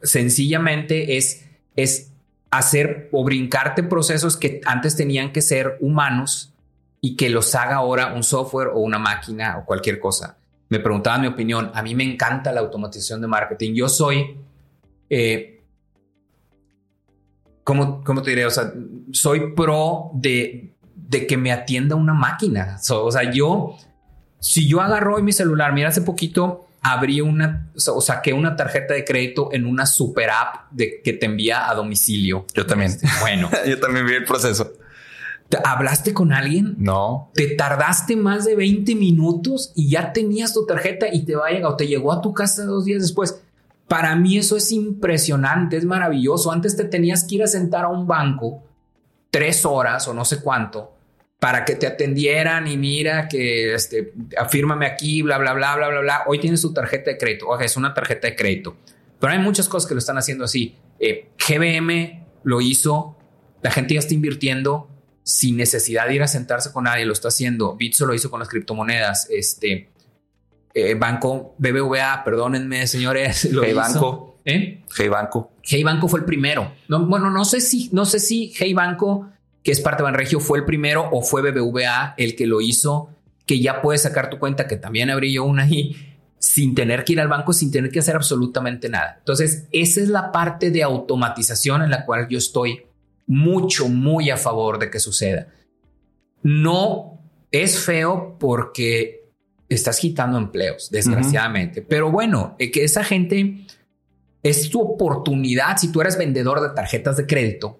sencillamente 0.00 1.16
es, 1.16 1.44
es 1.74 2.12
hacer 2.52 3.08
o 3.10 3.24
brincarte 3.24 3.82
procesos 3.82 4.36
que 4.36 4.60
antes 4.64 4.94
tenían 4.94 5.32
que 5.32 5.42
ser 5.42 5.76
humanos 5.80 6.54
y 7.00 7.16
que 7.16 7.28
los 7.30 7.52
haga 7.56 7.74
ahora 7.74 8.14
un 8.14 8.22
software 8.22 8.68
o 8.68 8.78
una 8.78 9.00
máquina 9.00 9.58
o 9.58 9.64
cualquier 9.64 9.98
cosa 9.98 10.36
me 10.70 10.78
preguntaban 10.78 11.20
mi 11.20 11.26
opinión. 11.26 11.70
A 11.74 11.82
mí 11.82 11.94
me 11.94 12.04
encanta 12.04 12.52
la 12.52 12.60
automatización 12.60 13.20
de 13.20 13.26
marketing. 13.26 13.74
Yo 13.74 13.88
soy, 13.88 14.36
eh, 15.10 15.62
¿cómo, 17.64 18.02
te 18.22 18.30
diré? 18.30 18.46
O 18.46 18.50
sea, 18.50 18.72
soy 19.12 19.52
pro 19.54 20.10
de, 20.14 20.72
de 20.94 21.26
que 21.26 21.36
me 21.36 21.52
atienda 21.52 21.96
una 21.96 22.14
máquina. 22.14 22.78
o 22.88 23.10
sea, 23.10 23.30
yo, 23.30 23.76
si 24.38 24.68
yo 24.68 24.80
agarro 24.80 25.16
hoy 25.16 25.22
mi 25.22 25.32
celular, 25.32 25.74
mira, 25.74 25.88
hace 25.88 26.02
poquito 26.02 26.68
abrí 26.82 27.20
una, 27.20 27.70
o 27.92 28.00
saqué 28.00 28.32
una 28.32 28.56
tarjeta 28.56 28.94
de 28.94 29.04
crédito 29.04 29.50
en 29.52 29.66
una 29.66 29.86
super 29.86 30.30
app 30.30 30.70
de, 30.70 31.02
que 31.02 31.12
te 31.12 31.26
envía 31.26 31.68
a 31.68 31.74
domicilio. 31.74 32.46
Yo 32.54 32.64
también. 32.64 32.96
Bueno, 33.20 33.50
yo 33.66 33.78
también 33.80 34.06
vi 34.06 34.14
el 34.14 34.24
proceso. 34.24 34.72
¿Hablaste 35.64 36.14
con 36.14 36.32
alguien? 36.32 36.74
No. 36.78 37.30
Te 37.34 37.48
tardaste 37.54 38.16
más 38.16 38.44
de 38.44 38.56
20 38.56 38.94
minutos 38.94 39.72
y 39.74 39.90
ya 39.90 40.12
tenías 40.12 40.54
tu 40.54 40.66
tarjeta 40.66 41.06
y 41.12 41.24
te 41.24 41.34
va 41.34 41.48
a 41.48 41.50
llegar 41.50 41.72
o 41.72 41.76
te 41.76 41.86
llegó 41.86 42.12
a 42.12 42.20
tu 42.20 42.32
casa 42.32 42.64
dos 42.64 42.84
días 42.84 43.02
después. 43.02 43.40
Para 43.88 44.14
mí 44.14 44.38
eso 44.38 44.56
es 44.56 44.70
impresionante, 44.70 45.76
es 45.76 45.84
maravilloso. 45.84 46.52
Antes 46.52 46.76
te 46.76 46.84
tenías 46.84 47.24
que 47.24 47.36
ir 47.36 47.42
a 47.42 47.48
sentar 47.48 47.84
a 47.84 47.88
un 47.88 48.06
banco 48.06 48.62
tres 49.30 49.64
horas 49.64 50.06
o 50.08 50.14
no 50.14 50.24
sé 50.24 50.40
cuánto 50.40 50.92
para 51.40 51.64
que 51.64 51.74
te 51.74 51.86
atendieran 51.86 52.68
y 52.68 52.76
mira 52.76 53.26
que 53.26 53.74
este, 53.74 54.12
afírmame 54.36 54.86
aquí, 54.86 55.22
bla, 55.22 55.38
bla, 55.38 55.54
bla, 55.54 55.74
bla, 55.74 55.88
bla, 55.88 56.00
bla. 56.00 56.22
Hoy 56.26 56.38
tienes 56.38 56.60
tu 56.60 56.72
tarjeta 56.72 57.10
de 57.10 57.18
crédito. 57.18 57.48
Oye, 57.48 57.64
es 57.64 57.78
una 57.78 57.94
tarjeta 57.94 58.28
de 58.28 58.36
crédito. 58.36 58.76
Pero 59.18 59.32
hay 59.32 59.38
muchas 59.38 59.66
cosas 59.66 59.88
que 59.88 59.94
lo 59.94 59.98
están 59.98 60.18
haciendo 60.18 60.44
así. 60.44 60.76
Eh, 60.98 61.30
GBM 61.38 62.26
lo 62.42 62.60
hizo, 62.60 63.16
la 63.62 63.70
gente 63.70 63.94
ya 63.94 64.00
está 64.00 64.12
invirtiendo 64.12 64.89
sin 65.22 65.56
necesidad 65.56 66.06
de 66.08 66.14
ir 66.14 66.22
a 66.22 66.28
sentarse 66.28 66.72
con 66.72 66.84
nadie, 66.84 67.04
lo 67.04 67.12
está 67.12 67.28
haciendo. 67.28 67.76
Bitso 67.76 68.06
lo 68.06 68.14
hizo 68.14 68.30
con 68.30 68.40
las 68.40 68.48
criptomonedas. 68.48 69.28
Este 69.30 69.90
eh, 70.74 70.94
Banco 70.94 71.54
BBVA, 71.58 72.22
perdónenme, 72.24 72.86
señores, 72.86 73.44
lo 73.52 73.62
Hey 73.62 73.70
hizo. 73.70 73.80
Banco. 73.80 74.40
¿Eh? 74.44 74.82
Hey 74.96 75.08
Banco. 75.08 75.52
Hey 75.62 75.82
Banco 75.82 76.08
fue 76.08 76.20
el 76.20 76.26
primero. 76.26 76.72
No, 76.88 77.06
bueno, 77.06 77.30
no 77.30 77.44
sé 77.44 77.60
si, 77.60 77.90
no 77.92 78.04
sé 78.04 78.18
si 78.18 78.52
Hey 78.56 78.72
Banco, 78.74 79.28
que 79.62 79.72
es 79.72 79.80
parte 79.80 80.02
de 80.02 80.04
Banregio, 80.04 80.40
fue 80.40 80.58
el 80.58 80.64
primero 80.64 81.08
o 81.12 81.22
fue 81.22 81.42
BBVA 81.42 82.14
el 82.16 82.36
que 82.36 82.46
lo 82.46 82.60
hizo, 82.60 83.10
que 83.46 83.60
ya 83.60 83.82
puedes 83.82 84.02
sacar 84.02 84.30
tu 84.30 84.38
cuenta, 84.38 84.66
que 84.66 84.76
también 84.76 85.10
abrí 85.10 85.32
yo 85.32 85.44
una 85.44 85.64
ahí, 85.64 86.16
sin 86.38 86.74
tener 86.74 87.04
que 87.04 87.12
ir 87.12 87.20
al 87.20 87.28
banco, 87.28 87.52
sin 87.52 87.70
tener 87.70 87.90
que 87.90 87.98
hacer 87.98 88.16
absolutamente 88.16 88.88
nada. 88.88 89.16
Entonces, 89.18 89.66
esa 89.72 90.00
es 90.00 90.08
la 90.08 90.32
parte 90.32 90.70
de 90.70 90.82
automatización 90.82 91.82
en 91.82 91.90
la 91.90 92.06
cual 92.06 92.28
yo 92.28 92.38
estoy 92.38 92.86
mucho, 93.30 93.88
muy 93.88 94.28
a 94.28 94.36
favor 94.36 94.80
de 94.80 94.90
que 94.90 94.98
suceda. 94.98 95.46
No 96.42 97.22
es 97.52 97.78
feo 97.78 98.36
porque 98.40 99.30
estás 99.68 100.00
quitando 100.00 100.36
empleos, 100.36 100.90
desgraciadamente. 100.90 101.80
Pero 101.80 102.10
bueno, 102.10 102.56
eh, 102.58 102.72
que 102.72 102.82
esa 102.82 103.04
gente 103.04 103.66
es 104.42 104.68
tu 104.68 104.80
oportunidad. 104.80 105.76
Si 105.76 105.92
tú 105.92 106.00
eres 106.00 106.18
vendedor 106.18 106.60
de 106.60 106.74
tarjetas 106.74 107.16
de 107.18 107.26
crédito, 107.26 107.78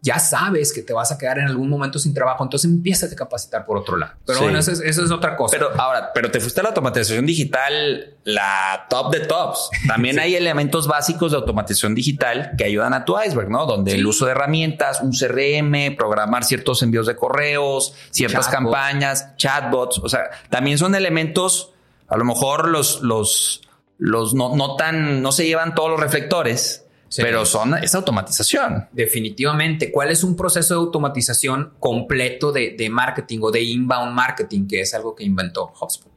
ya 0.00 0.20
sabes 0.20 0.72
que 0.72 0.82
te 0.82 0.92
vas 0.92 1.10
a 1.10 1.18
quedar 1.18 1.38
en 1.40 1.46
algún 1.46 1.68
momento 1.68 1.98
sin 1.98 2.14
trabajo. 2.14 2.44
Entonces 2.44 2.70
empiezas 2.70 3.12
a 3.12 3.16
capacitar 3.16 3.64
por 3.66 3.76
otro 3.78 3.96
lado. 3.96 4.12
Pero 4.24 4.38
Sí. 4.38 4.44
bueno, 4.44 4.58
eso 4.60 4.70
es, 4.70 4.80
eso 4.80 5.04
es 5.04 5.10
otra 5.10 5.36
cosa. 5.36 5.56
Pero 5.56 5.70
ahora, 5.76 6.12
pero 6.14 6.30
te 6.30 6.38
fuiste 6.38 6.60
a 6.60 6.62
la 6.62 6.68
automatización 6.68 7.26
digital, 7.26 8.14
la 8.22 8.86
top 8.88 9.12
de 9.12 9.20
tops. 9.20 9.70
También 9.88 10.18
hay 10.20 10.36
elementos 10.36 10.86
básicos 10.86 11.32
de 11.32 11.38
automatización 11.38 11.94
digital 11.96 12.52
que 12.56 12.64
ayudan 12.64 12.94
a 12.94 13.04
tu 13.04 13.20
iceberg, 13.20 13.50
¿no? 13.50 13.66
Donde 13.66 13.92
el 13.94 14.06
uso 14.06 14.24
de 14.26 14.32
herramientas, 14.32 15.00
un 15.00 15.12
CRM, 15.12 15.96
programar 15.96 16.44
ciertos 16.44 16.82
envíos 16.82 17.06
de 17.06 17.16
correos, 17.16 17.94
ciertas 18.10 18.46
campañas, 18.48 19.36
chatbots. 19.36 19.98
O 19.98 20.08
sea, 20.08 20.30
también 20.48 20.78
son 20.78 20.94
elementos, 20.94 21.72
a 22.06 22.16
lo 22.16 22.24
mejor 22.24 22.68
los, 22.68 23.02
los, 23.02 23.62
los 23.98 24.32
no, 24.34 24.54
no 24.54 24.76
tan, 24.76 25.22
no 25.22 25.32
se 25.32 25.44
llevan 25.44 25.74
todos 25.74 25.90
los 25.90 25.98
reflectores, 26.00 26.84
Sí. 27.08 27.22
pero 27.22 27.46
son 27.46 27.74
esa 27.82 27.98
automatización. 27.98 28.86
Definitivamente. 28.92 29.90
¿Cuál 29.90 30.10
es 30.10 30.22
un 30.24 30.36
proceso 30.36 30.74
de 30.74 30.80
automatización 30.80 31.72
completo 31.80 32.52
de, 32.52 32.74
de 32.76 32.90
marketing 32.90 33.38
o 33.42 33.50
de 33.50 33.62
inbound 33.62 34.12
marketing, 34.14 34.66
que 34.68 34.80
es 34.82 34.92
algo 34.94 35.14
que 35.14 35.24
inventó 35.24 35.72
HubSpot? 35.80 36.12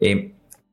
Eh, 0.00 0.32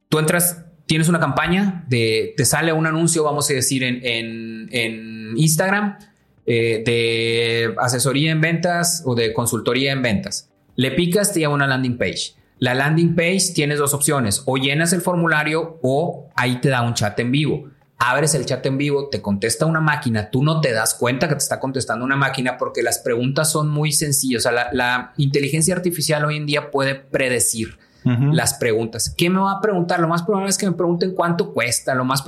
tú 0.10 0.20
entras, 0.20 0.66
tienes 0.86 1.08
una 1.08 1.20
campaña, 1.20 1.86
de, 1.88 2.34
te 2.36 2.44
sale 2.44 2.74
un 2.74 2.86
anuncio, 2.86 3.24
vamos 3.24 3.50
a 3.50 3.54
decir, 3.54 3.84
en, 3.84 4.00
en- 4.04 4.70
en 4.72 5.38
Instagram 5.38 5.98
eh, 6.46 6.82
de 6.86 7.74
asesoría 7.80 8.32
en 8.32 8.42
ventas 8.42 9.04
o 9.06 9.16
de 9.16 9.32
consultoría 9.32 9.92
en 9.94 10.02
ventas. 10.02 10.50
Le 10.76 10.92
picas, 10.92 11.32
te 11.34 11.40
lleva 11.40 11.54
a 11.54 11.56
una 11.56 11.68
landing 11.68 11.98
page. 11.98 12.34
La 12.60 12.74
landing 12.76 13.16
page 13.16 13.54
tienes 13.56 13.80
dos 13.80 13.94
opciones, 13.94 14.44
o 14.46 14.58
llenas 14.58 14.92
el 14.94 15.02
formulario 15.02 15.80
o 15.82 16.30
ahí 16.36 16.60
te 16.62 16.70
da 16.70 16.82
un 16.82 16.94
chat 16.94 17.18
en 17.20 17.32
vivo 17.32 17.70
abres 18.02 18.34
el 18.34 18.48
chat 18.48 18.66
en 18.66 18.80
vivo, 18.80 19.10
te 19.10 19.22
contesta 19.22 19.68
una 19.68 19.80
máquina, 19.80 20.32
tú 20.32 20.44
no 20.44 20.60
te 20.60 20.74
das 20.74 20.96
cuenta 20.96 21.28
que 21.28 21.36
te 21.36 21.44
está 21.44 21.60
contestando 21.60 22.04
una 22.04 22.16
máquina 22.16 22.58
porque 22.58 22.82
las 22.82 22.98
preguntas 22.98 23.52
son 23.52 23.70
muy 23.70 23.92
sencillas. 23.92 24.42
O 24.42 24.44
sea, 24.44 24.52
la, 24.52 24.70
la 24.74 25.14
inteligencia 25.18 25.76
artificial 25.76 26.26
hoy 26.26 26.38
en 26.38 26.48
día 26.48 26.72
puede 26.72 26.96
predecir 26.96 27.78
las 28.04 28.56
preguntas. 28.56 29.14
¿Qué 29.16 29.30
me 29.30 29.40
va 29.40 29.52
a 29.52 29.62
preguntar? 29.62 30.00
Lo 30.00 30.08
más 30.08 30.24
probable 30.24 30.50
es 30.50 30.58
que 30.58 30.66
me 30.66 30.72
pregunten 30.72 31.14
cuánto 31.14 31.54
cuesta, 31.54 31.94
lo 31.94 32.04
más 32.04 32.24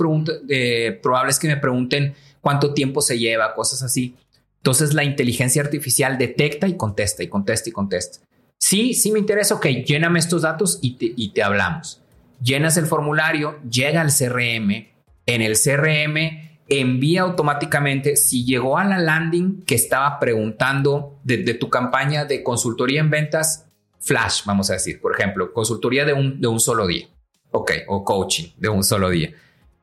eh, 0.48 1.00
probable 1.02 1.32
es 1.32 1.40
que 1.40 1.48
me 1.48 1.56
pregunten 1.56 2.14
cuánto 2.40 2.72
tiempo 2.72 3.02
se 3.02 3.18
lleva, 3.18 3.54
cosas 3.54 3.82
así. 3.82 4.14
Entonces 4.58 4.94
la 4.94 5.02
inteligencia 5.02 5.60
artificial 5.60 6.16
detecta 6.16 6.68
y 6.68 6.76
contesta 6.76 7.24
y 7.24 7.28
contesta 7.28 7.70
y 7.70 7.72
contesta. 7.72 8.20
Sí, 8.56 8.94
sí 8.94 9.10
me 9.10 9.18
interesa, 9.18 9.56
ok, 9.56 9.66
lléname 9.84 10.20
estos 10.20 10.42
datos 10.42 10.78
y 10.80 10.96
te, 10.96 11.12
y 11.16 11.30
te 11.30 11.42
hablamos. 11.42 12.00
Llenas 12.40 12.76
el 12.76 12.86
formulario, 12.86 13.58
llega 13.68 14.00
al 14.00 14.12
CRM, 14.12 14.93
en 15.26 15.42
el 15.42 15.56
CRM 15.58 16.44
envía 16.68 17.22
automáticamente 17.22 18.16
si 18.16 18.44
llegó 18.44 18.78
a 18.78 18.84
la 18.84 18.98
landing 18.98 19.64
que 19.64 19.74
estaba 19.74 20.18
preguntando 20.18 21.18
de, 21.22 21.54
tu 21.54 21.68
campaña 21.68 22.24
de 22.24 22.42
consultoría 22.42 23.00
en 23.00 23.10
ventas 23.10 23.66
flash, 24.00 24.42
vamos 24.44 24.70
a 24.70 24.74
decir, 24.74 25.00
por 25.00 25.14
ejemplo, 25.14 25.52
consultoría 25.52 26.04
de 26.04 26.12
un, 26.12 26.40
de 26.40 26.48
un 26.48 26.60
solo 26.60 26.86
día, 26.86 27.06
ok, 27.50 27.72
o 27.88 28.04
coaching 28.04 28.48
de 28.56 28.68
un 28.68 28.84
solo 28.84 29.10
día. 29.10 29.30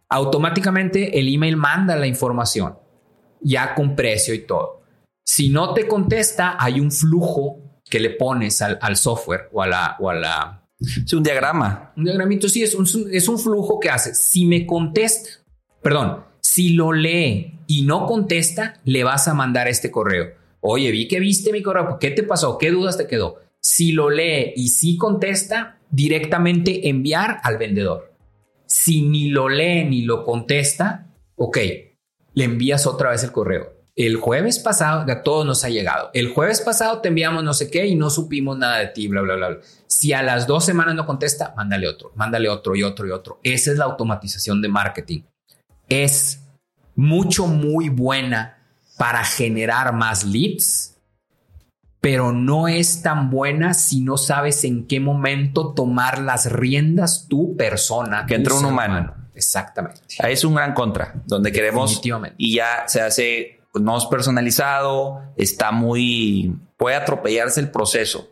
Automáticamente 0.10 1.20
el 1.20 1.34
email 1.34 1.58
manda 1.58 1.96
la 1.96 2.08
información 2.08 2.78
ya 3.40 3.74
con 3.74 3.96
precio 3.96 4.34
y 4.34 4.46
todo. 4.46 4.82
Si 5.26 5.50
no 5.50 5.74
te 5.74 5.88
contesta, 5.88 6.56
hay 6.60 6.80
un 6.80 6.92
flujo 6.92 7.82
que 7.90 8.00
le 8.00 8.12
pones 8.12 8.62
al, 8.62 8.78
al 8.82 8.98
software 8.98 9.50
o 9.52 9.62
a 9.62 9.68
la, 9.68 9.96
o 10.00 10.10
a 10.10 10.14
la, 10.14 10.61
Es 10.82 11.14
un 11.14 11.24
diagrama. 11.24 11.94
un 11.96 12.06
diagramito 12.06 12.50
sí 12.50 12.64
es 12.64 12.74
un, 12.74 12.88
es 13.12 13.28
un 13.28 13.38
flujo 13.38 13.80
que 13.80 13.90
hace. 13.90 14.16
Si 14.16 14.46
me 14.46 14.66
contesta, 14.66 15.30
perdón, 15.82 16.24
si 16.42 16.74
lo 16.74 16.92
lee 16.92 17.60
y 17.68 17.84
no 17.84 18.08
contesta, 18.08 18.80
le 18.84 19.04
vas 19.04 19.28
a 19.28 19.34
mandar 19.34 19.68
este 19.68 19.92
correo. 19.92 20.34
Oye, 20.60 20.92
vi 20.92 21.08
que 21.08 21.20
viste 21.20 21.52
mi 21.52 21.62
correo. 21.62 21.98
¿Qué 22.00 22.12
te 22.12 22.24
pasó? 22.24 22.58
¿Qué 22.58 22.72
dudas 22.72 22.98
te 22.98 23.08
quedó? 23.08 23.38
Si 23.60 23.92
lo 23.92 24.10
lee 24.10 24.54
y 24.56 24.70
sí 24.70 24.98
contesta, 24.98 25.80
directamente 25.92 26.90
enviar 26.90 27.40
al 27.44 27.58
vendedor. 27.58 28.14
Si 28.66 29.02
ni 29.02 29.30
lo 29.30 29.50
lee 29.50 29.86
ni 29.86 30.02
lo 30.02 30.24
contesta, 30.24 31.14
ok, 31.36 31.58
le 32.34 32.44
envías 32.44 32.88
otra 32.88 33.12
vez 33.12 33.24
el 33.24 33.32
correo. 33.32 33.81
El 33.96 34.16
jueves 34.16 34.60
pasado, 34.60 35.12
a 35.12 35.24
todos 35.24 35.46
nos 35.46 35.64
ha 35.66 35.70
llegado. 35.70 36.10
El 36.14 36.34
jueves 36.34 36.62
pasado 36.62 37.02
te 37.02 37.10
enviamos 37.10 37.44
no 37.44 37.54
sé 37.54 37.70
qué 37.70 37.86
y 37.86 37.96
no 37.96 38.10
supimos 38.10 38.58
nada 38.58 38.78
de 38.78 38.88
ti, 38.88 39.08
bla, 39.08 39.22
bla, 39.22 39.36
bla. 39.36 39.50
bla. 39.50 39.60
Si 39.88 40.14
a 40.14 40.24
las 40.24 40.48
dos 40.48 40.64
semanas 40.66 40.96
no 40.96 41.06
contesta, 41.06 41.54
mándale 41.58 41.88
otro, 41.88 42.12
mándale 42.16 42.48
otro 42.48 42.76
y 42.76 42.84
otro 42.84 43.06
y 43.08 43.12
otro. 43.12 43.40
Esa 43.44 43.72
es 43.72 43.78
la 43.78 43.86
automatización 43.86 44.62
de 44.62 44.70
marketing. 44.70 45.22
Es 45.90 46.42
mucho, 46.96 47.48
muy 47.48 47.90
buena 47.90 48.58
para 48.98 49.26
generar 49.26 49.94
más 49.94 50.24
leads, 50.24 50.98
pero 52.00 52.32
no 52.32 52.68
es 52.68 53.02
tan 53.02 53.30
buena 53.30 53.74
si 53.74 54.02
no 54.02 54.18
sabes 54.18 54.64
en 54.64 54.88
qué 54.88 55.00
momento 55.00 55.74
tomar 55.74 56.20
las 56.20 56.52
riendas 56.52 57.28
tu 57.28 57.58
persona. 57.58 58.26
Que 58.26 58.36
tu 58.36 58.40
entre 58.40 58.54
un 58.54 58.60
ser 58.62 58.70
humano. 58.70 59.16
Exactamente. 59.36 60.02
Ahí 60.20 60.34
es 60.34 60.44
un 60.44 60.56
gran 60.56 60.74
contra, 60.74 61.22
donde 61.26 61.52
queremos 61.52 62.02
y 62.38 62.56
ya 62.56 62.86
se 62.88 63.02
hace 63.02 63.61
pues, 63.72 63.84
no 63.84 63.98
es 63.98 64.06
personalizado, 64.06 65.22
está 65.38 65.72
muy 65.72 66.56
puede 66.78 66.96
atropellarse 66.96 67.60
el 67.60 67.70
proceso. 67.70 68.32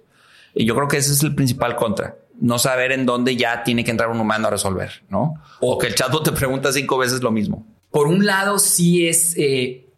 Y 0.55 0.65
yo 0.65 0.75
creo 0.75 0.87
que 0.87 0.97
ese 0.97 1.13
es 1.13 1.21
el 1.23 1.35
principal 1.35 1.75
contra. 1.75 2.15
No 2.39 2.57
saber 2.57 2.91
en 2.91 3.05
dónde 3.05 3.35
ya 3.35 3.63
tiene 3.63 3.83
que 3.83 3.91
entrar 3.91 4.09
un 4.09 4.19
humano 4.19 4.47
a 4.47 4.51
resolver, 4.51 5.03
¿no? 5.09 5.35
O 5.59 5.77
que 5.77 5.87
el 5.87 5.95
chatbot 5.95 6.23
te 6.23 6.31
pregunta 6.31 6.71
cinco 6.71 6.97
veces 6.97 7.21
lo 7.21 7.31
mismo. 7.31 7.65
Por 7.91 8.07
un 8.07 8.25
lado, 8.25 8.57
sí 8.57 9.07
es 9.07 9.35
eh, 9.37 9.89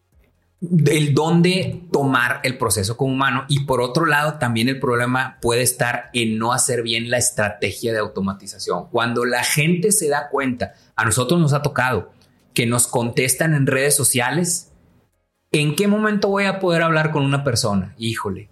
el 0.62 1.14
dónde 1.14 1.84
tomar 1.92 2.40
el 2.44 2.58
proceso 2.58 2.96
como 2.98 3.14
humano 3.14 3.46
y 3.48 3.62
por 3.62 3.82
otro 3.82 4.06
lado, 4.06 4.36
también 4.38 4.70
el 4.70 4.80
problema 4.80 5.38
puede 5.42 5.62
estar 5.62 6.10
en 6.14 6.38
no 6.38 6.54
hacer 6.54 6.84
bien 6.84 7.10
la 7.10 7.18
estrategia 7.18 7.94
de 7.94 8.00
automatización. 8.00 8.88
Cuando 8.90 9.26
la 9.26 9.44
gente 9.44 9.92
se 9.92 10.10
da 10.10 10.30
cuenta, 10.30 10.74
a 10.96 11.06
nosotros 11.06 11.40
nos 11.40 11.54
ha 11.54 11.62
tocado 11.62 12.12
que 12.54 12.66
nos 12.66 12.88
contestan 12.88 13.54
en 13.54 13.66
redes 13.66 13.96
sociales, 13.96 14.71
¿en 15.52 15.76
qué 15.76 15.88
momento 15.88 16.30
voy 16.30 16.46
a 16.46 16.60
poder 16.60 16.82
hablar 16.82 17.12
con 17.12 17.24
una 17.24 17.44
persona? 17.44 17.94
Híjole. 17.98 18.50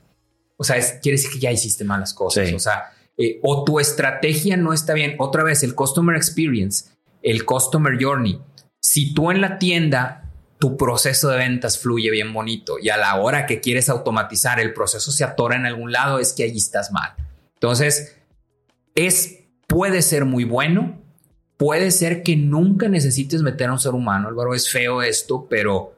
O 0.57 0.63
sea, 0.63 0.77
es, 0.77 0.99
quiere 1.01 1.17
decir 1.17 1.31
que 1.31 1.39
ya 1.39 1.51
hiciste 1.51 1.83
malas 1.83 2.13
cosas. 2.13 2.49
Sí. 2.49 2.55
O 2.55 2.59
sea, 2.59 2.91
eh, 3.17 3.39
o 3.43 3.63
tu 3.63 3.79
estrategia 3.79 4.57
no 4.57 4.73
está 4.73 4.93
bien. 4.93 5.15
Otra 5.19 5.43
vez, 5.43 5.63
el 5.63 5.75
customer 5.75 6.15
experience, 6.15 6.91
el 7.21 7.45
customer 7.45 7.97
journey. 8.01 8.41
Si 8.81 9.13
tú 9.13 9.31
en 9.31 9.41
la 9.41 9.57
tienda 9.57 10.29
tu 10.59 10.75
proceso 10.75 11.29
de 11.29 11.37
ventas 11.37 11.79
fluye 11.79 12.11
bien 12.11 12.33
bonito 12.33 12.77
y 12.79 12.89
a 12.89 12.97
la 12.97 13.15
hora 13.15 13.45
que 13.45 13.61
quieres 13.61 13.87
automatizar 13.87 14.59
el 14.59 14.73
proceso 14.73 15.11
se 15.11 15.23
atora 15.23 15.55
en 15.55 15.65
algún 15.65 15.93
lado, 15.93 16.19
es 16.19 16.33
que 16.33 16.43
allí 16.43 16.57
estás 16.57 16.91
mal. 16.91 17.13
Entonces, 17.53 18.17
es, 18.93 19.39
puede 19.67 20.01
ser 20.01 20.25
muy 20.25 20.43
bueno, 20.43 21.01
puede 21.55 21.91
ser 21.91 22.23
que 22.23 22.35
nunca 22.35 22.89
necesites 22.89 23.41
meter 23.41 23.69
a 23.69 23.73
un 23.73 23.79
ser 23.79 23.93
humano. 23.93 24.27
Álvaro, 24.27 24.53
es 24.53 24.69
feo 24.69 25.01
esto, 25.01 25.47
pero 25.49 25.93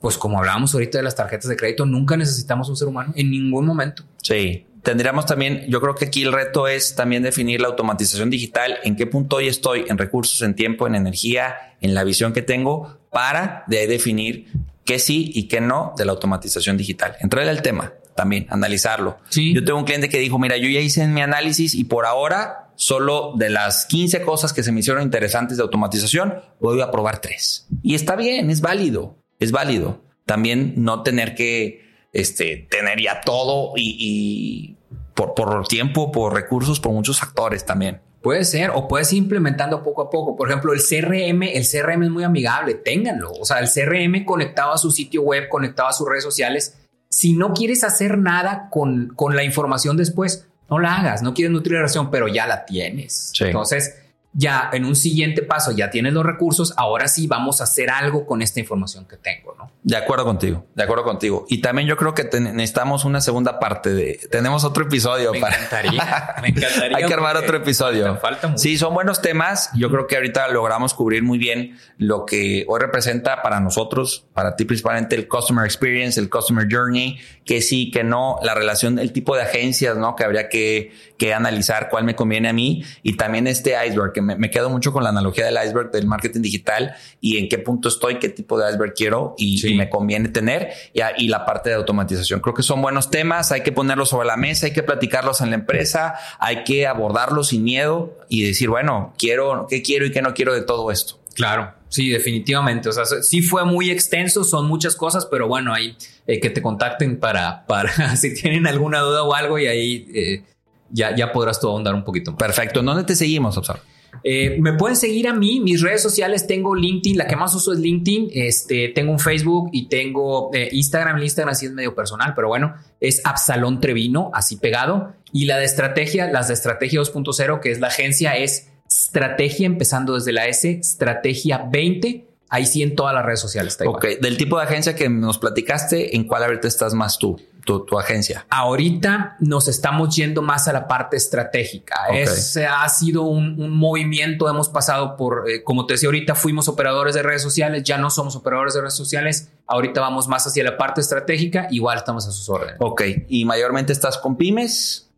pues 0.00 0.16
como 0.18 0.38
hablábamos 0.38 0.74
ahorita 0.74 0.98
de 0.98 1.04
las 1.04 1.14
tarjetas 1.14 1.48
de 1.48 1.56
crédito, 1.56 1.86
nunca 1.86 2.16
necesitamos 2.16 2.68
un 2.68 2.76
ser 2.76 2.88
humano 2.88 3.12
en 3.16 3.30
ningún 3.30 3.66
momento. 3.66 4.04
Sí, 4.22 4.66
tendríamos 4.82 5.26
también, 5.26 5.64
yo 5.68 5.80
creo 5.80 5.94
que 5.94 6.06
aquí 6.06 6.22
el 6.22 6.32
reto 6.32 6.68
es 6.68 6.94
también 6.94 7.22
definir 7.22 7.60
la 7.60 7.68
automatización 7.68 8.30
digital, 8.30 8.78
en 8.84 8.96
qué 8.96 9.06
punto 9.06 9.36
hoy 9.36 9.48
estoy 9.48 9.84
en 9.88 9.98
recursos, 9.98 10.42
en 10.42 10.54
tiempo, 10.54 10.86
en 10.86 10.94
energía, 10.94 11.56
en 11.80 11.94
la 11.94 12.04
visión 12.04 12.32
que 12.32 12.42
tengo 12.42 12.98
para 13.10 13.64
de 13.66 13.86
definir 13.86 14.46
qué 14.84 14.98
sí 14.98 15.30
y 15.34 15.48
qué 15.48 15.60
no 15.60 15.94
de 15.96 16.04
la 16.04 16.12
automatización 16.12 16.76
digital. 16.76 17.16
Entrar 17.20 17.48
al 17.48 17.62
tema 17.62 17.92
también, 18.14 18.46
analizarlo. 18.50 19.18
Sí. 19.28 19.54
Yo 19.54 19.64
tengo 19.64 19.78
un 19.78 19.84
cliente 19.84 20.08
que 20.08 20.18
dijo, 20.18 20.38
mira, 20.38 20.56
yo 20.56 20.68
ya 20.68 20.80
hice 20.80 21.06
mi 21.06 21.20
análisis 21.20 21.74
y 21.74 21.84
por 21.84 22.06
ahora 22.06 22.70
solo 22.74 23.34
de 23.36 23.50
las 23.50 23.86
15 23.86 24.22
cosas 24.22 24.52
que 24.52 24.62
se 24.62 24.72
me 24.72 24.80
hicieron 24.80 25.02
interesantes 25.02 25.56
de 25.56 25.62
automatización, 25.62 26.40
voy 26.60 26.80
a 26.80 26.90
probar 26.90 27.20
tres. 27.20 27.66
Y 27.82 27.94
está 27.94 28.16
bien, 28.16 28.50
es 28.50 28.60
válido, 28.60 29.16
es 29.38 29.52
válido. 29.52 30.02
También 30.26 30.74
no 30.76 31.02
tener 31.02 31.34
que 31.34 31.88
este, 32.12 32.66
tener 32.70 33.00
ya 33.00 33.20
todo 33.20 33.72
y, 33.76 33.96
y 33.98 34.76
por, 35.14 35.34
por 35.34 35.66
tiempo, 35.66 36.12
por 36.12 36.34
recursos, 36.34 36.80
por 36.80 36.92
muchos 36.92 37.20
factores 37.20 37.64
también. 37.64 38.00
Puede 38.22 38.44
ser, 38.44 38.70
o 38.70 38.88
puedes 38.88 39.12
ir 39.12 39.18
implementando 39.18 39.82
poco 39.82 40.02
a 40.02 40.10
poco. 40.10 40.36
Por 40.36 40.48
ejemplo, 40.48 40.72
el 40.72 40.80
CRM, 40.80 41.44
el 41.44 41.64
CRM 41.64 42.02
es 42.02 42.10
muy 42.10 42.24
amigable, 42.24 42.74
ténganlo. 42.74 43.30
O 43.32 43.44
sea, 43.44 43.60
el 43.60 43.68
CRM 43.68 44.24
conectado 44.24 44.72
a 44.72 44.78
su 44.78 44.90
sitio 44.90 45.22
web, 45.22 45.48
conectado 45.48 45.88
a 45.88 45.92
sus 45.92 46.08
redes 46.08 46.24
sociales. 46.24 46.78
Si 47.10 47.34
no 47.34 47.52
quieres 47.52 47.84
hacer 47.84 48.18
nada 48.18 48.68
con, 48.70 49.12
con 49.14 49.36
la 49.36 49.44
información 49.44 49.96
después, 49.96 50.46
no 50.68 50.80
la 50.80 50.96
hagas. 50.96 51.22
No 51.22 51.32
quieres 51.32 51.52
nutrir 51.52 51.74
la 51.74 51.80
relación, 51.80 52.10
pero 52.10 52.26
ya 52.26 52.46
la 52.46 52.64
tienes. 52.64 53.30
Sí. 53.34 53.44
Entonces, 53.44 53.96
ya 54.38 54.70
en 54.72 54.84
un 54.84 54.94
siguiente 54.94 55.42
paso, 55.42 55.72
ya 55.72 55.90
tienes 55.90 56.12
los 56.12 56.24
recursos. 56.24 56.72
Ahora 56.76 57.08
sí 57.08 57.26
vamos 57.26 57.60
a 57.60 57.64
hacer 57.64 57.90
algo 57.90 58.24
con 58.24 58.40
esta 58.40 58.60
información 58.60 59.04
que 59.04 59.16
tengo, 59.16 59.56
¿no? 59.58 59.72
De 59.82 59.96
acuerdo 59.96 60.24
contigo, 60.24 60.64
de 60.76 60.84
acuerdo 60.84 61.02
contigo. 61.02 61.44
Y 61.48 61.60
también 61.60 61.88
yo 61.88 61.96
creo 61.96 62.14
que 62.14 62.22
necesitamos 62.38 63.04
una 63.04 63.20
segunda 63.20 63.58
parte 63.58 63.92
de, 63.92 64.20
tenemos 64.30 64.62
otro 64.62 64.84
episodio 64.84 65.32
Me 65.32 65.40
para... 65.40 65.56
encantaría, 65.56 66.34
me 66.42 66.48
encantaría. 66.50 66.96
Hay 66.98 67.04
que 67.06 67.14
armar 67.14 67.36
otro 67.36 67.56
episodio. 67.56 68.16
Falta 68.18 68.46
mucho. 68.46 68.62
Sí, 68.62 68.78
son 68.78 68.94
buenos 68.94 69.20
temas. 69.20 69.70
Yo 69.74 69.90
creo 69.90 70.06
que 70.06 70.14
ahorita 70.14 70.46
logramos 70.48 70.94
cubrir 70.94 71.24
muy 71.24 71.38
bien 71.38 71.76
lo 71.96 72.24
que 72.24 72.64
hoy 72.68 72.78
representa 72.78 73.42
para 73.42 73.58
nosotros, 73.58 74.24
para 74.34 74.54
ti 74.54 74.64
principalmente 74.64 75.16
el 75.16 75.26
customer 75.26 75.64
experience, 75.64 76.20
el 76.20 76.30
customer 76.30 76.68
journey, 76.70 77.18
que 77.44 77.60
sí, 77.60 77.90
que 77.90 78.04
no, 78.04 78.38
la 78.44 78.54
relación, 78.54 79.00
el 79.00 79.12
tipo 79.12 79.34
de 79.34 79.42
agencias, 79.42 79.96
¿no? 79.96 80.14
Que 80.14 80.22
habría 80.22 80.48
que, 80.48 80.92
que 81.16 81.34
analizar 81.34 81.88
cuál 81.88 82.04
me 82.04 82.14
conviene 82.14 82.48
a 82.48 82.52
mí 82.52 82.84
y 83.02 83.16
también 83.16 83.48
este 83.48 83.74
iceberg, 83.84 84.12
que 84.12 84.27
me, 84.28 84.36
me 84.36 84.50
quedo 84.50 84.70
mucho 84.70 84.92
con 84.92 85.02
la 85.02 85.08
analogía 85.10 85.46
del 85.46 85.58
iceberg 85.64 85.90
del 85.90 86.06
marketing 86.06 86.42
digital 86.42 86.94
y 87.20 87.38
en 87.38 87.48
qué 87.48 87.58
punto 87.58 87.88
estoy, 87.88 88.18
qué 88.18 88.28
tipo 88.28 88.58
de 88.58 88.70
iceberg 88.70 88.94
quiero 88.94 89.34
y, 89.38 89.58
Sí. 89.58 89.72
y 89.72 89.74
me 89.74 89.88
conviene 89.90 90.28
tener 90.28 90.70
y, 90.92 91.00
a- 91.00 91.12
y 91.16 91.28
la 91.28 91.44
parte 91.44 91.70
de 91.70 91.76
automatización. 91.76 92.40
Creo 92.40 92.54
que 92.54 92.62
son 92.62 92.80
buenos 92.82 93.10
temas, 93.10 93.50
hay 93.52 93.62
que 93.62 93.72
ponerlos 93.72 94.10
sobre 94.10 94.26
la 94.26 94.36
mesa, 94.36 94.66
hay 94.66 94.72
que 94.72 94.82
platicarlos 94.82 95.40
en 95.40 95.50
la 95.50 95.56
empresa, 95.56 96.14
hay 96.38 96.64
que 96.64 96.86
abordarlos 96.86 97.48
sin 97.48 97.64
miedo 97.64 98.16
y 98.28 98.42
decir, 98.44 98.68
bueno, 98.68 99.14
quiero, 99.18 99.66
qué 99.68 99.82
quiero 99.82 100.06
y 100.06 100.12
qué 100.12 100.22
no 100.22 100.34
quiero 100.34 100.54
de 100.54 100.62
todo 100.62 100.90
esto. 100.90 101.18
Claro, 101.34 101.72
sí, 101.88 102.08
definitivamente. 102.08 102.88
O 102.88 102.92
sea, 102.92 103.04
sí 103.06 103.42
fue 103.42 103.64
muy 103.64 103.90
extenso, 103.90 104.42
son 104.42 104.66
muchas 104.66 104.96
cosas, 104.96 105.24
pero 105.26 105.46
bueno, 105.46 105.72
ahí 105.72 105.96
eh, 106.26 106.40
que 106.40 106.50
te 106.50 106.60
contacten 106.60 107.18
para, 107.20 107.64
para 107.68 108.16
si 108.16 108.34
tienen 108.34 108.66
alguna 108.66 108.98
duda 109.00 109.22
o 109.22 109.32
algo 109.34 109.56
y 109.58 109.66
ahí 109.68 110.08
eh, 110.12 110.42
ya, 110.90 111.14
ya 111.14 111.30
podrás 111.32 111.60
tú 111.60 111.68
ahondar 111.68 111.94
un 111.94 112.02
poquito 112.02 112.32
más. 112.32 112.38
Perfecto. 112.38 112.80
¿En 112.80 112.86
dónde 112.86 113.04
te 113.04 113.14
seguimos, 113.14 113.56
Obsar? 113.56 113.80
Eh, 114.22 114.58
me 114.60 114.72
pueden 114.72 114.96
seguir 114.96 115.28
a 115.28 115.34
mí, 115.34 115.60
mis 115.60 115.80
redes 115.80 116.02
sociales, 116.02 116.46
tengo 116.46 116.74
LinkedIn, 116.74 117.16
la 117.16 117.26
que 117.26 117.36
más 117.36 117.54
uso 117.54 117.72
es 117.72 117.78
LinkedIn, 117.78 118.30
este, 118.32 118.88
tengo 118.88 119.12
un 119.12 119.18
Facebook 119.18 119.70
y 119.72 119.88
tengo 119.88 120.50
eh, 120.52 120.68
Instagram, 120.72 121.16
el 121.16 121.24
Instagram 121.24 121.54
sí 121.54 121.66
es 121.66 121.72
medio 121.72 121.94
personal, 121.94 122.34
pero 122.34 122.48
bueno, 122.48 122.74
es 123.00 123.24
Absalón 123.24 123.80
Trevino, 123.80 124.30
así 124.34 124.56
pegado. 124.56 125.14
Y 125.32 125.44
la 125.44 125.58
de 125.58 125.64
estrategia, 125.64 126.30
las 126.30 126.48
de 126.48 126.54
estrategia 126.54 127.00
2.0, 127.00 127.60
que 127.60 127.70
es 127.70 127.80
la 127.80 127.88
agencia, 127.88 128.36
es 128.36 128.68
estrategia, 128.90 129.66
empezando 129.66 130.14
desde 130.14 130.32
la 130.32 130.46
S, 130.46 130.70
estrategia 130.70 131.68
20, 131.70 132.27
ahí 132.48 132.66
sí 132.66 132.82
en 132.82 132.94
todas 132.96 133.14
las 133.14 133.24
redes 133.24 133.40
sociales. 133.40 133.74
está 133.74 133.84
igual. 133.84 133.96
Ok. 133.96 134.20
Del 134.20 134.36
tipo 134.36 134.58
de 134.58 134.64
agencia 134.64 134.94
que 134.94 135.08
nos 135.08 135.38
platicaste, 135.38 136.16
¿en 136.16 136.24
cuál 136.24 136.44
ahorita 136.44 136.68
estás 136.68 136.94
más 136.94 137.18
tú, 137.18 137.40
tu, 137.64 137.84
tu 137.84 137.98
agencia? 137.98 138.46
Ahorita 138.50 139.36
nos 139.40 139.68
estamos 139.68 140.14
yendo 140.16 140.42
más 140.42 140.68
a 140.68 140.72
la 140.72 140.88
parte 140.88 141.16
estratégica. 141.16 141.94
Ok. 142.08 142.16
Ese 142.16 142.66
ha 142.66 142.88
sido 142.88 143.22
un, 143.22 143.60
un 143.60 143.76
movimiento. 143.76 144.48
Hemos 144.48 144.68
pasado 144.68 145.16
por, 145.16 145.48
eh, 145.50 145.62
como 145.62 145.86
te 145.86 145.94
decía 145.94 146.08
ahorita, 146.08 146.34
fuimos 146.34 146.68
operadores 146.68 147.14
de 147.14 147.22
redes 147.22 147.42
sociales, 147.42 147.82
ya 147.84 147.98
no 147.98 148.10
somos 148.10 148.36
operadores 148.36 148.74
de 148.74 148.80
redes 148.80 148.96
sociales. 148.96 149.50
Ahorita 149.66 150.00
vamos 150.00 150.28
más 150.28 150.46
hacia 150.46 150.64
la 150.64 150.76
parte 150.76 151.00
estratégica. 151.00 151.68
Igual 151.70 151.98
estamos 151.98 152.26
a 152.26 152.32
sus 152.32 152.48
órdenes. 152.48 152.76
Ok. 152.78 153.02
¿Y 153.28 153.44
mayormente 153.44 153.92
estás 153.92 154.16
con 154.18 154.36
pymes? 154.36 155.10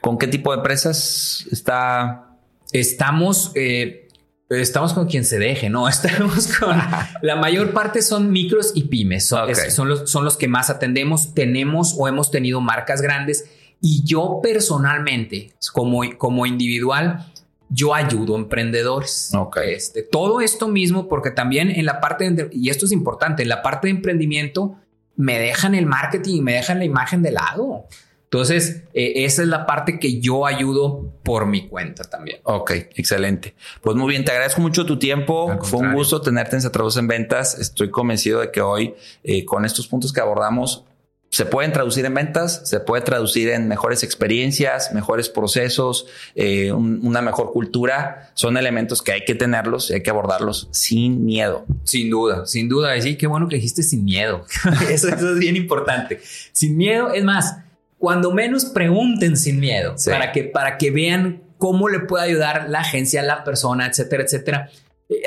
¿Con 0.00 0.16
qué 0.16 0.26
tipo 0.26 0.50
de 0.52 0.58
empresas 0.58 1.46
está? 1.52 2.26
Estamos, 2.72 3.52
eh, 3.54 4.08
estamos 4.50 4.92
con 4.92 5.06
quien 5.06 5.24
se 5.24 5.38
deje, 5.38 5.70
no 5.70 5.88
estamos 5.88 6.48
con 6.58 6.76
la 7.22 7.36
mayor 7.36 7.72
parte 7.72 8.02
son 8.02 8.30
micros 8.32 8.72
y 8.74 8.84
pymes. 8.84 9.26
Son, 9.26 9.44
Ok. 9.44 9.50
es- 9.50 9.74
son 9.74 9.88
los, 9.88 10.10
son 10.10 10.24
los 10.24 10.36
que 10.36 10.48
más 10.48 10.70
atendemos. 10.70 11.34
Tenemos 11.34 11.94
o 11.98 12.08
hemos 12.08 12.30
tenido 12.30 12.60
marcas 12.60 13.00
grandes 13.00 13.44
y 13.80 14.02
yo 14.04 14.40
personalmente, 14.42 15.52
como, 15.72 16.02
como 16.18 16.46
individual, 16.46 17.26
yo 17.68 17.94
ayudo 17.94 18.34
a 18.34 18.38
emprendedores. 18.38 19.30
Ok. 19.34 19.58
Este, 19.64 20.02
todo 20.02 20.40
esto 20.40 20.68
mismo, 20.68 21.08
porque 21.08 21.30
también 21.30 21.70
en 21.70 21.86
la 21.86 22.00
parte, 22.00 22.28
de, 22.30 22.48
y 22.52 22.68
esto 22.70 22.86
es 22.86 22.92
importante, 22.92 23.42
en 23.42 23.48
la 23.48 23.62
parte 23.62 23.86
de 23.86 23.92
emprendimiento 23.92 24.76
me 25.16 25.38
dejan 25.38 25.74
el 25.74 25.86
marketing 25.86 26.36
y 26.36 26.40
me 26.40 26.54
dejan 26.54 26.78
la 26.78 26.84
imagen 26.84 27.22
de 27.22 27.30
lado. 27.30 27.84
Entonces, 28.32 28.84
eh, 28.94 29.24
esa 29.24 29.42
es 29.42 29.48
la 29.48 29.66
parte 29.66 29.98
que 29.98 30.20
yo 30.20 30.46
ayudo 30.46 31.12
por 31.24 31.46
mi 31.46 31.66
cuenta 31.66 32.04
también. 32.04 32.38
Ok, 32.44 32.70
excelente. 32.94 33.56
Pues 33.82 33.96
muy 33.96 34.08
bien, 34.08 34.24
te 34.24 34.30
agradezco 34.30 34.60
mucho 34.60 34.86
tu 34.86 35.00
tiempo. 35.00 35.58
Fue 35.64 35.80
un 35.80 35.92
gusto 35.94 36.20
tenerte 36.20 36.54
en 36.54 36.62
Se 36.62 36.70
Traduce 36.70 37.00
en 37.00 37.08
Ventas. 37.08 37.58
Estoy 37.58 37.90
convencido 37.90 38.38
de 38.40 38.52
que 38.52 38.60
hoy, 38.60 38.94
eh, 39.24 39.44
con 39.44 39.64
estos 39.64 39.88
puntos 39.88 40.12
que 40.12 40.20
abordamos, 40.20 40.84
se 41.28 41.44
pueden 41.44 41.72
traducir 41.72 42.04
en 42.06 42.14
ventas, 42.14 42.62
se 42.68 42.78
puede 42.80 43.02
traducir 43.02 43.50
en 43.50 43.66
mejores 43.68 44.02
experiencias, 44.04 44.92
mejores 44.92 45.28
procesos, 45.28 46.06
eh, 46.36 46.70
un- 46.72 47.00
una 47.04 47.22
mejor 47.22 47.52
cultura. 47.52 48.30
Son 48.34 48.56
elementos 48.56 49.00
que 49.02 49.12
hay 49.12 49.24
que 49.24 49.34
tenerlos 49.36 49.90
y 49.90 49.94
hay 49.94 50.02
que 50.04 50.10
abordarlos 50.10 50.68
sin 50.72 51.24
miedo. 51.24 51.64
Sin 51.84 52.10
duda, 52.10 52.46
sin 52.46 52.68
duda. 52.68 52.96
Y 52.96 53.02
sí, 53.02 53.16
qué 53.16 53.26
bueno 53.28 53.48
que 53.48 53.56
dijiste 53.56 53.82
sin 53.84 54.04
miedo. 54.04 54.44
eso, 54.88 55.08
eso 55.08 55.32
es 55.32 55.38
bien 55.38 55.56
importante. 55.56 56.20
Sin 56.52 56.76
miedo, 56.76 57.12
es 57.12 57.22
más, 57.24 57.56
cuando 58.00 58.32
menos 58.32 58.64
pregunten 58.64 59.36
sin 59.36 59.60
miedo 59.60 59.92
Sí. 59.96 60.10
para, 60.10 60.32
que, 60.32 60.44
para 60.44 60.78
que 60.78 60.90
vean 60.90 61.42
cómo 61.58 61.90
le 61.90 62.00
puede 62.00 62.24
ayudar 62.24 62.64
la 62.70 62.80
agencia, 62.80 63.22
la 63.22 63.44
persona, 63.44 63.86
etcétera, 63.86 64.22
etcétera. 64.24 64.70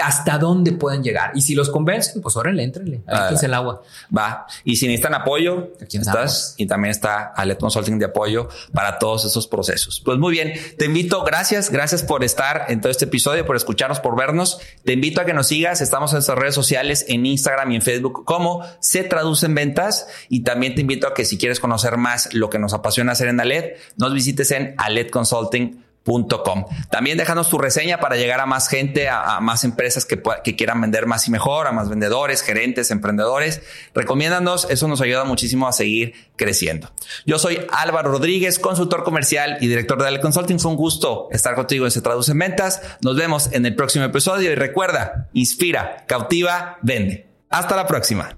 Hasta 0.02 0.38
dónde 0.38 0.72
pueden 0.72 1.04
llegar. 1.04 1.32
Y 1.36 1.42
si 1.42 1.56
los 1.56 1.70
convencen, 1.70 2.22
pues 2.22 2.36
órale, 2.38 2.64
éntrenle. 2.64 3.02
Ah, 3.08 3.30
el 3.42 3.54
agua. 3.54 3.82
Va. 4.16 4.46
Y 4.64 4.78
si 4.78 4.88
necesitan 4.88 5.14
apoyo, 5.14 5.72
Aquí 5.82 5.98
estás. 5.98 6.08
andamos. 6.16 6.54
Y 6.58 6.66
también 6.68 6.92
está 6.92 7.34
Alet 7.36 7.60
Consulting 7.60 8.00
de 8.00 8.06
apoyo 8.06 8.50
para 8.74 8.98
todos 9.00 9.26
esos 9.26 9.48
procesos. 9.48 10.02
Pues 10.04 10.18
muy 10.18 10.32
bien. 10.32 10.54
Te 10.78 10.86
invito, 10.86 11.24
gracias, 11.24 11.70
gracias 11.70 12.04
por 12.04 12.24
estar 12.24 12.66
en 12.70 12.82
todo 12.82 12.92
este 12.92 13.06
episodio, 13.06 13.46
por 13.46 13.56
escucharnos, 13.56 14.00
por 14.00 14.16
vernos. 14.16 14.60
Te 14.84 14.94
invito 14.94 15.22
a 15.22 15.26
que 15.26 15.34
nos 15.34 15.48
sigas. 15.48 15.82
Estamos 15.82 16.12
en 16.12 16.16
nuestras 16.18 16.38
redes 16.38 16.56
sociales, 16.56 17.06
en 17.08 17.26
Instagram 17.26 17.72
y 17.72 17.76
en 17.76 17.82
Facebook, 17.82 18.24
como 18.26 18.64
se 18.80 19.04
traduce 19.04 19.46
en 19.46 19.56
ventas. 19.56 20.08
Y 20.30 20.44
también 20.44 20.76
te 20.76 20.82
invito 20.82 21.08
a 21.08 21.14
que 21.14 21.26
si 21.26 21.38
quieres 21.38 21.60
conocer 21.60 21.98
más 21.98 22.34
lo 22.34 22.50
que 22.50 22.60
nos 22.60 22.74
apasiona 22.74 23.12
hacer 23.12 23.28
en 23.28 23.40
Alet, 23.40 23.78
nos 23.98 24.14
visites 24.14 24.52
en 24.52 24.76
aletconsulting.com. 26.06 26.66
También 26.90 27.18
déjanos 27.18 27.50
tu 27.50 27.58
reseña 27.58 28.00
para 28.00 28.16
llegar 28.16 28.40
a 28.40 28.46
más 28.46 28.68
gente, 28.68 29.10
a, 29.10 29.40
más 29.40 29.64
empresas 29.64 30.06
que 30.06 30.56
quieran 30.56 30.82
vender 30.82 31.06
más 31.06 31.28
y 31.28 31.32
mejor, 31.32 31.68
a 31.68 31.72
más 31.72 31.90
vendedores, 31.90 32.42
gerentes, 32.42 32.92
emprendedores. 32.92 33.62
Recomiéndanos, 33.94 34.68
eso 34.70 34.88
nos 34.88 35.02
ayuda 35.02 35.24
muchísimo 35.24 35.68
a 35.68 35.72
seguir 35.72 36.14
creciendo. 36.36 36.92
Yo 37.26 37.40
soy 37.40 37.66
Álvaro 37.72 38.12
Rodríguez, 38.12 38.60
consultor 38.60 39.04
comercial 39.04 39.58
y 39.62 39.68
director 39.68 40.02
de 40.02 40.08
Ale 40.08 40.20
Consulting. 40.20 40.60
Fue 40.60 40.72
un 40.72 40.78
gusto 40.78 41.28
estar 41.32 41.56
contigo 41.56 41.86
en 41.86 41.92
Se 41.92 42.02
Traduce 42.02 42.32
en 42.32 42.40
Ventas. 42.40 42.82
Nos 43.02 43.16
vemos 43.16 43.52
en 43.52 43.66
el 43.66 43.76
próximo 43.76 44.06
episodio 44.06 44.52
y 44.52 44.56
recuerda, 44.56 45.30
inspira, 45.34 46.06
cautiva, 46.08 46.78
vende. 46.82 47.28
Hasta 47.50 47.76
la 47.76 47.86
próxima. 47.86 48.36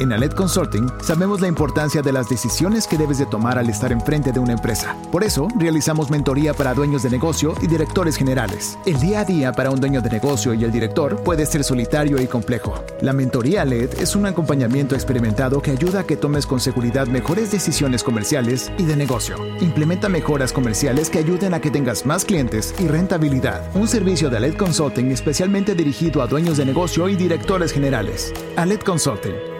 En 0.00 0.14
Alet 0.14 0.34
Consulting 0.34 0.88
sabemos 1.02 1.42
la 1.42 1.48
importancia 1.48 2.00
de 2.00 2.10
las 2.10 2.26
decisiones 2.26 2.86
que 2.86 2.96
debes 2.96 3.18
de 3.18 3.26
tomar 3.26 3.58
al 3.58 3.68
estar 3.68 3.92
enfrente 3.92 4.32
de 4.32 4.40
una 4.40 4.54
empresa. 4.54 4.96
Por 5.12 5.22
eso, 5.22 5.46
realizamos 5.58 6.10
mentoría 6.10 6.54
para 6.54 6.72
dueños 6.72 7.02
de 7.02 7.10
negocio 7.10 7.54
y 7.60 7.66
directores 7.66 8.16
generales. 8.16 8.78
El 8.86 8.98
día 8.98 9.20
a 9.20 9.24
día 9.26 9.52
para 9.52 9.70
un 9.70 9.78
dueño 9.78 10.00
de 10.00 10.08
negocio 10.08 10.54
y 10.54 10.64
el 10.64 10.72
director 10.72 11.22
puede 11.22 11.44
ser 11.44 11.64
solitario 11.64 12.18
y 12.18 12.26
complejo. 12.26 12.82
La 13.02 13.12
mentoría 13.12 13.66
LED 13.66 14.00
es 14.00 14.16
un 14.16 14.24
acompañamiento 14.24 14.94
experimentado 14.94 15.60
que 15.60 15.72
ayuda 15.72 16.00
a 16.00 16.04
que 16.04 16.16
tomes 16.16 16.46
con 16.46 16.60
seguridad 16.60 17.06
mejores 17.06 17.52
decisiones 17.52 18.02
comerciales 18.02 18.72
y 18.78 18.84
de 18.84 18.96
negocio. 18.96 19.36
Implementa 19.60 20.08
mejoras 20.08 20.54
comerciales 20.54 21.10
que 21.10 21.18
ayuden 21.18 21.52
a 21.52 21.60
que 21.60 21.70
tengas 21.70 22.06
más 22.06 22.24
clientes 22.24 22.74
y 22.78 22.88
rentabilidad. 22.88 23.68
Un 23.76 23.86
servicio 23.86 24.30
de 24.30 24.38
Alet 24.38 24.56
Consulting 24.56 25.10
especialmente 25.10 25.74
dirigido 25.74 26.22
a 26.22 26.26
dueños 26.26 26.56
de 26.56 26.64
negocio 26.64 27.06
y 27.10 27.16
directores 27.16 27.70
generales. 27.70 28.32
Alet 28.56 28.82
Consulting 28.82 29.59